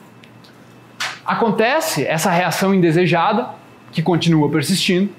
Acontece 1.26 2.06
essa 2.06 2.30
reação 2.30 2.76
indesejada, 2.76 3.52
que 3.90 4.02
continua 4.02 4.50
persistindo, 4.50 5.10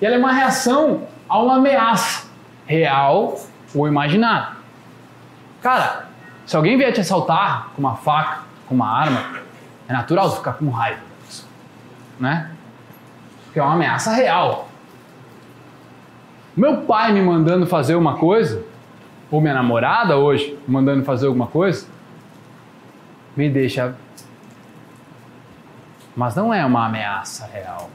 e 0.00 0.04
ela 0.04 0.16
é 0.16 0.18
uma 0.18 0.32
reação 0.32 1.02
a 1.28 1.40
uma 1.40 1.58
ameaça, 1.58 2.26
real 2.66 3.38
ou 3.72 3.86
imaginada. 3.86 4.56
Cara, 5.62 6.08
se 6.44 6.56
alguém 6.56 6.76
vier 6.76 6.92
te 6.92 7.02
assaltar 7.02 7.68
com 7.76 7.80
uma 7.82 7.94
faca, 7.94 8.40
com 8.68 8.74
uma 8.74 8.90
arma, 8.90 9.22
é 9.88 9.92
natural 9.92 10.28
você 10.28 10.38
ficar 10.38 10.54
com 10.54 10.68
raiva. 10.70 11.02
Né? 12.18 12.50
Porque 13.44 13.60
é 13.60 13.62
uma 13.62 13.74
ameaça 13.74 14.10
real. 14.10 14.65
Meu 16.56 16.78
pai 16.82 17.12
me 17.12 17.20
mandando 17.20 17.66
fazer 17.66 17.96
uma 17.96 18.16
coisa, 18.16 18.64
ou 19.30 19.42
minha 19.42 19.52
namorada 19.52 20.16
hoje 20.16 20.58
mandando 20.66 21.04
fazer 21.04 21.26
alguma 21.26 21.46
coisa, 21.46 21.86
me 23.36 23.50
deixa. 23.50 23.94
Mas 26.16 26.34
não 26.34 26.54
é 26.54 26.64
uma 26.64 26.86
ameaça 26.86 27.46
real. 27.46 27.90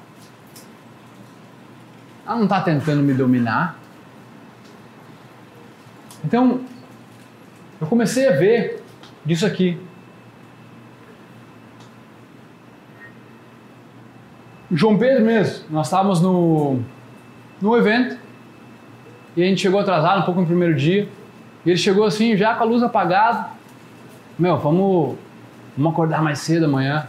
Ela 2.24 2.36
não 2.36 2.44
está 2.44 2.62
tentando 2.62 3.02
me 3.02 3.16
dominar. 3.16 3.80
Então, 6.24 6.62
eu 7.80 7.88
comecei 7.88 8.30
a 8.30 8.34
ver 8.34 8.84
disso 9.26 9.44
aqui. 9.44 9.82
João 14.72 15.00
Pedro 15.00 15.26
mesmo, 15.26 15.66
nós 15.72 15.88
estávamos 15.88 16.22
no, 16.22 16.80
no 17.60 17.76
evento 17.76 18.18
e 19.36 19.44
a 19.44 19.46
gente 19.46 19.62
chegou 19.62 19.80
atrasado 19.80 20.22
um 20.22 20.24
pouco 20.24 20.42
no 20.42 20.48
primeiro 20.48 20.76
dia. 20.76 21.08
E 21.66 21.70
ele 21.70 21.78
chegou 21.78 22.06
assim, 22.06 22.36
já 22.36 22.56
com 22.56 22.64
a 22.64 22.66
luz 22.66 22.84
apagada. 22.84 23.50
Meu, 24.38 24.58
vamos, 24.58 25.18
vamos 25.78 25.94
acordar 25.94 26.22
mais 26.22 26.40
cedo 26.40 26.66
amanhã 26.66 27.08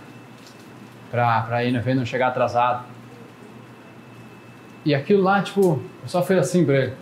pra, 1.11 1.43
pra 1.43 1.65
ir 1.65 1.73
no 1.73 1.79
evento 1.79 1.99
não 1.99 2.07
chegar 2.07 2.29
atrasado. 2.29 2.85
E 4.85 4.95
aquilo 4.95 5.23
lá, 5.23 5.43
tipo, 5.43 5.81
eu 6.03 6.09
só 6.09 6.23
fiz 6.23 6.39
assim 6.39 6.65
pra 6.65 6.75
ele. 6.75 6.93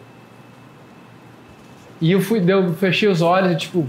E 2.01 2.13
eu 2.13 2.21
fui, 2.21 2.43
eu 2.47 2.73
fechei 2.75 3.09
os 3.09 3.21
olhos 3.21 3.53
e 3.53 3.57
tipo, 3.57 3.89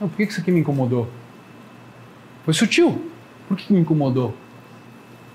não, 0.00 0.08
por 0.08 0.16
que 0.16 0.24
isso 0.24 0.40
aqui 0.40 0.50
me 0.50 0.60
incomodou? 0.60 1.08
Foi 2.44 2.54
sutil. 2.54 3.10
Por 3.48 3.56
que 3.56 3.72
me 3.72 3.80
incomodou? 3.80 4.34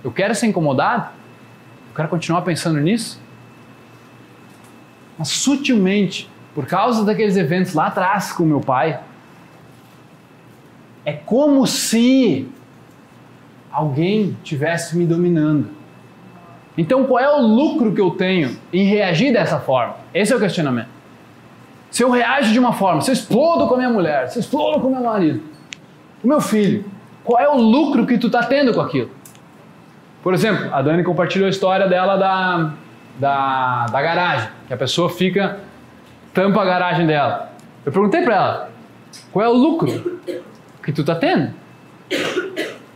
Eu 0.04 0.12
quero 0.12 0.34
ser 0.34 0.48
incomodado? 0.48 1.10
Eu 1.90 1.96
quero 1.96 2.08
continuar 2.08 2.42
pensando 2.42 2.80
nisso? 2.80 3.20
Mas 5.18 5.30
sutilmente, 5.30 6.30
por 6.54 6.66
causa 6.66 7.04
daqueles 7.04 7.36
eventos 7.36 7.74
lá 7.74 7.88
atrás 7.88 8.32
com 8.32 8.44
meu 8.44 8.62
pai, 8.62 9.00
é 11.06 11.14
como 11.14 11.66
se 11.66 12.48
alguém 13.72 14.38
tivesse 14.44 14.98
me 14.98 15.06
dominando. 15.06 15.70
Então, 16.78 17.06
qual 17.06 17.20
é 17.20 17.30
o 17.30 17.42
lucro 17.42 17.94
que 17.94 18.02
eu 18.02 18.12
tenho 18.12 18.58
em 18.72 18.86
reagir 18.86 19.34
dessa 19.34 19.60
forma? 19.60 19.96
Esse 20.14 20.34
é 20.34 20.36
o 20.36 20.40
questionamento. 20.40 20.90
Se 21.90 22.04
eu 22.04 22.12
reajo 22.12 22.52
de 22.52 22.60
uma 22.60 22.74
forma, 22.74 23.02
se 23.02 23.10
eu 23.10 23.14
explodo 23.14 23.68
com 23.68 23.74
a 23.74 23.78
minha 23.78 23.90
mulher, 23.90 24.30
se 24.30 24.38
eu 24.38 24.42
explodo 24.42 24.82
com 24.82 24.88
o 24.88 24.92
meu 24.92 25.04
marido, 25.04 25.42
o 26.24 26.28
meu 26.28 26.42
filho, 26.42 26.86
qual 27.24 27.42
é 27.42 27.50
o 27.50 27.56
lucro 27.56 28.06
que 28.06 28.18
tu 28.18 28.28
está 28.28 28.44
tendo 28.44 28.74
com 28.74 28.82
aquilo? 28.82 29.10
Por 30.22 30.34
exemplo, 30.34 30.74
a 30.74 30.82
Dani 30.82 31.04
compartilhou 31.04 31.48
a 31.48 31.50
história 31.50 31.88
dela 31.88 32.18
da, 32.18 32.74
da, 33.18 33.86
da 33.88 34.02
garagem, 34.02 34.50
que 34.68 34.74
a 34.74 34.78
pessoa 34.78 35.10
fica, 35.10 35.60
tampa 36.34 36.62
a 36.62 36.66
garagem 36.66 37.06
dela. 37.06 37.52
Eu 37.86 37.92
perguntei 37.92 38.22
para 38.22 38.36
ela, 38.36 38.72
qual 39.32 39.46
é 39.46 39.50
o 39.50 39.54
lucro 39.54 40.22
que 40.84 40.92
tu 40.92 41.02
está 41.02 41.16
tendo? 41.16 41.54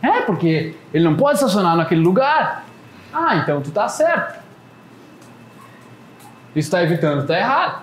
É, 0.02 0.22
porque 0.22 0.74
ele 0.92 1.04
não 1.04 1.16
pode 1.16 1.34
estacionar 1.34 1.76
naquele 1.76 2.00
lugar. 2.00 2.64
Ah, 3.12 3.36
então 3.36 3.60
tu 3.60 3.70
tá 3.70 3.88
certo. 3.88 4.42
Isso 6.54 6.68
está 6.68 6.82
evitando, 6.82 7.22
está 7.22 7.38
errado. 7.38 7.82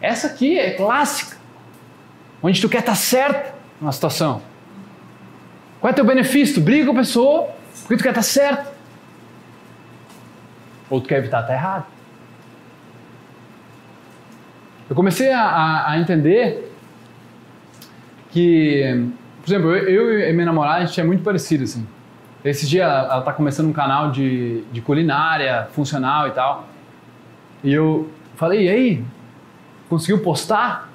Essa 0.00 0.28
aqui 0.28 0.58
é 0.58 0.72
clássica, 0.72 1.36
onde 2.42 2.60
tu 2.60 2.68
quer 2.68 2.80
estar 2.80 2.92
tá 2.92 2.96
certo 2.96 3.54
na 3.80 3.90
situação. 3.90 4.42
Qual 5.80 5.90
é 5.90 5.94
teu 5.94 6.04
benefício? 6.04 6.56
Tu 6.56 6.60
briga 6.60 6.86
com 6.86 6.92
a 6.92 7.00
pessoa 7.00 7.48
porque 7.82 7.96
tu 7.96 8.02
quer 8.02 8.10
estar 8.10 8.20
tá 8.20 8.22
certo. 8.22 8.77
Ou 10.90 11.00
tu 11.00 11.08
quer 11.08 11.18
evitar 11.18 11.42
tá 11.42 11.52
errado. 11.52 11.86
Eu 14.88 14.96
comecei 14.96 15.30
a, 15.32 15.90
a, 15.90 15.98
entender 15.98 16.72
que, 18.30 19.06
por 19.42 19.50
exemplo, 19.50 19.76
eu, 19.76 20.08
eu, 20.08 20.30
e 20.30 20.32
minha 20.32 20.46
namorada, 20.46 20.82
a 20.82 20.86
gente 20.86 20.98
é 20.98 21.04
muito 21.04 21.22
parecido, 21.22 21.64
assim. 21.64 21.86
Esse 22.42 22.66
dia 22.66 22.84
ela 22.84 23.18
está 23.18 23.32
começando 23.32 23.68
um 23.68 23.72
canal 23.72 24.10
de, 24.10 24.62
de 24.72 24.80
culinária, 24.80 25.68
funcional 25.72 26.28
e 26.28 26.30
tal. 26.30 26.68
E 27.62 27.72
eu 27.72 28.08
falei, 28.36 28.66
e 28.66 28.68
aí? 28.70 29.04
Conseguiu 29.90 30.22
postar? 30.22 30.88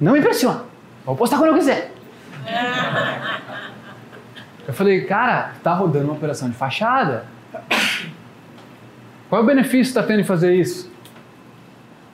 Não 0.00 0.12
me 0.12 0.18
impressiona. 0.18 0.64
Vou 1.04 1.14
postar 1.14 1.36
quando 1.38 1.50
eu 1.50 1.54
quiser. 1.54 1.92
Eu 4.66 4.72
falei, 4.72 5.04
cara, 5.04 5.54
tá 5.60 5.74
rodando 5.74 6.04
uma 6.04 6.14
operação 6.14 6.48
de 6.48 6.54
fachada. 6.54 7.26
Qual 9.32 9.40
é 9.40 9.44
o 9.44 9.46
benefício 9.46 9.94
que 9.94 9.98
está 9.98 10.02
tendo 10.02 10.20
em 10.20 10.24
fazer 10.24 10.54
isso? 10.54 10.92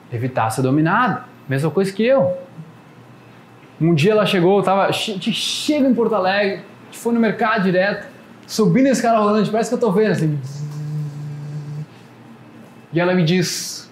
Evitar 0.09 0.49
ser 0.51 0.61
dominado. 0.61 1.25
Mesma 1.49 1.69
coisa 1.69 1.91
que 1.91 2.01
eu. 2.01 2.37
Um 3.81 3.93
dia 3.93 4.13
ela 4.13 4.25
chegou, 4.25 4.63
tava, 4.63 4.89
chega 4.93 5.85
em 5.85 5.93
Porto 5.93 6.15
Alegre, 6.15 6.63
foi 6.93 7.13
no 7.13 7.19
mercado 7.19 7.63
direto, 7.63 8.07
subindo 8.47 8.87
esse 8.87 9.01
cara 9.01 9.19
rolante, 9.19 9.51
parece 9.51 9.69
que 9.69 9.75
eu 9.75 9.79
tô 9.81 9.91
vendo 9.91 10.11
assim. 10.11 10.39
E 12.93 13.01
ela 13.01 13.13
me 13.13 13.25
diz: 13.25 13.91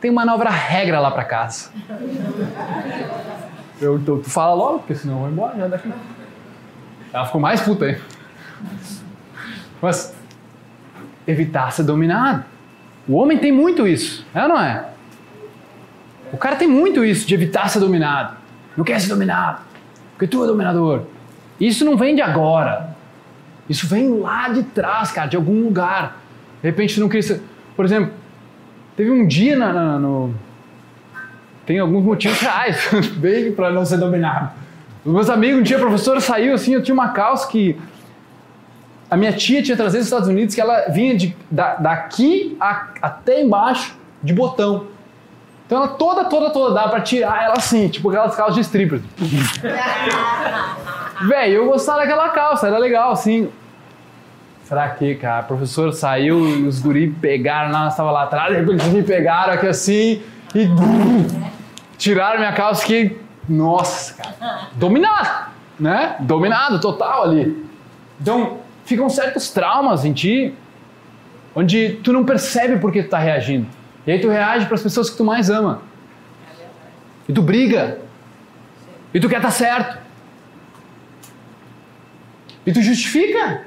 tem 0.00 0.12
uma 0.12 0.24
nova 0.24 0.48
regra 0.48 1.00
lá 1.00 1.10
para 1.10 1.24
casa. 1.24 1.72
Eu, 3.80 3.98
tu, 3.98 4.18
tu 4.18 4.30
fala 4.30 4.54
logo, 4.54 4.78
porque 4.78 4.94
senão 4.94 5.14
eu 5.14 5.20
vou 5.22 5.30
embora 5.30 5.56
já 5.58 5.66
daqui. 5.66 5.92
Ela 7.12 7.26
ficou 7.26 7.40
mais 7.40 7.60
puta 7.60 7.86
aí. 7.86 8.00
Mas 9.82 10.16
evitar 11.28 11.70
ser 11.70 11.84
dominado. 11.84 12.44
O 13.06 13.16
homem 13.16 13.38
tem 13.38 13.52
muito 13.52 13.86
isso, 13.86 14.26
é 14.34 14.42
ou 14.42 14.48
não 14.48 14.60
é? 14.60 14.86
O 16.32 16.36
cara 16.36 16.56
tem 16.56 16.66
muito 16.66 17.04
isso 17.04 17.26
de 17.26 17.34
evitar 17.34 17.68
ser 17.68 17.80
dominado. 17.80 18.36
Não 18.76 18.84
quer 18.84 18.98
ser 19.00 19.08
dominado, 19.08 19.60
porque 20.12 20.26
tu 20.26 20.42
é 20.42 20.46
dominador. 20.46 21.02
Isso 21.60 21.84
não 21.84 21.96
vem 21.96 22.14
de 22.14 22.22
agora. 22.22 22.96
Isso 23.68 23.86
vem 23.86 24.18
lá 24.18 24.48
de 24.48 24.62
trás, 24.62 25.10
cara, 25.10 25.28
de 25.28 25.36
algum 25.36 25.64
lugar. 25.64 26.18
De 26.62 26.68
repente 26.68 26.98
não 26.98 27.08
quer 27.08 27.22
ser. 27.22 27.42
Por 27.76 27.84
exemplo, 27.84 28.12
teve 28.96 29.10
um 29.10 29.26
dia 29.26 29.56
na, 29.56 29.72
na, 29.72 29.98
no. 29.98 30.34
Tem 31.66 31.78
alguns 31.78 32.02
motivos 32.02 32.40
reais, 32.40 32.88
bem 33.16 33.52
para 33.52 33.70
não 33.70 33.84
ser 33.84 33.98
dominado. 33.98 34.50
Os 35.04 35.12
meus 35.12 35.30
amigos, 35.30 35.60
um 35.60 35.62
dia 35.62 35.76
a 35.76 35.80
professora 35.80 36.20
saiu 36.20 36.54
assim, 36.54 36.74
eu 36.74 36.82
tinha 36.82 36.94
uma 36.94 37.08
calça 37.08 37.48
que 37.48 37.76
a 39.10 39.16
minha 39.16 39.32
tia 39.32 39.62
tinha 39.62 39.76
trazido 39.76 40.00
dos 40.00 40.06
Estados 40.06 40.28
Unidos, 40.28 40.54
que 40.54 40.60
ela 40.60 40.88
vinha 40.90 41.16
de, 41.16 41.34
da, 41.50 41.76
daqui 41.76 42.56
a, 42.60 42.88
até 43.00 43.42
embaixo 43.42 43.96
de 44.22 44.34
botão. 44.34 44.86
Então 45.66 45.78
ela 45.78 45.88
toda, 45.88 46.24
toda, 46.24 46.50
toda 46.50 46.74
dá 46.74 46.88
pra 46.88 47.00
tirar 47.00 47.44
ela 47.44 47.54
assim, 47.56 47.88
tipo 47.88 48.08
aquelas 48.08 48.34
calças 48.34 48.54
de 48.54 48.62
stripper. 48.62 49.00
Véi, 51.28 51.50
eu 51.50 51.66
gostava 51.66 51.98
daquela 51.98 52.28
calça, 52.30 52.68
era 52.68 52.78
legal, 52.78 53.10
assim. 53.10 53.50
Será 54.64 54.88
que, 54.90 55.14
cara, 55.14 55.40
a 55.40 55.42
professora 55.42 55.92
saiu 55.92 56.46
e 56.46 56.66
os 56.66 56.80
guri 56.80 57.10
pegaram, 57.10 57.70
nós 57.70 57.92
estava 57.92 58.10
lá 58.10 58.24
atrás, 58.24 58.54
de 58.54 58.60
repente 58.60 58.84
me 58.88 59.02
pegaram 59.02 59.54
aqui 59.54 59.66
assim 59.66 60.22
e 60.54 60.68
tiraram 61.96 62.38
minha 62.38 62.52
calça 62.52 62.84
que, 62.84 63.18
nossa, 63.48 64.14
cara, 64.14 64.68
dominado, 64.74 65.50
né? 65.80 66.16
Dominado 66.20 66.80
total 66.80 67.24
ali. 67.24 67.66
Então, 68.20 68.58
ficam 68.88 69.10
certos 69.10 69.50
traumas 69.50 70.06
em 70.06 70.14
ti, 70.14 70.54
onde 71.54 72.00
tu 72.02 72.10
não 72.10 72.24
percebe 72.24 72.78
por 72.78 72.90
que 72.90 73.02
tu 73.02 73.10
tá 73.10 73.18
reagindo. 73.18 73.66
E 74.06 74.12
aí 74.12 74.18
tu 74.18 74.30
reage 74.30 74.64
para 74.64 74.76
as 74.76 74.82
pessoas 74.82 75.10
que 75.10 75.16
tu 75.16 75.24
mais 75.24 75.50
ama. 75.50 75.82
E 77.28 77.32
tu 77.32 77.42
briga. 77.42 77.98
E 79.12 79.20
tu 79.20 79.28
quer 79.28 79.36
estar 79.36 79.48
tá 79.48 79.54
certo. 79.54 79.98
E 82.64 82.72
tu 82.72 82.80
justifica. 82.80 83.66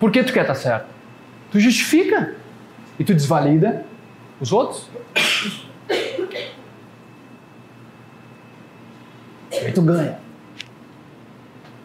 Por 0.00 0.10
que 0.10 0.24
tu 0.24 0.32
quer 0.32 0.40
estar 0.40 0.54
tá 0.54 0.60
certo? 0.60 0.86
Tu 1.52 1.60
justifica. 1.60 2.34
E 2.98 3.04
tu 3.04 3.14
desvalida 3.14 3.84
os 4.40 4.52
outros. 4.52 4.88
E 9.52 9.56
aí 9.56 9.72
tu 9.72 9.82
ganha. 9.82 10.18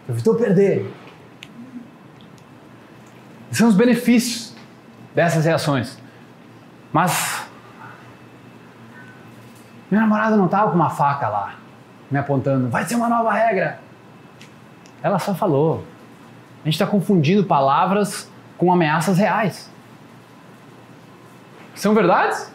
Evitou 0.10 0.34
perder. 0.34 0.92
São 3.56 3.70
os 3.70 3.76
benefícios 3.76 4.54
dessas 5.16 5.46
reações. 5.46 5.98
Mas 6.92 7.48
minha 9.90 10.02
namorada 10.02 10.36
não 10.36 10.46
estava 10.46 10.72
com 10.72 10.76
uma 10.76 10.90
faca 10.90 11.30
lá, 11.30 11.56
me 12.12 12.20
apontando, 12.20 12.68
vai 12.68 12.84
ser 12.84 12.96
uma 12.96 13.08
nova 13.08 13.32
regra. 13.32 13.80
Ela 15.02 15.20
só 15.20 15.34
falou. 15.34 15.86
A 16.64 16.66
gente 16.66 16.74
está 16.74 16.86
confundindo 16.86 17.46
palavras 17.46 18.30
com 18.58 18.74
ameaças 18.74 19.18
reais. 19.18 19.72
São 21.76 21.94
verdades? 21.94 22.52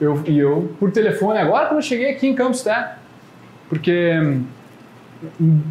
Eu, 0.00 0.22
e 0.24 0.38
eu, 0.38 0.72
por 0.78 0.92
telefone, 0.92 1.38
agora 1.38 1.66
quando 1.66 1.78
eu 1.78 1.82
cheguei 1.82 2.12
aqui 2.12 2.28
em 2.28 2.34
Campos 2.34 2.62
Terra, 2.62 2.98
porque 3.68 4.20
hum, 4.20 4.46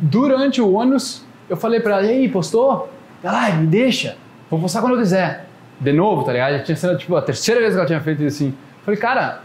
durante 0.01 0.59
o 0.59 0.73
ônibus 0.73 1.23
eu 1.49 1.57
falei 1.57 1.79
para 1.79 1.97
ela, 1.97 2.05
e 2.05 2.09
aí, 2.09 2.29
postou? 2.29 2.89
Ela, 3.23 3.49
me 3.51 3.67
deixa, 3.67 4.17
vou 4.49 4.59
postar 4.59 4.81
quando 4.81 4.93
eu 4.93 4.99
quiser. 4.99 5.45
De 5.79 5.91
novo, 5.91 6.23
tá 6.23 6.31
ligado? 6.31 6.57
Já 6.57 6.63
tinha 6.63 6.75
sido 6.75 6.97
tipo 6.97 7.15
a 7.15 7.21
terceira 7.21 7.59
vez 7.59 7.73
que 7.73 7.79
ela 7.79 7.87
tinha 7.87 8.01
feito 8.01 8.23
isso 8.23 8.43
assim. 8.43 8.53
Falei, 8.83 8.99
cara, 8.99 9.41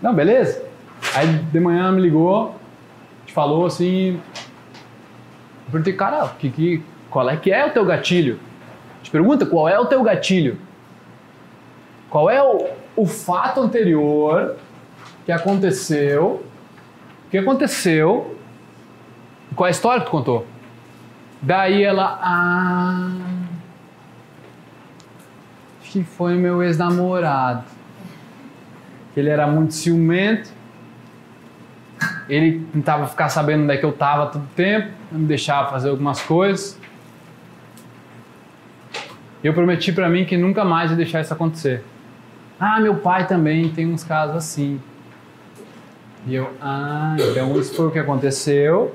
não, 0.00 0.14
beleza. 0.14 0.64
Aí 1.14 1.26
de 1.26 1.60
manhã 1.60 1.84
ela 1.84 1.92
me 1.92 2.00
ligou, 2.00 2.54
te 3.26 3.32
falou 3.32 3.66
assim. 3.66 4.14
Eu 5.66 5.72
perguntei, 5.72 5.92
cara, 5.92 6.28
que, 6.38 6.50
que, 6.50 6.82
qual 7.10 7.28
é 7.28 7.36
que 7.36 7.52
é 7.52 7.66
o 7.66 7.70
teu 7.70 7.84
gatilho? 7.84 8.38
Te 9.02 9.10
pergunta 9.10 9.46
qual 9.46 9.68
é 9.68 9.78
o 9.78 9.86
teu 9.86 10.02
gatilho. 10.02 10.58
Qual 12.08 12.28
é 12.28 12.42
o, 12.42 12.68
o 12.96 13.06
fato 13.06 13.60
anterior 13.60 14.56
que 15.24 15.32
aconteceu? 15.32 16.44
O 17.26 17.30
que 17.30 17.38
aconteceu? 17.38 18.36
Qual 19.54 19.66
é 19.66 19.70
a 19.70 19.72
história 19.72 20.00
que 20.00 20.06
tu 20.06 20.10
contou? 20.10 20.46
Daí 21.42 21.82
ela, 21.82 22.18
ah, 22.22 23.10
que 25.82 26.04
foi 26.04 26.36
meu 26.36 26.62
ex-namorado. 26.62 27.64
Ele 29.16 29.28
era 29.28 29.46
muito 29.46 29.74
ciumento. 29.74 30.50
Ele 32.28 32.64
tentava 32.72 33.06
ficar 33.06 33.28
sabendo 33.28 33.64
onde 33.64 33.74
é 33.74 33.76
que 33.76 33.84
eu 33.84 33.90
estava 33.90 34.26
todo 34.26 34.46
tempo, 34.54 34.88
não 35.10 35.20
me 35.20 35.26
deixava 35.26 35.70
fazer 35.70 35.90
algumas 35.90 36.22
coisas. 36.22 36.78
Eu 39.42 39.52
prometi 39.52 39.90
para 39.92 40.08
mim 40.08 40.24
que 40.24 40.36
nunca 40.36 40.64
mais 40.64 40.90
ia 40.90 40.96
deixar 40.96 41.22
isso 41.22 41.32
acontecer. 41.32 41.82
Ah, 42.58 42.78
meu 42.78 42.96
pai 42.96 43.26
também 43.26 43.70
tem 43.70 43.90
uns 43.90 44.04
casos 44.04 44.36
assim. 44.36 44.80
E 46.26 46.34
eu, 46.34 46.50
ah, 46.60 47.16
então 47.18 47.58
isso 47.58 47.74
foi 47.74 47.86
o 47.86 47.90
que 47.90 47.98
aconteceu. 47.98 48.94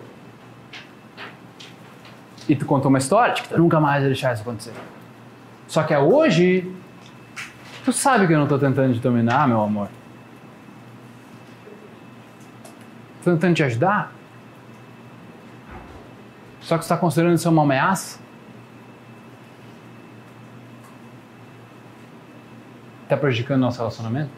E 2.47 2.55
tu 2.55 2.65
contou 2.65 2.89
uma 2.89 2.99
história 2.99 3.33
que 3.33 3.49
tu 3.49 3.57
nunca 3.57 3.79
mais 3.79 4.03
ia 4.03 4.09
deixar 4.09 4.33
isso 4.33 4.41
acontecer. 4.43 4.73
Só 5.67 5.83
que 5.83 5.93
é 5.93 5.99
hoje 5.99 6.71
Tu 7.85 7.93
sabe 7.93 8.25
que 8.25 8.33
eu 8.33 8.37
não 8.37 8.45
estou 8.45 8.57
tentando 8.57 8.95
te 8.95 8.99
dominar, 8.99 9.47
meu 9.47 9.61
amor. 9.61 9.89
Estou 13.19 13.35
tentando 13.35 13.53
te 13.53 13.61
ajudar. 13.61 14.11
Só 16.61 16.79
que 16.79 16.83
você 16.83 16.85
está 16.85 16.97
considerando 16.97 17.35
isso 17.35 17.47
uma 17.47 17.61
ameaça? 17.61 18.19
Está 23.03 23.15
prejudicando 23.15 23.61
nosso 23.61 23.77
relacionamento? 23.77 24.31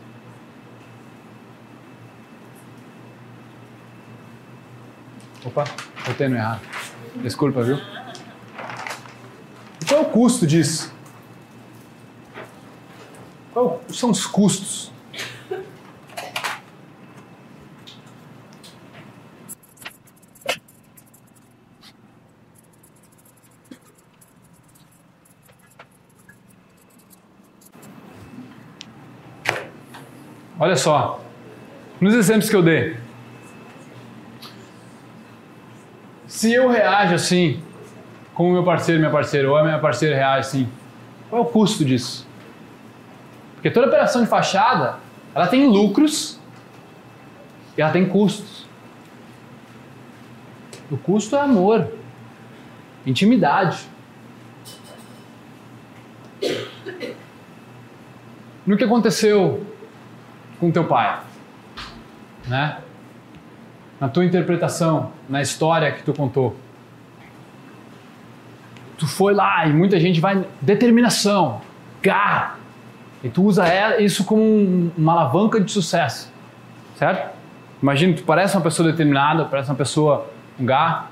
Opa, 5.46 5.64
botei 6.06 6.28
no 6.28 6.36
errado. 6.36 6.60
Desculpa, 7.24 7.64
viu? 7.64 7.80
Qual 9.98 10.06
é 10.06 10.10
o 10.10 10.12
custo 10.12 10.46
disso? 10.46 10.94
Qual 13.52 13.82
são 13.90 14.12
os 14.12 14.28
custos? 14.28 14.92
Olha 30.60 30.76
só, 30.76 31.24
nos 32.00 32.14
exemplos 32.14 32.52
que 32.52 32.56
eu 32.56 32.62
dei, 32.62 32.98
se 36.28 36.54
eu 36.54 36.70
reajo 36.70 37.16
assim, 37.16 37.64
como 38.38 38.54
meu 38.54 38.64
parceiro, 38.64 39.00
minha 39.00 39.12
parceira, 39.12 39.50
ou 39.50 39.58
a 39.58 39.64
minha 39.64 39.80
parceira 39.80 40.16
reage 40.16 40.48
assim, 40.48 40.70
qual 41.28 41.42
é 41.42 41.46
o 41.46 41.50
custo 41.50 41.84
disso? 41.84 42.28
Porque 43.56 43.72
toda 43.72 43.88
operação 43.88 44.22
de 44.22 44.28
fachada, 44.28 44.98
ela 45.34 45.48
tem 45.48 45.66
lucros 45.66 46.40
e 47.76 47.82
ela 47.82 47.92
tem 47.92 48.08
custos. 48.08 48.68
O 50.92 50.98
custo 50.98 51.36
é 51.36 51.42
amor, 51.42 51.92
intimidade. 53.08 53.88
No 58.68 58.78
que 58.78 58.84
aconteceu 58.84 59.66
com 60.60 60.70
teu 60.70 60.84
pai, 60.84 61.22
né? 62.46 62.82
Na 64.00 64.08
tua 64.08 64.24
interpretação, 64.24 65.12
na 65.28 65.42
história 65.42 65.92
que 65.92 66.04
tu 66.04 66.14
contou. 66.14 66.56
Tu 68.98 69.06
foi 69.06 69.34
lá 69.34 69.68
e 69.68 69.74
muita 69.74 70.00
gente 70.00 70.20
vai 70.20 70.46
determinação, 70.62 71.62
garra, 72.02 72.58
e 73.24 73.30
tu 73.30 73.44
usa 73.44 74.00
isso 74.00 74.24
como 74.24 74.92
uma 74.98 75.14
alavanca 75.14 75.60
de 75.60 75.72
sucesso, 75.72 76.32
certo? 76.96 77.36
Imagina, 77.82 78.16
tu 78.16 78.24
parece 78.24 78.56
uma 78.56 78.64
pessoa 78.64 78.92
determinada, 78.92 79.46
parece 79.46 79.70
uma 79.70 79.76
pessoa 79.76 80.30
um 80.60 80.66
gar, 80.66 81.12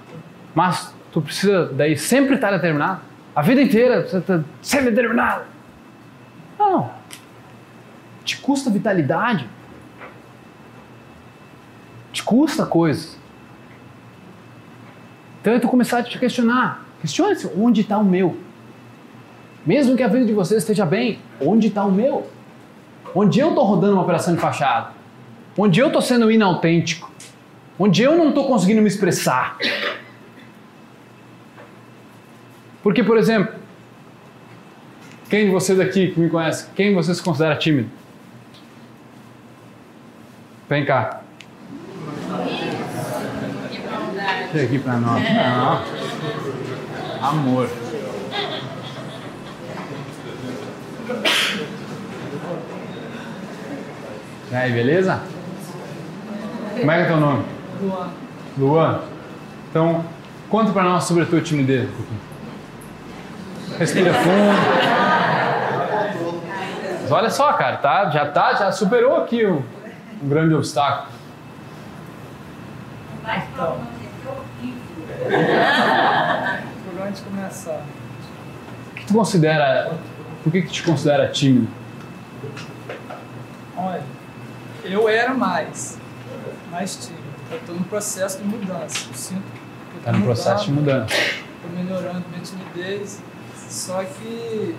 mas 0.53 0.93
tu 1.11 1.21
precisa 1.21 1.65
daí 1.67 1.97
sempre 1.97 2.35
estar 2.35 2.51
determinado. 2.51 3.01
A 3.35 3.41
vida 3.41 3.61
inteira 3.61 4.07
você 4.07 4.17
está 4.17 4.41
sempre 4.61 4.91
determinado. 4.91 5.43
Não. 6.57 6.89
Te 8.23 8.37
custa 8.37 8.69
vitalidade. 8.69 9.47
Te 12.11 12.23
custa 12.23 12.65
coisas. 12.65 13.19
Então 15.41 15.53
é 15.53 15.59
tu 15.59 15.67
começar 15.67 15.99
a 15.99 16.03
te 16.03 16.17
questionar. 16.17 16.84
Questione-se, 17.05 17.51
onde 17.55 17.81
está 17.81 17.99
o 17.99 18.03
meu? 18.03 18.35
Mesmo 19.63 19.95
que 19.95 20.01
a 20.01 20.07
vida 20.07 20.25
de 20.25 20.33
vocês 20.33 20.63
esteja 20.63 20.87
bem, 20.87 21.19
onde 21.39 21.67
está 21.67 21.85
o 21.85 21.91
meu? 21.91 22.27
Onde 23.13 23.39
eu 23.39 23.49
estou 23.49 23.63
rodando 23.63 23.93
uma 23.93 24.01
operação 24.01 24.33
de 24.33 24.41
fachada? 24.41 24.89
Onde 25.55 25.79
eu 25.79 25.87
estou 25.87 26.01
sendo 26.01 26.31
inautêntico? 26.31 27.11
Onde 27.77 28.01
eu 28.01 28.17
não 28.17 28.29
estou 28.29 28.47
conseguindo 28.47 28.81
me 28.81 28.87
expressar? 28.87 29.55
Porque, 32.81 33.03
por 33.03 33.19
exemplo, 33.19 33.53
quem 35.29 35.45
de 35.45 35.51
vocês 35.51 35.79
aqui 35.79 36.09
que 36.09 36.19
me 36.19 36.27
conhece, 36.27 36.67
quem 36.75 36.89
de 36.89 36.95
vocês 36.95 37.17
se 37.17 37.23
considera 37.23 37.55
tímido? 37.55 37.89
Vem 40.67 40.83
cá. 40.83 41.21
Chega 44.51 44.65
aqui 44.65 44.79
pra 44.79 44.97
nós. 44.97 45.23
Não. 45.23 45.94
Amor. 47.21 47.69
E 54.51 54.55
aí, 54.55 54.71
beleza? 54.71 55.21
Como 56.79 56.91
é 56.91 56.95
que 56.97 57.01
é 57.01 57.05
teu 57.05 57.17
nome? 57.17 57.45
Luan. 57.81 58.09
Luan. 58.57 58.99
Então, 59.69 60.05
conta 60.49 60.71
pra 60.71 60.83
nós 60.83 61.03
sobre 61.03 61.23
a 61.23 61.25
tua 61.25 61.41
timidez. 61.41 61.89
Respira 63.77 64.13
fundo. 64.13 64.55
Mas 67.01 67.11
olha 67.11 67.29
só, 67.29 67.53
cara, 67.53 67.77
tá? 67.77 68.09
Já 68.09 68.25
tá, 68.31 68.53
já 68.53 68.71
superou 68.71 69.17
aqui 69.17 69.45
um, 69.45 69.61
um 70.23 70.29
grande 70.29 70.53
obstáculo. 70.53 71.09
Por 77.05 77.09
onde 77.11 77.21
começar? 77.21 77.85
O 78.91 78.95
que 78.95 79.05
tu 79.05 79.13
considera. 79.13 79.93
Por 80.43 80.51
que, 80.51 80.63
que 80.63 80.69
te 80.69 80.81
considera 80.81 81.27
tímido? 81.27 81.67
Olha, 83.77 84.01
eu 84.83 85.07
era 85.07 85.31
mais, 85.35 85.99
mais 86.71 86.95
tímido. 86.95 87.23
Eu 87.51 87.57
estou 87.57 87.75
no 87.75 87.83
processo 87.83 88.39
de 88.39 88.45
mudança. 88.45 89.05
Eu 89.07 89.13
sinto 89.13 89.43
que 89.43 89.97
eu 89.97 90.01
Tá 90.03 90.11
no 90.13 90.23
processo 90.25 90.65
de 90.65 90.71
mudança. 90.71 91.13
Estou 91.13 91.71
melhorando 91.75 92.23
minha 92.29 92.41
timidez. 92.41 93.21
Só 93.55 94.03
que 94.03 94.75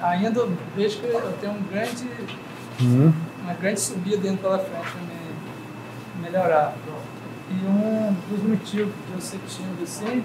ainda 0.00 0.38
eu 0.38 0.56
vejo 0.76 1.00
que 1.00 1.06
eu 1.06 1.32
tenho 1.40 1.54
um 1.54 1.62
grande, 1.64 2.08
Uhum. 2.80 3.12
uma 3.42 3.54
grande 3.54 3.80
subida 3.80 4.18
dentro 4.18 4.38
pela 4.38 4.58
frente 4.60 4.92
para 4.92 5.00
me 5.00 6.22
melhorar. 6.22 6.74
E 7.50 7.54
um 7.66 8.14
dos 8.30 8.42
motivos 8.44 8.92
de 9.08 9.12
eu 9.14 9.20
ser 9.20 9.40
tímido 9.48 9.82
assim 9.82 10.24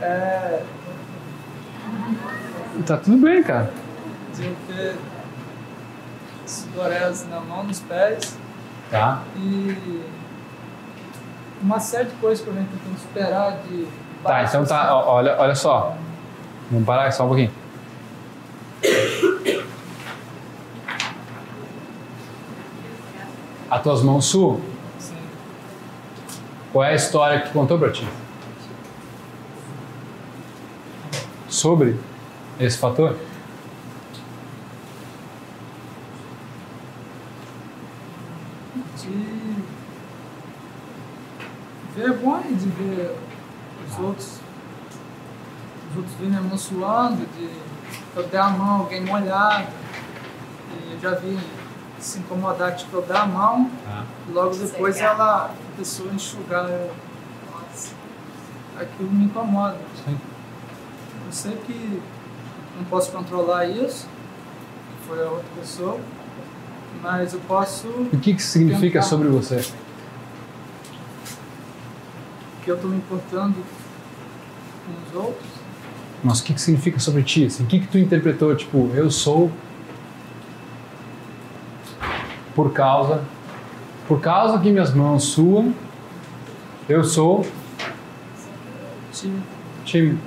é 0.00 0.62
Tá 2.86 2.96
tudo 2.96 3.16
bem, 3.18 3.42
cara. 3.42 3.70
de 4.34 4.46
eu 4.46 4.56
ter 4.68 4.96
sudorese 6.46 7.26
na 7.26 7.40
mão, 7.40 7.64
nos 7.64 7.80
pés 7.80 8.36
Tá. 8.90 9.22
e 9.36 10.02
uma 11.60 11.80
série 11.80 12.04
de 12.06 12.14
coisas 12.16 12.42
que 12.42 12.48
eu 12.48 12.54
venho 12.54 12.66
tentando 12.68 12.98
superar 12.98 13.58
de 13.68 13.86
Tá, 14.22 14.42
então 14.44 14.64
tá. 14.64 14.94
ó, 14.94 15.14
Olha, 15.16 15.36
olha 15.38 15.54
só. 15.54 15.94
Vamos 16.70 16.86
parar 16.86 17.10
só 17.12 17.24
um 17.24 17.28
pouquinho. 17.28 17.50
As 23.70 23.82
tuas 23.82 24.02
mãos 24.02 24.24
suam. 24.24 24.60
Sim. 24.98 25.14
Qual 26.72 26.84
é 26.84 26.90
a 26.90 26.94
história 26.94 27.40
que 27.40 27.48
tu 27.48 27.52
contou 27.52 27.78
pra 27.78 27.90
ti? 27.90 28.06
Sobre 31.58 31.98
esse 32.60 32.78
fator? 32.78 33.16
de 38.96 39.56
vergonha 41.96 42.52
de 42.52 42.68
ver 42.68 43.16
os 43.88 43.98
outros 43.98 44.38
os 45.90 45.96
outros 45.96 46.42
mão 46.48 46.56
suando, 46.56 47.26
de 47.36 47.50
eu 48.14 48.22
der 48.28 48.40
a 48.40 48.50
mão, 48.50 48.82
alguém 48.82 49.00
me 49.00 49.10
olhar. 49.10 49.66
E 49.66 50.92
eu 50.92 51.00
já 51.00 51.16
vi 51.16 51.40
se 51.98 52.20
incomodar, 52.20 52.76
tipo, 52.76 52.98
eu 52.98 53.02
dar 53.02 53.22
a 53.22 53.26
mão, 53.26 53.68
e 54.28 54.32
logo 54.32 54.54
depois 54.54 54.98
ela, 54.98 55.46
a 55.46 55.76
pessoa 55.76 56.12
enxugar. 56.12 56.68
Eu, 56.68 56.94
nossa, 57.52 57.94
aquilo 58.78 59.10
me 59.10 59.24
incomoda. 59.24 59.78
Sim. 60.04 60.37
Eu 61.28 61.32
sei 61.32 61.52
que 61.66 62.00
não 62.78 62.84
posso 62.84 63.12
controlar 63.12 63.66
isso, 63.66 64.08
foi 65.06 65.20
a 65.22 65.28
outra 65.28 65.44
pessoa, 65.60 66.00
mas 67.02 67.34
eu 67.34 67.40
posso 67.40 67.86
O 67.86 68.18
que, 68.18 68.32
que 68.32 68.42
significa 68.42 69.00
Tentar. 69.00 69.02
sobre 69.02 69.28
você? 69.28 69.62
que 72.64 72.70
eu 72.72 72.76
estou 72.76 72.90
me 72.90 72.96
importando 72.98 73.54
com 74.84 75.18
os 75.18 75.24
outros. 75.26 75.48
Mas 76.24 76.40
o 76.40 76.44
que, 76.44 76.52
que 76.54 76.60
significa 76.60 76.98
sobre 76.98 77.22
ti? 77.22 77.44
Assim, 77.46 77.62
o 77.64 77.66
que, 77.66 77.80
que 77.80 77.86
tu 77.86 77.96
interpretou? 77.98 78.54
Tipo, 78.56 78.90
eu 78.94 79.10
sou 79.10 79.50
por 82.54 82.72
causa 82.72 83.22
por 84.06 84.20
causa 84.20 84.58
que 84.58 84.70
minhas 84.70 84.92
mãos 84.94 85.24
suam, 85.24 85.74
eu 86.88 87.04
sou 87.04 87.46
Tímido. 89.12 89.42
tímido. 89.84 90.18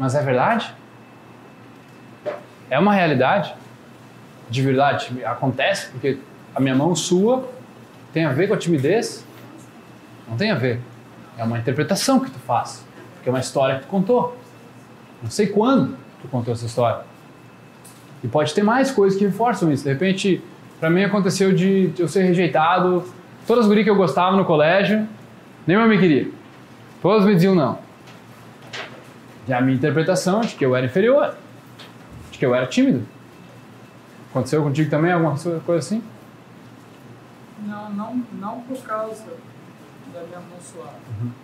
Mas 0.00 0.14
é 0.14 0.22
verdade? 0.22 0.74
É 2.70 2.78
uma 2.78 2.94
realidade? 2.94 3.54
De 4.48 4.62
verdade? 4.62 5.22
Acontece 5.26 5.90
porque 5.90 6.18
a 6.54 6.58
minha 6.58 6.74
mão 6.74 6.96
sua 6.96 7.46
tem 8.10 8.24
a 8.24 8.32
ver 8.32 8.48
com 8.48 8.54
a 8.54 8.56
timidez? 8.56 9.22
Não 10.26 10.38
tem 10.38 10.50
a 10.50 10.54
ver. 10.54 10.80
É 11.36 11.44
uma 11.44 11.58
interpretação 11.58 12.18
que 12.18 12.30
tu 12.30 12.38
faz. 12.38 12.82
Porque 13.16 13.28
é 13.28 13.32
uma 13.32 13.40
história 13.40 13.74
que 13.74 13.82
tu 13.82 13.88
contou. 13.88 14.38
Não 15.22 15.30
sei 15.30 15.48
quando 15.48 15.98
tu 16.22 16.28
contou 16.28 16.54
essa 16.54 16.64
história. 16.64 17.02
E 18.24 18.26
pode 18.26 18.54
ter 18.54 18.62
mais 18.62 18.90
coisas 18.90 19.18
que 19.18 19.26
reforçam 19.26 19.70
isso. 19.70 19.84
De 19.84 19.90
repente, 19.90 20.42
pra 20.80 20.88
mim 20.88 21.04
aconteceu 21.04 21.52
de 21.52 21.92
eu 21.98 22.08
ser 22.08 22.22
rejeitado. 22.22 23.04
Todas 23.46 23.64
as 23.64 23.68
gurias 23.68 23.84
que 23.84 23.90
eu 23.90 23.96
gostava 23.96 24.34
no 24.34 24.46
colégio, 24.46 25.06
nenhuma 25.66 25.86
me 25.86 25.98
queria. 25.98 26.26
Todas 27.02 27.26
me 27.26 27.34
diziam 27.34 27.54
não. 27.54 27.89
E 29.48 29.52
a 29.52 29.60
minha 29.60 29.76
interpretação 29.76 30.40
de 30.40 30.54
que 30.54 30.64
eu 30.64 30.76
era 30.76 30.86
inferior, 30.86 31.34
de 32.30 32.38
que 32.38 32.44
eu 32.44 32.54
era 32.54 32.66
tímido. 32.66 33.06
Aconteceu 34.30 34.62
contigo 34.62 34.90
também 34.90 35.12
alguma 35.12 35.36
coisa 35.60 35.78
assim? 35.78 36.02
Não, 37.66 37.90
não, 37.90 38.22
não 38.38 38.60
por 38.60 38.78
causa 38.82 39.24
da 40.12 40.20
minha 40.22 40.38
mão 40.38 40.60
suar. 40.60 40.94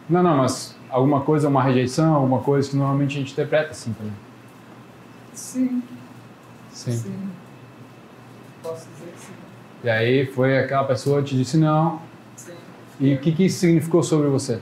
Não, 0.08 0.22
não, 0.22 0.36
mas 0.36 0.76
alguma 0.88 1.20
coisa, 1.20 1.48
uma 1.48 1.62
rejeição, 1.62 2.14
alguma 2.14 2.40
coisa 2.40 2.70
que 2.70 2.76
normalmente 2.76 3.16
a 3.16 3.20
gente 3.20 3.32
interpreta 3.32 3.70
assim 3.70 3.92
também. 3.92 4.12
Sim, 5.32 5.82
Sim. 6.70 6.92
sim. 6.92 7.30
Posso 8.62 8.86
dizer 8.90 9.12
que 9.12 9.18
sim. 9.18 9.32
E 9.84 9.90
aí 9.90 10.26
foi 10.26 10.58
aquela 10.58 10.84
pessoa 10.84 11.22
que 11.22 11.30
te 11.30 11.36
disse 11.36 11.56
não. 11.56 12.00
Sim. 12.36 12.54
E 13.00 13.14
o 13.14 13.18
que, 13.20 13.32
que 13.32 13.46
isso 13.46 13.58
significou 13.58 14.02
sobre 14.02 14.28
você? 14.28 14.60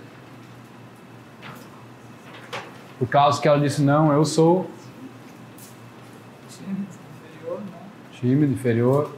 Por 2.98 3.08
causa 3.08 3.40
que 3.40 3.48
ela 3.48 3.58
disse 3.58 3.82
não, 3.82 4.12
eu 4.12 4.24
sou 4.24 4.70
Tímido, 6.48 6.86
inferior, 6.92 7.60
né? 7.60 7.78
tímido, 8.12 8.52
inferior. 8.52 9.16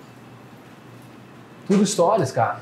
Tudo 1.67 1.83
histórias, 1.83 2.33
cara. 2.33 2.61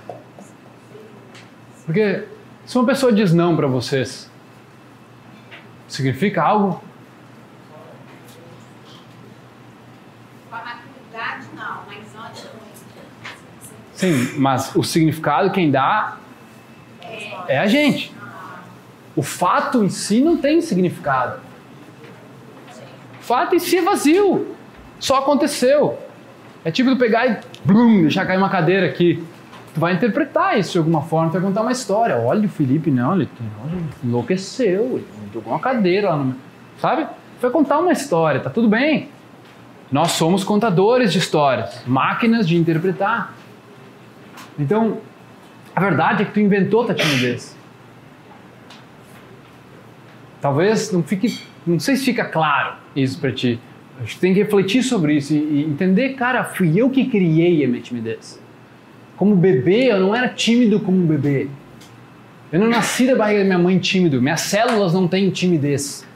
Porque 1.85 2.27
se 2.65 2.79
uma 2.79 2.87
pessoa 2.87 3.13
diz 3.13 3.33
não 3.33 3.57
pra 3.57 3.67
vocês, 3.67 4.31
significa 5.87 6.43
algo? 6.43 6.83
Sim, 13.95 14.39
mas 14.39 14.75
o 14.75 14.83
significado 14.83 15.51
quem 15.51 15.71
dá 15.71 16.19
é 17.47 17.59
a 17.59 17.67
gente. 17.67 18.14
O 19.17 19.23
fato 19.23 19.85
em 19.85 19.89
si 19.89 20.21
não 20.21 20.37
tem 20.37 20.61
significado. 20.61 21.41
O 23.21 23.23
fato 23.23 23.55
em 23.55 23.59
si 23.59 23.79
é 23.79 23.83
vazio. 23.83 24.55
Só 24.99 25.19
aconteceu. 25.19 25.99
É 26.65 26.71
tipo 26.71 26.91
tu 26.91 26.97
pegar 26.97 27.27
e 27.27 27.39
blum, 27.65 28.03
deixar 28.03 28.27
cair 28.27 28.39
uma 28.39 28.49
cadeira 28.49 28.87
aqui. 28.87 29.23
Tu 29.75 29.81
vai 29.81 29.93
interpretar 29.93 30.59
isso 30.59 30.73
de 30.73 30.79
alguma 30.79 31.03
forma, 31.03 31.31
tu 31.31 31.35
vai 31.35 31.43
contar 31.43 31.61
uma 31.63 31.73
história. 31.73 32.17
Olha 32.17 32.47
o 32.47 32.49
Felipe, 32.49 32.91
não, 32.91 33.15
ele 33.15 33.29
olha, 33.63 33.73
ele 33.73 33.85
enlouqueceu, 34.05 34.97
ele 34.97 35.07
jogou 35.33 35.53
uma 35.53 35.59
cadeira 35.59 36.11
lá 36.11 36.17
no. 36.17 36.35
Sabe? 36.79 37.05
Tu 37.05 37.43
vai 37.43 37.51
contar 37.51 37.81
uma 37.81 37.93
história, 37.93 38.41
tá 38.41 38.49
tudo 38.49 38.69
bem. 38.69 39.09
Nós 39.91 40.13
somos 40.13 40.43
contadores 40.43 41.13
de 41.13 41.19
histórias, 41.19 41.83
máquinas 41.87 42.49
de 42.49 42.57
interpretar. 42.57 43.35
Então, 44.59 44.99
a 45.75 45.81
verdade 45.81 46.23
é 46.23 46.27
que 46.27 46.33
tu 46.33 46.41
inventou 46.41 46.85
tua 46.85 46.95
timidez. 46.95 47.57
Talvez 50.45 50.93
não 50.93 51.03
fique, 51.03 51.41
não 51.67 51.81
sei 51.81 51.97
se 51.97 52.05
fica 52.05 52.23
claro 52.23 52.75
isso 52.95 53.19
para 53.19 53.33
ti. 53.33 53.59
Acho 54.03 54.17
que 54.17 54.21
tem 54.21 54.35
que 54.35 54.43
refletir 54.43 54.83
sobre 54.83 55.15
isso 55.15 55.33
e, 55.33 55.39
e 55.39 55.65
entender, 55.65 56.11
cara, 56.17 56.45
fui 56.45 56.79
eu 56.79 56.91
que 56.91 57.07
criei 57.07 57.65
a 57.65 57.69
minha 57.69 57.81
timidez. 57.81 58.39
Como 59.17 59.35
bebê, 59.35 59.91
eu 59.91 60.01
não 60.01 60.15
era 60.15 60.29
tímido 60.29 60.81
como 60.81 60.99
bebê. 61.07 61.49
Eu 62.53 62.61
não 62.61 62.69
nasci 62.69 63.07
da 63.07 63.17
barriga 63.17 63.39
da 63.39 63.45
minha 63.47 63.59
mãe 63.59 63.79
tímido. 63.79 64.21
Minhas 64.21 64.43
células 64.43 64.93
não 64.93 65.09
têm 65.09 65.31
timidez. 65.31 66.07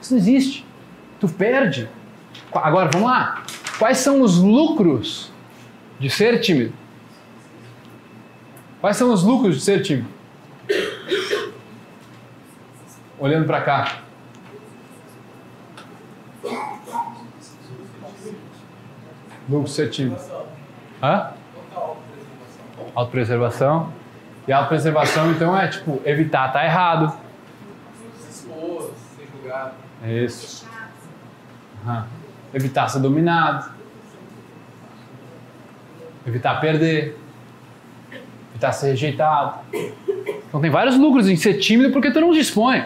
Isso 0.00 0.12
não 0.12 0.18
existe. 0.18 0.64
Tu 1.20 1.28
perde. 1.28 1.88
Agora, 2.52 2.90
vamos 2.92 3.08
lá. 3.08 3.44
Quais 3.78 3.98
são 3.98 4.22
os 4.22 4.38
lucros 4.38 5.30
de 6.00 6.10
ser 6.10 6.40
tímido? 6.40 6.72
Quais 8.80 8.96
são 8.96 9.12
os 9.12 9.22
lucros 9.22 9.54
de 9.54 9.62
ser 9.62 9.82
tímido? 9.82 10.08
Olhando 13.22 13.46
para 13.46 13.60
cá. 13.60 13.98
Lucro 19.48 19.88
tímido. 19.90 20.20
Hã? 21.00 21.30
Autopreservação. 22.92 23.92
E 24.48 24.52
autopreservação, 24.52 25.30
então, 25.30 25.56
é 25.56 25.68
tipo, 25.68 26.02
evitar 26.04 26.52
tá 26.52 26.64
errado. 26.64 27.16
Se. 28.28 28.48
Isso. 30.04 30.68
Uhum. 31.86 32.02
Evitar 32.52 32.88
ser 32.88 32.98
dominado. 32.98 33.70
Evitar 36.26 36.60
perder. 36.60 37.16
Evitar 38.50 38.72
ser 38.72 38.88
rejeitado. 38.88 39.60
Então 40.48 40.60
tem 40.60 40.70
vários 40.70 40.98
lucros 40.98 41.28
em 41.28 41.36
ser 41.36 41.54
tímido 41.58 41.92
porque 41.92 42.10
tu 42.10 42.20
não 42.20 42.32
dispõe. 42.32 42.84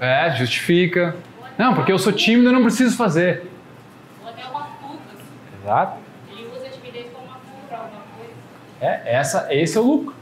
É, 0.00 0.30
justifica. 0.36 1.16
Não, 1.56 1.74
porque 1.74 1.90
eu 1.90 1.98
sou 1.98 2.12
tímido 2.12 2.50
e 2.50 2.52
não 2.52 2.62
preciso 2.62 2.96
fazer. 2.96 3.50
Ou 4.22 4.28
até 4.28 4.44
uma 4.44 4.64
fuga. 4.64 4.98
Exato. 5.62 5.98
Ele 6.30 6.48
usa 6.56 6.66
a 6.66 6.70
timidez 6.70 7.06
como 7.12 7.26
uma 7.26 7.34
fuga 7.34 7.62
para 7.68 7.78
alguma 7.78 8.02
coisa. 8.16 8.32
É, 8.80 9.16
essa, 9.16 9.52
esse 9.52 9.76
é 9.76 9.80
o 9.80 9.84
lucro. 9.84 10.14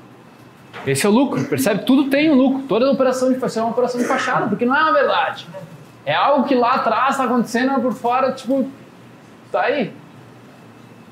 Esse 0.87 1.05
é 1.05 1.09
o 1.09 1.13
lucro, 1.13 1.45
percebe? 1.45 1.85
Tudo 1.85 2.09
tem 2.09 2.31
um 2.31 2.35
lucro. 2.35 2.63
Toda 2.69 2.91
operação 2.91 3.33
de 3.33 3.39
fachada 3.39 3.61
é 3.61 3.65
uma 3.65 3.73
operação 3.73 4.01
de 4.01 4.07
fachada, 4.07 4.47
porque 4.47 4.65
não 4.65 4.75
é 4.75 4.83
uma 4.83 4.93
verdade. 4.93 5.47
É 6.05 6.15
algo 6.15 6.47
que 6.47 6.55
lá 6.55 6.77
atrás 6.77 7.11
está 7.11 7.25
acontecendo, 7.25 7.73
mas 7.73 7.83
por 7.83 7.93
fora, 7.93 8.33
tipo, 8.33 8.71
tá 9.51 9.63
aí. 9.63 9.93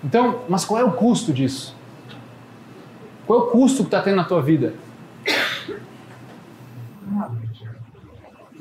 Então, 0.03 0.43
mas 0.49 0.65
qual 0.65 0.81
é 0.81 0.85
o 0.85 0.93
custo 0.93 1.33
disso? 1.33 1.75
Qual 3.27 3.41
é 3.41 3.43
o 3.43 3.47
custo 3.47 3.79
que 3.79 3.89
está 3.89 4.01
tendo 4.01 4.17
na 4.17 4.25
tua 4.25 4.41
vida? 4.41 4.75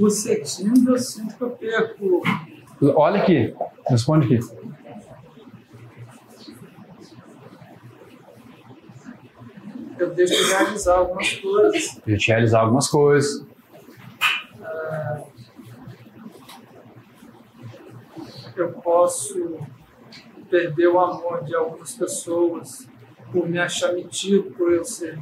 Você 0.03 0.41
tímido, 0.41 0.91
eu 0.91 0.97
sinto 0.99 1.33
que 1.37 1.41
eu 1.43 1.51
perco. 1.51 2.21
Olha 2.93 3.21
aqui, 3.21 3.55
responde 3.87 4.25
aqui. 4.25 4.39
Eu 9.97 10.13
deixo 10.13 10.33
de 10.35 10.51
realizar 10.53 10.97
algumas 10.97 11.33
coisas. 11.33 12.01
Eu 12.05 12.17
te 12.17 12.27
realizar 12.27 12.59
algumas 12.61 12.87
coisas. 12.89 13.45
Eu 18.55 18.73
posso 18.73 19.57
perder 20.49 20.87
o 20.87 20.99
amor 20.99 21.43
de 21.43 21.55
algumas 21.55 21.95
pessoas 21.95 22.87
por 23.31 23.47
me 23.49 23.57
achar 23.59 23.93
metido, 23.93 24.51
por 24.51 24.71
eu 24.71 24.85
ser 24.85 25.19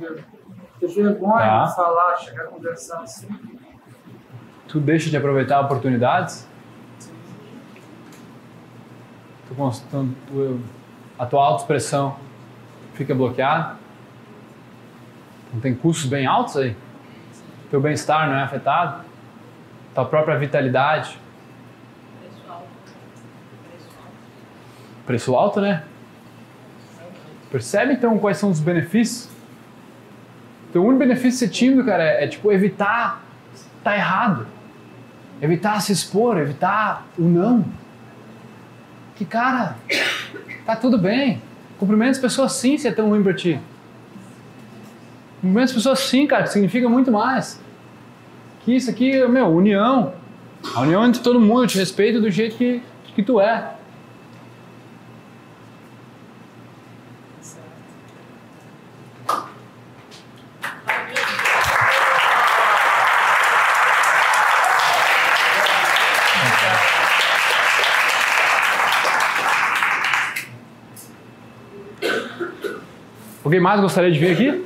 ter 0.80 0.88
vergonha 0.88 1.38
Tá. 1.40 1.64
de 1.66 1.76
falar, 1.76 2.18
chegar 2.18 2.44
a 2.44 2.48
conversar 2.48 3.02
assim. 3.02 3.28
Tu 4.72 4.80
deixa 4.80 5.10
de 5.10 5.18
aproveitar 5.18 5.60
oportunidades? 5.60 6.48
Tu, 9.49 9.56
tu- 9.91 10.60
a 11.19 11.26
tua 11.26 11.43
autoexpressão 11.45 12.15
fica 12.93 13.14
bloqueada? 13.14 13.76
Não 15.53 15.60
tem 15.60 15.76
custos 15.76 16.06
bem 16.10 16.26
altos 16.26 16.56
aí? 16.56 16.76
Teu 17.69 17.81
bem-estar 17.81 18.30
não 18.30 18.35
é 18.38 18.43
afetado? 18.43 19.03
Tua 19.93 20.06
própria 20.06 20.38
vitalidade? 20.38 21.19
Pessoal. 22.23 22.65
Pessoal. 23.76 24.06
Preço 25.06 25.35
alto, 25.35 25.60
né? 25.60 25.84
Percebe 27.52 27.93
então 27.93 28.18
quais 28.18 28.38
são 28.38 28.49
os 28.49 28.61
benefícios? 28.61 29.30
Então, 30.69 30.84
o 30.84 30.85
único 30.85 30.99
benefício 30.99 31.31
de 31.31 31.35
ser 31.35 31.49
tímido, 31.49 31.84
cara, 31.84 32.02
é, 32.02 32.23
é, 32.23 32.27
tipo 32.30 32.49
evitar 32.53 33.22
tá 33.84 33.93
errado. 33.98 34.48
Evitar 35.42 35.82
se 35.82 35.92
expor, 35.92 36.38
evitar 36.38 37.08
o 37.18 37.24
não. 37.24 37.66
Que 39.16 39.26
cara, 39.26 39.76
tá 40.66 40.76
tudo 40.76 40.98
bem. 40.98 41.42
Cumprimenta 41.80 42.12
as 42.12 42.20
pessoas 42.20 42.52
sim 42.54 42.78
se 42.78 42.88
é 42.88 42.92
tão 42.92 43.10
ruim 43.10 43.24
pra 43.24 43.34
ti. 43.34 43.60
Cumprimenta 45.42 45.66
as 45.66 45.74
pessoas 45.74 46.00
sim, 46.00 46.28
cara, 46.28 46.46
significa 46.46 46.88
muito 46.88 47.12
mais. 47.12 47.60
Que 48.64 48.76
isso 48.76 48.92
aqui, 48.92 49.26
meu, 49.28 49.48
união. 49.48 50.14
A 50.76 50.82
união 50.82 51.04
entre 51.08 51.24
todo 51.24 51.40
mundo, 51.40 51.64
eu 51.64 51.68
te 51.68 51.80
respeito 51.80 52.22
do 52.22 52.30
jeito 52.30 52.56
que, 52.56 52.84
que 53.16 53.24
tu 53.24 53.42
é. 53.42 53.74
Alguém 73.52 73.60
mais 73.60 73.82
gostaria 73.82 74.10
de 74.10 74.18
vir 74.18 74.32
aqui? 74.32 74.65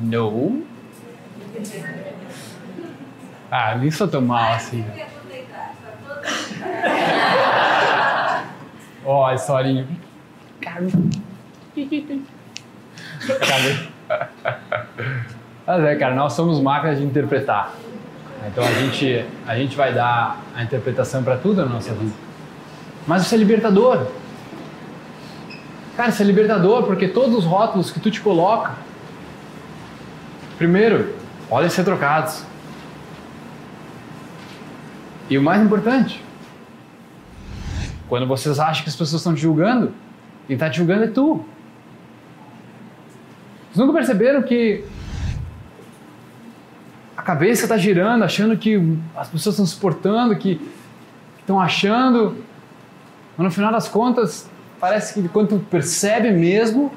Não. 0.00 0.62
Ah, 3.50 3.74
nem 3.74 3.90
sou 3.90 4.06
tão 4.06 4.20
mal 4.20 4.52
assim. 4.52 4.84
Ó, 9.04 9.26
a 9.26 9.34
historinha. 9.34 9.84
Cadê? 10.60 10.92
Mas 15.66 15.84
é, 15.84 15.96
cara, 15.96 16.14
nós 16.14 16.34
somos 16.34 16.60
máquinas 16.60 17.00
de 17.00 17.04
interpretar. 17.04 17.74
Então 18.46 18.62
a 18.62 18.70
gente, 18.74 19.26
a 19.44 19.56
gente 19.56 19.76
vai 19.76 19.92
dar 19.92 20.38
a 20.54 20.62
interpretação 20.62 21.24
para 21.24 21.36
tudo 21.36 21.62
na 21.62 21.66
nossa 21.66 21.92
vida. 21.92 22.29
Mas 23.06 23.22
isso 23.22 23.34
é 23.34 23.38
libertador. 23.38 24.06
Cara, 25.96 26.10
isso 26.10 26.22
é 26.22 26.24
libertador 26.24 26.84
porque 26.84 27.08
todos 27.08 27.34
os 27.34 27.44
rótulos 27.44 27.90
que 27.90 28.00
tu 28.00 28.10
te 28.10 28.20
coloca, 28.20 28.72
primeiro, 30.56 31.14
podem 31.48 31.68
ser 31.68 31.84
trocados. 31.84 32.42
E 35.28 35.36
o 35.36 35.42
mais 35.42 35.62
importante, 35.62 36.22
quando 38.08 38.26
vocês 38.26 38.58
acham 38.58 38.82
que 38.82 38.88
as 38.88 38.96
pessoas 38.96 39.20
estão 39.20 39.34
te 39.34 39.40
julgando, 39.40 39.92
quem 40.46 40.54
está 40.54 40.68
te 40.68 40.78
julgando 40.78 41.04
é 41.04 41.08
tu. 41.08 41.44
Vocês 43.66 43.76
nunca 43.76 43.92
perceberam 43.92 44.42
que 44.42 44.84
a 47.16 47.22
cabeça 47.22 47.64
está 47.66 47.76
girando, 47.76 48.24
achando 48.24 48.56
que 48.56 48.98
as 49.14 49.28
pessoas 49.28 49.54
estão 49.54 49.66
suportando, 49.66 50.34
que 50.34 50.60
estão 51.38 51.60
achando, 51.60 52.36
mas 53.40 53.44
no 53.46 53.50
final 53.50 53.72
das 53.72 53.88
contas, 53.88 54.50
parece 54.78 55.14
que 55.14 55.26
quando 55.30 55.48
tu 55.48 55.58
percebe 55.60 56.30
mesmo, 56.30 56.92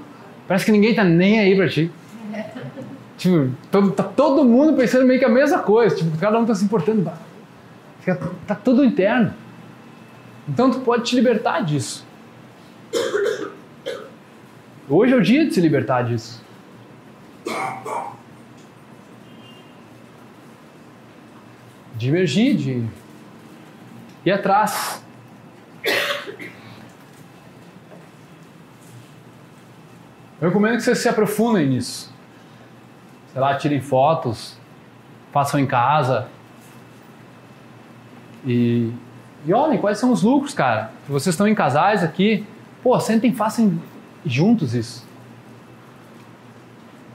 parece 0.45 0.65
que 0.65 0.73
ninguém 0.73 0.89
está 0.89 1.01
nem 1.01 1.39
aí 1.39 1.55
para 1.55 1.69
ti. 1.69 1.89
Tipo, 3.15 3.51
todo, 3.71 3.91
tá 3.91 4.03
todo 4.03 4.43
mundo 4.43 4.75
pensando 4.75 5.05
meio 5.05 5.19
que 5.19 5.23
a 5.23 5.29
mesma 5.29 5.59
coisa, 5.59 5.95
tipo, 5.95 6.17
cada 6.17 6.37
um 6.37 6.41
está 6.41 6.55
se 6.55 6.65
importando. 6.65 7.09
Fica, 7.99 8.19
tá 8.45 8.55
tudo 8.55 8.83
interno. 8.83 9.33
Então 10.49 10.69
tu 10.69 10.79
pode 10.79 11.03
te 11.03 11.15
libertar 11.15 11.61
disso. 11.61 12.05
Hoje 14.89 15.13
é 15.13 15.15
o 15.15 15.21
dia 15.21 15.45
de 15.45 15.53
se 15.53 15.61
libertar 15.61 16.01
disso. 16.01 16.43
De 21.95 22.09
emergir, 22.09 22.57
de 22.57 22.83
ir 24.25 24.31
atrás. 24.31 25.02
Eu 30.43 30.49
recomendo 30.49 30.75
que 30.75 30.83
vocês 30.83 30.97
se 30.97 31.07
aprofundem 31.07 31.69
nisso. 31.69 32.13
Sei 33.31 33.39
lá, 33.39 33.55
tirem 33.55 33.79
fotos, 33.79 34.57
façam 35.31 35.57
em 35.57 35.65
casa. 35.65 36.27
E, 38.45 38.91
e 39.45 39.53
olhem 39.53 39.79
quais 39.79 39.97
são 39.97 40.11
os 40.11 40.21
lucros, 40.21 40.53
cara. 40.53 40.91
Se 41.05 41.11
vocês 41.13 41.33
estão 41.33 41.47
em 41.47 41.55
casais 41.55 42.03
aqui, 42.03 42.45
pô, 42.83 42.99
sentem 42.99 43.33
façam 43.33 43.79
juntos 44.25 44.75
isso. 44.75 45.07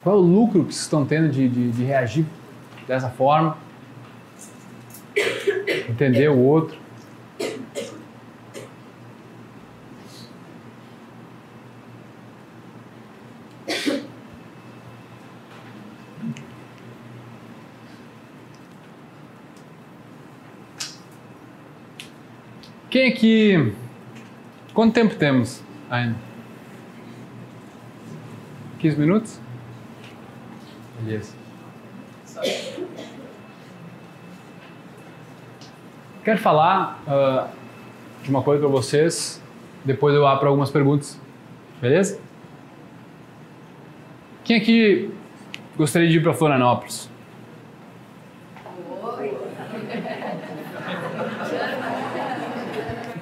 Qual 0.03 0.17
é 0.17 0.19
o 0.19 0.23
lucro 0.23 0.65
que 0.65 0.73
vocês 0.73 0.85
estão 0.85 1.05
tendo 1.05 1.29
de, 1.29 1.51
de, 1.51 1.71
de 1.71 1.85
reagir 1.85 2.25
dessa 2.87 3.11
forma? 3.11 3.59
Entender 5.87 6.31
o 6.31 6.39
outro. 6.39 6.79
Quem 22.99 23.07
aqui. 23.07 23.73
Quanto 24.75 24.93
tempo 24.93 25.15
temos 25.15 25.63
ainda? 25.89 26.17
15 28.81 28.99
minutos? 28.99 29.41
Beleza. 31.01 31.33
Quero 36.25 36.39
falar 36.41 37.01
ah, 37.07 37.47
de 38.25 38.31
uma 38.31 38.43
coisa 38.43 38.63
para 38.63 38.69
vocês, 38.69 39.41
depois 39.85 40.13
eu 40.13 40.27
abro 40.27 40.49
algumas 40.49 40.73
perguntas. 40.73 41.21
Beleza? 41.81 42.21
Quem 44.43 44.57
aqui 44.57 45.09
gostaria 45.77 46.09
de 46.09 46.17
ir 46.17 46.23
para 46.25 46.35
Florianópolis? 46.35 47.09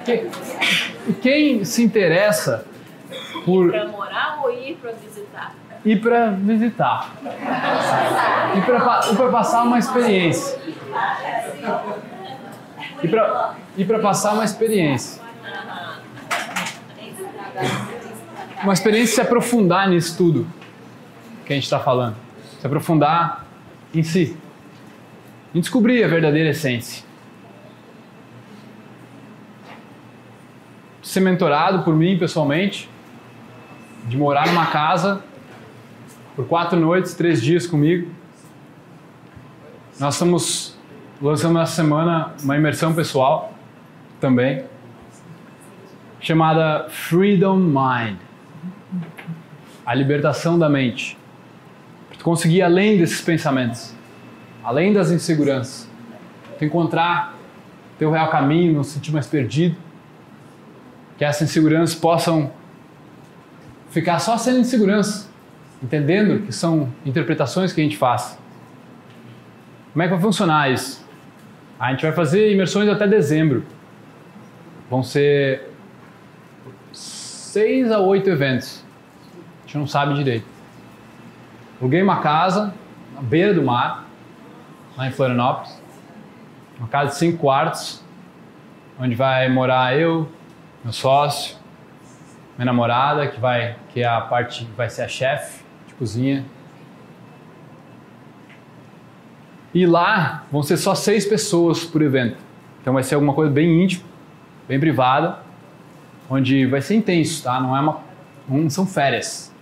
Quem, 0.07 0.23
quem 1.13 1.63
se 1.63 1.83
interessa 1.83 2.65
por 3.45 3.71
Pra 3.71 3.87
morar 3.87 4.39
ou 4.43 4.51
ir 4.51 4.75
pra 4.81 4.91
visitar? 4.91 5.55
ir 5.85 6.01
para 6.01 6.31
visitar? 6.31 7.13
Ir 8.55 9.15
para 9.15 9.29
passar 9.31 9.63
uma 9.63 9.79
experiência. 9.79 10.59
Ir 13.03 13.07
para 13.07 13.55
ir 13.77 13.85
para 13.85 13.99
passar 13.99 14.33
uma 14.33 14.43
experiência. 14.43 15.21
Uma 18.63 18.73
experiência 18.73 19.15
se 19.15 19.21
aprofundar 19.21 19.89
nisso 19.89 20.17
tudo 20.17 20.47
que 21.45 21.53
a 21.53 21.55
gente 21.55 21.63
está 21.63 21.79
falando. 21.79 22.15
Se 22.59 22.67
aprofundar 22.67 23.45
em 23.93 24.03
si. 24.03 24.35
Em 25.55 25.61
descobrir 25.61 26.03
a 26.03 26.07
verdadeira 26.07 26.49
essência. 26.49 27.06
Ser 31.17 31.21
mentorado 31.21 31.81
por 31.81 31.95
mim 31.95 32.15
pessoalmente. 32.15 32.87
De 34.07 34.15
morar 34.15 34.45
numa 34.45 34.67
casa 34.67 35.23
por 36.35 36.45
quatro 36.45 36.79
noites, 36.79 37.15
três 37.15 37.41
dias 37.41 37.65
comigo. 37.65 38.07
Nós 39.99 40.13
estamos 40.13 40.77
lançando 41.19 41.57
essa 41.57 41.73
semana 41.73 42.35
uma 42.43 42.55
imersão 42.55 42.93
pessoal 42.93 43.51
também, 44.21 44.63
chamada 46.19 46.85
Freedom 46.87 47.57
Mind 47.57 48.17
a 49.83 49.95
libertação 49.95 50.59
da 50.59 50.69
mente. 50.69 51.17
Para 52.09 52.23
conseguir 52.23 52.57
ir 52.57 52.61
além 52.61 52.95
desses 52.95 53.21
pensamentos, 53.21 53.91
além 54.63 54.93
das 54.93 55.09
inseguranças, 55.09 55.89
tu 56.59 56.63
encontrar 56.63 57.35
teu 57.97 58.11
real 58.11 58.29
caminho, 58.29 58.71
não 58.71 58.83
se 58.83 58.91
sentir 58.91 59.11
mais 59.11 59.25
perdido, 59.25 59.86
que 61.17 61.25
essas 61.25 61.49
inseguranças 61.49 61.95
possam 61.95 62.51
ficar 63.89 64.19
só 64.19 64.37
sendo 64.37 64.59
insegurança, 64.59 65.27
entendendo 65.81 66.45
que 66.45 66.51
são 66.51 66.89
interpretações 67.05 67.73
que 67.73 67.81
a 67.81 67.83
gente 67.83 67.97
faz. 67.97 68.37
Como 69.93 70.03
é 70.03 70.05
que 70.05 70.13
vai 70.13 70.21
funcionar 70.21 70.71
isso? 70.71 71.03
A 71.79 71.91
gente 71.91 72.03
vai 72.03 72.11
fazer 72.11 72.51
imersões 72.51 72.87
até 72.89 73.07
dezembro. 73.07 73.63
Vão 74.89 75.01
ser 75.01 75.71
seis 76.93 77.91
a 77.91 77.99
oito 77.99 78.29
eventos. 78.29 78.83
A 79.63 79.67
gente 79.67 79.77
não 79.79 79.87
sabe 79.87 80.13
direito. 80.13 80.45
Aluguei 81.79 82.01
uma 82.01 82.21
casa 82.21 82.73
na 83.15 83.21
beira 83.21 83.53
do 83.53 83.61
mar, 83.61 84.05
lá 84.95 85.07
em 85.07 85.11
Florianópolis. 85.11 85.81
Uma 86.79 86.87
casa 86.87 87.11
de 87.11 87.17
cinco 87.17 87.39
quartos, 87.39 88.03
onde 88.99 89.15
vai 89.15 89.49
morar 89.49 89.97
eu, 89.97 90.29
meu 90.87 90.93
sócio, 90.93 91.57
minha 92.57 92.65
namorada, 92.65 93.27
que 93.27 93.41
vai, 93.41 93.75
que 93.89 94.01
é 94.01 94.07
a 94.07 94.21
parte, 94.21 94.65
vai 94.77 94.89
ser 94.89 95.01
a 95.01 95.07
chefe 95.09 95.61
de 95.85 95.93
cozinha. 95.95 96.45
E 99.73 99.85
lá 99.85 100.45
vão 100.49 100.63
ser 100.63 100.77
só 100.77 100.95
seis 100.95 101.25
pessoas 101.25 101.83
por 101.83 102.01
evento. 102.01 102.37
Então 102.79 102.93
vai 102.93 103.03
ser 103.03 103.15
alguma 103.15 103.33
coisa 103.33 103.51
bem 103.51 103.83
íntima, 103.83 104.05
bem 104.65 104.79
privada, 104.79 105.39
onde 106.29 106.65
vai 106.65 106.81
ser 106.81 106.95
intenso, 106.95 107.43
tá? 107.43 107.59
Não 107.59 107.75
é 107.75 107.81
uma, 107.81 107.99
não 108.47 108.69
são 108.69 108.87
férias. 108.87 109.53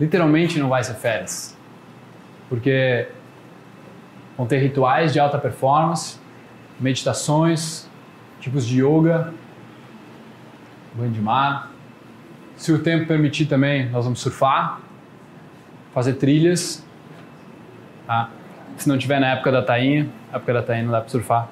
Literalmente 0.00 0.58
não 0.58 0.70
vai 0.70 0.82
ser 0.82 0.94
férias, 0.94 1.54
porque 2.48 3.08
vão 4.38 4.46
ter 4.46 4.56
rituais 4.56 5.12
de 5.12 5.20
alta 5.20 5.38
performance, 5.38 6.18
meditações, 6.80 7.86
tipos 8.40 8.66
de 8.66 8.82
yoga, 8.82 9.34
banho 10.96 11.12
de 11.12 11.20
mar. 11.20 11.70
Se 12.56 12.72
o 12.72 12.78
tempo 12.78 13.06
permitir 13.06 13.46
também, 13.46 13.88
nós 13.90 14.04
vamos 14.04 14.20
surfar, 14.20 14.80
fazer 15.92 16.14
trilhas, 16.14 16.84
tá? 18.06 18.30
Se 18.76 18.88
não 18.88 18.98
tiver 18.98 19.20
na 19.20 19.32
época 19.32 19.52
da 19.52 19.62
tainha, 19.62 20.08
época 20.32 20.52
da 20.52 20.62
tainha 20.62 20.84
não 20.84 20.92
dá 20.92 21.00
para 21.00 21.08
surfar. 21.08 21.48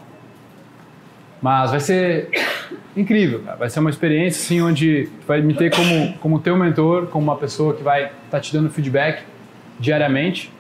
Mas 1.41 1.71
vai 1.71 1.81
ser 1.81 2.31
incrível, 2.97 3.43
cara. 3.43 3.57
vai 3.57 3.71
ser 3.71 3.81
uma 3.81 3.91
experiência 3.91 4.43
assim 4.43 4.63
onde 4.63 5.11
tu 5.21 5.27
vai 5.27 5.43
me 5.43 5.55
ter 5.55 5.71
como 5.75 6.15
como 6.19 6.39
teu 6.39 6.57
mentor, 6.57 7.07
como 7.09 7.25
uma 7.25 7.37
pessoa 7.37 7.75
que 7.75 7.83
vai 7.83 8.05
estar 8.05 8.15
tá 8.31 8.41
te 8.41 8.53
dando 8.53 8.71
feedback 8.71 9.23
diariamente. 9.79 10.53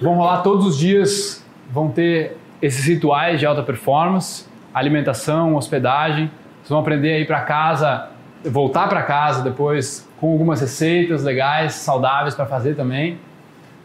Vão 0.00 0.14
rolar 0.14 0.42
todos 0.42 0.66
os 0.66 0.76
dias, 0.76 1.44
vão 1.70 1.90
ter 1.90 2.36
esses 2.60 2.84
rituais 2.86 3.38
de 3.38 3.46
alta 3.46 3.62
performance, 3.62 4.46
alimentação, 4.72 5.54
hospedagem. 5.54 6.30
Vocês 6.64 6.70
vão 6.70 6.78
aprender 6.78 7.12
aí 7.12 7.26
para 7.26 7.42
casa, 7.42 8.08
voltar 8.42 8.88
para 8.88 9.02
casa 9.02 9.42
depois 9.42 10.08
com 10.18 10.32
algumas 10.32 10.62
receitas 10.62 11.22
legais, 11.22 11.74
saudáveis 11.74 12.34
para 12.34 12.46
fazer 12.46 12.74
também. 12.74 13.18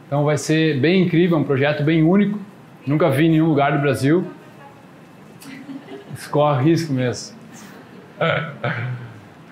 Então 0.07 0.23
vai 0.23 0.37
ser 0.37 0.79
bem 0.79 1.03
incrível, 1.03 1.37
um 1.37 1.43
projeto 1.43 1.83
bem 1.83 2.01
único. 2.01 2.39
Nunca 2.87 3.09
vi 3.09 3.25
em 3.25 3.31
nenhum 3.31 3.47
lugar 3.47 3.73
do 3.73 3.79
Brasil. 3.79 4.25
Corre 6.31 6.63
risco 6.63 6.93
mesmo. 6.93 7.35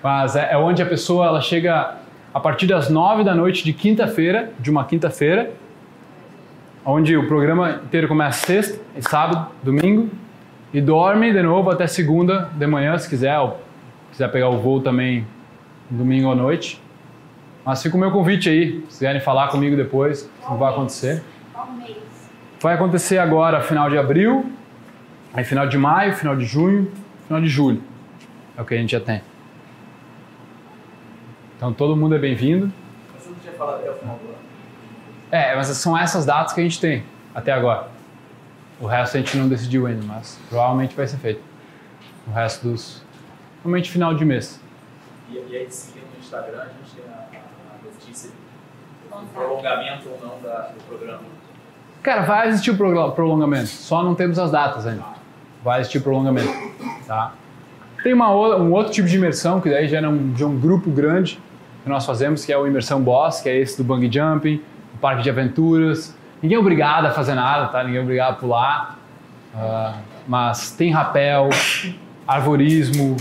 Mas 0.02 0.34
é, 0.34 0.52
é 0.52 0.56
onde 0.56 0.80
a 0.80 0.86
pessoa 0.86 1.26
ela 1.26 1.42
chega 1.42 1.96
a 2.32 2.40
partir 2.40 2.66
das 2.66 2.88
nove 2.88 3.24
da 3.24 3.34
noite 3.34 3.62
de 3.62 3.74
quinta-feira, 3.74 4.52
de 4.58 4.70
uma 4.70 4.86
quinta-feira, 4.86 5.50
onde 6.82 7.14
o 7.14 7.28
programa 7.28 7.82
inteiro 7.84 8.08
começa 8.08 8.46
sexta, 8.46 8.80
sábado, 9.02 9.48
domingo, 9.62 10.08
e 10.72 10.80
dorme 10.80 11.32
de 11.32 11.42
novo 11.42 11.70
até 11.70 11.86
segunda 11.86 12.50
de 12.54 12.66
manhã, 12.66 12.96
se 12.98 13.08
quiser, 13.08 13.38
ou 13.38 13.60
quiser 14.10 14.30
pegar 14.30 14.48
o 14.48 14.58
voo 14.58 14.80
também 14.80 15.26
domingo 15.90 16.30
à 16.30 16.34
noite. 16.34 16.80
Mas 17.64 17.82
fica 17.82 17.96
o 17.96 18.00
meu 18.00 18.10
convite 18.10 18.48
aí, 18.48 18.80
se 18.88 18.98
quiserem 18.98 19.20
falar 19.20 19.48
comigo 19.48 19.76
depois, 19.76 20.30
o 20.42 20.52
que 20.52 20.58
vai 20.58 20.72
acontecer. 20.72 21.22
Vai 22.60 22.74
acontecer 22.74 23.18
agora, 23.18 23.60
final 23.60 23.88
de 23.88 23.96
abril, 23.96 24.50
aí 25.32 25.44
final 25.44 25.66
de 25.66 25.78
maio, 25.78 26.12
final 26.14 26.34
de 26.34 26.44
junho, 26.44 26.90
final 27.26 27.40
de 27.40 27.48
julho. 27.48 27.82
É 28.56 28.62
o 28.62 28.64
que 28.64 28.74
a 28.74 28.78
gente 28.78 28.92
já 28.92 29.00
tem. 29.00 29.22
Então 31.56 31.72
todo 31.72 31.96
mundo 31.96 32.14
é 32.14 32.18
bem-vindo. 32.18 32.72
Mas 33.12 33.22
você 33.22 33.30
não 33.30 33.36
tinha 33.38 33.52
falado 33.52 33.80
até 33.80 33.90
o 33.90 33.94
final 33.94 34.16
do 34.16 34.28
ano? 34.28 34.38
É, 35.30 35.54
mas 35.54 35.66
são 35.68 35.96
essas 35.96 36.24
datas 36.24 36.52
que 36.52 36.60
a 36.60 36.62
gente 36.62 36.80
tem 36.80 37.04
até 37.34 37.52
agora. 37.52 37.97
O 38.80 38.86
resto 38.86 39.16
a 39.16 39.20
gente 39.20 39.36
não 39.36 39.48
decidiu 39.48 39.86
ainda, 39.86 40.04
mas 40.06 40.38
provavelmente 40.48 40.94
vai 40.94 41.06
ser 41.06 41.16
feito. 41.16 41.40
O 42.26 42.30
resto 42.30 42.68
dos. 42.68 43.02
Provavelmente 43.62 43.90
final 43.90 44.14
de 44.14 44.24
mês. 44.24 44.60
E, 45.30 45.34
e 45.34 45.56
aí, 45.56 45.66
seguindo 45.70 46.04
no 46.14 46.20
Instagram, 46.20 46.60
a 46.60 46.64
gente 46.66 46.94
tem 46.94 47.04
a, 47.12 47.16
a 47.40 47.84
notícia 47.84 48.30
do 48.30 49.26
prolongamento 49.34 50.08
ou 50.08 50.20
não 50.22 50.40
da, 50.40 50.68
do 50.68 50.82
programa. 50.84 51.20
Cara, 52.02 52.22
vai 52.22 52.48
existir 52.48 52.70
o 52.70 52.76
prolo- 52.76 53.10
prolongamento, 53.12 53.66
só 53.66 54.04
não 54.04 54.14
temos 54.14 54.38
as 54.38 54.52
datas 54.52 54.86
ainda. 54.86 55.04
Vai 55.64 55.80
existir 55.80 56.00
prolongamento, 56.00 56.48
tá? 57.06 57.32
Tem 58.02 58.14
uma, 58.14 58.30
um 58.30 58.72
outro 58.72 58.92
tipo 58.92 59.08
de 59.08 59.16
imersão, 59.16 59.60
que 59.60 59.68
daí 59.68 59.88
já 59.88 59.98
é 59.98 60.06
um, 60.08 60.32
de 60.32 60.44
um 60.44 60.58
grupo 60.58 60.88
grande 60.88 61.40
que 61.82 61.88
nós 61.88 62.06
fazemos, 62.06 62.44
que 62.44 62.52
é 62.52 62.56
o 62.56 62.64
Imersão 62.66 63.02
Boss, 63.02 63.40
que 63.40 63.48
é 63.48 63.56
esse 63.56 63.76
do 63.76 63.82
bungee 63.82 64.10
jumping, 64.10 64.62
o 64.94 64.98
parque 64.98 65.22
de 65.22 65.30
aventuras. 65.30 66.16
Ninguém 66.42 66.56
é 66.56 66.60
obrigado 66.60 67.06
a 67.06 67.10
fazer 67.10 67.34
nada, 67.34 67.66
tá? 67.66 67.82
Ninguém 67.82 67.98
é 67.98 68.02
obrigado 68.02 68.32
a 68.32 68.36
pular. 68.36 68.98
Ah, 69.54 69.94
mas 70.26 70.70
tem 70.72 70.90
rapel, 70.90 71.48
arvorismo, 72.26 73.16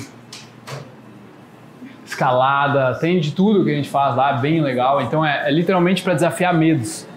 escalada, 2.06 2.96
tem 2.96 3.20
de 3.20 3.32
tudo 3.32 3.64
que 3.64 3.72
a 3.72 3.76
gente 3.76 3.90
faz 3.90 4.16
lá, 4.16 4.34
bem 4.34 4.62
legal. 4.62 5.02
Então 5.02 5.26
é, 5.26 5.48
é 5.48 5.52
literalmente 5.52 6.04
para 6.04 6.14
desafiar 6.14 6.54
medos. 6.54 7.08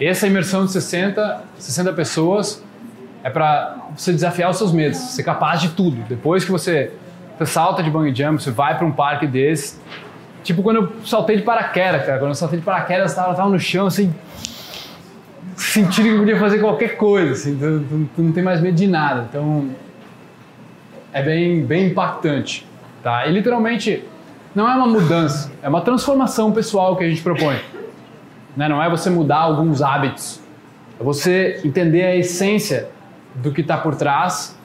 Essa 0.00 0.26
imersão 0.26 0.64
de 0.64 0.72
60, 0.72 1.42
60 1.58 1.92
pessoas 1.92 2.62
é 3.22 3.30
para 3.30 3.76
você 3.96 4.12
desafiar 4.12 4.50
os 4.50 4.56
seus 4.56 4.72
medos, 4.72 4.98
ser 4.98 5.22
capaz 5.22 5.60
de 5.60 5.70
tudo. 5.70 6.02
Depois 6.08 6.44
que 6.44 6.50
você, 6.50 6.92
você 7.36 7.46
salta 7.46 7.82
de 7.82 7.90
bungee 7.90 8.14
jump, 8.14 8.42
você 8.42 8.50
vai 8.50 8.76
para 8.76 8.86
um 8.86 8.92
parque 8.92 9.26
desse. 9.26 9.80
Tipo 10.44 10.62
quando 10.62 10.76
eu 10.76 10.92
saltei 11.04 11.36
de 11.36 11.42
paraquedas, 11.42 12.04
cara. 12.06 12.18
Quando 12.18 12.30
eu 12.30 12.34
saltei 12.34 12.58
de 12.58 12.64
paraquedas, 12.64 13.10
eu 13.10 13.16
tava, 13.16 13.34
tava 13.34 13.48
no 13.48 13.58
chão, 13.58 13.86
assim, 13.86 14.14
sentindo 15.56 16.08
que 16.10 16.18
podia 16.18 16.38
fazer 16.38 16.58
qualquer 16.60 16.96
coisa, 16.96 17.32
assim, 17.32 17.56
tu, 17.56 17.84
tu- 17.88 18.08
tu 18.16 18.22
não 18.22 18.32
tem 18.32 18.42
mais 18.42 18.60
medo 18.60 18.76
de 18.76 18.86
nada. 18.86 19.26
Então, 19.28 19.68
é 21.12 21.22
bem, 21.22 21.64
bem 21.64 21.86
impactante, 21.88 22.66
tá? 23.02 23.26
E 23.26 23.32
literalmente, 23.32 24.04
não 24.54 24.68
é 24.70 24.74
uma 24.74 24.86
mudança, 24.86 25.50
é 25.62 25.68
uma 25.68 25.80
transformação 25.80 26.52
pessoal 26.52 26.96
que 26.96 27.04
a 27.04 27.08
gente 27.08 27.22
propõe. 27.22 27.56
Né? 28.56 28.68
Não 28.68 28.82
é 28.82 28.88
você 28.88 29.10
mudar 29.10 29.38
alguns 29.38 29.82
hábitos, 29.82 30.40
é 31.00 31.02
você 31.04 31.60
entender 31.64 32.04
a 32.04 32.16
essência 32.16 32.88
do 33.34 33.52
que 33.52 33.60
está 33.60 33.76
por 33.76 33.94
trás 33.94 34.56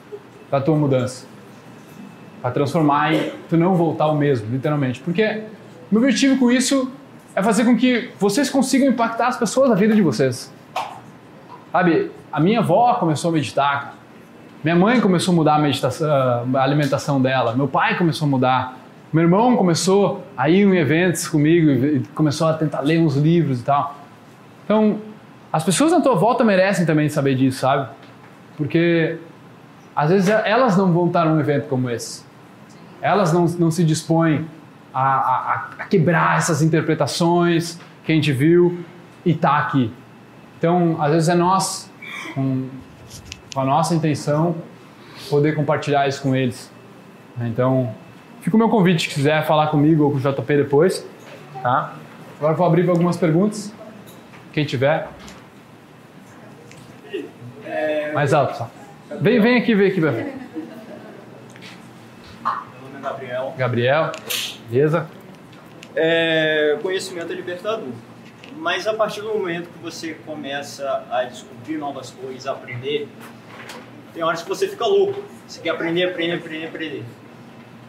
da 0.50 0.60
tua 0.60 0.76
mudança. 0.76 1.26
Para 2.40 2.50
transformar 2.50 3.14
e 3.14 3.32
tu 3.48 3.56
não 3.56 3.74
voltar 3.74 4.04
ao 4.04 4.16
mesmo, 4.16 4.48
literalmente. 4.50 5.00
Porque 5.00 5.42
meu 5.90 6.02
objetivo 6.02 6.38
com 6.38 6.50
isso 6.50 6.90
é 7.36 7.42
fazer 7.42 7.64
com 7.64 7.76
que 7.76 8.10
vocês 8.18 8.50
consigam 8.50 8.88
impactar 8.88 9.28
as 9.28 9.36
pessoas 9.36 9.68
da 9.70 9.74
vida 9.76 9.94
de 9.94 10.02
vocês. 10.02 10.52
Sabe, 11.72 12.10
a 12.30 12.38
minha 12.38 12.58
avó 12.58 12.94
começou 12.94 13.30
a 13.30 13.32
meditar, 13.32 13.94
minha 14.62 14.76
mãe 14.76 15.00
começou 15.00 15.32
a 15.32 15.34
mudar 15.34 15.58
a, 15.58 16.58
a 16.58 16.62
alimentação 16.62 17.20
dela, 17.20 17.56
meu 17.56 17.66
pai 17.66 17.96
começou 17.96 18.26
a 18.26 18.30
mudar, 18.30 18.76
meu 19.10 19.24
irmão 19.24 19.56
começou 19.56 20.22
a 20.36 20.50
ir 20.50 20.66
em 20.66 20.76
eventos 20.76 21.26
comigo 21.26 21.70
e 21.70 22.00
começou 22.14 22.46
a 22.46 22.54
tentar 22.54 22.80
ler 22.80 23.00
uns 23.00 23.16
livros 23.16 23.60
e 23.60 23.64
tal. 23.64 23.96
Então, 24.64 24.98
as 25.50 25.64
pessoas 25.64 25.92
na 25.92 26.00
tua 26.00 26.14
volta 26.14 26.44
merecem 26.44 26.84
também 26.84 27.08
saber 27.08 27.34
disso, 27.34 27.60
sabe? 27.60 27.88
Porque 28.56 29.18
às 29.96 30.10
vezes 30.10 30.28
elas 30.28 30.76
não 30.76 30.92
vão 30.92 31.06
estar 31.06 31.24
num 31.24 31.40
evento 31.40 31.68
como 31.68 31.88
esse. 31.88 32.22
Elas 33.00 33.32
não, 33.32 33.46
não 33.58 33.70
se 33.70 33.82
dispõem 33.82 34.46
a, 34.92 35.02
a, 35.02 35.68
a 35.78 35.84
quebrar 35.86 36.36
essas 36.36 36.62
interpretações 36.62 37.80
que 38.04 38.12
a 38.12 38.14
gente 38.14 38.30
viu 38.30 38.84
e 39.24 39.34
tá 39.34 39.58
aqui. 39.58 39.92
Então, 40.62 40.96
às 41.02 41.10
vezes 41.10 41.28
é 41.28 41.34
nós, 41.34 41.90
com, 42.36 42.68
com 43.52 43.60
a 43.60 43.64
nossa 43.64 43.96
intenção, 43.96 44.54
poder 45.28 45.56
compartilhar 45.56 46.06
isso 46.06 46.22
com 46.22 46.36
eles. 46.36 46.70
Então, 47.40 47.92
fica 48.42 48.54
o 48.54 48.58
meu 48.60 48.68
convite, 48.68 49.08
se 49.08 49.12
quiser 49.12 49.44
falar 49.44 49.66
comigo 49.72 50.04
ou 50.04 50.12
com 50.12 50.18
o 50.18 50.20
JP 50.20 50.56
depois, 50.56 51.04
tá? 51.64 51.94
Agora 52.38 52.54
vou 52.54 52.64
abrir 52.64 52.84
para 52.84 52.92
algumas 52.92 53.16
perguntas, 53.16 53.74
quem 54.52 54.64
tiver. 54.64 55.08
Mais 58.14 58.32
alto, 58.32 58.56
só. 58.56 58.70
Vem, 59.20 59.40
vem 59.40 59.56
aqui, 59.56 59.74
vem 59.74 59.88
aqui. 59.88 60.00
Meu 60.00 60.12
nome 60.12 60.22
é 62.98 63.00
Gabriel. 63.02 63.54
Gabriel, 63.58 64.12
beleza? 64.70 65.08
É, 65.96 66.78
conhecimento 66.80 67.32
é 67.32 67.34
libertador. 67.34 67.88
Mas 68.62 68.86
a 68.86 68.94
partir 68.94 69.22
do 69.22 69.26
momento 69.26 69.68
que 69.68 69.78
você 69.80 70.14
começa 70.24 71.04
a 71.10 71.24
descobrir 71.24 71.78
novas 71.78 72.12
coisas, 72.12 72.46
a 72.46 72.52
aprender, 72.52 73.08
tem 74.14 74.22
horas 74.22 74.40
que 74.40 74.48
você 74.48 74.68
fica 74.68 74.86
louco. 74.86 75.20
Você 75.48 75.60
quer 75.60 75.70
aprender, 75.70 76.04
aprender, 76.04 76.36
aprender, 76.36 76.66
aprender. 76.68 77.04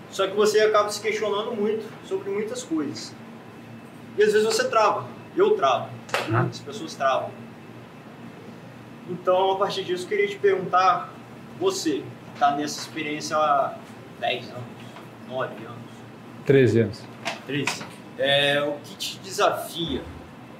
Só 0.09 0.25
que 0.25 0.35
você 0.35 0.61
acaba 0.61 0.89
se 0.89 0.99
questionando 0.99 1.55
muito 1.55 1.87
sobre 2.07 2.31
muitas 2.31 2.63
coisas. 2.63 3.13
E 4.17 4.23
às 4.23 4.33
vezes 4.33 4.47
você 4.47 4.67
trava. 4.67 5.05
Eu 5.37 5.55
travo. 5.55 5.89
Muitas 6.27 6.59
pessoas 6.61 6.95
travam. 6.95 7.29
Então, 9.07 9.51
a 9.51 9.57
partir 9.57 9.83
disso, 9.83 10.05
eu 10.05 10.09
queria 10.09 10.27
te 10.27 10.39
perguntar, 10.39 11.13
você, 11.59 12.03
está 12.33 12.55
nessa 12.55 12.79
experiência 12.79 13.37
há 13.37 13.75
10 14.19 14.49
anos, 14.49 14.63
9 15.27 15.65
anos, 15.65 15.77
13 16.47 16.79
anos. 16.79 17.03
13. 17.45 17.83
É, 18.17 18.59
o 18.63 18.79
que 18.83 18.95
te 18.95 19.19
desafia 19.19 20.01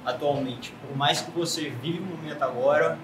atualmente? 0.04 0.72
Por 0.86 0.96
mais 0.96 1.20
que 1.20 1.30
você 1.30 1.70
vive 1.70 1.98
o 2.00 2.02
momento 2.02 2.42
agora, 2.42 2.98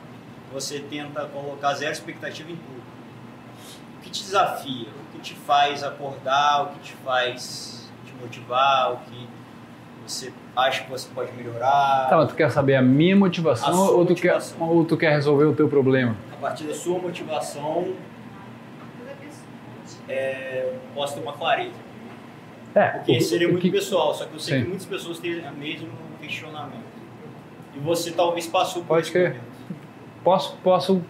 você 0.52 0.80
tenta 0.80 1.24
colocar 1.26 1.74
zero 1.74 1.92
expectativa 1.92 2.50
em 2.50 2.56
tudo. 2.56 2.82
O 3.98 4.02
que 4.02 4.10
te 4.10 4.22
desafia? 4.22 4.88
O 4.88 5.12
que 5.16 5.18
te 5.20 5.34
faz 5.34 5.82
acordar? 5.82 6.62
O 6.64 6.66
que 6.74 6.80
te 6.80 6.92
faz 7.04 7.90
te 8.04 8.12
motivar? 8.20 8.92
O 8.94 8.96
que 8.98 9.28
você 10.06 10.32
acha 10.56 10.82
que 10.84 10.90
você 10.90 11.08
pode 11.14 11.30
melhorar? 11.32 12.08
Tá, 12.08 12.16
mas 12.16 12.28
tu 12.28 12.34
quer 12.34 12.50
saber 12.50 12.74
a 12.74 12.82
minha 12.82 13.14
motivação, 13.14 13.68
A 13.72 13.90
ou, 13.90 14.04
tu 14.04 14.10
motivação. 14.10 14.58
Quer, 14.58 14.64
ou 14.64 14.84
tu 14.84 14.96
quer 14.96 15.10
resolver 15.12 15.44
o 15.44 15.54
teu 15.54 15.68
problema? 15.68 16.16
A 16.32 16.36
partir 16.36 16.64
da 16.64 16.74
sua 16.74 16.98
motivação, 16.98 17.94
é, 20.08 20.72
posso 20.94 21.14
ter 21.14 21.20
uma 21.20 21.32
clareza. 21.32 21.74
É, 22.74 22.88
Porque 22.88 23.20
seria 23.20 23.48
muito 23.48 23.62
que- 23.62 23.70
pessoal, 23.70 24.14
só 24.14 24.24
que 24.26 24.34
eu 24.34 24.40
sei 24.40 24.56
Sim. 24.58 24.62
que 24.62 24.68
muitas 24.68 24.86
pessoas 24.86 25.18
têm 25.18 25.38
o 25.40 25.52
mesmo 25.52 25.88
questionamento. 26.20 26.89
E 27.74 27.78
você 27.78 28.10
talvez 28.10 28.46
passou 28.46 28.82
por 28.82 28.88
Pode 28.88 29.10
crer. 29.10 29.40
posso, 30.24 30.56
posso 30.62 31.02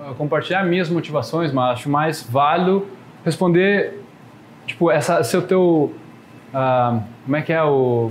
ah, 0.00 0.14
compartilhar 0.16 0.64
minhas 0.64 0.88
motivações, 0.88 1.52
mas 1.52 1.78
acho 1.78 1.88
mais 1.90 2.22
válido 2.22 2.86
responder, 3.24 4.02
tipo, 4.66 4.90
essa, 4.90 5.22
seu 5.22 5.46
teu, 5.46 5.94
ah, 6.52 7.00
como 7.24 7.36
é 7.36 7.42
que 7.42 7.52
é 7.52 7.62
o... 7.62 8.10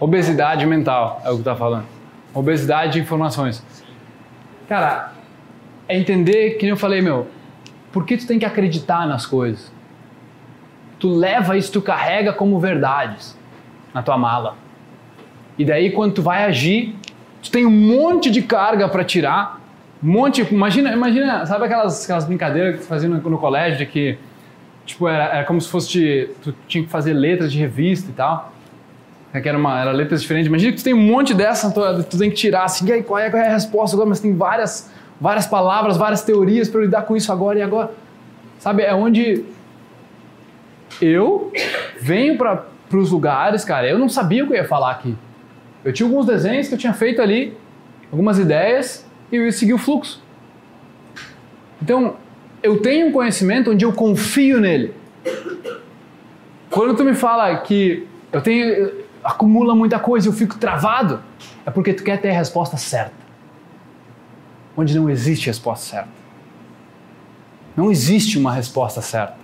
Obesidade 0.00 0.66
mental, 0.66 1.20
é 1.24 1.30
o 1.30 1.38
que 1.38 1.44
tá 1.44 1.54
falando. 1.54 1.86
Obesidade 2.34 2.94
de 2.94 3.00
informações. 3.00 3.64
Cara, 4.68 5.12
é 5.88 5.98
entender, 5.98 6.54
que 6.54 6.62
nem 6.62 6.70
eu 6.70 6.76
falei, 6.76 7.00
meu, 7.00 7.26
por 7.92 8.04
que 8.04 8.16
tu 8.16 8.26
tem 8.26 8.38
que 8.38 8.44
acreditar 8.44 9.06
nas 9.06 9.26
coisas? 9.26 9.72
Tu 10.98 11.08
leva 11.08 11.56
isso, 11.56 11.72
tu 11.72 11.82
carrega 11.82 12.32
como 12.32 12.58
verdades 12.60 13.36
na 13.92 14.02
tua 14.02 14.16
mala. 14.16 14.56
E 15.60 15.64
daí 15.66 15.90
quando 15.90 16.14
tu 16.14 16.22
vai 16.22 16.44
agir, 16.44 16.96
tu 17.42 17.50
tem 17.50 17.66
um 17.66 17.70
monte 17.70 18.30
de 18.30 18.40
carga 18.40 18.88
para 18.88 19.04
tirar, 19.04 19.60
um 20.02 20.10
monte, 20.10 20.40
imagina, 20.50 20.90
imagina, 20.90 21.44
sabe 21.44 21.66
aquelas, 21.66 22.02
aquelas 22.02 22.24
brincadeiras 22.24 22.76
que 22.76 22.80
tu 22.80 22.86
fazia 22.86 23.10
no, 23.10 23.20
no 23.20 23.36
colégio 23.36 23.76
de 23.76 23.84
que 23.84 24.16
tipo 24.86 25.06
era, 25.06 25.24
era 25.24 25.44
como 25.44 25.60
se 25.60 25.68
fosse 25.68 25.90
de, 25.90 26.28
tu 26.42 26.54
tinha 26.66 26.82
que 26.82 26.88
fazer 26.88 27.12
letras 27.12 27.52
de 27.52 27.58
revista 27.58 28.08
e 28.10 28.14
tal. 28.14 28.54
É 29.34 29.40
que 29.42 29.50
era 29.50 29.58
uma 29.58 29.78
era 29.78 29.92
letras 29.92 30.22
diferentes. 30.22 30.46
Imagina 30.48 30.72
que 30.72 30.78
tu 30.78 30.84
tem 30.84 30.94
um 30.94 31.06
monte 31.06 31.34
dessa, 31.34 31.70
tu, 31.70 32.04
tu 32.04 32.16
tem 32.18 32.30
que 32.30 32.36
tirar 32.36 32.64
assim, 32.64 32.88
e 32.88 32.92
aí 32.92 33.02
qual 33.02 33.20
é, 33.20 33.28
qual 33.28 33.42
é 33.42 33.46
a 33.46 33.52
resposta 33.52 33.94
agora, 33.94 34.08
mas 34.08 34.18
tem 34.18 34.34
várias 34.34 34.90
várias 35.20 35.46
palavras, 35.46 35.98
várias 35.98 36.22
teorias 36.22 36.70
para 36.70 36.80
lidar 36.80 37.02
com 37.02 37.14
isso 37.14 37.30
agora 37.30 37.58
e 37.58 37.62
agora. 37.62 37.90
Sabe, 38.58 38.82
é 38.82 38.94
onde 38.94 39.44
eu 41.02 41.52
venho 42.00 42.38
para 42.38 42.64
os 42.94 43.10
lugares, 43.10 43.62
cara, 43.62 43.86
eu 43.86 43.98
não 43.98 44.08
sabia 44.08 44.42
o 44.42 44.46
que 44.46 44.54
eu 44.54 44.56
ia 44.56 44.64
falar 44.66 44.92
aqui. 44.92 45.14
Eu 45.84 45.92
tinha 45.92 46.08
alguns 46.08 46.26
desenhos 46.26 46.68
que 46.68 46.74
eu 46.74 46.78
tinha 46.78 46.92
feito 46.92 47.22
ali, 47.22 47.56
algumas 48.10 48.38
ideias, 48.38 49.06
e 49.30 49.36
eu 49.36 49.44
ia 49.44 49.52
seguir 49.52 49.74
o 49.74 49.78
fluxo. 49.78 50.22
Então, 51.82 52.16
eu 52.62 52.80
tenho 52.82 53.08
um 53.08 53.12
conhecimento 53.12 53.70
onde 53.70 53.84
eu 53.84 53.92
confio 53.92 54.60
nele. 54.60 54.94
Quando 56.70 56.94
tu 56.96 57.04
me 57.04 57.14
fala 57.14 57.56
que 57.58 58.06
eu 58.32 58.40
tenho 58.40 58.92
acumula 59.22 59.74
muita 59.74 59.98
coisa 59.98 60.26
e 60.26 60.30
eu 60.30 60.32
fico 60.32 60.56
travado, 60.58 61.20
é 61.64 61.70
porque 61.70 61.92
tu 61.92 62.02
quer 62.02 62.20
ter 62.20 62.30
a 62.30 62.34
resposta 62.34 62.76
certa. 62.76 63.12
Onde 64.76 64.94
não 64.96 65.10
existe 65.10 65.46
resposta 65.46 65.86
certa. 65.86 66.08
Não 67.76 67.90
existe 67.90 68.38
uma 68.38 68.52
resposta 68.52 69.00
certa. 69.00 69.36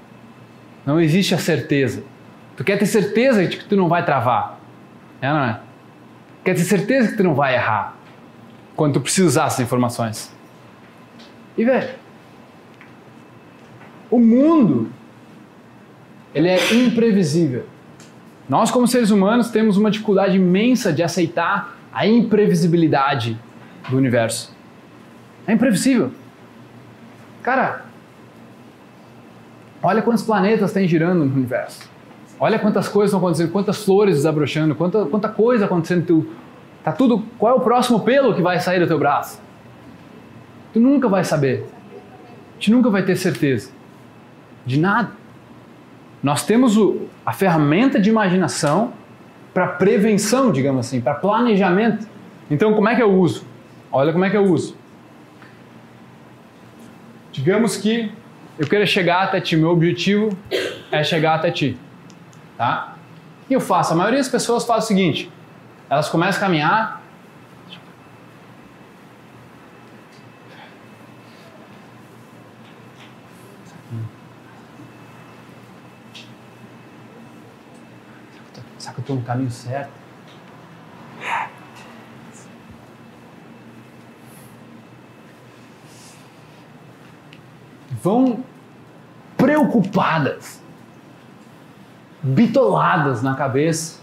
Não 0.85 1.01
existe 1.01 1.35
a 1.35 1.39
certeza. 1.39 2.03
Tu 2.57 2.65
quer 2.65 2.79
ter 2.79 2.87
certeza 2.87 3.47
de 3.47 3.57
que 3.57 3.65
tu 3.65 3.77
não 3.77 3.89
vai 3.89 4.05
travar. 4.05 4.59
É, 5.21 5.29
não 5.29 5.41
é? 5.41 5.61
Quer 6.47 6.55
ter 6.55 6.63
certeza 6.63 7.09
que 7.09 7.17
tu 7.17 7.25
não 7.25 7.35
vai 7.35 7.57
errar 7.57 7.97
quando 8.77 8.93
tu 8.95 9.01
precisa 9.01 9.27
usar 9.27 9.47
essas 9.47 9.59
informações. 9.59 10.33
E, 11.59 11.65
velho, 11.65 11.93
o 14.09 14.21
mundo, 14.21 14.89
ele 16.33 16.49
é 16.49 16.73
imprevisível. 16.73 17.67
Nós, 18.49 18.71
como 18.71 18.87
seres 18.87 19.11
humanos, 19.11 19.51
temos 19.51 19.77
uma 19.77 19.91
dificuldade 19.91 20.37
imensa 20.37 20.93
de 20.93 21.03
aceitar 21.03 21.77
a 21.93 22.07
imprevisibilidade 22.07 23.37
do 23.89 23.97
universo. 23.97 24.55
É 25.49 25.53
imprevisível. 25.53 26.13
Cara, 27.43 27.87
olha 29.83 30.01
quantos 30.01 30.23
planetas 30.23 30.73
tem 30.73 30.87
girando 30.87 31.25
no 31.25 31.35
universo. 31.35 31.91
Olha 32.39 32.59
quantas 32.59 32.89
coisas 32.89 33.11
estão 33.11 33.19
acontecendo, 33.19 33.51
quantas 33.51 33.85
flores 33.85 34.17
desabrochando, 34.17 34.75
quanta, 34.75 35.07
quanta 35.07 35.29
coisa 35.29 35.65
acontecendo. 35.65 36.07
Tu, 36.07 36.27
tá 36.85 36.93
tudo. 36.93 37.23
Qual 37.39 37.53
é 37.53 37.57
o 37.57 37.61
próximo 37.61 38.01
pelo 38.01 38.35
que 38.35 38.43
vai 38.43 38.61
sair 38.61 38.79
do 38.79 38.87
teu 38.87 38.99
braço? 38.99 39.41
Tu 40.73 40.81
nunca 40.81 41.09
vai 41.09 41.25
saber. 41.25 41.67
Tu 42.61 42.71
nunca 42.71 42.91
vai 42.91 43.03
ter 43.03 43.17
certeza 43.17 43.71
de 44.67 44.81
nada. 44.81 45.13
nós 46.23 46.45
temos 46.45 46.77
o, 46.77 47.03
a 47.25 47.33
ferramenta 47.33 48.01
de 48.01 48.11
imaginação 48.11 48.93
para 49.55 49.69
prevenção, 49.69 50.51
digamos 50.51 50.87
assim, 50.87 51.01
para 51.01 51.15
planejamento. 51.15 52.07
Então, 52.51 52.75
como 52.75 52.89
é 52.89 52.97
que 52.97 53.03
eu 53.03 53.15
uso? 53.15 53.47
Olha 53.93 54.13
como 54.13 54.25
é 54.25 54.31
que 54.31 54.37
eu 54.37 54.45
uso. 54.45 54.77
Digamos 57.31 57.77
que 57.77 58.11
eu 58.59 58.67
queira 58.67 58.85
chegar 58.87 59.23
até 59.23 59.41
ti, 59.41 59.57
meu 59.57 59.71
objetivo 59.71 60.37
é 60.91 61.05
chegar 61.05 61.37
até 61.37 61.51
ti, 61.51 61.79
tá? 62.57 62.97
Que 63.47 63.55
eu 63.55 63.61
faço? 63.61 63.93
A 63.93 63.97
maioria 63.97 64.19
das 64.19 64.29
pessoas 64.29 64.65
faz 64.65 64.85
o 64.85 64.87
seguinte: 64.87 65.31
elas 65.89 66.09
começam 66.09 66.39
a 66.39 66.41
caminhar. 66.41 67.03
Será 78.79 78.95
que 78.95 79.01
eu 79.01 79.03
estou 79.03 79.17
no 79.17 79.23
caminho 79.23 79.51
certo? 79.51 79.91
Vão 88.03 88.45
preocupadas, 89.37 90.63
bitoladas 92.27 93.23
na 93.23 93.35
cabeça, 93.35 94.01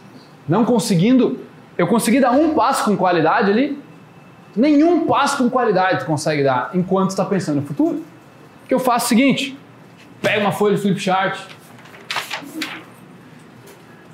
não 0.48 0.64
conseguindo. 0.64 1.40
Eu 1.78 1.88
consegui 1.88 2.20
dar 2.22 2.32
um 2.32 2.54
passo 2.54 2.86
com 2.86 2.96
qualidade 2.96 3.52
ali, 3.52 3.82
nenhum 4.56 5.06
passo 5.06 5.38
com 5.38 5.50
qualidade 5.50 6.00
tu 6.00 6.06
consegue 6.06 6.44
dar 6.44 6.72
enquanto 6.74 7.10
está 7.10 7.26
pensando 7.26 7.58
no 7.58 7.68
futuro. 7.68 7.98
O 8.64 8.68
que 8.68 8.74
eu 8.74 8.80
faço 8.80 9.06
é 9.06 9.08
o 9.08 9.10
seguinte: 9.10 9.58
pego 10.22 10.42
uma 10.42 10.52
folha 10.52 10.76
de 10.76 10.82
flipchart, 10.82 11.40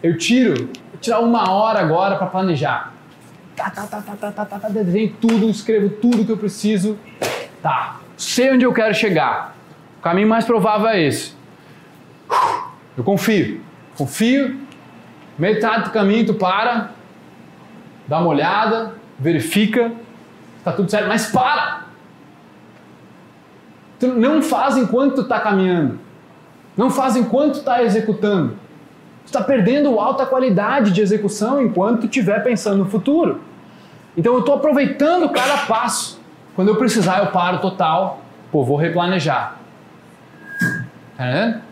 eu 0.02 0.18
tiro, 0.18 0.70
vou 0.92 1.00
tirar 1.00 1.20
uma 1.20 1.52
hora 1.52 1.80
agora 1.80 2.16
para 2.16 2.28
planejar. 2.28 2.94
Tá, 3.56 3.70
tá, 3.70 3.84
tá, 3.84 4.02
tá, 4.02 4.16
tá, 4.16 4.32
tá, 4.32 4.46
tá, 4.46 4.60
tá, 4.60 4.70
desenho 4.70 5.14
tudo, 5.20 5.50
escrevo 5.50 5.90
tudo 5.90 6.26
que 6.26 6.32
eu 6.32 6.38
preciso. 6.38 6.98
Tá, 7.62 8.00
sei 8.18 8.54
onde 8.54 8.66
eu 8.66 8.74
quero 8.74 8.94
chegar. 8.96 9.56
O 10.00 10.02
caminho 10.02 10.30
mais 10.30 10.46
provável 10.46 10.88
é 10.88 11.02
esse. 11.02 11.34
Eu 12.98 13.04
confio. 13.04 13.69
Confio. 14.00 14.58
Metade 15.38 15.86
do 15.86 15.90
caminho 15.92 16.26
tu 16.26 16.34
para, 16.34 16.92
dá 18.08 18.20
uma 18.20 18.28
olhada, 18.28 18.94
verifica, 19.18 19.92
está 20.58 20.72
tudo 20.74 20.92
certo, 20.92 21.08
mas 21.08 21.28
para! 21.28 21.84
Tu 24.00 24.08
não 24.08 24.42
faz 24.42 24.78
enquanto 24.78 25.16
tu 25.16 25.22
está 25.22 25.40
caminhando. 25.40 26.00
Não 26.76 26.90
faz 26.90 27.16
enquanto 27.16 27.54
tu 27.54 27.60
está 27.60 27.84
executando. 27.84 28.52
Tu 29.24 29.28
está 29.28 29.42
perdendo 29.42 30.00
alta 30.00 30.26
qualidade 30.26 30.92
de 30.92 31.02
execução 31.02 31.62
enquanto 31.62 32.02
tu 32.02 32.06
estiver 32.06 32.42
pensando 32.42 32.84
no 32.84 32.90
futuro. 32.90 33.42
Então 34.16 34.34
eu 34.34 34.40
estou 34.40 34.56
aproveitando 34.56 35.30
cada 35.30 35.66
passo. 35.66 36.22
Quando 36.56 36.70
eu 36.70 36.76
precisar, 36.76 37.20
eu 37.20 37.28
paro 37.28 37.60
total. 37.60 38.22
Pô, 38.52 38.64
vou 38.64 38.78
replanejar. 38.78 39.58
Tá 41.18 41.28
entendendo? 41.28 41.69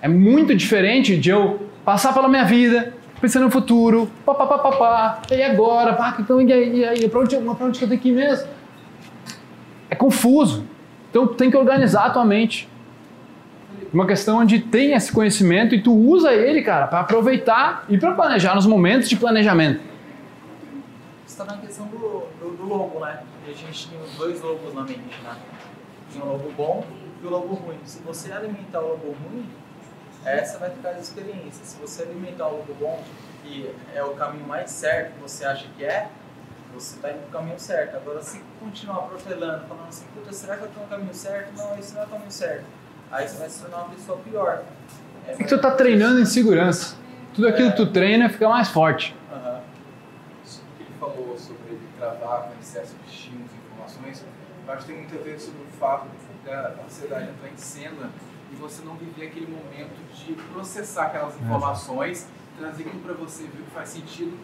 É 0.00 0.08
muito 0.08 0.54
diferente 0.54 1.16
de 1.16 1.30
eu 1.30 1.68
passar 1.84 2.12
pela 2.12 2.28
minha 2.28 2.44
vida, 2.44 2.94
pensando 3.20 3.44
no 3.44 3.50
futuro, 3.50 4.10
pá, 4.24 4.34
pá, 4.34 4.46
pá, 4.46 4.58
pá, 4.58 4.72
pá, 4.72 5.22
e 5.30 5.42
agora, 5.42 5.94
pá, 5.94 6.16
então, 6.18 6.40
e 6.40 6.52
aí, 6.52 6.78
e 6.78 6.84
aí 6.84 7.08
pra, 7.08 7.20
onde, 7.20 7.36
pra 7.36 7.66
onde 7.66 7.78
que 7.78 7.84
eu 7.84 7.88
tenho 7.88 8.00
que 8.00 8.08
ir 8.10 8.12
mesmo? 8.12 8.48
É 9.90 9.94
confuso. 9.94 10.64
Então 11.10 11.26
tu 11.26 11.34
tem 11.34 11.50
que 11.50 11.56
organizar 11.56 12.06
a 12.06 12.10
tua 12.10 12.24
mente. 12.24 12.68
Uma 13.92 14.06
questão 14.06 14.38
onde 14.38 14.60
tem 14.60 14.92
esse 14.92 15.10
conhecimento 15.10 15.74
e 15.74 15.80
tu 15.80 15.92
usa 15.92 16.32
ele, 16.32 16.62
cara, 16.62 16.86
para 16.86 17.00
aproveitar 17.00 17.86
e 17.88 17.96
para 17.96 18.12
planejar 18.12 18.54
nos 18.54 18.66
momentos 18.66 19.08
de 19.08 19.16
planejamento. 19.16 19.80
Você 21.24 21.42
está 21.42 21.44
na 21.44 21.56
questão 21.56 21.86
do, 21.86 22.24
do, 22.38 22.56
do 22.56 22.68
logo, 22.68 23.00
né? 23.00 23.20
A 23.46 23.50
gente 23.50 23.88
tinha 23.88 24.00
dois 24.18 24.42
logos 24.42 24.74
na 24.74 24.82
mente, 24.82 25.00
né? 25.24 25.34
Tinha 26.12 26.22
um 26.22 26.28
logo 26.28 26.52
bom 26.54 26.84
e 27.22 27.26
o 27.26 27.30
logo 27.30 27.54
ruim. 27.54 27.78
Se 27.84 28.02
você 28.02 28.30
alimentar 28.30 28.80
o 28.80 28.88
logo 28.88 29.16
ruim, 29.24 29.46
essa 30.24 30.58
vai 30.58 30.70
ficar 30.70 30.90
a 30.90 30.98
experiência. 30.98 31.64
Se 31.64 31.76
você 31.78 32.02
alimentar 32.02 32.48
o 32.48 32.58
logo 32.58 32.74
bom, 32.74 33.02
que 33.42 33.74
é 33.94 34.02
o 34.02 34.14
caminho 34.14 34.46
mais 34.46 34.70
certo 34.70 35.14
que 35.14 35.20
você 35.20 35.44
acha 35.44 35.66
que 35.76 35.84
é, 35.84 36.08
você 36.74 36.96
está 36.96 37.10
indo 37.10 37.20
para 37.20 37.28
o 37.28 37.32
caminho 37.40 37.58
certo. 37.58 37.96
Agora, 37.96 38.22
se 38.22 38.40
continuar 38.60 39.02
protelando, 39.02 39.66
falando 39.66 39.88
assim, 39.88 40.06
puta, 40.14 40.32
será 40.32 40.56
que 40.56 40.62
eu 40.62 40.68
estou 40.68 40.82
no 40.82 40.88
caminho 40.88 41.14
certo? 41.14 41.56
Não, 41.56 41.78
esse 41.78 41.94
não 41.94 42.02
é 42.02 42.04
o 42.04 42.08
caminho 42.08 42.30
certo. 42.30 42.64
Aí 43.10 43.26
você 43.26 43.38
vai 43.38 43.48
se 43.48 43.60
tornar 43.60 43.78
uma 43.78 43.94
pessoa 43.94 44.18
pior. 44.18 44.64
É, 45.26 45.44
tu 45.44 45.54
está 45.54 45.70
treinando 45.70 46.20
em 46.20 46.26
segurança. 46.26 46.96
Tudo 47.34 47.48
aquilo 47.48 47.70
que 47.70 47.76
tu 47.76 47.86
treina 47.86 48.28
fica 48.28 48.48
mais 48.48 48.68
forte. 48.68 49.16
Aham. 49.32 49.60
Isso 50.44 50.62
que 50.76 50.82
ele 50.82 50.92
falou 51.00 51.38
sobre 51.38 51.78
travar 51.96 52.48
com 52.48 52.60
excesso 52.60 52.94
de 53.04 53.10
estímulos 53.10 53.50
e 53.52 53.56
informações, 53.56 54.24
eu 54.66 54.72
acho 54.72 54.86
que 54.86 54.92
tem 54.92 55.00
muito 55.00 55.14
a 55.14 55.22
ver 55.22 55.38
sobre 55.40 55.62
o 55.62 55.78
fato 55.78 56.06
da 56.44 56.74
ansiedade 56.84 57.30
entrar 57.30 57.48
em 57.48 57.56
cena 57.56 58.10
e 58.52 58.56
você 58.56 58.82
não 58.84 58.94
viver 58.94 59.26
aquele 59.26 59.46
momento 59.46 59.96
de 60.14 60.32
processar 60.52 61.06
aquelas 61.06 61.34
informações, 61.40 62.26
trazer 62.58 62.84
aquilo 62.84 63.00
para 63.02 63.14
você, 63.14 63.42
ver 63.44 63.60
o 63.60 63.64
que 63.64 63.70
faz 63.72 63.88
sentido 63.90 64.36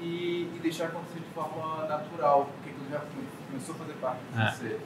e, 0.00 0.48
e 0.54 0.58
deixar 0.62 0.86
acontecer 0.86 1.20
de 1.20 1.34
forma 1.34 1.86
natural, 1.86 2.50
porque 2.54 2.70
aquilo 2.70 2.90
já 2.90 3.00
começou 3.50 3.74
a 3.74 3.78
fazer 3.78 3.92
parte 3.94 4.20
de 4.34 4.40
É. 4.40 4.50
você. 4.50 4.76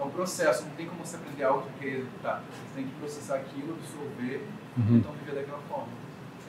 É 0.00 0.02
um 0.02 0.10
processo, 0.10 0.64
não 0.64 0.70
tem 0.72 0.86
como 0.86 1.04
você 1.04 1.14
aprender 1.16 1.44
algo 1.44 1.68
e 1.76 1.78
querer 1.78 1.98
executar. 1.98 2.42
Você 2.50 2.74
tem 2.74 2.84
que 2.84 2.90
processar 2.98 3.36
aquilo, 3.36 3.76
absorver 3.80 4.44
Uhum. 4.76 4.84
e 4.90 4.98
então 4.98 5.12
viver 5.24 5.36
daquela 5.40 5.60
forma. 5.68 5.86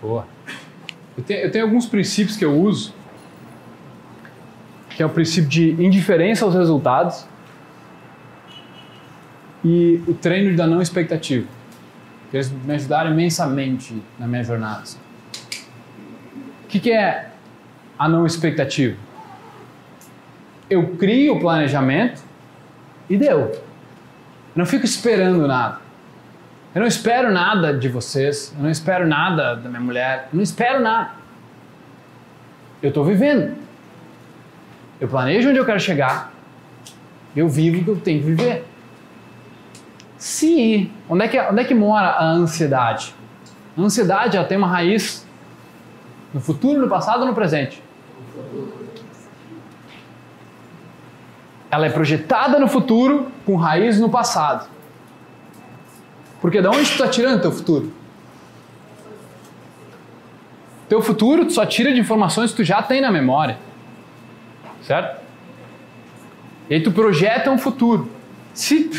Boa. 0.02 0.28
Eu 1.16 1.24
tenho, 1.24 1.40
eu 1.42 1.52
tenho 1.52 1.66
alguns 1.66 1.86
princípios 1.86 2.36
que 2.36 2.44
eu 2.44 2.54
uso, 2.60 2.94
que 4.90 5.04
é 5.04 5.06
o 5.06 5.10
princípio 5.10 5.48
de 5.50 5.72
indiferença 5.74 6.44
aos 6.44 6.56
resultados 6.56 7.26
e 9.64 10.02
o 10.08 10.14
treino 10.14 10.56
da 10.58 10.66
não 10.68 10.82
expectativa. 10.82 11.48
Eles 12.36 12.52
me 12.52 12.74
ajudaram 12.74 13.12
imensamente 13.12 14.04
na 14.20 14.28
minha 14.28 14.44
jornada. 14.44 14.82
assim. 14.82 14.98
O 16.66 16.68
que, 16.68 16.82
que 16.82 16.92
é 16.92 17.30
a 17.98 18.10
não 18.10 18.26
expectativa? 18.26 18.98
Eu 20.70 20.98
crio 20.98 21.36
o 21.38 21.40
planejamento 21.40 22.22
e 23.10 23.16
deu. 23.16 23.40
Eu 23.40 23.64
não 24.54 24.66
fico 24.66 24.84
esperando 24.84 25.48
nada. 25.48 25.80
Eu 26.74 26.82
não 26.82 26.88
espero 26.88 27.32
nada 27.32 27.74
de 27.74 27.88
vocês, 27.88 28.54
eu 28.58 28.64
não 28.64 28.70
espero 28.70 29.08
nada 29.08 29.56
da 29.56 29.70
minha 29.70 29.80
mulher, 29.80 30.28
eu 30.34 30.36
não 30.36 30.44
espero 30.44 30.82
nada. 30.82 31.12
Eu 32.84 32.90
estou 32.90 33.06
vivendo. 33.06 33.56
Eu 35.00 35.08
planejo 35.08 35.52
onde 35.52 35.58
eu 35.58 35.66
quero 35.66 35.80
chegar, 35.80 36.34
eu 37.34 37.48
vivo 37.48 37.80
o 37.80 37.84
que 37.86 37.90
eu 37.92 37.96
tenho 38.02 38.20
que 38.20 38.28
viver. 38.28 38.66
Se, 40.26 40.92
onde 41.08 41.24
é 41.24 41.28
que, 41.28 41.40
onde 41.40 41.62
é 41.62 41.64
que 41.64 41.76
mora 41.76 42.08
a 42.08 42.26
ansiedade? 42.26 43.14
A 43.78 43.82
ansiedade 43.82 44.36
ela 44.36 44.46
tem 44.48 44.58
uma 44.58 44.68
raiz 44.68 45.24
no 46.34 46.42
futuro, 46.42 46.82
no 46.82 46.90
passado 46.90 47.20
ou 47.20 47.28
no 47.28 47.36
presente? 47.36 47.80
Ela 51.70 51.86
é 51.86 51.90
projetada 51.92 52.58
no 52.58 52.68
futuro 52.68 53.32
com 53.46 53.56
raiz 53.56 54.00
no 54.00 54.10
passado. 54.10 54.68
Porque 56.42 56.60
de 56.60 56.68
onde 56.70 56.86
tu 56.86 56.94
está 56.94 57.08
tirando 57.08 57.40
teu 57.44 57.52
futuro? 57.52 57.94
Teu 60.90 61.04
futuro 61.04 61.46
tu 61.46 61.54
só 61.54 61.68
tira 61.68 61.94
de 61.94 62.00
informações 62.00 62.50
que 62.50 62.58
tu 62.58 62.64
já 62.64 62.82
tem 62.82 63.00
na 63.00 63.12
memória. 63.12 63.60
Certo? 64.82 65.22
E 66.68 66.74
aí 66.74 66.82
tu 66.82 66.92
projeta 66.92 67.52
um 67.52 67.60
futuro. 67.60 68.10
Se, 68.56 68.90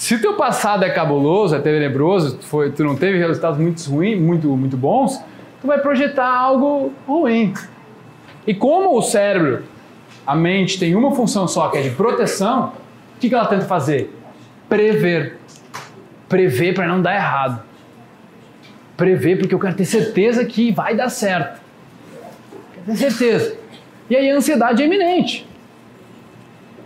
se 0.00 0.16
teu 0.18 0.34
passado 0.34 0.82
é 0.82 0.88
cabuloso, 0.88 1.54
é 1.54 1.58
tenebroso, 1.58 2.38
tu, 2.38 2.46
foi, 2.46 2.70
tu 2.70 2.82
não 2.82 2.96
teve 2.96 3.18
resultados 3.18 3.60
muito 3.60 3.82
ruins, 3.90 4.18
muito, 4.18 4.48
muito 4.56 4.76
bons, 4.76 5.22
tu 5.60 5.66
vai 5.66 5.78
projetar 5.78 6.26
algo 6.26 6.90
ruim. 7.06 7.52
E 8.46 8.54
como 8.54 8.96
o 8.96 9.02
cérebro, 9.02 9.64
a 10.26 10.34
mente 10.34 10.78
tem 10.78 10.94
uma 10.94 11.14
função 11.14 11.46
só, 11.46 11.68
que 11.68 11.76
é 11.76 11.82
de 11.82 11.90
proteção, 11.90 12.72
o 13.16 13.20
que, 13.20 13.28
que 13.28 13.34
ela 13.34 13.44
tenta 13.44 13.66
fazer? 13.66 14.16
Prever 14.70 15.38
prever 16.30 16.72
para 16.72 16.86
não 16.86 17.02
dar 17.02 17.14
errado. 17.16 17.62
Prever 18.96 19.36
porque 19.36 19.54
eu 19.54 19.58
quero 19.58 19.74
ter 19.74 19.84
certeza 19.84 20.44
que 20.44 20.70
vai 20.70 20.94
dar 20.94 21.10
certo. 21.10 21.60
Quero 22.72 22.86
ter 22.86 23.10
certeza. 23.10 23.56
E 24.08 24.16
aí 24.16 24.30
a 24.30 24.36
ansiedade 24.36 24.80
é 24.80 24.86
iminente. 24.86 25.46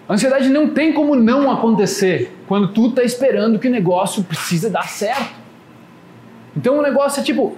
A 0.08 0.14
ansiedade 0.14 0.48
não 0.50 0.68
tem 0.68 0.92
como 0.92 1.16
não 1.16 1.50
acontecer 1.50 2.36
quando 2.46 2.68
tu 2.68 2.88
está 2.88 3.02
esperando 3.02 3.58
que 3.58 3.68
o 3.68 3.70
negócio 3.70 4.22
precisa 4.22 4.68
dar 4.68 4.88
certo. 4.88 5.34
Então 6.56 6.78
o 6.78 6.82
negócio 6.82 7.20
é 7.20 7.24
tipo, 7.24 7.56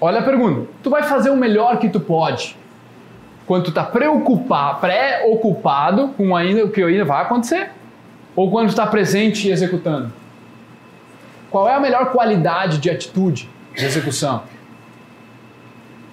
olha 0.00 0.20
a 0.20 0.22
pergunta, 0.22 0.68
tu 0.82 0.90
vai 0.90 1.02
fazer 1.02 1.30
o 1.30 1.36
melhor 1.36 1.78
que 1.78 1.88
tu 1.88 2.00
pode 2.00 2.56
quando 3.46 3.64
tu 3.64 3.70
está 3.70 3.84
preocupado, 3.84 4.80
pré-ocupado 4.80 6.08
com 6.16 6.34
ainda 6.36 6.64
o 6.64 6.70
que 6.70 6.82
ainda 6.82 7.04
vai 7.04 7.22
acontecer, 7.22 7.70
ou 8.34 8.50
quando 8.50 8.66
tu 8.66 8.70
está 8.70 8.86
presente 8.86 9.48
e 9.48 9.52
executando? 9.52 10.12
qual 11.56 11.68
é 11.68 11.74
a 11.74 11.80
melhor 11.80 12.12
qualidade 12.12 12.76
de 12.76 12.90
atitude 12.90 13.48
de 13.74 13.82
execução? 13.82 14.42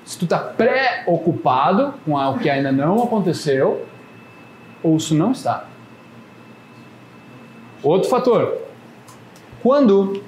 Se 0.06 0.18
tu 0.18 0.24
está 0.24 0.38
preocupado 0.38 1.94
com 2.06 2.18
algo 2.18 2.40
que 2.40 2.50
ainda 2.50 2.72
não 2.72 3.04
aconteceu, 3.04 3.86
ou 4.84 5.00
se 5.00 5.14
não 5.14 5.32
está. 5.32 5.66
Outro 7.82 8.10
fator. 8.10 8.58
Quando 9.62 10.22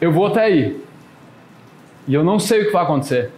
eu 0.00 0.12
vou 0.12 0.26
até 0.26 0.44
aí 0.44 0.84
e 2.06 2.14
eu 2.14 2.22
não 2.22 2.38
sei 2.38 2.62
o 2.62 2.66
que 2.66 2.72
vai 2.72 2.82
acontecer. 2.82 3.32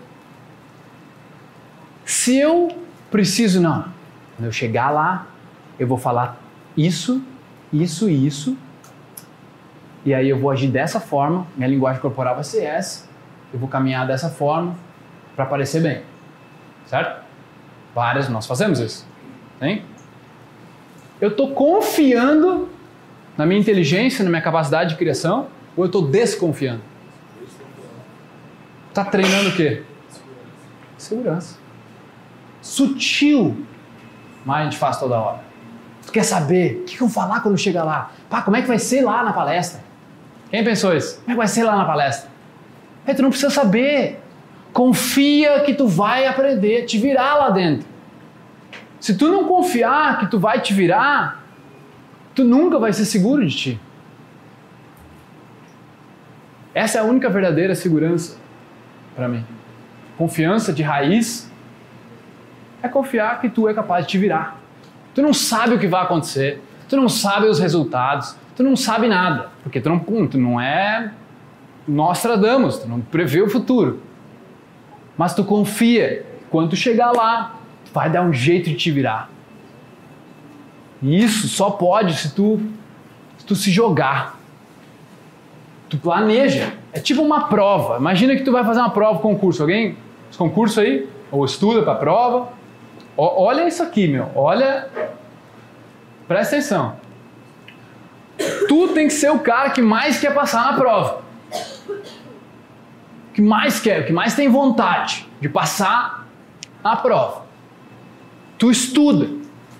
Se 2.04 2.36
eu 2.36 2.68
preciso, 3.10 3.60
não, 3.60 3.84
quando 4.36 4.46
eu 4.46 4.52
chegar 4.52 4.90
lá, 4.90 5.26
eu 5.78 5.86
vou 5.86 5.98
falar 5.98 6.40
isso, 6.76 7.22
isso 7.72 8.08
e 8.08 8.26
isso, 8.26 8.56
e 10.04 10.14
aí 10.14 10.28
eu 10.28 10.38
vou 10.38 10.50
agir 10.50 10.68
dessa 10.68 11.00
forma, 11.00 11.46
minha 11.56 11.68
linguagem 11.68 12.00
corporal 12.00 12.34
vai 12.34 12.44
ser 12.44 12.64
essa, 12.64 13.08
eu 13.52 13.58
vou 13.58 13.68
caminhar 13.68 14.06
dessa 14.06 14.28
forma 14.28 14.76
para 15.34 15.46
parecer 15.46 15.80
bem. 15.80 16.02
Certo? 16.86 17.25
Várias, 17.96 18.28
nós 18.28 18.46
fazemos 18.46 18.78
isso. 18.78 19.06
Hein? 19.58 19.82
Eu 21.18 21.30
estou 21.30 21.54
confiando 21.54 22.68
na 23.38 23.46
minha 23.46 23.58
inteligência, 23.58 24.22
na 24.22 24.28
minha 24.28 24.42
capacidade 24.42 24.90
de 24.90 24.96
criação, 24.96 25.46
ou 25.74 25.84
eu 25.84 25.86
estou 25.86 26.06
desconfiando? 26.06 26.82
Está 28.90 29.02
treinando 29.02 29.48
o 29.48 29.52
quê? 29.56 29.82
Segurança. 30.98 31.56
Sutil, 32.60 33.64
mas 34.44 34.60
a 34.60 34.64
gente 34.64 34.76
faz 34.76 34.98
toda 34.98 35.18
hora. 35.18 35.40
Tu 36.04 36.12
quer 36.12 36.24
saber 36.24 36.82
o 36.82 36.84
que 36.84 36.96
eu 36.96 36.98
vou 36.98 37.08
falar 37.08 37.40
quando 37.40 37.56
chegar 37.56 37.84
lá? 37.84 38.12
Pá, 38.28 38.42
como 38.42 38.58
é 38.58 38.60
que 38.60 38.68
vai 38.68 38.78
ser 38.78 39.00
lá 39.00 39.24
na 39.24 39.32
palestra? 39.32 39.82
Quem 40.50 40.62
pensou 40.62 40.94
isso? 40.94 41.16
Como 41.20 41.30
é 41.30 41.32
que 41.32 41.38
vai 41.38 41.48
ser 41.48 41.64
lá 41.64 41.74
na 41.74 41.86
palestra? 41.86 42.28
É, 43.06 43.14
tu 43.14 43.22
não 43.22 43.30
precisa 43.30 43.48
saber. 43.48 44.22
Confia 44.76 45.60
que 45.60 45.72
tu 45.72 45.88
vai 45.88 46.26
aprender, 46.26 46.84
te 46.84 46.98
virar 46.98 47.36
lá 47.36 47.48
dentro. 47.48 47.88
Se 49.00 49.16
tu 49.16 49.26
não 49.28 49.44
confiar 49.44 50.18
que 50.18 50.26
tu 50.26 50.38
vai 50.38 50.60
te 50.60 50.74
virar, 50.74 51.42
tu 52.34 52.44
nunca 52.44 52.78
vai 52.78 52.92
ser 52.92 53.06
seguro 53.06 53.46
de 53.46 53.56
ti. 53.56 53.80
Essa 56.74 56.98
é 56.98 57.00
a 57.00 57.04
única 57.04 57.30
verdadeira 57.30 57.74
segurança 57.74 58.36
para 59.14 59.26
mim. 59.28 59.46
Confiança 60.18 60.74
de 60.74 60.82
raiz 60.82 61.50
é 62.82 62.88
confiar 62.88 63.40
que 63.40 63.48
tu 63.48 63.66
é 63.66 63.72
capaz 63.72 64.04
de 64.04 64.10
te 64.10 64.18
virar. 64.18 64.60
Tu 65.14 65.22
não 65.22 65.32
sabe 65.32 65.76
o 65.76 65.78
que 65.78 65.86
vai 65.86 66.02
acontecer, 66.02 66.62
tu 66.86 66.98
não 66.98 67.08
sabe 67.08 67.46
os 67.46 67.58
resultados, 67.58 68.36
tu 68.54 68.62
não 68.62 68.76
sabe 68.76 69.08
nada, 69.08 69.48
porque 69.62 69.80
tu 69.80 69.88
não, 69.88 70.26
tu 70.26 70.36
não 70.36 70.60
é 70.60 71.12
Nostradamus, 71.88 72.80
tu 72.80 72.86
não 72.86 73.00
prevê 73.00 73.40
o 73.40 73.48
futuro. 73.48 74.04
Mas 75.16 75.34
tu 75.34 75.44
confia, 75.44 76.26
quando 76.50 76.70
tu 76.70 76.76
chegar 76.76 77.12
lá, 77.12 77.56
tu 77.84 77.92
vai 77.92 78.10
dar 78.10 78.22
um 78.22 78.32
jeito 78.32 78.70
de 78.70 78.76
te 78.76 78.90
virar. 78.90 79.30
E 81.02 81.22
isso 81.22 81.48
só 81.48 81.70
pode 81.70 82.14
se 82.14 82.34
tu, 82.34 82.60
se 83.38 83.46
tu 83.46 83.54
se 83.54 83.70
jogar. 83.70 84.38
Tu 85.88 85.96
planeja. 85.98 86.72
É 86.92 86.98
tipo 86.98 87.22
uma 87.22 87.48
prova. 87.48 87.98
Imagina 87.98 88.34
que 88.34 88.42
tu 88.42 88.52
vai 88.52 88.64
fazer 88.64 88.80
uma 88.80 88.90
prova, 88.90 89.20
concurso. 89.20 89.62
Alguém? 89.62 89.96
Os 90.30 90.36
concursos 90.36 90.78
aí? 90.78 91.08
Ou 91.30 91.44
estuda 91.44 91.82
para 91.82 91.94
prova? 91.94 92.48
O, 93.16 93.22
olha 93.22 93.66
isso 93.66 93.82
aqui, 93.82 94.08
meu. 94.08 94.30
Olha. 94.34 94.88
Presta 96.26 96.56
atenção. 96.56 96.96
Tu 98.68 98.88
tem 98.88 99.06
que 99.06 99.14
ser 99.14 99.30
o 99.30 99.38
cara 99.38 99.70
que 99.70 99.80
mais 99.80 100.18
quer 100.18 100.34
passar 100.34 100.72
na 100.72 100.78
prova. 100.78 101.25
Que 103.36 103.42
mais 103.42 103.78
quer, 103.78 104.06
que 104.06 104.14
mais 104.14 104.34
tem 104.34 104.48
vontade 104.48 105.28
de 105.42 105.46
passar 105.46 106.26
na 106.82 106.96
prova. 106.96 107.44
Tu 108.56 108.70
estuda, 108.70 109.28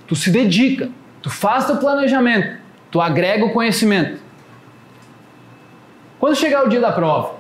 tu 0.07 0.15
se 0.15 0.31
dedica, 0.31 0.91
tu 1.23 1.31
faz 1.31 1.65
teu 1.65 1.78
planejamento, 1.78 2.61
tu 2.91 3.01
agrega 3.01 3.47
o 3.47 3.55
conhecimento. 3.55 4.20
Quando 6.19 6.37
chegar 6.37 6.66
o 6.66 6.69
dia 6.69 6.83
da 6.83 6.93
prova, 6.93 7.37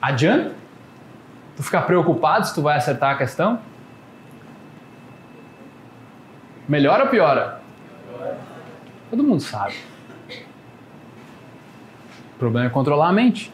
adianta 0.00 0.54
tu 1.56 1.64
ficar 1.64 1.82
preocupado 1.82 2.46
se 2.46 2.54
tu 2.54 2.62
vai 2.62 2.76
acertar 2.76 3.16
a 3.16 3.18
questão? 3.18 3.60
Melhora 6.68 7.02
ou 7.02 7.10
piora? 7.10 7.60
Todo 9.10 9.24
mundo 9.24 9.40
sabe. 9.40 9.74
O 12.38 12.44
problema 12.46 12.68
é 12.68 12.70
controlar 12.70 13.08
a 13.08 13.12
mente. 13.12 13.52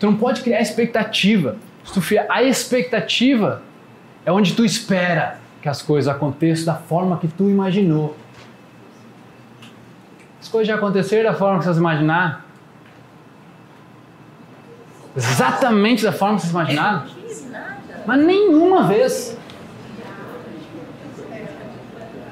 Tu 0.00 0.06
não 0.06 0.16
pode 0.16 0.42
criar 0.42 0.60
expectativa. 0.60 1.56
Se 1.84 1.94
tu 1.94 2.00
fizer 2.00 2.26
a 2.28 2.42
expectativa 2.42 3.62
é 4.24 4.32
onde 4.32 4.52
tu 4.52 4.64
espera 4.64 5.38
que 5.62 5.68
as 5.68 5.80
coisas 5.80 6.12
aconteçam 6.12 6.66
da 6.66 6.74
forma 6.74 7.18
que 7.18 7.28
tu 7.28 7.48
imaginou. 7.48 8.16
As 10.42 10.48
coisas 10.48 10.66
já 10.66 10.74
aconteceram 10.74 11.30
da 11.30 11.38
forma 11.38 11.60
que 11.60 11.66
vocês 11.66 11.76
imaginaram? 11.76 12.38
Exatamente 15.16 16.02
da 16.02 16.12
forma 16.12 16.34
que 16.34 16.42
vocês 16.42 16.52
imaginaram? 16.52 17.04
Mas 18.04 18.20
nenhuma 18.26 18.88
vez. 18.88 19.38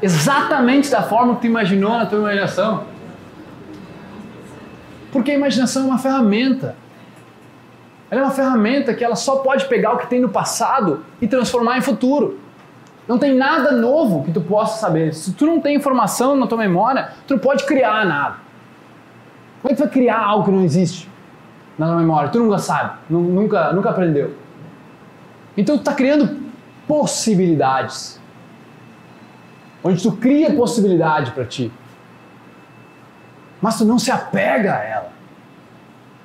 Exatamente 0.02 0.90
da 0.90 1.04
forma 1.04 1.36
que 1.36 1.42
tu 1.42 1.46
imaginou 1.46 1.92
na 1.92 2.06
tua 2.06 2.18
imaginação. 2.18 2.93
Porque 5.14 5.30
a 5.30 5.34
imaginação 5.34 5.84
é 5.84 5.86
uma 5.86 5.98
ferramenta. 5.98 6.74
Ela 8.10 8.22
é 8.22 8.24
uma 8.24 8.32
ferramenta 8.32 8.92
que 8.92 9.04
ela 9.04 9.14
só 9.14 9.36
pode 9.36 9.64
pegar 9.66 9.92
o 9.92 9.98
que 9.98 10.08
tem 10.08 10.20
no 10.20 10.28
passado 10.28 11.04
e 11.22 11.28
transformar 11.28 11.78
em 11.78 11.80
futuro. 11.80 12.40
Não 13.06 13.16
tem 13.16 13.32
nada 13.32 13.70
novo 13.70 14.24
que 14.24 14.32
tu 14.32 14.40
possa 14.40 14.80
saber. 14.80 15.14
Se 15.14 15.32
tu 15.32 15.46
não 15.46 15.60
tem 15.60 15.76
informação 15.76 16.34
na 16.34 16.48
tua 16.48 16.58
memória, 16.58 17.12
tu 17.28 17.34
não 17.34 17.38
pode 17.38 17.64
criar 17.64 18.04
nada. 18.04 18.38
Como 19.62 19.70
é 19.72 19.76
que 19.76 19.76
tu 19.76 19.84
vai 19.84 19.88
criar 19.88 20.18
algo 20.18 20.46
que 20.46 20.50
não 20.50 20.64
existe 20.64 21.08
na 21.78 21.86
tua 21.86 21.96
memória? 21.96 22.28
Tu 22.30 22.40
nunca 22.40 22.58
sabe, 22.58 22.98
nunca, 23.08 23.72
nunca 23.72 23.90
aprendeu. 23.90 24.34
Então 25.56 25.76
tu 25.76 25.82
está 25.82 25.92
criando 25.92 26.42
possibilidades. 26.88 28.20
Onde 29.84 30.02
tu 30.02 30.10
cria 30.10 30.52
possibilidade 30.52 31.30
para 31.30 31.44
ti. 31.44 31.70
Mas 33.64 33.78
tu 33.78 33.86
não 33.86 33.98
se 33.98 34.10
apega 34.10 34.74
a 34.74 34.84
ela. 34.84 35.12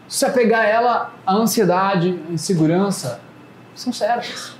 Se 0.10 0.26
apegar 0.26 0.60
a 0.60 0.68
ela, 0.68 1.14
a 1.26 1.34
ansiedade, 1.34 2.20
a 2.28 2.34
insegurança 2.34 3.22
são 3.74 3.94
certas. 3.94 4.58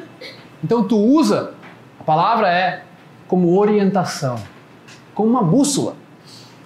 Então 0.64 0.88
tu 0.88 0.96
usa 0.96 1.56
palavra 2.06 2.50
é 2.50 2.84
como 3.28 3.60
orientação, 3.60 4.38
como 5.14 5.30
uma 5.30 5.44
bússola. 5.44 5.98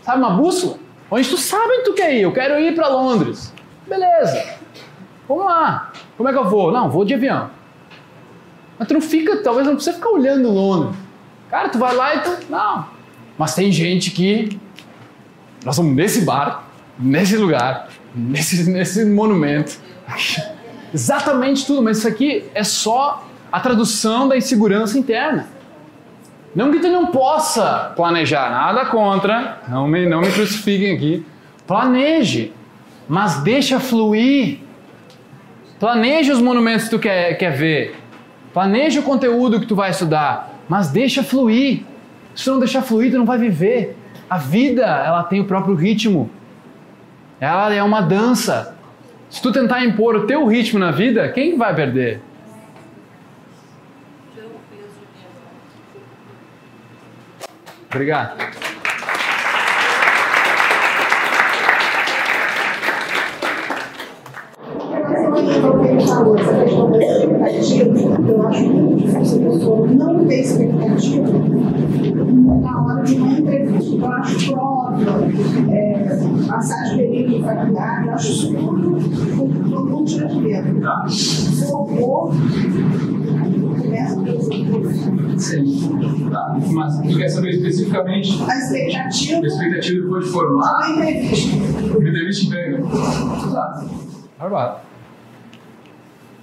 Sabe 0.03 0.19
uma 0.19 0.35
bússola? 0.35 0.77
Onde 1.09 1.27
tu 1.27 1.35
sabe 1.35 1.65
onde 1.79 1.83
tu 1.85 1.93
quer 1.95 2.13
ir. 2.13 2.21
Eu 2.21 2.31
quero 2.31 2.59
ir 2.59 2.75
para 2.75 2.89
Londres. 2.89 3.51
Beleza. 3.87 4.59
Vamos 5.27 5.45
lá. 5.45 5.91
Como 6.15 6.29
é 6.29 6.31
que 6.31 6.37
eu 6.37 6.47
vou? 6.47 6.71
Não, 6.71 6.91
vou 6.91 7.03
de 7.03 7.15
avião. 7.15 7.49
Mas 8.77 8.87
tu 8.87 8.93
não 8.93 9.01
fica, 9.01 9.41
talvez 9.41 9.65
não 9.65 9.73
precisa 9.73 9.95
ficar 9.95 10.11
olhando 10.11 10.51
Londres. 10.51 10.95
Cara, 11.49 11.69
tu 11.69 11.79
vai 11.79 11.95
lá 11.95 12.13
e 12.13 12.19
tu. 12.19 12.37
Não. 12.51 12.85
Mas 13.35 13.55
tem 13.55 13.71
gente 13.71 14.11
que. 14.11 14.61
Nós 15.65 15.77
vamos 15.77 15.95
nesse 15.95 16.21
bar, 16.21 16.65
nesse 16.99 17.37
lugar, 17.37 17.89
nesse, 18.13 18.69
nesse 18.69 19.05
monumento. 19.05 19.77
Exatamente 20.93 21.65
tudo, 21.65 21.81
mas 21.81 21.97
isso 21.97 22.07
aqui 22.07 22.45
é 22.53 22.63
só 22.63 23.25
a 23.51 23.59
tradução 23.59 24.27
da 24.27 24.37
insegurança 24.37 24.97
interna. 24.97 25.47
Não 26.55 26.71
que 26.71 26.79
tu 26.79 26.87
não 26.87 27.07
possa 27.07 27.93
planejar, 27.95 28.51
nada 28.51 28.85
contra, 28.85 29.61
não 29.67 29.87
me, 29.87 30.05
não 30.07 30.21
me 30.21 30.31
crucifiquem 30.31 30.95
aqui. 30.95 31.25
Planeje, 31.65 32.53
mas 33.07 33.37
deixa 33.37 33.79
fluir. 33.79 34.59
Planeje 35.79 36.31
os 36.31 36.39
monumentos 36.39 36.85
que 36.85 36.91
tu 36.91 36.99
quer, 36.99 37.33
quer 37.37 37.51
ver. 37.51 37.95
Planeje 38.53 38.99
o 38.99 39.03
conteúdo 39.03 39.59
que 39.59 39.65
tu 39.65 39.75
vai 39.75 39.89
estudar, 39.89 40.61
mas 40.69 40.89
deixa 40.89 41.23
fluir. 41.23 41.81
Se 42.35 42.45
tu 42.45 42.51
não 42.51 42.59
deixar 42.59 42.83
fluir, 42.83 43.11
tu 43.11 43.17
não 43.17 43.25
vai 43.25 43.39
viver. 43.39 43.97
A 44.29 44.37
vida, 44.37 44.85
ela 44.85 45.23
tem 45.23 45.39
o 45.39 45.45
próprio 45.45 45.75
ritmo. 45.75 46.29
Ela 47.39 47.73
é 47.73 47.83
uma 47.83 48.01
dança. 48.01 48.75
Se 49.29 49.41
tu 49.41 49.51
tentar 49.51 49.83
impor 49.83 50.15
o 50.15 50.27
teu 50.27 50.45
ritmo 50.45 50.79
na 50.79 50.91
vida, 50.91 51.27
quem 51.29 51.57
vai 51.57 51.75
perder? 51.75 52.21
Obrigado 57.89 58.53
expectativa, 67.49 68.29
eu 68.29 68.47
acho 68.47 68.69
muito 68.69 69.05
difícil 69.05 69.47
a 69.47 69.51
pessoa 69.51 69.87
não 69.87 70.25
tem 70.25 70.41
expectativa 70.41 71.31
na 72.61 72.85
hora 72.85 73.03
de 73.03 73.15
uma 73.15 73.39
entrevista. 73.39 73.95
Eu 73.95 74.11
acho 74.11 74.51
prova, 74.51 74.97
é, 75.69 75.73
é, 75.73 76.47
passar 76.47 76.83
de 76.89 76.97
período 76.97 77.37
de 77.37 77.43
faculdade, 77.43 78.07
eu 78.07 78.13
acho 78.13 78.31
isso 78.31 78.53
tudo 78.53 79.97
um 79.97 80.05
tiramento. 80.05 80.81
Tá. 80.81 81.05
Focou, 81.67 82.31
começa 83.81 84.21
pelo 84.21 85.39
Sim. 85.39 86.29
Tá. 86.29 86.57
Mas 86.71 86.99
tu 86.99 87.17
quer 87.17 87.29
saber 87.29 87.49
especificamente? 87.51 88.41
A 88.43 88.57
expectativa. 88.57 89.41
A 89.41 89.47
expectativa 89.47 90.01
depois 90.03 90.25
de 90.25 90.31
formar. 90.31 90.83
A 90.83 90.89
entrevista. 90.89 91.55
A 91.55 92.09
entrevista 92.09 92.55
pega. 92.55 92.83
Tá. 93.51 93.85
Barbado. 94.39 94.92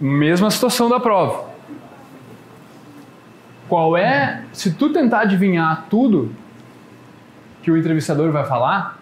Mesma 0.00 0.50
situação 0.50 0.88
da 0.88 0.98
prova. 0.98 1.50
Qual 3.68 3.96
é, 3.96 4.44
se 4.52 4.72
tu 4.72 4.92
tentar 4.92 5.20
adivinhar 5.20 5.86
tudo 5.88 6.34
que 7.62 7.70
o 7.70 7.76
entrevistador 7.76 8.32
vai 8.32 8.44
falar, 8.44 8.98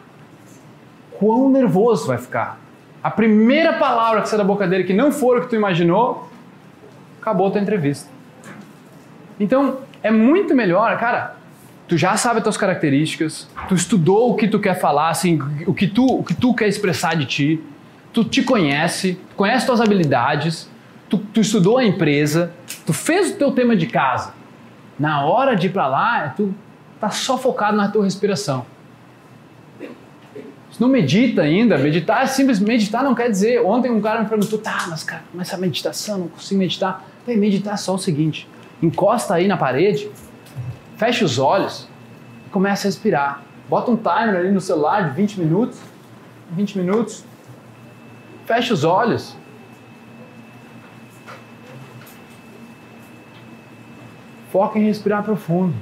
quão 1.18 1.50
nervoso 1.50 2.06
vai 2.06 2.18
ficar. 2.18 2.58
A 3.02 3.10
primeira 3.10 3.74
palavra 3.74 4.22
que 4.22 4.28
sai 4.28 4.38
da 4.38 4.44
boca 4.44 4.66
dele 4.66 4.84
que 4.84 4.92
não 4.92 5.12
for 5.12 5.38
o 5.38 5.40
que 5.42 5.48
tu 5.48 5.56
imaginou, 5.56 6.28
acabou 7.20 7.48
a 7.48 7.50
tua 7.50 7.60
entrevista. 7.60 8.10
Então, 9.38 9.78
é 10.02 10.10
muito 10.10 10.54
melhor, 10.54 10.98
cara, 10.98 11.36
tu 11.86 11.96
já 11.96 12.16
sabe 12.16 12.38
as 12.38 12.42
tuas 12.42 12.56
características, 12.56 13.48
tu 13.68 13.74
estudou 13.74 14.32
o 14.32 14.34
que 14.34 14.48
tu 14.48 14.58
quer 14.58 14.74
falar, 14.74 15.10
assim, 15.10 15.40
o 15.66 15.72
que 15.72 15.86
tu, 15.86 16.04
o 16.04 16.24
que 16.24 16.34
tu 16.34 16.54
quer 16.54 16.68
expressar 16.68 17.14
de 17.16 17.24
ti, 17.24 17.64
tu 18.12 18.24
te 18.24 18.42
conhece, 18.42 19.18
conhece 19.36 19.66
tuas 19.66 19.80
habilidades, 19.80 20.68
tu, 21.08 21.18
tu 21.18 21.40
estudou 21.40 21.78
a 21.78 21.84
empresa, 21.84 22.52
tu 22.84 22.92
fez 22.92 23.32
o 23.32 23.36
teu 23.36 23.52
tema 23.52 23.76
de 23.76 23.86
casa. 23.86 24.34
Na 24.98 25.24
hora 25.24 25.54
de 25.54 25.66
ir 25.66 25.70
para 25.70 25.86
lá, 25.86 26.34
tu 26.36 26.54
tá 27.00 27.10
só 27.10 27.38
focado 27.38 27.76
na 27.76 27.88
tua 27.88 28.04
respiração. 28.04 28.66
Se 30.70 30.80
não 30.80 30.88
medita 30.88 31.42
ainda, 31.42 31.78
meditar 31.78 32.22
é 32.22 32.26
simples, 32.26 32.60
meditar 32.60 33.02
não 33.02 33.14
quer 33.14 33.30
dizer. 33.30 33.64
Ontem 33.64 33.90
um 33.90 34.00
cara 34.00 34.22
me 34.22 34.28
perguntou, 34.28 34.58
tá, 34.58 34.86
mas 34.88 35.02
cara, 35.02 35.22
mas 35.32 35.48
essa 35.48 35.56
meditação, 35.56 36.18
não 36.18 36.28
consigo 36.28 36.58
meditar. 36.58 37.04
Bem, 37.26 37.36
meditar 37.36 37.74
é 37.74 37.76
só 37.76 37.94
o 37.94 37.98
seguinte: 37.98 38.48
encosta 38.82 39.34
aí 39.34 39.48
na 39.48 39.56
parede, 39.56 40.10
fecha 40.96 41.24
os 41.24 41.38
olhos 41.38 41.88
e 42.46 42.50
começa 42.50 42.86
a 42.86 42.88
respirar. 42.88 43.42
Bota 43.68 43.90
um 43.90 43.96
timer 43.96 44.36
ali 44.36 44.50
no 44.50 44.60
celular 44.60 45.08
de 45.08 45.16
20 45.16 45.40
minutos, 45.40 45.78
20 46.52 46.78
minutos, 46.78 47.24
fecha 48.46 48.72
os 48.74 48.84
olhos. 48.84 49.36
Foca 54.58 54.76
em 54.76 54.86
respirar 54.86 55.22
profundo. 55.22 55.72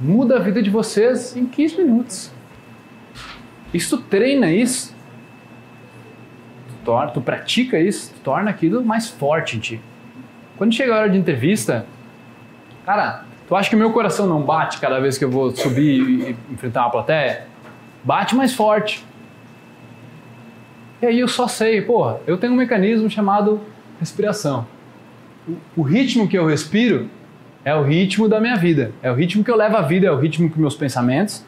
Muda 0.00 0.36
a 0.36 0.38
vida 0.38 0.62
de 0.62 0.70
vocês 0.70 1.36
em 1.36 1.44
15 1.44 1.76
minutos. 1.76 2.32
Isso 3.74 3.98
treina 3.98 4.50
isso. 4.50 4.96
Tu, 6.68 6.74
torna, 6.86 7.10
tu 7.10 7.20
pratica 7.20 7.78
isso, 7.78 8.14
tu 8.14 8.20
torna 8.20 8.48
aquilo 8.48 8.82
mais 8.82 9.10
forte 9.10 9.58
em 9.58 9.60
ti. 9.60 9.80
Quando 10.56 10.72
chega 10.72 10.94
a 10.94 11.00
hora 11.00 11.10
de 11.10 11.18
entrevista, 11.18 11.84
cara, 12.86 13.26
tu 13.46 13.54
acha 13.54 13.68
que 13.68 13.76
meu 13.76 13.92
coração 13.92 14.26
não 14.26 14.40
bate 14.40 14.80
cada 14.80 14.98
vez 15.00 15.18
que 15.18 15.24
eu 15.26 15.30
vou 15.30 15.54
subir 15.54 16.00
e 16.00 16.36
enfrentar 16.50 16.80
uma 16.80 16.90
plateia? 16.92 17.46
Bate 18.02 18.34
mais 18.34 18.54
forte. 18.54 19.04
E 21.02 21.04
aí 21.04 21.20
eu 21.20 21.28
só 21.28 21.46
sei, 21.46 21.82
porra, 21.82 22.22
eu 22.26 22.38
tenho 22.38 22.54
um 22.54 22.56
mecanismo 22.56 23.10
chamado 23.10 23.60
respiração. 23.98 24.66
O, 25.76 25.82
ritmo 25.82 26.28
que 26.28 26.36
eu 26.36 26.46
respiro 26.46 27.08
é 27.64 27.74
o 27.74 27.82
ritmo 27.82 28.28
da 28.28 28.40
minha 28.40 28.56
vida, 28.56 28.92
é 29.02 29.10
o 29.10 29.14
ritmo 29.14 29.44
que 29.44 29.50
eu 29.50 29.56
levo 29.56 29.76
a 29.76 29.82
vida, 29.82 30.06
é 30.06 30.10
o 30.10 30.16
ritmo 30.16 30.50
que 30.50 30.58
meus 30.58 30.74
pensamentos. 30.74 31.44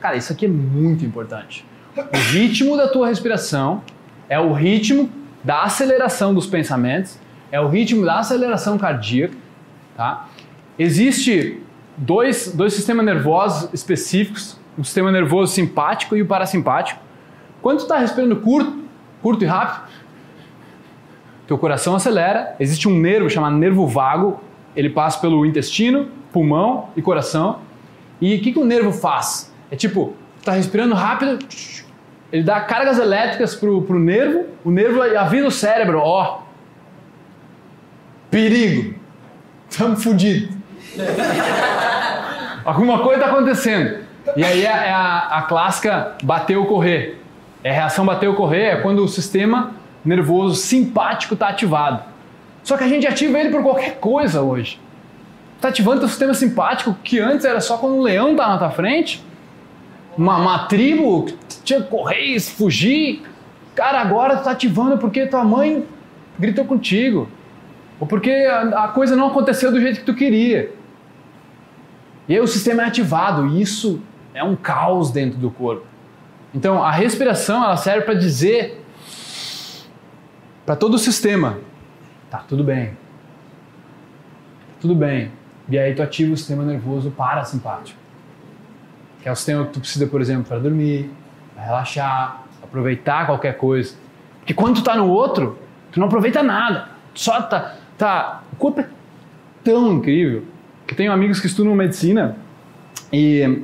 Cara, 0.00 0.16
isso 0.16 0.32
aqui 0.32 0.46
é 0.46 0.48
muito 0.48 1.04
importante. 1.04 1.64
O 1.96 2.16
ritmo 2.32 2.76
da 2.76 2.88
tua 2.88 3.08
respiração 3.08 3.82
é 4.28 4.38
o 4.38 4.52
ritmo 4.52 5.10
da 5.42 5.62
aceleração 5.62 6.34
dos 6.34 6.46
pensamentos, 6.46 7.18
é 7.50 7.60
o 7.60 7.68
ritmo 7.68 8.04
da 8.04 8.18
aceleração 8.18 8.76
cardíaca, 8.78 9.34
tá? 9.96 10.28
Existe 10.78 11.60
dois, 11.96 12.52
dois 12.54 12.72
sistemas 12.72 13.04
nervosos 13.04 13.72
específicos, 13.72 14.58
o 14.76 14.84
sistema 14.84 15.10
nervoso 15.10 15.52
simpático 15.52 16.16
e 16.16 16.22
o 16.22 16.26
parasimpático. 16.26 17.00
Quando 17.60 17.78
tu 17.78 17.82
está 17.82 17.98
respirando 17.98 18.36
curto, 18.36 18.84
curto 19.20 19.42
e 19.42 19.46
rápido, 19.46 19.87
teu 21.48 21.56
coração 21.56 21.96
acelera, 21.96 22.54
existe 22.60 22.86
um 22.86 22.92
nervo 22.92 23.30
chamado 23.30 23.56
nervo 23.56 23.86
vago, 23.86 24.38
ele 24.76 24.90
passa 24.90 25.18
pelo 25.18 25.46
intestino, 25.46 26.08
pulmão 26.30 26.90
e 26.94 27.00
coração. 27.00 27.60
E 28.20 28.36
o 28.36 28.40
que, 28.42 28.52
que 28.52 28.58
o 28.58 28.66
nervo 28.66 28.92
faz? 28.92 29.50
É 29.70 29.76
tipo, 29.76 30.12
tá 30.44 30.52
respirando 30.52 30.94
rápido, 30.94 31.38
ele 32.30 32.42
dá 32.42 32.60
cargas 32.60 32.98
elétricas 32.98 33.54
pro, 33.54 33.80
pro 33.80 33.98
nervo, 33.98 34.44
o 34.62 34.70
nervo 34.70 35.00
avisa 35.00 35.46
o 35.46 35.50
cérebro, 35.50 36.00
ó, 36.00 36.42
perigo, 38.30 38.94
estamos 39.70 40.04
fodidos. 40.04 40.54
Alguma 42.62 42.98
coisa 42.98 43.22
está 43.22 43.32
acontecendo. 43.32 44.00
E 44.36 44.44
aí 44.44 44.66
é, 44.66 44.68
é 44.68 44.92
a, 44.92 45.38
a 45.38 45.42
clássica 45.42 46.18
bater 46.22 46.58
ou 46.58 46.66
correr. 46.66 47.18
É 47.64 47.70
a 47.70 47.72
reação 47.72 48.04
bater 48.04 48.28
ou 48.28 48.34
correr 48.34 48.64
é 48.64 48.76
quando 48.76 49.02
o 49.02 49.08
sistema 49.08 49.77
nervoso 50.08 50.56
simpático 50.56 51.34
está 51.34 51.48
ativado. 51.48 52.02
Só 52.64 52.76
que 52.76 52.84
a 52.84 52.88
gente 52.88 53.06
ativa 53.06 53.38
ele 53.38 53.50
por 53.50 53.62
qualquer 53.62 53.98
coisa 53.98 54.42
hoje. 54.42 54.80
Está 55.56 55.68
ativando 55.68 56.04
o 56.04 56.08
sistema 56.08 56.34
simpático 56.34 56.96
que 57.02 57.18
antes 57.18 57.44
era 57.44 57.60
só 57.60 57.78
quando 57.78 57.96
um 57.96 58.02
leão 58.02 58.32
estava 58.32 58.52
na 58.52 58.58
tua 58.58 58.70
frente, 58.70 59.24
uma, 60.16 60.36
uma 60.36 60.58
tribo 60.66 61.24
que 61.24 61.36
tinha 61.62 61.82
que 61.82 61.88
correr, 61.88 62.38
fugir. 62.40 63.22
Cara, 63.74 64.00
agora 64.00 64.34
está 64.34 64.50
ativando 64.50 64.98
porque 64.98 65.26
tua 65.26 65.44
mãe 65.44 65.84
gritou 66.38 66.64
contigo. 66.64 67.28
Ou 68.00 68.06
porque 68.06 68.30
a, 68.30 68.84
a 68.84 68.88
coisa 68.88 69.16
não 69.16 69.28
aconteceu 69.28 69.70
do 69.70 69.80
jeito 69.80 70.00
que 70.00 70.06
tu 70.06 70.14
queria. 70.14 70.72
E 72.28 72.34
aí 72.34 72.40
o 72.40 72.46
sistema 72.46 72.82
é 72.82 72.86
ativado 72.86 73.46
e 73.46 73.60
isso 73.60 74.00
é 74.34 74.44
um 74.44 74.54
caos 74.54 75.10
dentro 75.10 75.38
do 75.38 75.50
corpo. 75.50 75.86
Então 76.54 76.82
a 76.82 76.90
respiração 76.90 77.64
ela 77.64 77.76
serve 77.76 78.02
para 78.02 78.14
dizer 78.14 78.84
para 80.68 80.76
todo 80.76 80.92
o 80.92 80.98
sistema, 80.98 81.56
tá 82.30 82.44
tudo 82.46 82.62
bem, 82.62 82.90
tudo 84.78 84.94
bem. 84.94 85.32
E 85.66 85.78
aí 85.78 85.94
tu 85.94 86.02
ativa 86.02 86.34
o 86.34 86.36
sistema 86.36 86.62
nervoso 86.62 87.10
parasimpático, 87.10 87.98
que 89.22 89.30
é 89.30 89.32
o 89.32 89.34
sistema 89.34 89.64
que 89.64 89.72
tu 89.72 89.80
precisa, 89.80 90.06
por 90.06 90.20
exemplo, 90.20 90.44
para 90.44 90.58
dormir, 90.58 91.10
para 91.54 91.64
relaxar, 91.64 92.44
aproveitar 92.62 93.24
qualquer 93.24 93.56
coisa. 93.56 93.94
Porque 94.40 94.52
quando 94.52 94.74
tu 94.74 94.82
tá 94.82 94.94
no 94.94 95.08
outro, 95.08 95.56
tu 95.90 95.98
não 95.98 96.06
aproveita 96.06 96.42
nada. 96.42 96.90
Tu 97.14 97.20
só 97.20 97.40
tá, 97.40 97.76
tá. 97.96 98.42
O 98.52 98.56
corpo 98.56 98.82
é 98.82 98.88
tão 99.64 99.94
incrível 99.94 100.44
que 100.86 100.94
tenho 100.94 101.10
amigos 101.10 101.40
que 101.40 101.46
estudam 101.46 101.74
medicina 101.74 102.36
e 103.10 103.62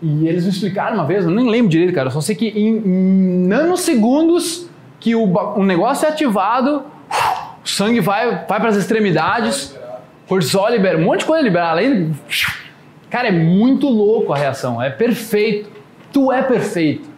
e 0.00 0.26
eles 0.26 0.44
me 0.44 0.50
explicaram 0.50 0.94
uma 0.94 1.04
vez, 1.04 1.26
eu 1.26 1.30
nem 1.30 1.50
lembro 1.50 1.68
direito, 1.68 1.92
cara, 1.92 2.08
eu 2.08 2.10
só 2.10 2.22
sei 2.22 2.34
que 2.34 2.46
em 2.46 3.46
nanosegundos 3.46 4.69
que 5.00 5.14
o, 5.14 5.24
o 5.24 5.64
negócio 5.64 6.06
é 6.06 6.10
ativado, 6.10 6.84
o 7.64 7.68
sangue 7.68 8.00
vai, 8.00 8.44
vai 8.46 8.60
para 8.60 8.68
as 8.68 8.76
extremidades, 8.76 9.76
cortisol 10.28 10.68
libera, 10.68 10.98
um 10.98 11.04
monte 11.04 11.20
de 11.20 11.26
coisa 11.26 11.42
libera, 11.42 11.70
além 11.70 12.14
Cara, 13.10 13.26
é 13.26 13.32
muito 13.32 13.88
louco 13.88 14.32
a 14.32 14.36
reação, 14.36 14.80
é 14.80 14.88
perfeito. 14.88 15.68
Tu 16.12 16.30
é 16.30 16.42
perfeito. 16.42 17.10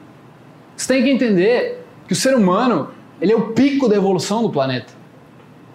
Você 0.74 0.94
tem 0.94 1.02
que 1.02 1.10
entender 1.10 1.84
que 2.06 2.14
o 2.14 2.16
ser 2.16 2.34
humano, 2.34 2.88
ele 3.20 3.32
é 3.32 3.36
o 3.36 3.48
pico 3.48 3.88
da 3.88 3.94
evolução 3.94 4.42
do 4.42 4.48
planeta. 4.48 4.92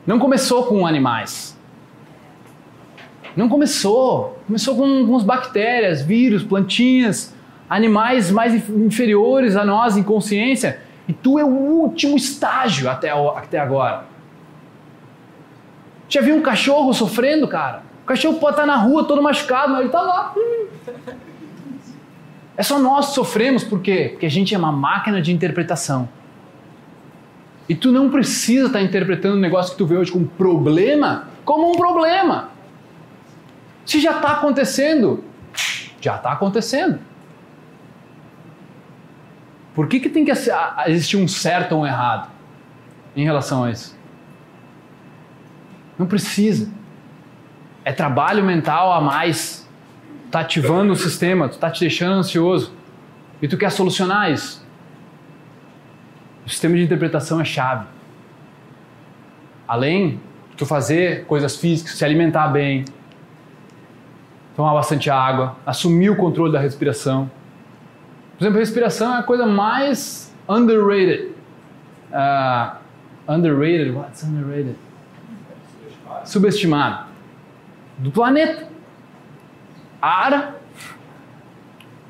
Não 0.08 0.18
começou 0.18 0.64
com 0.64 0.88
animais. 0.88 1.56
Não 3.36 3.48
começou. 3.48 4.40
Começou 4.48 4.76
com, 4.76 5.06
com 5.06 5.16
as 5.16 5.24
bactérias, 5.24 6.02
vírus, 6.02 6.44
plantinhas, 6.44 7.36
animais 7.70 8.32
mais 8.32 8.68
inferiores 8.70 9.56
a 9.56 9.64
nós 9.64 9.96
em 9.96 10.04
consciência. 10.04 10.82
E 11.08 11.14
tu 11.14 11.40
é 11.40 11.44
o 11.44 11.48
último 11.48 12.16
estágio 12.18 12.90
até, 12.90 13.10
até 13.12 13.60
agora. 13.60 14.06
Já 16.10 16.22
viu 16.22 16.36
um 16.36 16.42
cachorro 16.42 16.94
sofrendo, 16.94 17.48
cara? 17.48 17.84
O 18.04 18.06
cachorro 18.06 18.38
pode 18.40 18.54
estar 18.54 18.66
na 18.66 18.76
rua 18.76 19.06
todo 19.06 19.22
machucado, 19.22 19.72
mas 19.72 19.80
ele 19.80 19.90
está 19.90 20.02
lá. 20.02 20.34
É 22.56 22.64
só 22.64 22.80
nós 22.80 23.10
que 23.10 23.16
sofremos, 23.16 23.64
por 23.64 23.82
quê? 23.82 24.10
Porque 24.12 24.26
a 24.26 24.30
gente 24.30 24.56
é 24.56 24.58
uma 24.58 24.72
máquina 24.72 25.22
de 25.22 25.32
interpretação. 25.32 26.10
E 27.70 27.76
tu 27.76 27.92
não 27.92 28.10
precisa 28.10 28.68
estar 28.68 28.82
interpretando 28.82 29.36
o 29.36 29.40
negócio 29.40 29.74
que 29.74 29.78
tu 29.78 29.86
vê 29.86 29.98
hoje 29.98 30.12
como 30.12 30.26
problema 30.26 31.28
como 31.48 31.72
um 31.72 31.76
problema. 31.78 32.50
Se 33.86 34.02
já 34.02 34.18
está 34.18 34.34
acontecendo, 34.34 35.24
já 36.02 36.18
está 36.18 36.34
acontecendo. 36.34 37.00
Por 39.78 39.88
que, 39.88 39.99
que 39.99 40.10
tem 40.10 40.26
que 40.26 40.32
existir 40.88 41.18
um 41.18 41.28
certo 41.28 41.74
ou 41.74 41.82
um 41.82 41.86
errado 41.86 42.32
em 43.16 43.24
relação 43.24 43.64
a 43.64 43.70
isso? 43.70 43.95
Não 45.99 46.08
precisa. 46.08 46.68
É 47.86 47.94
trabalho 47.94 48.44
mental 48.44 48.91
a 48.91 48.99
mais. 48.99 49.70
Está 50.26 50.40
ativando 50.40 50.94
o 50.94 50.95
sistema, 50.95 51.45
está 51.45 51.70
te 51.70 51.82
deixando 51.82 52.14
ansioso. 52.14 52.74
e 53.40 53.48
tu 53.48 53.56
quer 53.56 53.70
solucionar 53.70 54.32
isso. 54.32 54.66
O 56.44 56.49
sistema 56.49 56.76
de 56.76 56.82
interpretação 56.82 57.40
é 57.40 57.45
chave. 57.45 57.86
Além 59.68 60.20
de 60.49 60.58
tu 60.58 60.66
fazer 60.66 61.26
coisas 61.26 61.56
físicas, 61.56 61.94
se 61.94 62.04
alimentar 62.04 62.48
bem, 62.48 62.84
tomar 64.56 64.74
bastante 64.74 65.08
água, 65.12 65.56
assumir 65.64 66.10
o 66.10 66.16
controle 66.16 66.52
da 66.52 66.60
respiração. 66.60 67.30
Por 68.38 68.44
exemplo, 68.44 68.58
a 68.58 68.60
respiração 68.60 69.16
é 69.16 69.20
a 69.20 69.24
coisa 69.24 69.46
mais 69.48 70.32
underrated. 70.48 71.32
Uh, 72.12 72.78
underrated? 73.28 73.92
What's 73.92 74.24
underrated? 74.24 74.76
Subestimado. 76.24 77.08
Do 77.98 78.12
planeta. 78.12 78.68
Ar 80.00 80.56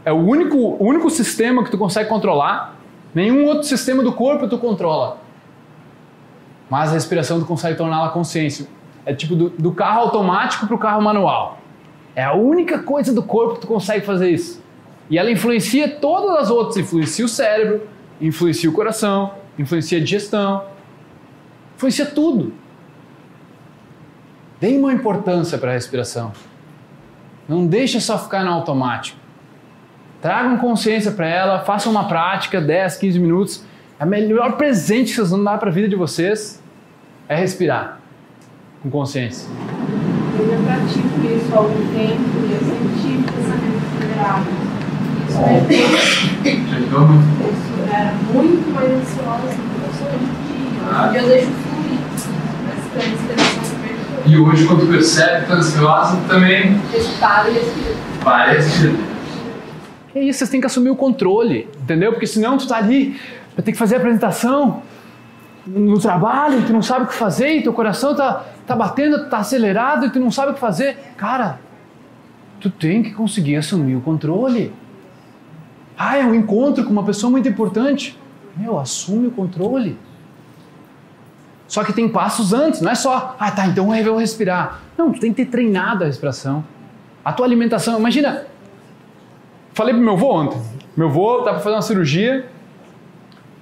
é 0.04 0.12
o 0.12 0.18
único, 0.18 0.58
o 0.58 0.84
único 0.84 1.10
sistema 1.10 1.64
que 1.64 1.72
tu 1.72 1.78
consegue 1.78 2.10
controlar. 2.10 2.76
Nenhum 3.16 3.46
outro 3.46 3.64
sistema 3.64 4.04
do 4.04 4.12
corpo 4.12 4.48
tu 4.50 4.58
controla. 4.58 5.18
Mas 6.70 6.90
a 6.90 6.94
respiração 6.94 7.40
tu 7.40 7.46
consegue 7.46 7.78
torná-la 7.78 8.10
consciência. 8.10 8.68
É 9.06 9.14
tipo 9.14 9.34
do, 9.34 9.50
do 9.50 9.72
carro 9.72 10.02
automático 10.02 10.68
para 10.68 10.76
o 10.76 10.78
carro 10.78 11.02
manual. 11.02 11.60
É 12.14 12.24
a 12.24 12.34
única 12.34 12.80
coisa 12.80 13.14
do 13.14 13.24
corpo 13.24 13.56
que 13.56 13.62
tu 13.62 13.68
consegue 13.68 14.06
fazer 14.06 14.30
isso. 14.30 14.62
E 15.10 15.18
ela 15.18 15.32
influencia 15.32 15.88
todas 15.88 16.38
as 16.38 16.50
outras. 16.50 16.78
Influencia 16.78 17.26
o 17.26 17.28
cérebro, 17.28 17.88
influencia 18.20 18.70
o 18.70 18.74
coração, 18.74 19.34
influencia 19.58 19.98
a 19.98 20.02
digestão, 20.02 20.66
influencia 21.76 22.06
tudo. 22.06 22.54
Dê 24.60 24.76
uma 24.78 24.92
importância 24.92 25.58
para 25.58 25.72
a 25.72 25.74
respiração. 25.74 26.32
Não 27.48 27.66
deixa 27.66 28.00
só 28.00 28.18
ficar 28.18 28.44
no 28.44 28.52
automático. 28.52 29.18
Tragam 30.22 30.58
consciência 30.58 31.12
para 31.12 31.28
ela, 31.28 31.60
façam 31.60 31.92
uma 31.92 32.08
prática, 32.08 32.60
10, 32.60 32.98
15 32.98 33.20
minutos. 33.20 33.64
É 34.00 34.04
o 34.04 34.08
melhor 34.08 34.58
presente 34.58 35.10
que 35.10 35.16
vocês 35.16 35.30
vão 35.30 35.44
dar 35.44 35.58
para 35.58 35.70
a 35.70 35.72
vida 35.72 35.88
de 35.88 35.96
vocês 35.96 36.62
é 37.30 37.36
respirar 37.36 38.00
com 38.82 38.90
consciência. 38.90 39.48
Eu 40.40 40.50
já 40.50 40.58
pratico 40.64 41.26
isso 41.26 41.54
há 41.54 41.58
algum 41.58 41.94
tempo 41.94 42.22
e 42.48 42.54
eu 42.54 42.60
sempre 42.60 43.02
tive 43.02 43.24
pensamento. 43.24 44.67
Eu 46.92 47.94
era 47.94 48.14
muito 48.34 48.74
mais 48.74 48.92
ansiosa 48.92 49.68
eu 50.88 51.12
dia 51.12 51.22
eu 51.22 51.28
deixo 51.28 51.48
fluir. 51.48 52.00
E 54.26 54.38
hoje, 54.38 54.66
quando 54.68 54.90
percebe 54.90 55.42
que 55.42 55.48
tá 55.48 55.56
ansiosa, 55.56 56.18
também 56.28 56.78
Respiro 56.92 57.50
e 57.50 57.54
respiro. 57.54 57.96
vai 58.24 58.56
respira. 58.56 58.94
É 60.16 60.22
isso, 60.22 60.40
vocês 60.40 60.50
têm 60.50 60.60
que 60.60 60.68
assumir 60.68 60.90
o 60.90 60.96
controle, 60.96 61.70
entendeu? 61.82 62.12
Porque 62.12 62.28
senão 62.28 62.58
tu 62.58 62.68
tá 62.68 62.78
ali, 62.78 63.20
vai 63.56 63.64
ter 63.64 63.72
que 63.72 63.78
fazer 63.78 63.96
a 63.96 63.98
apresentação 64.00 64.82
no 65.66 66.00
trabalho, 66.00 66.64
tu 66.66 66.74
não 66.74 66.82
sabe 66.82 67.06
o 67.06 67.08
que 67.08 67.14
fazer, 67.14 67.58
e 67.58 67.62
teu 67.62 67.74
coração 67.74 68.16
tá, 68.16 68.46
tá 68.66 68.76
batendo, 68.76 69.30
tá 69.30 69.38
acelerado 69.40 70.06
e 70.06 70.10
tu 70.10 70.20
não 70.20 70.32
sabe 70.32 70.52
o 70.52 70.54
que 70.56 70.60
fazer. 70.60 70.98
Cara, 71.18 71.60
tu 72.60 72.70
tem 72.70 73.04
que 73.04 73.12
conseguir 73.12 73.58
assumir 73.58 73.96
o 73.96 74.02
controle. 74.02 74.74
Ah, 75.98 76.18
é 76.18 76.26
um 76.26 76.36
encontro 76.36 76.84
com 76.84 76.92
uma 76.92 77.04
pessoa 77.04 77.32
muito 77.32 77.50
importante. 77.50 78.18
Meu, 78.56 78.78
assume 78.80 79.28
o 79.28 79.32
controle. 79.32 79.98
Só 81.68 81.84
que 81.84 81.92
tem 81.92 82.08
passos 82.08 82.54
antes, 82.54 82.80
não 82.80 82.92
é 82.92 82.96
só, 82.96 83.36
ah 83.38 83.52
tá, 83.52 83.66
então 83.66 83.94
eu 83.94 84.04
vou 84.06 84.18
respirar. 84.18 84.82
Não, 84.98 85.12
tu 85.12 85.20
tem 85.20 85.34
que 85.34 85.44
ter 85.44 85.52
treinado 85.52 86.04
a 86.04 86.08
respiração. 86.08 86.64
A 87.26 87.34
tua 87.34 87.46
alimentação, 87.46 88.00
imagina, 88.00 88.46
falei 89.74 89.94
pro 89.94 90.02
meu 90.02 90.14
avô 90.14 90.34
ontem, 90.34 90.62
meu 90.96 91.10
avô 91.10 91.42
tá 91.42 91.52
para 91.52 91.60
fazer 91.60 91.76
uma 91.76 91.82
cirurgia 91.82 92.46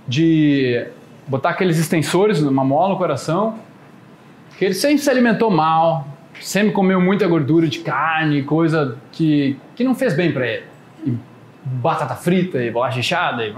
de 0.08 0.86
botar 1.28 1.50
aqueles 1.50 1.80
extensores 1.80 2.40
numa 2.42 2.64
mola 2.64 2.90
no 2.90 2.98
coração, 2.98 3.56
ele 4.62 4.76
sempre 4.76 5.00
se 5.00 5.10
alimentou 5.10 5.50
mal, 5.50 6.08
sempre 6.40 6.72
comeu 6.74 7.02
muita 7.02 7.28
gordura 7.28 7.68
de 7.68 7.80
carne, 7.80 8.44
coisa 8.44 8.98
que, 9.12 9.58
que 9.76 9.84
não 9.84 9.96
fez 9.96 10.16
bem 10.16 10.32
para 10.32 10.48
ele. 10.48 10.64
E 11.06 11.18
batata 11.66 12.16
frita 12.16 12.64
e 12.64 12.70
bolacha 12.70 12.98
recheada 12.98 13.46
e... 13.46 13.54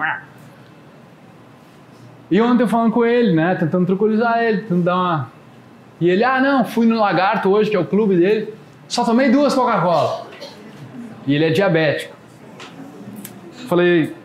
E 2.30 2.42
ontem 2.42 2.64
eu 2.64 2.68
falando 2.68 2.92
com 2.92 3.06
ele, 3.06 3.34
né, 3.34 3.56
tentando 3.56 3.86
tranquilizar 3.86 4.44
ele, 4.44 4.62
tentando 4.62 4.84
dar 4.84 4.96
uma... 4.96 5.32
E 6.00 6.10
ele, 6.10 6.24
ah 6.24 6.40
não, 6.42 6.66
fui 6.66 6.86
no 6.86 7.00
Lagarto 7.00 7.50
hoje, 7.50 7.70
que 7.70 7.76
é 7.76 7.80
o 7.80 7.86
clube 7.86 8.18
dele, 8.18 8.54
só 8.88 9.04
tomei 9.04 9.32
duas 9.32 9.54
Coca-Cola. 9.54 10.28
E 11.26 11.34
ele 11.34 11.46
é 11.46 11.50
diabético. 11.50 12.16
Falei, 13.68 14.16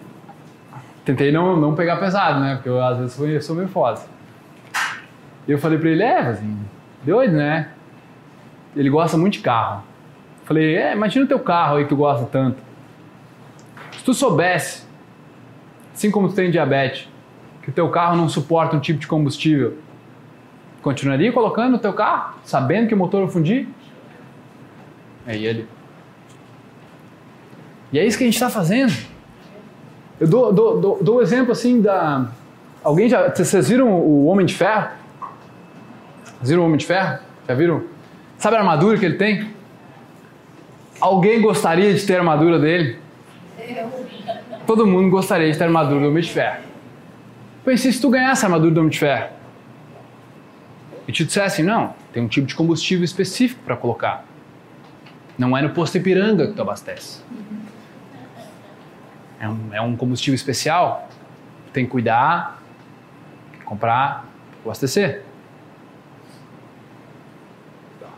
tentei 1.05 1.33
não, 1.33 1.57
não 1.57 1.75
pegar 1.75 1.97
pesado, 1.97 2.41
né? 2.41 2.55
Porque 2.55 2.69
eu 2.69 2.83
às 2.83 2.99
vezes 2.99 3.13
sou, 3.15 3.41
sou 3.41 3.57
meio 3.57 3.69
foda. 3.69 4.01
Eu 5.47 5.59
falei 5.59 5.79
pra 5.79 5.91
ele, 5.91 6.03
é, 6.03 6.19
assim, 6.19 6.59
doido, 7.03 7.35
né? 7.35 7.69
Ele 8.77 8.89
gosta 8.89 9.17
muito 9.17 9.35
de 9.35 9.41
carro. 9.41 9.83
Falei, 10.45 10.77
é, 10.77 10.93
imagina 10.93 11.25
o 11.25 11.29
teu 11.29 11.41
carro 11.41 11.77
aí 11.77 11.85
que 11.85 11.89
tu 11.89 11.97
gosta 11.97 12.27
tanto. 12.27 12.59
Se 14.03 14.07
tu 14.07 14.15
soubesse, 14.15 14.83
assim 15.95 16.11
como 16.11 16.29
tu 16.29 16.35
tem 16.35 16.51
diabetes, 16.51 17.09
que 17.62 17.70
o 17.70 17.73
teu 17.73 17.89
carro 17.89 18.16
não 18.16 18.29
suporta 18.29 18.77
um 18.77 18.81
tipo 18.81 18.99
de 18.99 19.07
combustível, 19.07 19.79
continuaria 20.83 21.31
colocando 21.31 21.70
no 21.70 21.79
teu 21.79 21.93
carro, 21.93 22.35
sabendo 22.43 22.89
que 22.89 22.95
o 22.95 22.97
motor 22.97 23.23
vai 23.23 23.31
fundir? 23.31 23.69
Aí 25.24 25.47
ele. 25.47 25.69
E 27.93 27.99
é 28.01 28.05
isso 28.05 28.19
que 28.19 28.24
a 28.24 28.27
gente 28.27 28.35
está 28.35 28.51
fazendo. 28.51 28.93
Eu 30.19 30.27
dou, 30.27 30.53
dou, 30.53 30.81
dou, 30.81 30.99
dou 31.01 31.19
um 31.19 31.23
exemplo 31.23 31.53
assim 31.53 31.81
da. 31.81 32.27
Alguém 32.83 33.09
já. 33.09 33.33
Vocês 33.33 33.69
viram 33.69 33.89
o 33.89 34.27
Homem 34.27 34.45
de 34.45 34.55
Ferro? 34.55 34.89
Vocês 36.24 36.51
viram 36.51 36.62
o 36.62 36.66
Homem 36.66 36.77
de 36.77 36.87
Ferro? 36.87 37.20
Já 37.47 37.55
viram? 37.55 37.85
Sabe 38.37 38.57
a 38.57 38.59
armadura 38.59 38.99
que 38.99 39.05
ele 39.05 39.16
tem? 39.16 39.49
Alguém 41.01 41.41
gostaria 41.41 41.95
de 41.95 42.05
ter 42.05 42.16
a 42.16 42.19
armadura 42.19 42.59
dele? 42.59 43.02
Todo 44.66 44.86
mundo 44.86 45.10
gostaria 45.10 45.51
de 45.51 45.56
ter 45.56 45.64
a 45.64 45.66
armadura 45.66 46.01
do 46.01 46.09
Homem 46.09 46.22
de 46.22 46.30
Ferro. 46.30 46.62
Pensei, 47.64 47.93
se 47.93 48.01
tu 48.01 48.10
ganhasse 48.10 48.44
a 48.44 48.48
armadura 48.48 48.72
do 48.72 48.80
Homem 48.80 48.90
de 48.90 48.98
Ferro 48.98 49.30
e 51.06 51.12
te 51.12 51.24
dissessem, 51.24 51.64
não, 51.64 51.94
tem 52.12 52.22
um 52.22 52.28
tipo 52.28 52.47
de 52.47 52.55
combustível 52.55 53.05
específico 53.05 53.60
para 53.64 53.76
colocar. 53.76 54.24
Não 55.39 55.56
é 55.56 55.62
no 55.62 55.70
posto 55.70 55.98
Ipiranga 55.98 56.48
que 56.48 56.52
tu 56.52 56.62
abastece. 56.62 57.20
É 59.40 59.48
um, 59.48 59.74
é 59.74 59.80
um 59.80 59.97
combustível 59.97 60.34
especial. 60.34 61.09
Tem 61.72 61.84
que 61.84 61.90
cuidar, 61.90 62.62
comprar, 63.64 64.26
abastecer. 64.64 65.22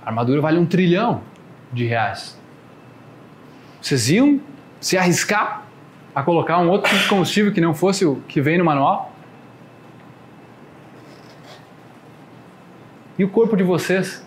A 0.05 0.09
armadura 0.09 0.41
vale 0.41 0.59
um 0.59 0.67
trilhão 0.67 1.23
de 1.73 1.87
reais. 1.87 2.39
Vocês 3.81 4.11
iam 4.11 4.41
se 4.85 4.99
arriscar 4.99 5.63
a 6.15 6.23
colocar 6.23 6.59
um 6.59 6.69
outro 6.69 6.91
tipo 6.91 7.03
de 7.03 7.09
combustível 7.09 7.51
que 7.55 7.61
não 7.61 7.73
fosse 7.73 8.05
o 8.05 8.17
que 8.29 8.39
vem 8.39 8.59
no 8.59 8.67
manual? 8.67 9.11
E 13.19 13.25
o 13.25 13.31
corpo 13.31 13.57
de 13.57 13.63
vocês 13.63 14.23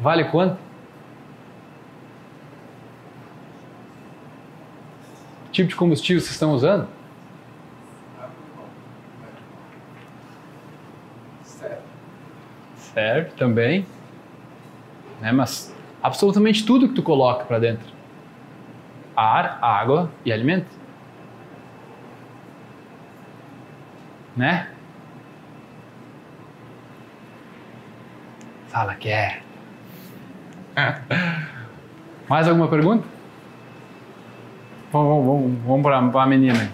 vale 0.00 0.24
quanto? 0.24 0.58
Que 5.44 5.52
tipo 5.52 5.68
de 5.68 5.76
combustível 5.76 6.20
vocês 6.20 6.32
estão 6.32 6.54
usando? 6.54 6.88
Serve 12.74 13.30
também. 13.36 13.86
Né? 15.20 15.30
Mas 15.30 15.72
absolutamente 16.02 16.66
tudo 16.66 16.88
que 16.88 16.94
tu 16.94 17.02
coloca 17.02 17.44
para 17.44 17.60
dentro. 17.60 17.99
Ar, 19.22 19.58
água 19.60 20.10
e 20.24 20.32
alimento. 20.32 20.70
Né? 24.34 24.66
Fala 28.68 28.94
que 28.94 29.10
é. 29.10 29.42
Mais 32.30 32.48
alguma 32.48 32.68
pergunta? 32.68 33.06
Vamos, 34.90 35.26
vamos, 35.26 35.58
vamos 35.66 35.82
para 35.82 36.22
a 36.22 36.26
menina. 36.26 36.72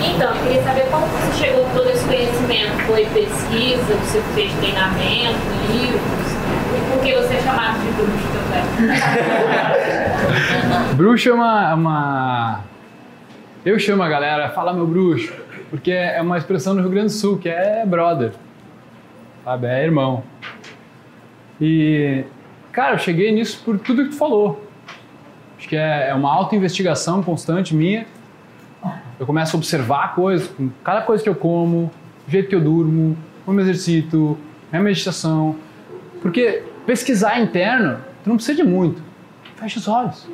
Então, 0.00 0.34
eu 0.34 0.42
queria 0.44 0.62
saber 0.62 0.90
como 0.90 1.04
você 1.04 1.44
chegou 1.44 1.64
com 1.66 1.74
todo 1.74 1.90
esse 1.90 2.06
conhecimento. 2.06 2.82
Foi 2.86 3.04
pesquisa, 3.04 3.94
você 3.94 4.22
fez 4.34 4.54
treinamento, 4.54 5.38
livros? 5.70 6.27
E 6.88 6.90
por 6.90 7.02
que 7.02 7.14
você 7.14 7.34
é 7.34 7.40
chamado 7.40 7.78
de 7.80 7.90
bruxo 7.92 8.28
também? 8.32 8.64
bruxo 10.96 11.28
é 11.28 11.32
uma, 11.34 11.74
uma. 11.74 12.60
Eu 13.64 13.78
chamo 13.78 14.02
a 14.02 14.08
galera, 14.08 14.48
fala 14.50 14.72
meu 14.72 14.86
bruxo, 14.86 15.32
porque 15.68 15.90
é 15.90 16.20
uma 16.22 16.38
expressão 16.38 16.74
do 16.74 16.80
Rio 16.80 16.90
Grande 16.90 17.08
do 17.08 17.12
Sul, 17.12 17.36
que 17.38 17.48
é 17.48 17.84
brother. 17.84 18.32
Sabe? 19.44 19.66
É 19.66 19.84
irmão. 19.84 20.22
E, 21.60 22.24
cara, 22.72 22.94
eu 22.94 22.98
cheguei 22.98 23.30
nisso 23.32 23.62
por 23.64 23.78
tudo 23.78 24.04
que 24.04 24.10
tu 24.10 24.16
falou. 24.16 24.64
Acho 25.58 25.68
que 25.68 25.76
é, 25.76 26.08
é 26.08 26.14
uma 26.14 26.32
auto-investigação 26.32 27.22
constante 27.22 27.74
minha 27.74 28.06
eu 29.18 29.26
começo 29.26 29.56
a 29.56 29.58
observar 29.58 30.14
coisas, 30.14 30.50
cada 30.84 31.02
coisa 31.02 31.22
que 31.22 31.28
eu 31.28 31.34
como, 31.34 31.90
o 32.26 32.30
jeito 32.30 32.48
que 32.48 32.54
eu 32.54 32.60
durmo, 32.60 33.16
como 33.44 33.58
eu 33.58 33.64
me 33.64 33.70
exercito, 33.70 34.38
minha 34.70 34.82
meditação. 34.82 35.56
Porque 36.22 36.62
pesquisar 36.88 37.38
interno, 37.38 37.98
tu 38.24 38.30
não 38.30 38.36
precisa 38.36 38.62
de 38.62 38.66
muito. 38.66 39.02
Fecha 39.56 39.78
os 39.78 39.86
olhos. 39.86 40.26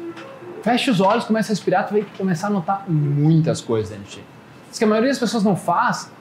Fecha 0.62 0.92
os 0.92 1.00
olhos, 1.00 1.24
começa 1.24 1.48
a 1.48 1.52
respirar, 1.52 1.84
tu 1.84 1.94
vai 1.94 2.06
começar 2.16 2.46
a 2.46 2.50
notar 2.50 2.84
muitas 2.88 3.60
coisas 3.60 3.90
dentro 3.90 4.04
de 4.04 4.10
ti. 4.12 4.24
Isso 4.70 4.78
que 4.78 4.84
a 4.84 4.86
maioria 4.86 5.10
das 5.10 5.18
pessoas 5.18 5.42
não 5.42 5.56
faz 5.56 6.12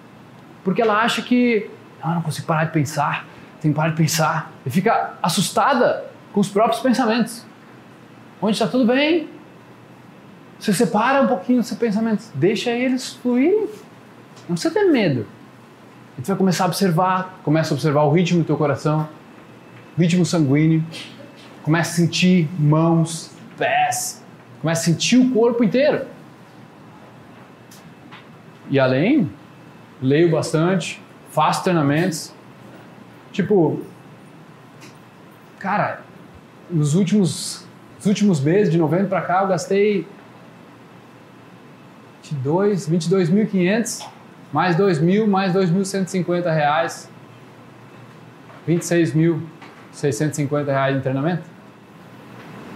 porque 0.64 0.82
ela 0.82 0.96
acha 1.04 1.22
que 1.22 1.70
ah, 2.02 2.10
eu 2.10 2.16
não 2.16 2.22
consigo 2.24 2.48
parar 2.48 2.66
de 2.66 2.72
pensar, 2.72 3.28
tenho 3.62 3.76
que 3.76 3.80
parar 3.80 3.92
de 3.92 3.96
pensar. 3.96 4.52
E 4.66 4.72
fica 4.72 5.14
assustada 5.22 6.04
com 6.34 6.40
os 6.40 6.50
próprios 6.50 6.82
pensamentos. 6.82 7.46
Onde 8.42 8.54
está 8.54 8.66
tudo 8.66 8.88
bem, 8.88 9.30
você 10.58 10.74
separa 10.74 11.22
um 11.22 11.28
pouquinho 11.28 11.60
os 11.60 11.68
seus 11.68 11.80
pensamentos, 11.80 12.32
deixa 12.34 12.72
eles 12.72 13.14
fluírem. 13.14 13.68
Não 14.50 14.56
precisa 14.56 14.74
ter 14.74 14.86
medo. 14.86 15.28
E 16.18 16.24
tu 16.24 16.28
vai 16.28 16.38
começar 16.38 16.64
a 16.64 16.68
observar, 16.68 17.40
começa 17.44 17.72
a 17.72 17.76
observar 17.76 18.02
o 18.02 18.12
ritmo 18.12 18.40
do 18.40 18.46
teu 18.46 18.58
coração, 18.58 19.08
ritmo 19.98 20.26
sanguíneo, 20.26 20.84
começa 21.64 21.92
a 21.92 21.96
sentir 21.96 22.50
mãos, 22.60 23.32
pés, 23.58 24.24
começa 24.62 24.82
a 24.82 24.86
sentir 24.86 25.18
o 25.18 25.32
corpo 25.32 25.64
inteiro. 25.64 26.06
E 28.70 28.80
além, 28.80 29.30
leio 30.02 30.32
bastante, 30.32 31.02
faço 31.30 31.64
treinamentos. 31.64 32.34
Tipo, 33.32 33.82
cara, 35.60 36.02
nos 36.70 36.96
últimos, 36.96 37.66
nos 37.98 38.06
últimos 38.06 38.40
meses, 38.40 38.72
de 38.72 38.78
novembro 38.78 39.08
para 39.08 39.22
cá, 39.22 39.42
eu 39.42 39.48
gastei 39.48 40.08
22, 42.24 42.90
22.500, 42.90 44.08
mais 44.52 44.76
2.000, 44.76 45.28
mais 45.28 45.54
2.150 45.54 46.54
reais, 46.54 47.10
26.650 49.94 50.66
reais 50.66 50.98
em 50.98 51.02
treinamento. 51.02 51.44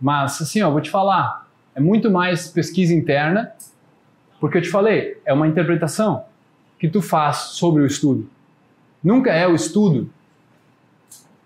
Mas, 0.00 0.40
assim, 0.42 0.62
ó, 0.62 0.70
vou 0.70 0.80
te 0.80 0.90
falar, 0.90 1.46
é 1.74 1.80
muito 1.80 2.10
mais 2.10 2.48
pesquisa 2.48 2.94
interna, 2.94 3.52
porque 4.38 4.58
eu 4.58 4.62
te 4.62 4.68
falei, 4.68 5.18
é 5.24 5.32
uma 5.32 5.48
interpretação 5.48 6.24
que 6.78 6.88
tu 6.88 7.00
faz 7.00 7.36
sobre 7.36 7.82
o 7.82 7.86
estudo. 7.86 8.28
Nunca 9.02 9.32
é 9.32 9.46
o 9.46 9.54
estudo 9.54 10.10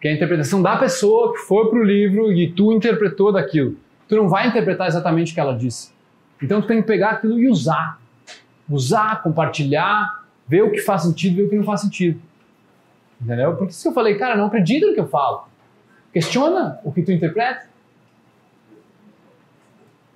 que 0.01 0.07
é 0.07 0.13
a 0.13 0.15
interpretação 0.15 0.63
da 0.63 0.77
pessoa 0.77 1.33
que 1.33 1.39
foi 1.39 1.69
para 1.69 1.79
o 1.79 1.83
livro 1.83 2.33
e 2.33 2.53
tu 2.53 2.73
interpretou 2.73 3.33
daquilo. 3.33 3.77
Tu 4.09 4.15
não 4.15 4.29
vai 4.29 4.49
interpretar 4.49 4.87
exatamente 4.87 5.33
o 5.33 5.35
que 5.35 5.41
ela 5.41 5.57
disse. 5.57 5.93
Então 6.43 6.61
tu 6.61 6.69
tem 6.69 6.81
que 6.81 6.87
pegar 6.87 7.11
aquilo 7.11 7.39
e 7.39 7.49
usar. 7.49 8.01
Usar, 8.69 9.23
compartilhar, 9.23 10.25
ver 10.47 10.63
o 10.63 10.71
que 10.71 10.81
faz 10.81 11.03
sentido, 11.03 11.37
ver 11.37 11.43
o 11.45 11.51
que 11.51 11.57
não 11.57 11.65
faz 11.65 11.81
sentido. 11.81 12.21
Entendeu? 13.21 13.57
Porque 13.57 13.73
se 13.73 13.87
eu 13.87 13.93
falei, 13.93 14.17
cara, 14.17 14.37
não 14.37 14.47
acredito 14.47 14.87
no 14.87 14.95
que 14.95 15.01
eu 15.01 15.09
falo. 15.09 15.49
Questiona 16.13 16.79
o 16.85 16.93
que 16.93 17.03
tu 17.03 17.13
interpreta. 17.13 17.69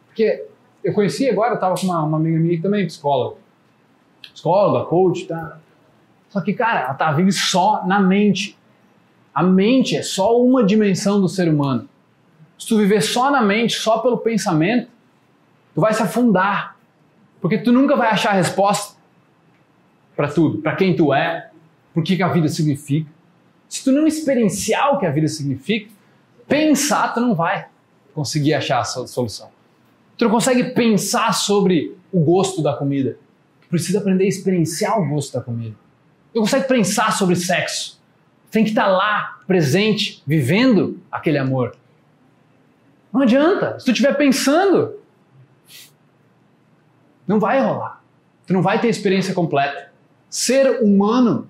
Porque 0.07 0.47
eu 0.85 0.93
conheci 0.93 1.29
agora, 1.29 1.53
eu 1.53 1.55
estava 1.55 1.75
com 1.75 1.87
uma, 1.87 2.03
uma 2.03 2.17
amiga 2.17 2.39
minha 2.39 2.57
que 2.57 2.63
também 2.63 2.83
é 2.83 2.87
psicóloga. 2.87 3.37
Psicóloga, 4.33 4.87
coach, 4.87 5.27
tá? 5.27 5.59
Só 6.29 6.41
que, 6.41 6.53
cara, 6.53 6.81
ela 6.81 6.95
tá 6.95 7.13
vive 7.13 7.33
só 7.33 7.85
na 7.87 8.01
mente. 8.01 8.57
A 9.35 9.43
mente 9.43 9.97
é 9.97 10.03
só 10.03 10.41
uma 10.41 10.65
dimensão 10.65 11.21
do 11.21 11.29
ser 11.29 11.49
humano. 11.49 11.89
Se 12.59 12.69
tu 12.69 12.79
viver 12.79 13.03
só 13.03 13.31
na 13.31 13.43
mente, 13.43 13.75
só 13.75 13.99
pelo 13.99 14.19
pensamento, 14.19 14.89
tu 15.75 15.81
vai 15.81 15.93
se 15.93 16.03
afundar. 16.03 16.77
Porque 17.43 17.59
tu 17.59 17.71
nunca 17.71 17.95
vai 17.95 18.09
achar 18.09 18.31
a 18.31 18.35
resposta 18.35 18.97
para 20.17 20.29
tudo, 20.29 20.63
para 20.63 20.75
quem 20.75 20.97
tu 20.97 21.13
é, 21.13 21.51
por 21.93 22.03
que, 22.03 22.23
a 22.23 22.29
vida 22.29 22.49
significa. 22.49 23.11
Se 23.69 23.85
tu 23.85 23.93
não 23.93 24.07
experienciar 24.07 24.95
o 24.95 24.99
que 24.99 25.05
a 25.05 25.11
vida 25.11 25.29
significa, 25.29 25.91
pensar 26.49 27.13
tu 27.13 27.21
não 27.21 27.35
vai 27.35 27.67
conseguir 28.15 28.55
achar 28.55 28.81
a 28.81 28.85
solução. 28.85 29.51
Tu 30.17 30.25
não 30.25 30.31
consegue 30.31 30.65
pensar 30.71 31.35
sobre 31.35 31.95
o 32.11 32.21
gosto 32.21 32.63
da 32.63 32.73
comida. 32.73 33.19
Tu 33.61 33.69
precisa 33.69 33.99
aprender 33.99 34.25
a 34.25 34.29
experienciar 34.29 34.99
o 34.99 35.07
gosto 35.07 35.35
da 35.35 35.43
comida. 35.43 35.75
Tu 36.33 36.37
não 36.37 36.43
consegue 36.43 36.67
pensar 36.67 37.13
sobre 37.13 37.37
sexo 37.37 38.01
tem 38.53 38.65
que 38.65 38.71
estar 38.71 38.87
lá, 38.87 39.41
presente, 39.47 40.23
vivendo 40.27 41.01
aquele 41.11 41.39
amor. 41.39 41.75
Não 43.11 43.23
adianta. 43.23 43.79
Se 43.79 43.87
tu 43.87 43.93
estiver 43.93 44.15
pensando, 44.15 44.93
não 47.33 47.41
vai 47.41 47.61
rolar. 47.61 48.03
Tu 48.47 48.53
não 48.53 48.63
vai 48.63 48.81
ter 48.81 48.89
experiência 48.89 49.35
completa. 49.35 49.91
Ser 50.29 50.83
humano 50.83 51.49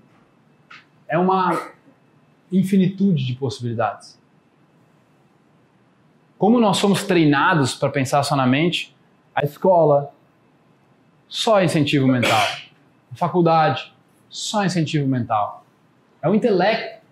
é 1.09 1.19
uma 1.19 1.71
infinitude 2.51 3.25
de 3.25 3.35
possibilidades. 3.35 4.21
Como 6.39 6.61
nós 6.61 6.77
somos 6.79 7.05
treinados 7.05 7.75
para 7.75 7.89
pensar 7.89 8.23
só 8.23 8.37
na 8.37 8.47
mente, 8.47 8.95
a 9.35 9.43
escola, 9.43 10.13
só 11.29 11.63
incentivo 11.63 12.07
mental. 12.07 12.47
A 13.13 13.17
faculdade, 13.17 13.93
só 14.29 14.65
incentivo 14.65 15.07
mental. 15.07 15.65
É 16.21 16.29
o 16.29 16.35
intelecto. 16.35 17.03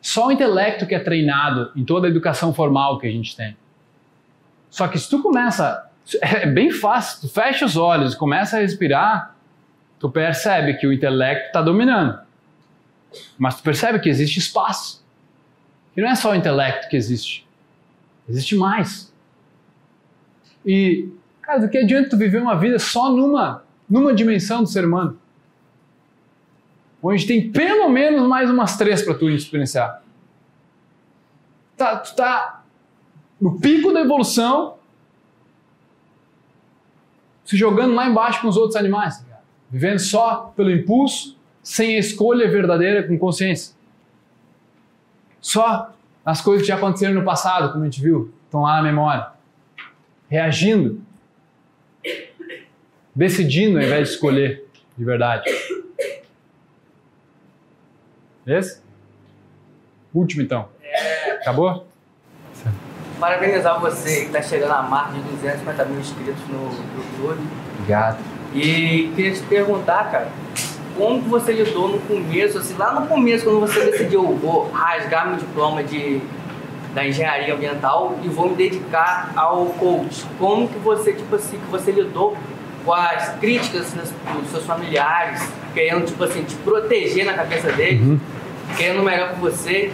Só 0.00 0.28
o 0.28 0.32
intelecto 0.32 0.86
que 0.86 0.94
é 0.94 1.00
treinado 1.00 1.72
em 1.74 1.84
toda 1.84 2.06
a 2.06 2.10
educação 2.10 2.54
formal 2.54 2.98
que 2.98 3.06
a 3.06 3.10
gente 3.10 3.36
tem. 3.36 3.56
Só 4.70 4.86
que 4.88 4.98
se 4.98 5.08
tu 5.10 5.22
começa, 5.22 5.85
é 6.20 6.46
bem 6.46 6.70
fácil, 6.70 7.22
tu 7.22 7.28
fecha 7.32 7.64
os 7.64 7.76
olhos 7.76 8.14
começa 8.14 8.56
a 8.56 8.60
respirar, 8.60 9.34
tu 9.98 10.10
percebe 10.10 10.74
que 10.74 10.86
o 10.86 10.92
intelecto 10.92 11.46
está 11.46 11.62
dominando. 11.62 12.18
Mas 13.38 13.56
tu 13.56 13.62
percebe 13.62 13.98
que 13.98 14.08
existe 14.08 14.38
espaço. 14.38 15.04
E 15.96 16.00
não 16.00 16.08
é 16.08 16.14
só 16.14 16.32
o 16.32 16.34
intelecto 16.34 16.88
que 16.88 16.96
existe. 16.96 17.46
Existe 18.28 18.54
mais. 18.54 19.12
E, 20.64 21.08
cara, 21.40 21.60
do 21.60 21.68
que 21.68 21.78
adianta 21.78 22.10
tu 22.10 22.16
viver 22.16 22.42
uma 22.42 22.58
vida 22.58 22.78
só 22.78 23.10
numa, 23.10 23.64
numa 23.88 24.12
dimensão 24.12 24.62
do 24.62 24.68
ser 24.68 24.84
humano? 24.84 25.18
onde 27.02 27.26
tem 27.26 27.50
pelo 27.50 27.88
menos 27.88 28.26
mais 28.26 28.50
umas 28.50 28.76
três 28.76 29.02
para 29.02 29.14
tu 29.14 29.28
experienciar. 29.30 30.02
Tá, 31.76 31.96
tu 31.96 32.16
tá 32.16 32.64
no 33.40 33.60
pico 33.60 33.92
da 33.92 34.00
evolução, 34.00 34.75
se 37.46 37.56
jogando 37.56 37.94
lá 37.94 38.06
embaixo 38.06 38.42
com 38.42 38.48
os 38.48 38.56
outros 38.56 38.76
animais, 38.76 39.18
tá 39.20 39.38
vivendo 39.70 40.00
só 40.00 40.52
pelo 40.56 40.70
impulso, 40.70 41.38
sem 41.62 41.96
a 41.96 41.98
escolha 41.98 42.50
verdadeira 42.50 43.04
com 43.04 43.16
consciência. 43.16 43.74
Só 45.40 45.92
as 46.24 46.40
coisas 46.40 46.62
que 46.62 46.68
já 46.68 46.76
aconteceram 46.76 47.14
no 47.14 47.24
passado, 47.24 47.72
como 47.72 47.82
a 47.82 47.86
gente 47.86 48.02
viu, 48.02 48.34
estão 48.44 48.62
lá 48.62 48.76
na 48.76 48.82
memória. 48.82 49.28
Reagindo, 50.28 51.00
decidindo 53.14 53.78
ao 53.78 53.84
invés 53.84 54.08
de 54.08 54.14
escolher 54.14 54.64
de 54.98 55.04
verdade. 55.04 55.44
Esse? 58.44 58.82
Último 60.12 60.42
então. 60.42 60.68
É... 60.82 61.32
Acabou? 61.32 61.85
Parabenizar 63.18 63.80
você 63.80 64.20
que 64.20 64.26
está 64.26 64.42
chegando 64.42 64.72
à 64.72 64.82
marca 64.82 65.12
de 65.12 65.20
250 65.20 65.84
mil 65.86 66.00
inscritos 66.00 66.42
no 66.48 66.70
YouTube. 66.96 67.46
Obrigado. 67.74 68.18
E 68.54 69.12
queria 69.14 69.32
te 69.32 69.42
perguntar, 69.42 70.10
cara, 70.10 70.28
como 70.96 71.22
que 71.22 71.28
você 71.28 71.52
lidou 71.52 71.88
no 71.88 71.98
começo, 72.00 72.58
assim, 72.58 72.74
lá 72.76 72.98
no 72.98 73.06
começo, 73.06 73.44
quando 73.44 73.60
você 73.60 73.80
decidiu, 73.90 74.22
vou 74.36 74.70
rasgar 74.70 75.28
meu 75.28 75.36
diploma 75.36 75.82
de, 75.82 76.20
da 76.94 77.06
engenharia 77.06 77.54
ambiental 77.54 78.18
e 78.22 78.28
vou 78.28 78.50
me 78.50 78.56
dedicar 78.56 79.32
ao 79.36 79.66
coach. 79.66 80.24
Como 80.38 80.68
que 80.68 80.78
você, 80.78 81.12
tipo 81.12 81.36
assim, 81.36 81.58
que 81.58 81.70
você 81.70 81.90
lidou 81.90 82.36
com 82.84 82.92
as 82.92 83.30
críticas 83.38 83.92
dos 83.92 84.50
seus 84.50 84.64
familiares, 84.64 85.42
querendo, 85.74 86.06
tipo 86.06 86.22
assim, 86.22 86.44
te 86.44 86.54
proteger 86.56 87.24
na 87.24 87.34
cabeça 87.34 87.72
deles? 87.72 88.00
Uhum 88.00 88.20
querendo 88.74 89.00
o 89.00 89.04
melhor 89.04 89.30
por 89.30 89.50
você. 89.50 89.92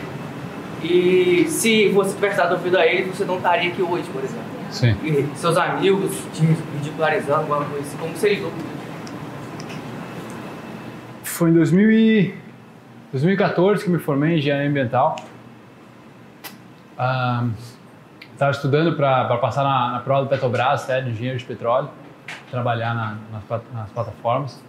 E 0.83 1.47
se 1.49 1.89
você 1.89 2.15
tivesse 2.15 2.37
dado 2.37 2.53
ouvido 2.53 2.77
a 2.79 2.87
ele, 2.87 3.11
você 3.11 3.25
não 3.25 3.37
estaria 3.37 3.71
aqui 3.71 3.83
hoje, 3.83 4.09
por 4.11 4.23
exemplo. 4.23 4.45
Sim. 4.71 4.97
E 5.05 5.29
seus 5.37 5.57
amigos 5.57 6.11
te 6.33 6.43
ridicularizando, 6.43 7.41
alguma 7.41 7.65
coisa 7.65 7.87
assim. 7.87 7.97
Como 7.99 8.17
você 8.17 8.35
lidou 8.35 8.51
com 8.51 8.57
isso? 8.57 8.67
Foi 11.23 11.51
em 11.51 11.55
2000 11.55 11.91
e... 11.93 12.35
2014 13.13 13.85
que 13.85 13.91
me 13.91 13.99
formei 13.99 14.35
em 14.35 14.39
engenharia 14.39 14.69
ambiental. 14.69 15.17
Estava 16.93 18.51
uh, 18.51 18.51
estudando 18.51 18.97
para 18.97 19.37
passar 19.37 19.63
na, 19.63 19.93
na, 19.93 20.01
prova 20.01 20.23
do 20.23 20.29
Petrobras, 20.29 20.85
até, 20.85 21.01
de 21.03 21.11
engenheiro 21.11 21.39
de 21.39 21.45
petróleo, 21.45 21.91
trabalhar 22.51 22.95
na, 22.95 23.19
nas, 23.31 23.63
nas 23.75 23.91
plataformas. 23.91 24.65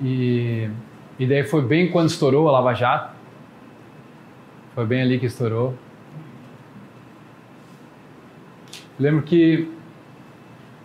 E 0.00 0.68
e 1.22 1.26
daí 1.26 1.44
foi 1.44 1.62
bem 1.62 1.88
quando 1.88 2.08
estourou 2.08 2.48
a 2.48 2.52
Lava 2.52 2.74
Jato. 2.74 3.11
Foi 4.74 4.86
bem 4.86 5.02
ali 5.02 5.18
que 5.18 5.26
estourou. 5.26 5.74
Lembro 8.98 9.22
que 9.22 9.68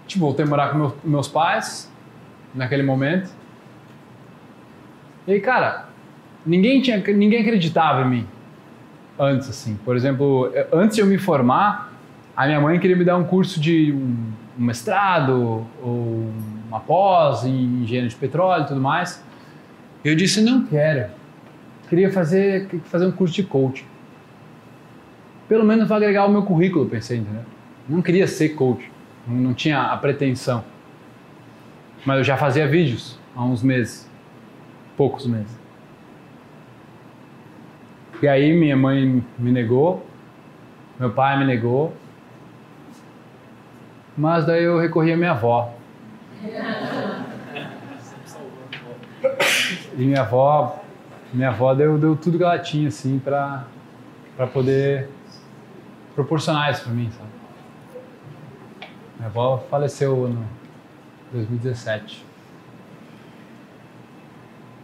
tipo, 0.07 0.26
voltei 0.26 0.45
a 0.45 0.47
morar 0.47 0.69
com 0.72 0.77
meus, 0.77 0.93
meus 1.03 1.27
pais 1.27 1.91
naquele 2.53 2.84
momento. 2.84 3.30
E 5.27 5.39
cara, 5.39 5.85
ninguém 6.45 6.81
tinha 6.81 6.97
ninguém 6.97 7.41
acreditava 7.41 8.01
em 8.01 8.09
mim 8.09 8.27
antes 9.19 9.49
assim. 9.49 9.77
Por 9.84 9.95
exemplo, 9.95 10.51
antes 10.72 10.95
de 10.95 11.01
eu 11.01 11.07
me 11.07 11.18
formar, 11.18 11.93
a 12.35 12.45
minha 12.45 12.61
mãe 12.61 12.80
queria 12.80 12.95
me 12.95 13.03
dar 13.03 13.18
um 13.18 13.23
curso 13.23 13.59
de 13.59 13.91
um, 13.91 14.31
um 14.57 14.64
mestrado 14.64 15.65
ou 15.81 16.31
uma 16.68 16.80
pós 16.80 17.45
em 17.45 17.84
engenharia 17.84 18.09
de 18.09 18.15
petróleo 18.15 18.64
e 18.64 18.68
tudo 18.68 18.81
mais. 18.81 19.23
Eu 20.03 20.15
disse 20.15 20.41
não 20.41 20.65
quero. 20.65 21.16
Queria 21.89 22.11
fazer 22.11 22.68
fazer 22.85 23.05
um 23.05 23.11
curso 23.11 23.34
de 23.34 23.43
coaching. 23.43 23.85
Pelo 25.47 25.64
menos 25.64 25.88
vai 25.88 25.97
agregar 25.97 26.26
o 26.26 26.31
meu 26.31 26.43
currículo, 26.43 26.85
pensei, 26.88 27.19
entendeu? 27.19 27.43
Não 27.88 28.01
queria 28.01 28.27
ser 28.27 28.49
coach, 28.49 28.91
não 29.26 29.53
tinha 29.53 29.81
a 29.81 29.97
pretensão. 29.97 30.64
Mas 32.05 32.18
eu 32.18 32.23
já 32.23 32.35
fazia 32.35 32.68
vídeos 32.68 33.18
há 33.35 33.43
uns 33.43 33.64
meses, 33.64 34.09
poucos 34.97 35.26
meses. 35.26 35.57
E 38.22 38.27
aí 38.27 38.53
minha 38.53 38.76
mãe 38.76 39.23
me 39.38 39.51
negou, 39.51 40.05
meu 40.99 41.11
pai 41.11 41.38
me 41.38 41.45
negou, 41.45 41.95
mas 44.18 44.45
daí 44.45 44.64
eu 44.64 44.80
recorri 44.80 45.14
à 45.14 45.18
minha 45.18 45.31
avó. 45.31 45.73
E 49.97 50.03
minha 50.03 50.22
avó, 50.22 50.84
minha 51.33 51.49
avó 51.49 51.73
deu, 51.73 51.97
deu 51.97 52.15
tudo 52.15 52.37
que 52.37 52.43
ela 52.43 52.59
tinha 52.59 52.87
assim 52.87 53.19
para 53.19 53.65
para 54.37 54.45
poder 54.45 55.09
proporcionar 56.13 56.71
isso 56.71 56.83
para 56.83 56.93
mim, 56.93 57.09
sabe? 57.09 57.29
Minha 59.17 59.27
avó 59.29 59.57
faleceu 59.69 60.29
no 60.29 60.47
2017. 61.31 62.23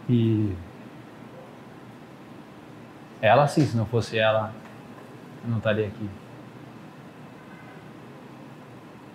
E 0.08 0.52
ela 3.22 3.46
sim, 3.46 3.64
se 3.64 3.76
não 3.76 3.86
fosse 3.86 4.18
ela, 4.18 4.52
eu 5.44 5.50
não 5.50 5.58
estaria 5.58 5.86
aqui. 5.86 6.10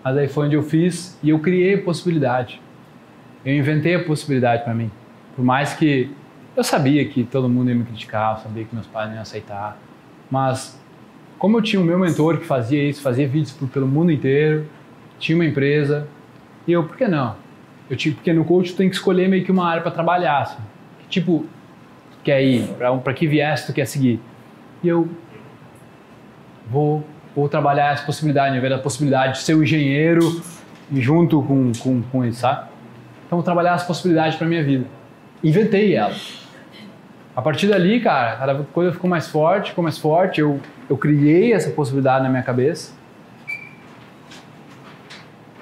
Mas 0.01 0.17
aí 0.17 0.27
foi 0.29 0.45
onde 0.45 0.55
eu 0.55 0.63
fiz 0.63 1.19
e 1.21 1.29
eu 1.29 1.39
criei 1.39 1.77
possibilidade. 1.77 2.61
Eu 3.43 3.53
inventei 3.53 3.95
a 3.95 4.03
possibilidade 4.03 4.63
para 4.63 4.73
mim. 4.73 4.89
Por 5.35 5.43
mais 5.43 5.73
que 5.73 6.15
eu 6.55 6.63
sabia 6.63 7.07
que 7.07 7.23
todo 7.23 7.47
mundo 7.47 7.69
ia 7.69 7.75
me 7.75 7.83
criticar, 7.83 8.37
eu 8.37 8.43
sabia 8.43 8.65
que 8.65 8.73
meus 8.73 8.87
pais 8.87 9.07
não 9.07 9.15
iam 9.15 9.21
aceitar, 9.21 9.77
mas 10.29 10.79
como 11.37 11.57
eu 11.57 11.61
tinha 11.61 11.81
o 11.81 11.85
meu 11.85 11.97
mentor 11.97 12.37
que 12.37 12.45
fazia 12.45 12.83
isso, 12.83 13.01
fazia 13.01 13.27
vídeos 13.27 13.53
pelo 13.71 13.87
mundo 13.87 14.11
inteiro, 14.11 14.67
tinha 15.17 15.37
uma 15.37 15.45
empresa, 15.45 16.07
e 16.67 16.71
eu, 16.71 16.83
por 16.83 16.97
que 16.97 17.07
não? 17.07 17.35
Eu 17.89 17.95
tinha, 17.95 18.13
porque 18.13 18.31
no 18.33 18.43
coach 18.45 18.73
tu 18.73 18.77
tem 18.77 18.89
que 18.89 18.95
escolher 18.95 19.27
meio 19.27 19.43
que 19.43 19.51
uma 19.51 19.67
área 19.67 19.81
para 19.81 19.91
trabalhar, 19.91 20.41
assim. 20.41 20.61
Que 20.99 21.07
tipo, 21.07 21.45
quer 22.23 22.43
ir, 22.43 22.67
para 23.03 23.13
que 23.13 23.25
viés 23.25 23.65
tu 23.65 23.73
quer 23.73 23.85
seguir. 23.85 24.19
E 24.83 24.87
eu 24.87 25.09
vou, 26.69 27.03
vou 27.35 27.49
trabalhar 27.49 27.93
essa 27.93 28.05
possibilidade, 28.05 28.51
ao 28.51 28.57
invés 28.57 28.71
da 28.71 28.79
possibilidade 28.79 29.33
de 29.33 29.39
ser 29.39 29.55
um 29.55 29.63
engenheiro 29.63 30.41
junto 30.93 31.41
com, 31.41 31.71
com, 31.79 32.01
com 32.01 32.25
isso, 32.25 32.41
sabe? 32.41 32.67
Então 33.25 33.37
vou 33.37 33.43
trabalhar 33.43 33.73
as 33.73 33.83
possibilidades 33.83 34.37
para 34.37 34.47
minha 34.47 34.63
vida. 34.63 34.85
Inventei 35.43 35.95
ela. 35.95 36.15
A 37.35 37.41
partir 37.41 37.67
dali, 37.67 38.01
cara, 38.01 38.35
cada 38.35 38.55
coisa 38.63 38.91
ficou 38.91 39.09
mais 39.09 39.27
forte, 39.27 39.69
ficou 39.69 39.83
mais 39.83 39.97
forte. 39.97 40.41
Eu, 40.41 40.59
eu 40.89 40.97
criei 40.97 41.53
essa 41.53 41.69
possibilidade 41.69 42.23
na 42.23 42.29
minha 42.29 42.43
cabeça 42.43 42.93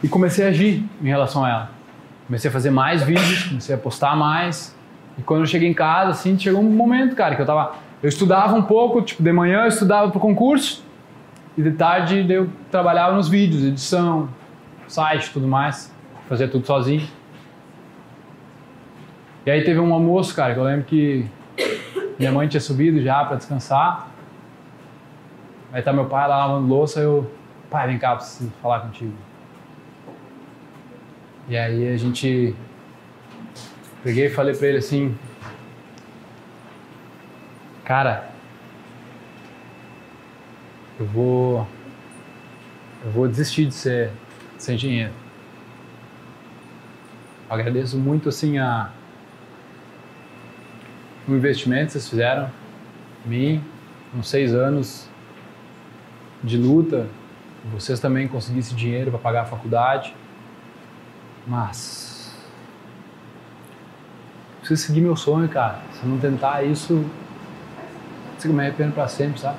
e 0.02 0.08
comecei 0.08 0.46
a 0.46 0.50
agir 0.50 0.84
em 1.02 1.08
relação 1.08 1.46
a 1.46 1.50
ela. 1.50 1.70
Comecei 2.26 2.50
a 2.50 2.52
fazer 2.52 2.72
mais 2.72 3.04
vídeos, 3.04 3.44
comecei 3.44 3.76
a 3.76 3.78
postar 3.78 4.16
mais. 4.16 4.76
E 5.18 5.22
quando 5.22 5.42
eu 5.42 5.46
cheguei 5.46 5.70
em 5.70 5.74
casa, 5.74 6.12
assim, 6.12 6.38
chegou 6.38 6.62
um 6.62 6.70
momento, 6.70 7.16
cara, 7.16 7.36
que 7.36 7.42
eu 7.42 7.46
tava. 7.46 7.76
Eu 8.02 8.10
estudava 8.10 8.56
um 8.56 8.62
pouco, 8.62 9.02
tipo, 9.02 9.24
de 9.24 9.32
manhã 9.32 9.62
eu 9.62 9.68
estudava 9.68 10.12
pro 10.12 10.20
concurso, 10.20 10.84
e 11.58 11.62
de 11.62 11.72
tarde 11.72 12.32
eu 12.32 12.48
trabalhava 12.70 13.16
nos 13.16 13.28
vídeos, 13.28 13.64
edição, 13.64 14.30
site 14.88 15.32
tudo 15.32 15.48
mais. 15.48 15.92
Fazia 16.30 16.48
tudo 16.48 16.68
sozinho. 16.68 17.08
E 19.48 19.50
aí 19.50 19.64
teve 19.64 19.80
um 19.80 19.94
almoço, 19.94 20.36
cara, 20.36 20.54
que 20.54 20.60
eu 20.60 20.64
lembro 20.66 20.86
que 20.86 21.26
minha 22.20 22.34
mãe 22.34 22.50
tinha 22.50 22.60
subido 22.60 23.02
já 23.02 23.24
para 23.24 23.38
descansar. 23.38 24.12
Aí 25.72 25.82
tá 25.82 25.94
meu 25.94 26.04
pai 26.04 26.28
lá 26.28 26.46
lavando 26.46 26.68
louça, 26.68 27.00
eu, 27.00 27.32
pai, 27.70 27.88
vem 27.88 27.98
cá, 27.98 28.18
preciso 28.18 28.52
falar 28.62 28.82
contigo. 28.82 29.14
E 31.48 31.56
aí 31.56 31.94
a 31.94 31.96
gente 31.96 32.54
peguei 34.04 34.26
e 34.26 34.30
falei 34.30 34.54
para 34.54 34.68
ele 34.68 34.80
assim, 34.80 35.18
cara, 37.86 38.28
eu 41.00 41.06
vou 41.06 41.66
eu 43.06 43.12
vou 43.12 43.30
desistir 43.30 43.68
de 43.68 43.74
ser 43.74 44.12
sem 44.58 44.76
dinheiro. 44.76 45.14
Eu 47.48 47.56
agradeço 47.56 47.98
muito 47.98 48.28
assim 48.28 48.58
a 48.58 48.92
o 51.28 51.36
investimento 51.36 51.88
que 51.88 51.92
vocês 51.94 52.10
fizeram 52.10 52.50
em 53.26 53.30
mim, 53.30 53.64
uns 54.16 54.30
seis 54.30 54.54
anos 54.54 55.08
de 56.44 56.58
luta, 56.58 57.08
vocês 57.72 58.00
também 58.00 58.28
conseguissem 58.28 58.76
dinheiro 58.76 59.12
para 59.12 59.20
pagar 59.20 59.42
a 59.42 59.46
faculdade. 59.46 60.16
Mas. 61.46 62.34
Preciso 64.60 64.82
seguir 64.84 65.02
meu 65.02 65.16
sonho, 65.16 65.48
cara. 65.50 65.80
Se 65.94 66.06
não 66.06 66.18
tentar 66.18 66.64
isso, 66.64 67.06
eu 68.44 68.54
me 68.54 68.62
arrependo 68.62 68.94
pra 68.94 69.08
sempre, 69.08 69.40
sabe? 69.40 69.58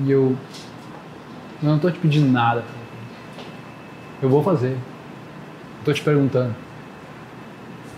E 0.00 0.10
eu. 0.10 0.36
Eu 1.62 1.70
não 1.70 1.78
tô 1.78 1.90
te 1.90 1.98
pedindo 1.98 2.30
nada. 2.30 2.62
Eu 4.20 4.28
vou 4.28 4.42
fazer. 4.42 4.72
Eu 4.72 5.84
tô 5.84 5.92
te 5.92 6.02
perguntando. 6.02 6.65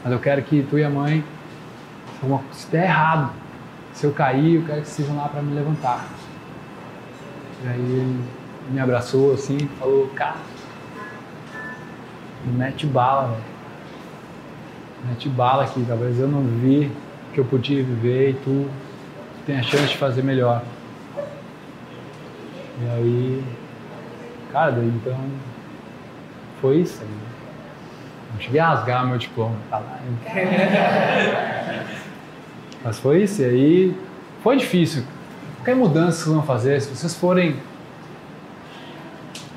Mas 0.03 0.13
eu 0.13 0.19
quero 0.19 0.43
que 0.43 0.63
tu 0.69 0.79
e 0.79 0.85
a 0.85 0.91
mãe. 0.91 1.25
Se 2.53 2.71
der 2.71 2.85
errado, 2.85 3.33
se 3.93 4.05
eu 4.05 4.13
cair, 4.13 4.57
eu 4.57 4.65
quero 4.65 4.83
que 4.83 4.89
vocês 4.89 5.07
vão 5.07 5.17
lá 5.17 5.29
para 5.29 5.43
me 5.43 5.55
levantar. 5.55 6.07
E 7.63 7.69
aí 7.69 7.81
ele 7.81 8.25
me 8.71 8.81
abraçou 8.81 9.35
assim, 9.35 9.59
falou, 9.79 10.09
cara, 10.15 10.37
mete 12.45 12.87
bala, 12.87 13.29
velho. 13.29 13.43
Mete 15.09 15.29
bala 15.29 15.65
aqui, 15.65 15.85
talvez 15.87 16.19
eu 16.19 16.29
não 16.29 16.43
vi 16.43 16.91
que 17.33 17.41
eu 17.41 17.45
podia 17.45 17.83
viver 17.83 18.31
e 18.31 18.35
tu 18.35 18.69
tem 19.47 19.59
a 19.59 19.63
chance 19.63 19.89
de 19.89 19.97
fazer 19.97 20.23
melhor. 20.23 20.63
E 22.81 22.89
aí, 22.91 23.45
cara, 24.53 24.79
então 24.83 25.19
foi 26.61 26.79
isso 26.79 27.03
aí. 27.03 27.09
Não 28.33 28.41
cheguei 28.41 28.61
a 28.61 28.69
rasgar 28.69 29.07
meu 29.07 29.19
diploma, 29.19 29.57
tá 29.71 29.79
lá. 29.79 29.99
Mas 32.85 32.99
foi 32.99 33.23
isso, 33.23 33.43
e 33.43 33.45
aí 33.45 33.97
foi 34.43 34.57
difícil. 34.57 35.05
Qualquer 35.57 35.75
mudança 35.75 36.19
que 36.19 36.25
vocês 36.25 36.35
vão 36.35 36.43
fazer, 36.45 36.81
se 36.81 36.95
vocês 36.95 37.15
forem. 37.15 37.57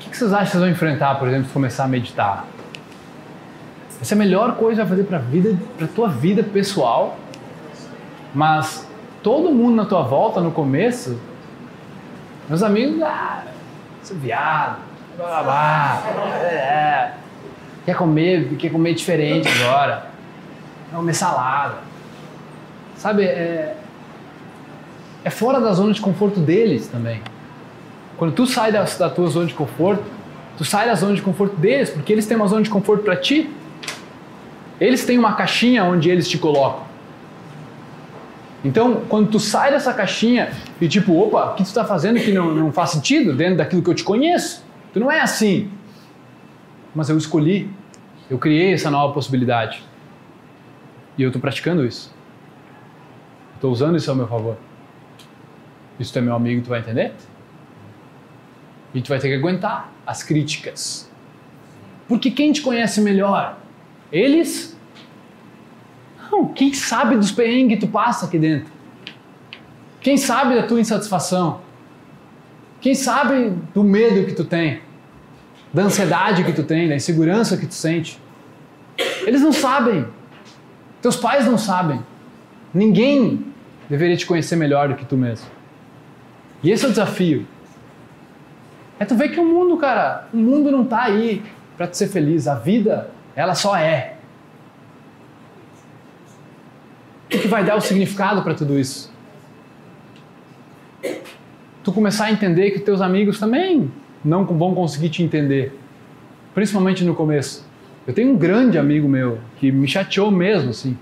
O 0.04 0.10
que 0.10 0.16
vocês 0.16 0.32
acham 0.32 0.44
que 0.44 0.50
vocês 0.50 0.60
vão 0.62 0.70
enfrentar, 0.70 1.14
por 1.18 1.28
exemplo, 1.28 1.46
se 1.46 1.52
começar 1.52 1.84
a 1.84 1.88
meditar? 1.88 2.44
Essa 4.00 4.14
é 4.14 4.16
a 4.16 4.18
melhor 4.18 4.56
coisa 4.56 4.82
a 4.82 4.86
fazer 4.86 5.04
para 5.04 5.18
vida, 5.18 5.56
para 5.78 5.86
tua 5.86 6.08
vida 6.08 6.42
pessoal. 6.42 7.16
Mas 8.34 8.88
todo 9.22 9.52
mundo 9.52 9.76
na 9.76 9.84
tua 9.84 10.02
volta 10.02 10.40
no 10.40 10.50
começo, 10.50 11.20
meus 12.48 12.62
amigos, 12.62 13.00
ah, 13.02 13.44
seu 14.02 14.16
viado, 14.16 14.78
blá, 15.16 15.42
blá, 15.42 16.02
blá, 16.02 16.36
é, 16.38 17.12
quer 17.84 17.96
comer, 17.96 18.48
quer 18.58 18.70
comer 18.70 18.94
diferente 18.94 19.48
agora, 19.48 20.06
quer 20.90 20.96
comer 20.96 21.14
salada, 21.14 21.76
sabe? 22.96 23.24
É, 23.24 23.74
é 25.24 25.30
fora 25.30 25.60
da 25.60 25.72
zona 25.72 25.92
de 25.92 26.00
conforto 26.00 26.40
deles 26.40 26.88
também. 26.88 27.20
Quando 28.16 28.34
tu 28.34 28.46
sai 28.46 28.70
da, 28.70 28.84
da 28.84 29.10
tua 29.10 29.28
zona 29.28 29.46
de 29.46 29.54
conforto, 29.54 30.04
tu 30.56 30.64
sai 30.64 30.86
da 30.86 30.94
zona 30.94 31.14
de 31.14 31.22
conforto 31.22 31.56
deles, 31.56 31.90
porque 31.90 32.12
eles 32.12 32.26
têm 32.26 32.36
uma 32.36 32.46
zona 32.46 32.62
de 32.62 32.70
conforto 32.70 33.02
para 33.02 33.16
ti. 33.16 33.50
Eles 34.80 35.04
têm 35.04 35.18
uma 35.18 35.34
caixinha 35.34 35.84
onde 35.84 36.10
eles 36.10 36.28
te 36.28 36.38
colocam. 36.38 36.92
Então, 38.64 39.02
quando 39.08 39.28
tu 39.28 39.40
sai 39.40 39.72
dessa 39.72 39.92
caixinha 39.92 40.52
e 40.80 40.88
tipo, 40.88 41.18
opa, 41.18 41.46
o 41.46 41.54
que 41.54 41.64
tu 41.64 41.66
está 41.66 41.84
fazendo 41.84 42.20
que 42.20 42.32
não, 42.32 42.54
não 42.54 42.72
faz 42.72 42.90
sentido 42.90 43.34
dentro 43.34 43.56
daquilo 43.56 43.82
que 43.82 43.90
eu 43.90 43.94
te 43.94 44.04
conheço? 44.04 44.64
Tu 44.92 45.00
não 45.00 45.10
é 45.10 45.20
assim. 45.20 45.68
Mas 46.94 47.08
eu 47.08 47.16
escolhi, 47.16 47.70
eu 48.28 48.38
criei 48.38 48.72
essa 48.72 48.90
nova 48.90 49.12
possibilidade. 49.12 49.82
E 51.16 51.22
eu 51.22 51.28
estou 51.28 51.40
praticando 51.40 51.84
isso. 51.84 52.14
Estou 53.54 53.70
usando 53.70 53.96
isso 53.96 54.10
ao 54.10 54.16
meu 54.16 54.26
favor. 54.26 54.56
Isso 55.98 56.12
tu 56.12 56.18
é 56.18 56.22
meu 56.22 56.34
amigo, 56.34 56.62
tu 56.62 56.68
vai 56.68 56.80
entender? 56.80 57.12
E 58.94 59.00
tu 59.00 59.08
vai 59.08 59.18
ter 59.18 59.28
que 59.28 59.34
aguentar 59.34 59.90
as 60.06 60.22
críticas. 60.22 61.10
Porque 62.08 62.30
quem 62.30 62.52
te 62.52 62.60
conhece 62.60 63.00
melhor? 63.00 63.58
Eles? 64.10 64.76
Não, 66.30 66.48
quem 66.48 66.74
sabe 66.74 67.16
dos 67.16 67.30
perrengues 67.30 67.78
que 67.78 67.86
tu 67.86 67.90
passa 67.90 68.26
aqui 68.26 68.38
dentro? 68.38 68.72
Quem 70.00 70.16
sabe 70.16 70.54
da 70.56 70.64
tua 70.64 70.80
insatisfação? 70.80 71.60
Quem 72.80 72.94
sabe 72.94 73.50
do 73.72 73.84
medo 73.84 74.26
que 74.26 74.32
tu 74.32 74.44
tem? 74.44 74.80
Da 75.72 75.82
ansiedade 75.82 76.44
que 76.44 76.52
tu 76.52 76.62
tem, 76.62 76.88
da 76.88 76.94
insegurança 76.94 77.56
que 77.56 77.66
tu 77.66 77.74
sente? 77.74 78.20
Eles 79.26 79.40
não 79.40 79.52
sabem. 79.52 80.06
Teus 81.00 81.16
pais 81.16 81.46
não 81.46 81.56
sabem. 81.56 82.02
Ninguém 82.74 83.46
deveria 83.88 84.16
te 84.16 84.26
conhecer 84.26 84.56
melhor 84.56 84.88
do 84.88 84.94
que 84.96 85.04
tu 85.04 85.16
mesmo. 85.16 85.46
E 86.62 86.70
esse 86.70 86.84
é 86.84 86.88
o 86.88 86.90
desafio. 86.90 87.46
É 88.98 89.04
tu 89.04 89.16
ver 89.16 89.30
que 89.30 89.40
o 89.40 89.44
mundo, 89.44 89.76
cara, 89.78 90.28
o 90.32 90.36
mundo 90.36 90.70
não 90.70 90.84
tá 90.84 91.02
aí 91.04 91.42
para 91.76 91.86
tu 91.86 91.96
ser 91.96 92.08
feliz. 92.08 92.46
A 92.46 92.54
vida, 92.54 93.10
ela 93.34 93.54
só 93.54 93.76
é. 93.76 94.16
O 97.26 97.38
que 97.38 97.48
vai 97.48 97.64
dar 97.64 97.76
o 97.76 97.80
significado 97.80 98.42
para 98.42 98.54
tudo 98.54 98.78
isso? 98.78 99.10
Tu 101.82 101.92
começar 101.92 102.26
a 102.26 102.30
entender 102.30 102.70
que 102.72 102.78
teus 102.78 103.00
amigos 103.00 103.40
também 103.40 103.90
não 104.24 104.44
vão 104.44 104.74
conseguir 104.74 105.08
te 105.08 105.22
entender, 105.22 105.78
principalmente 106.54 107.04
no 107.04 107.14
começo. 107.14 107.64
Eu 108.06 108.12
tenho 108.12 108.32
um 108.32 108.36
grande 108.36 108.78
amigo 108.78 109.08
meu 109.08 109.38
que 109.58 109.70
me 109.70 109.86
chateou 109.86 110.30
mesmo, 110.30 110.70
assim. 110.70 110.96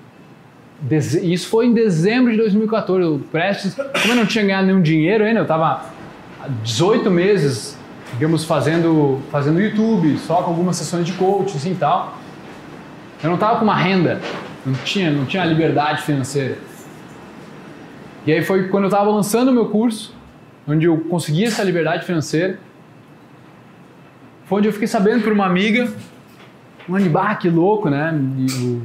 Isso 1.22 1.48
foi 1.48 1.66
em 1.66 1.74
dezembro 1.74 2.30
de 2.30 2.38
2014. 2.38 3.02
Eu 3.02 3.20
prestes, 3.30 3.74
como 3.74 4.12
eu 4.12 4.16
não 4.16 4.26
tinha 4.26 4.44
ganhado 4.44 4.66
nenhum 4.66 4.82
dinheiro 4.82 5.24
ainda, 5.24 5.40
eu 5.40 5.44
estava 5.44 5.86
há 6.40 6.48
18 6.62 7.10
meses, 7.10 7.76
digamos, 8.12 8.44
fazendo, 8.44 9.20
fazendo 9.30 9.60
YouTube, 9.60 10.16
só 10.18 10.42
com 10.42 10.50
algumas 10.50 10.76
sessões 10.76 11.06
de 11.06 11.12
coaching 11.12 11.56
assim, 11.56 11.72
e 11.72 11.76
tal. 11.76 12.18
Eu 13.22 13.28
não 13.28 13.34
estava 13.34 13.58
com 13.58 13.64
uma 13.64 13.76
renda, 13.76 14.20
não 14.64 14.74
tinha, 14.84 15.10
não 15.10 15.26
tinha 15.26 15.44
liberdade 15.44 16.02
financeira. 16.02 16.56
E 18.26 18.32
aí 18.32 18.42
foi 18.42 18.68
quando 18.68 18.84
eu 18.84 18.88
estava 18.88 19.10
lançando 19.10 19.48
o 19.48 19.52
meu 19.52 19.66
curso, 19.66 20.14
onde 20.66 20.86
eu 20.86 20.98
consegui 20.98 21.44
essa 21.44 21.62
liberdade 21.62 22.04
financeira. 22.04 22.58
Foi 24.50 24.58
onde 24.58 24.66
eu 24.66 24.72
fiquei 24.72 24.88
sabendo 24.88 25.22
por 25.22 25.32
uma 25.32 25.46
amiga, 25.46 25.94
um 26.88 27.08
bah, 27.08 27.36
que 27.36 27.48
louco, 27.48 27.88
né? 27.88 28.12
O, 28.12 28.82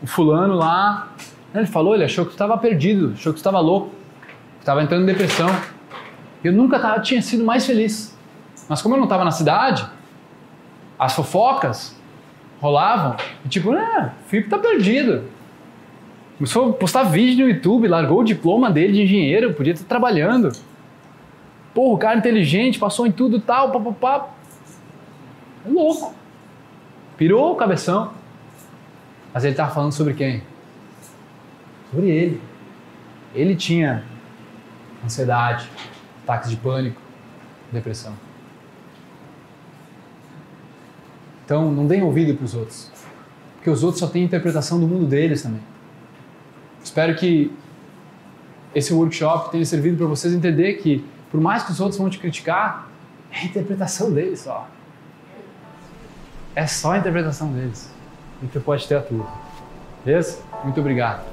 o 0.00 0.06
fulano 0.06 0.54
lá, 0.54 1.08
ele 1.52 1.66
falou, 1.66 1.92
ele 1.92 2.04
achou 2.04 2.24
que 2.24 2.30
tu 2.30 2.34
estava 2.34 2.56
perdido, 2.56 3.14
achou 3.14 3.32
que 3.32 3.38
tu 3.38 3.40
estava 3.40 3.58
louco, 3.58 3.88
que 3.88 4.60
estava 4.60 4.80
entrando 4.80 5.02
em 5.02 5.06
depressão. 5.06 5.48
Eu 6.44 6.52
nunca 6.52 6.78
tava, 6.78 7.00
tinha 7.00 7.20
sido 7.20 7.42
mais 7.42 7.66
feliz. 7.66 8.16
Mas 8.68 8.80
como 8.80 8.94
eu 8.94 8.98
não 8.98 9.06
estava 9.06 9.24
na 9.24 9.32
cidade, 9.32 9.84
as 10.96 11.16
fofocas 11.16 12.00
rolavam, 12.60 13.16
e 13.44 13.48
tipo, 13.48 13.72
ah, 13.72 14.12
o 14.24 14.28
Filipe 14.28 14.48
tá 14.48 14.56
perdido. 14.56 15.24
Começou 16.36 16.70
a 16.70 16.72
postar 16.74 17.02
vídeo 17.02 17.44
no 17.44 17.52
YouTube, 17.52 17.88
largou 17.88 18.20
o 18.20 18.24
diploma 18.24 18.70
dele 18.70 18.92
de 18.92 19.02
engenheiro, 19.02 19.52
podia 19.52 19.72
estar 19.72 19.88
trabalhando. 19.88 20.52
Porra, 21.74 21.94
o 21.94 21.98
cara 21.98 22.18
inteligente, 22.18 22.78
passou 22.78 23.04
em 23.04 23.10
tudo 23.10 23.40
tal, 23.40 23.72
papapá. 23.72 24.37
Louco. 25.72 26.14
Pirou 27.16 27.52
o 27.52 27.56
cabeção. 27.56 28.12
Mas 29.32 29.44
ele 29.44 29.52
estava 29.52 29.72
falando 29.72 29.92
sobre 29.92 30.14
quem? 30.14 30.42
Sobre 31.90 32.10
ele. 32.10 32.40
Ele 33.34 33.54
tinha 33.54 34.04
ansiedade, 35.04 35.68
ataques 36.24 36.50
de 36.50 36.56
pânico, 36.56 37.00
depressão. 37.70 38.14
Então, 41.44 41.70
não 41.70 41.86
deem 41.86 42.02
ouvido 42.02 42.36
para 42.36 42.44
os 42.44 42.54
outros, 42.54 42.90
porque 43.56 43.70
os 43.70 43.82
outros 43.82 44.00
só 44.00 44.06
têm 44.06 44.22
interpretação 44.22 44.78
do 44.78 44.86
mundo 44.86 45.06
deles 45.06 45.42
também. 45.42 45.62
Espero 46.84 47.14
que 47.16 47.50
esse 48.74 48.92
workshop 48.92 49.50
tenha 49.50 49.64
servido 49.64 49.96
para 49.96 50.06
vocês 50.06 50.34
entender 50.34 50.74
que, 50.74 51.02
por 51.30 51.40
mais 51.40 51.62
que 51.62 51.72
os 51.72 51.80
outros 51.80 51.98
vão 51.98 52.10
te 52.10 52.18
criticar, 52.18 52.88
é 53.30 53.38
a 53.38 53.44
interpretação 53.44 54.12
deles 54.12 54.40
só. 54.40 54.68
É 56.58 56.66
só 56.66 56.90
a 56.90 56.98
interpretação 56.98 57.52
deles. 57.52 57.88
E 58.42 58.48
tu 58.48 58.60
pode 58.60 58.84
ter 58.88 58.96
a 58.96 59.00
tua. 59.00 59.28
Beleza? 60.04 60.40
Muito 60.64 60.80
obrigado. 60.80 61.24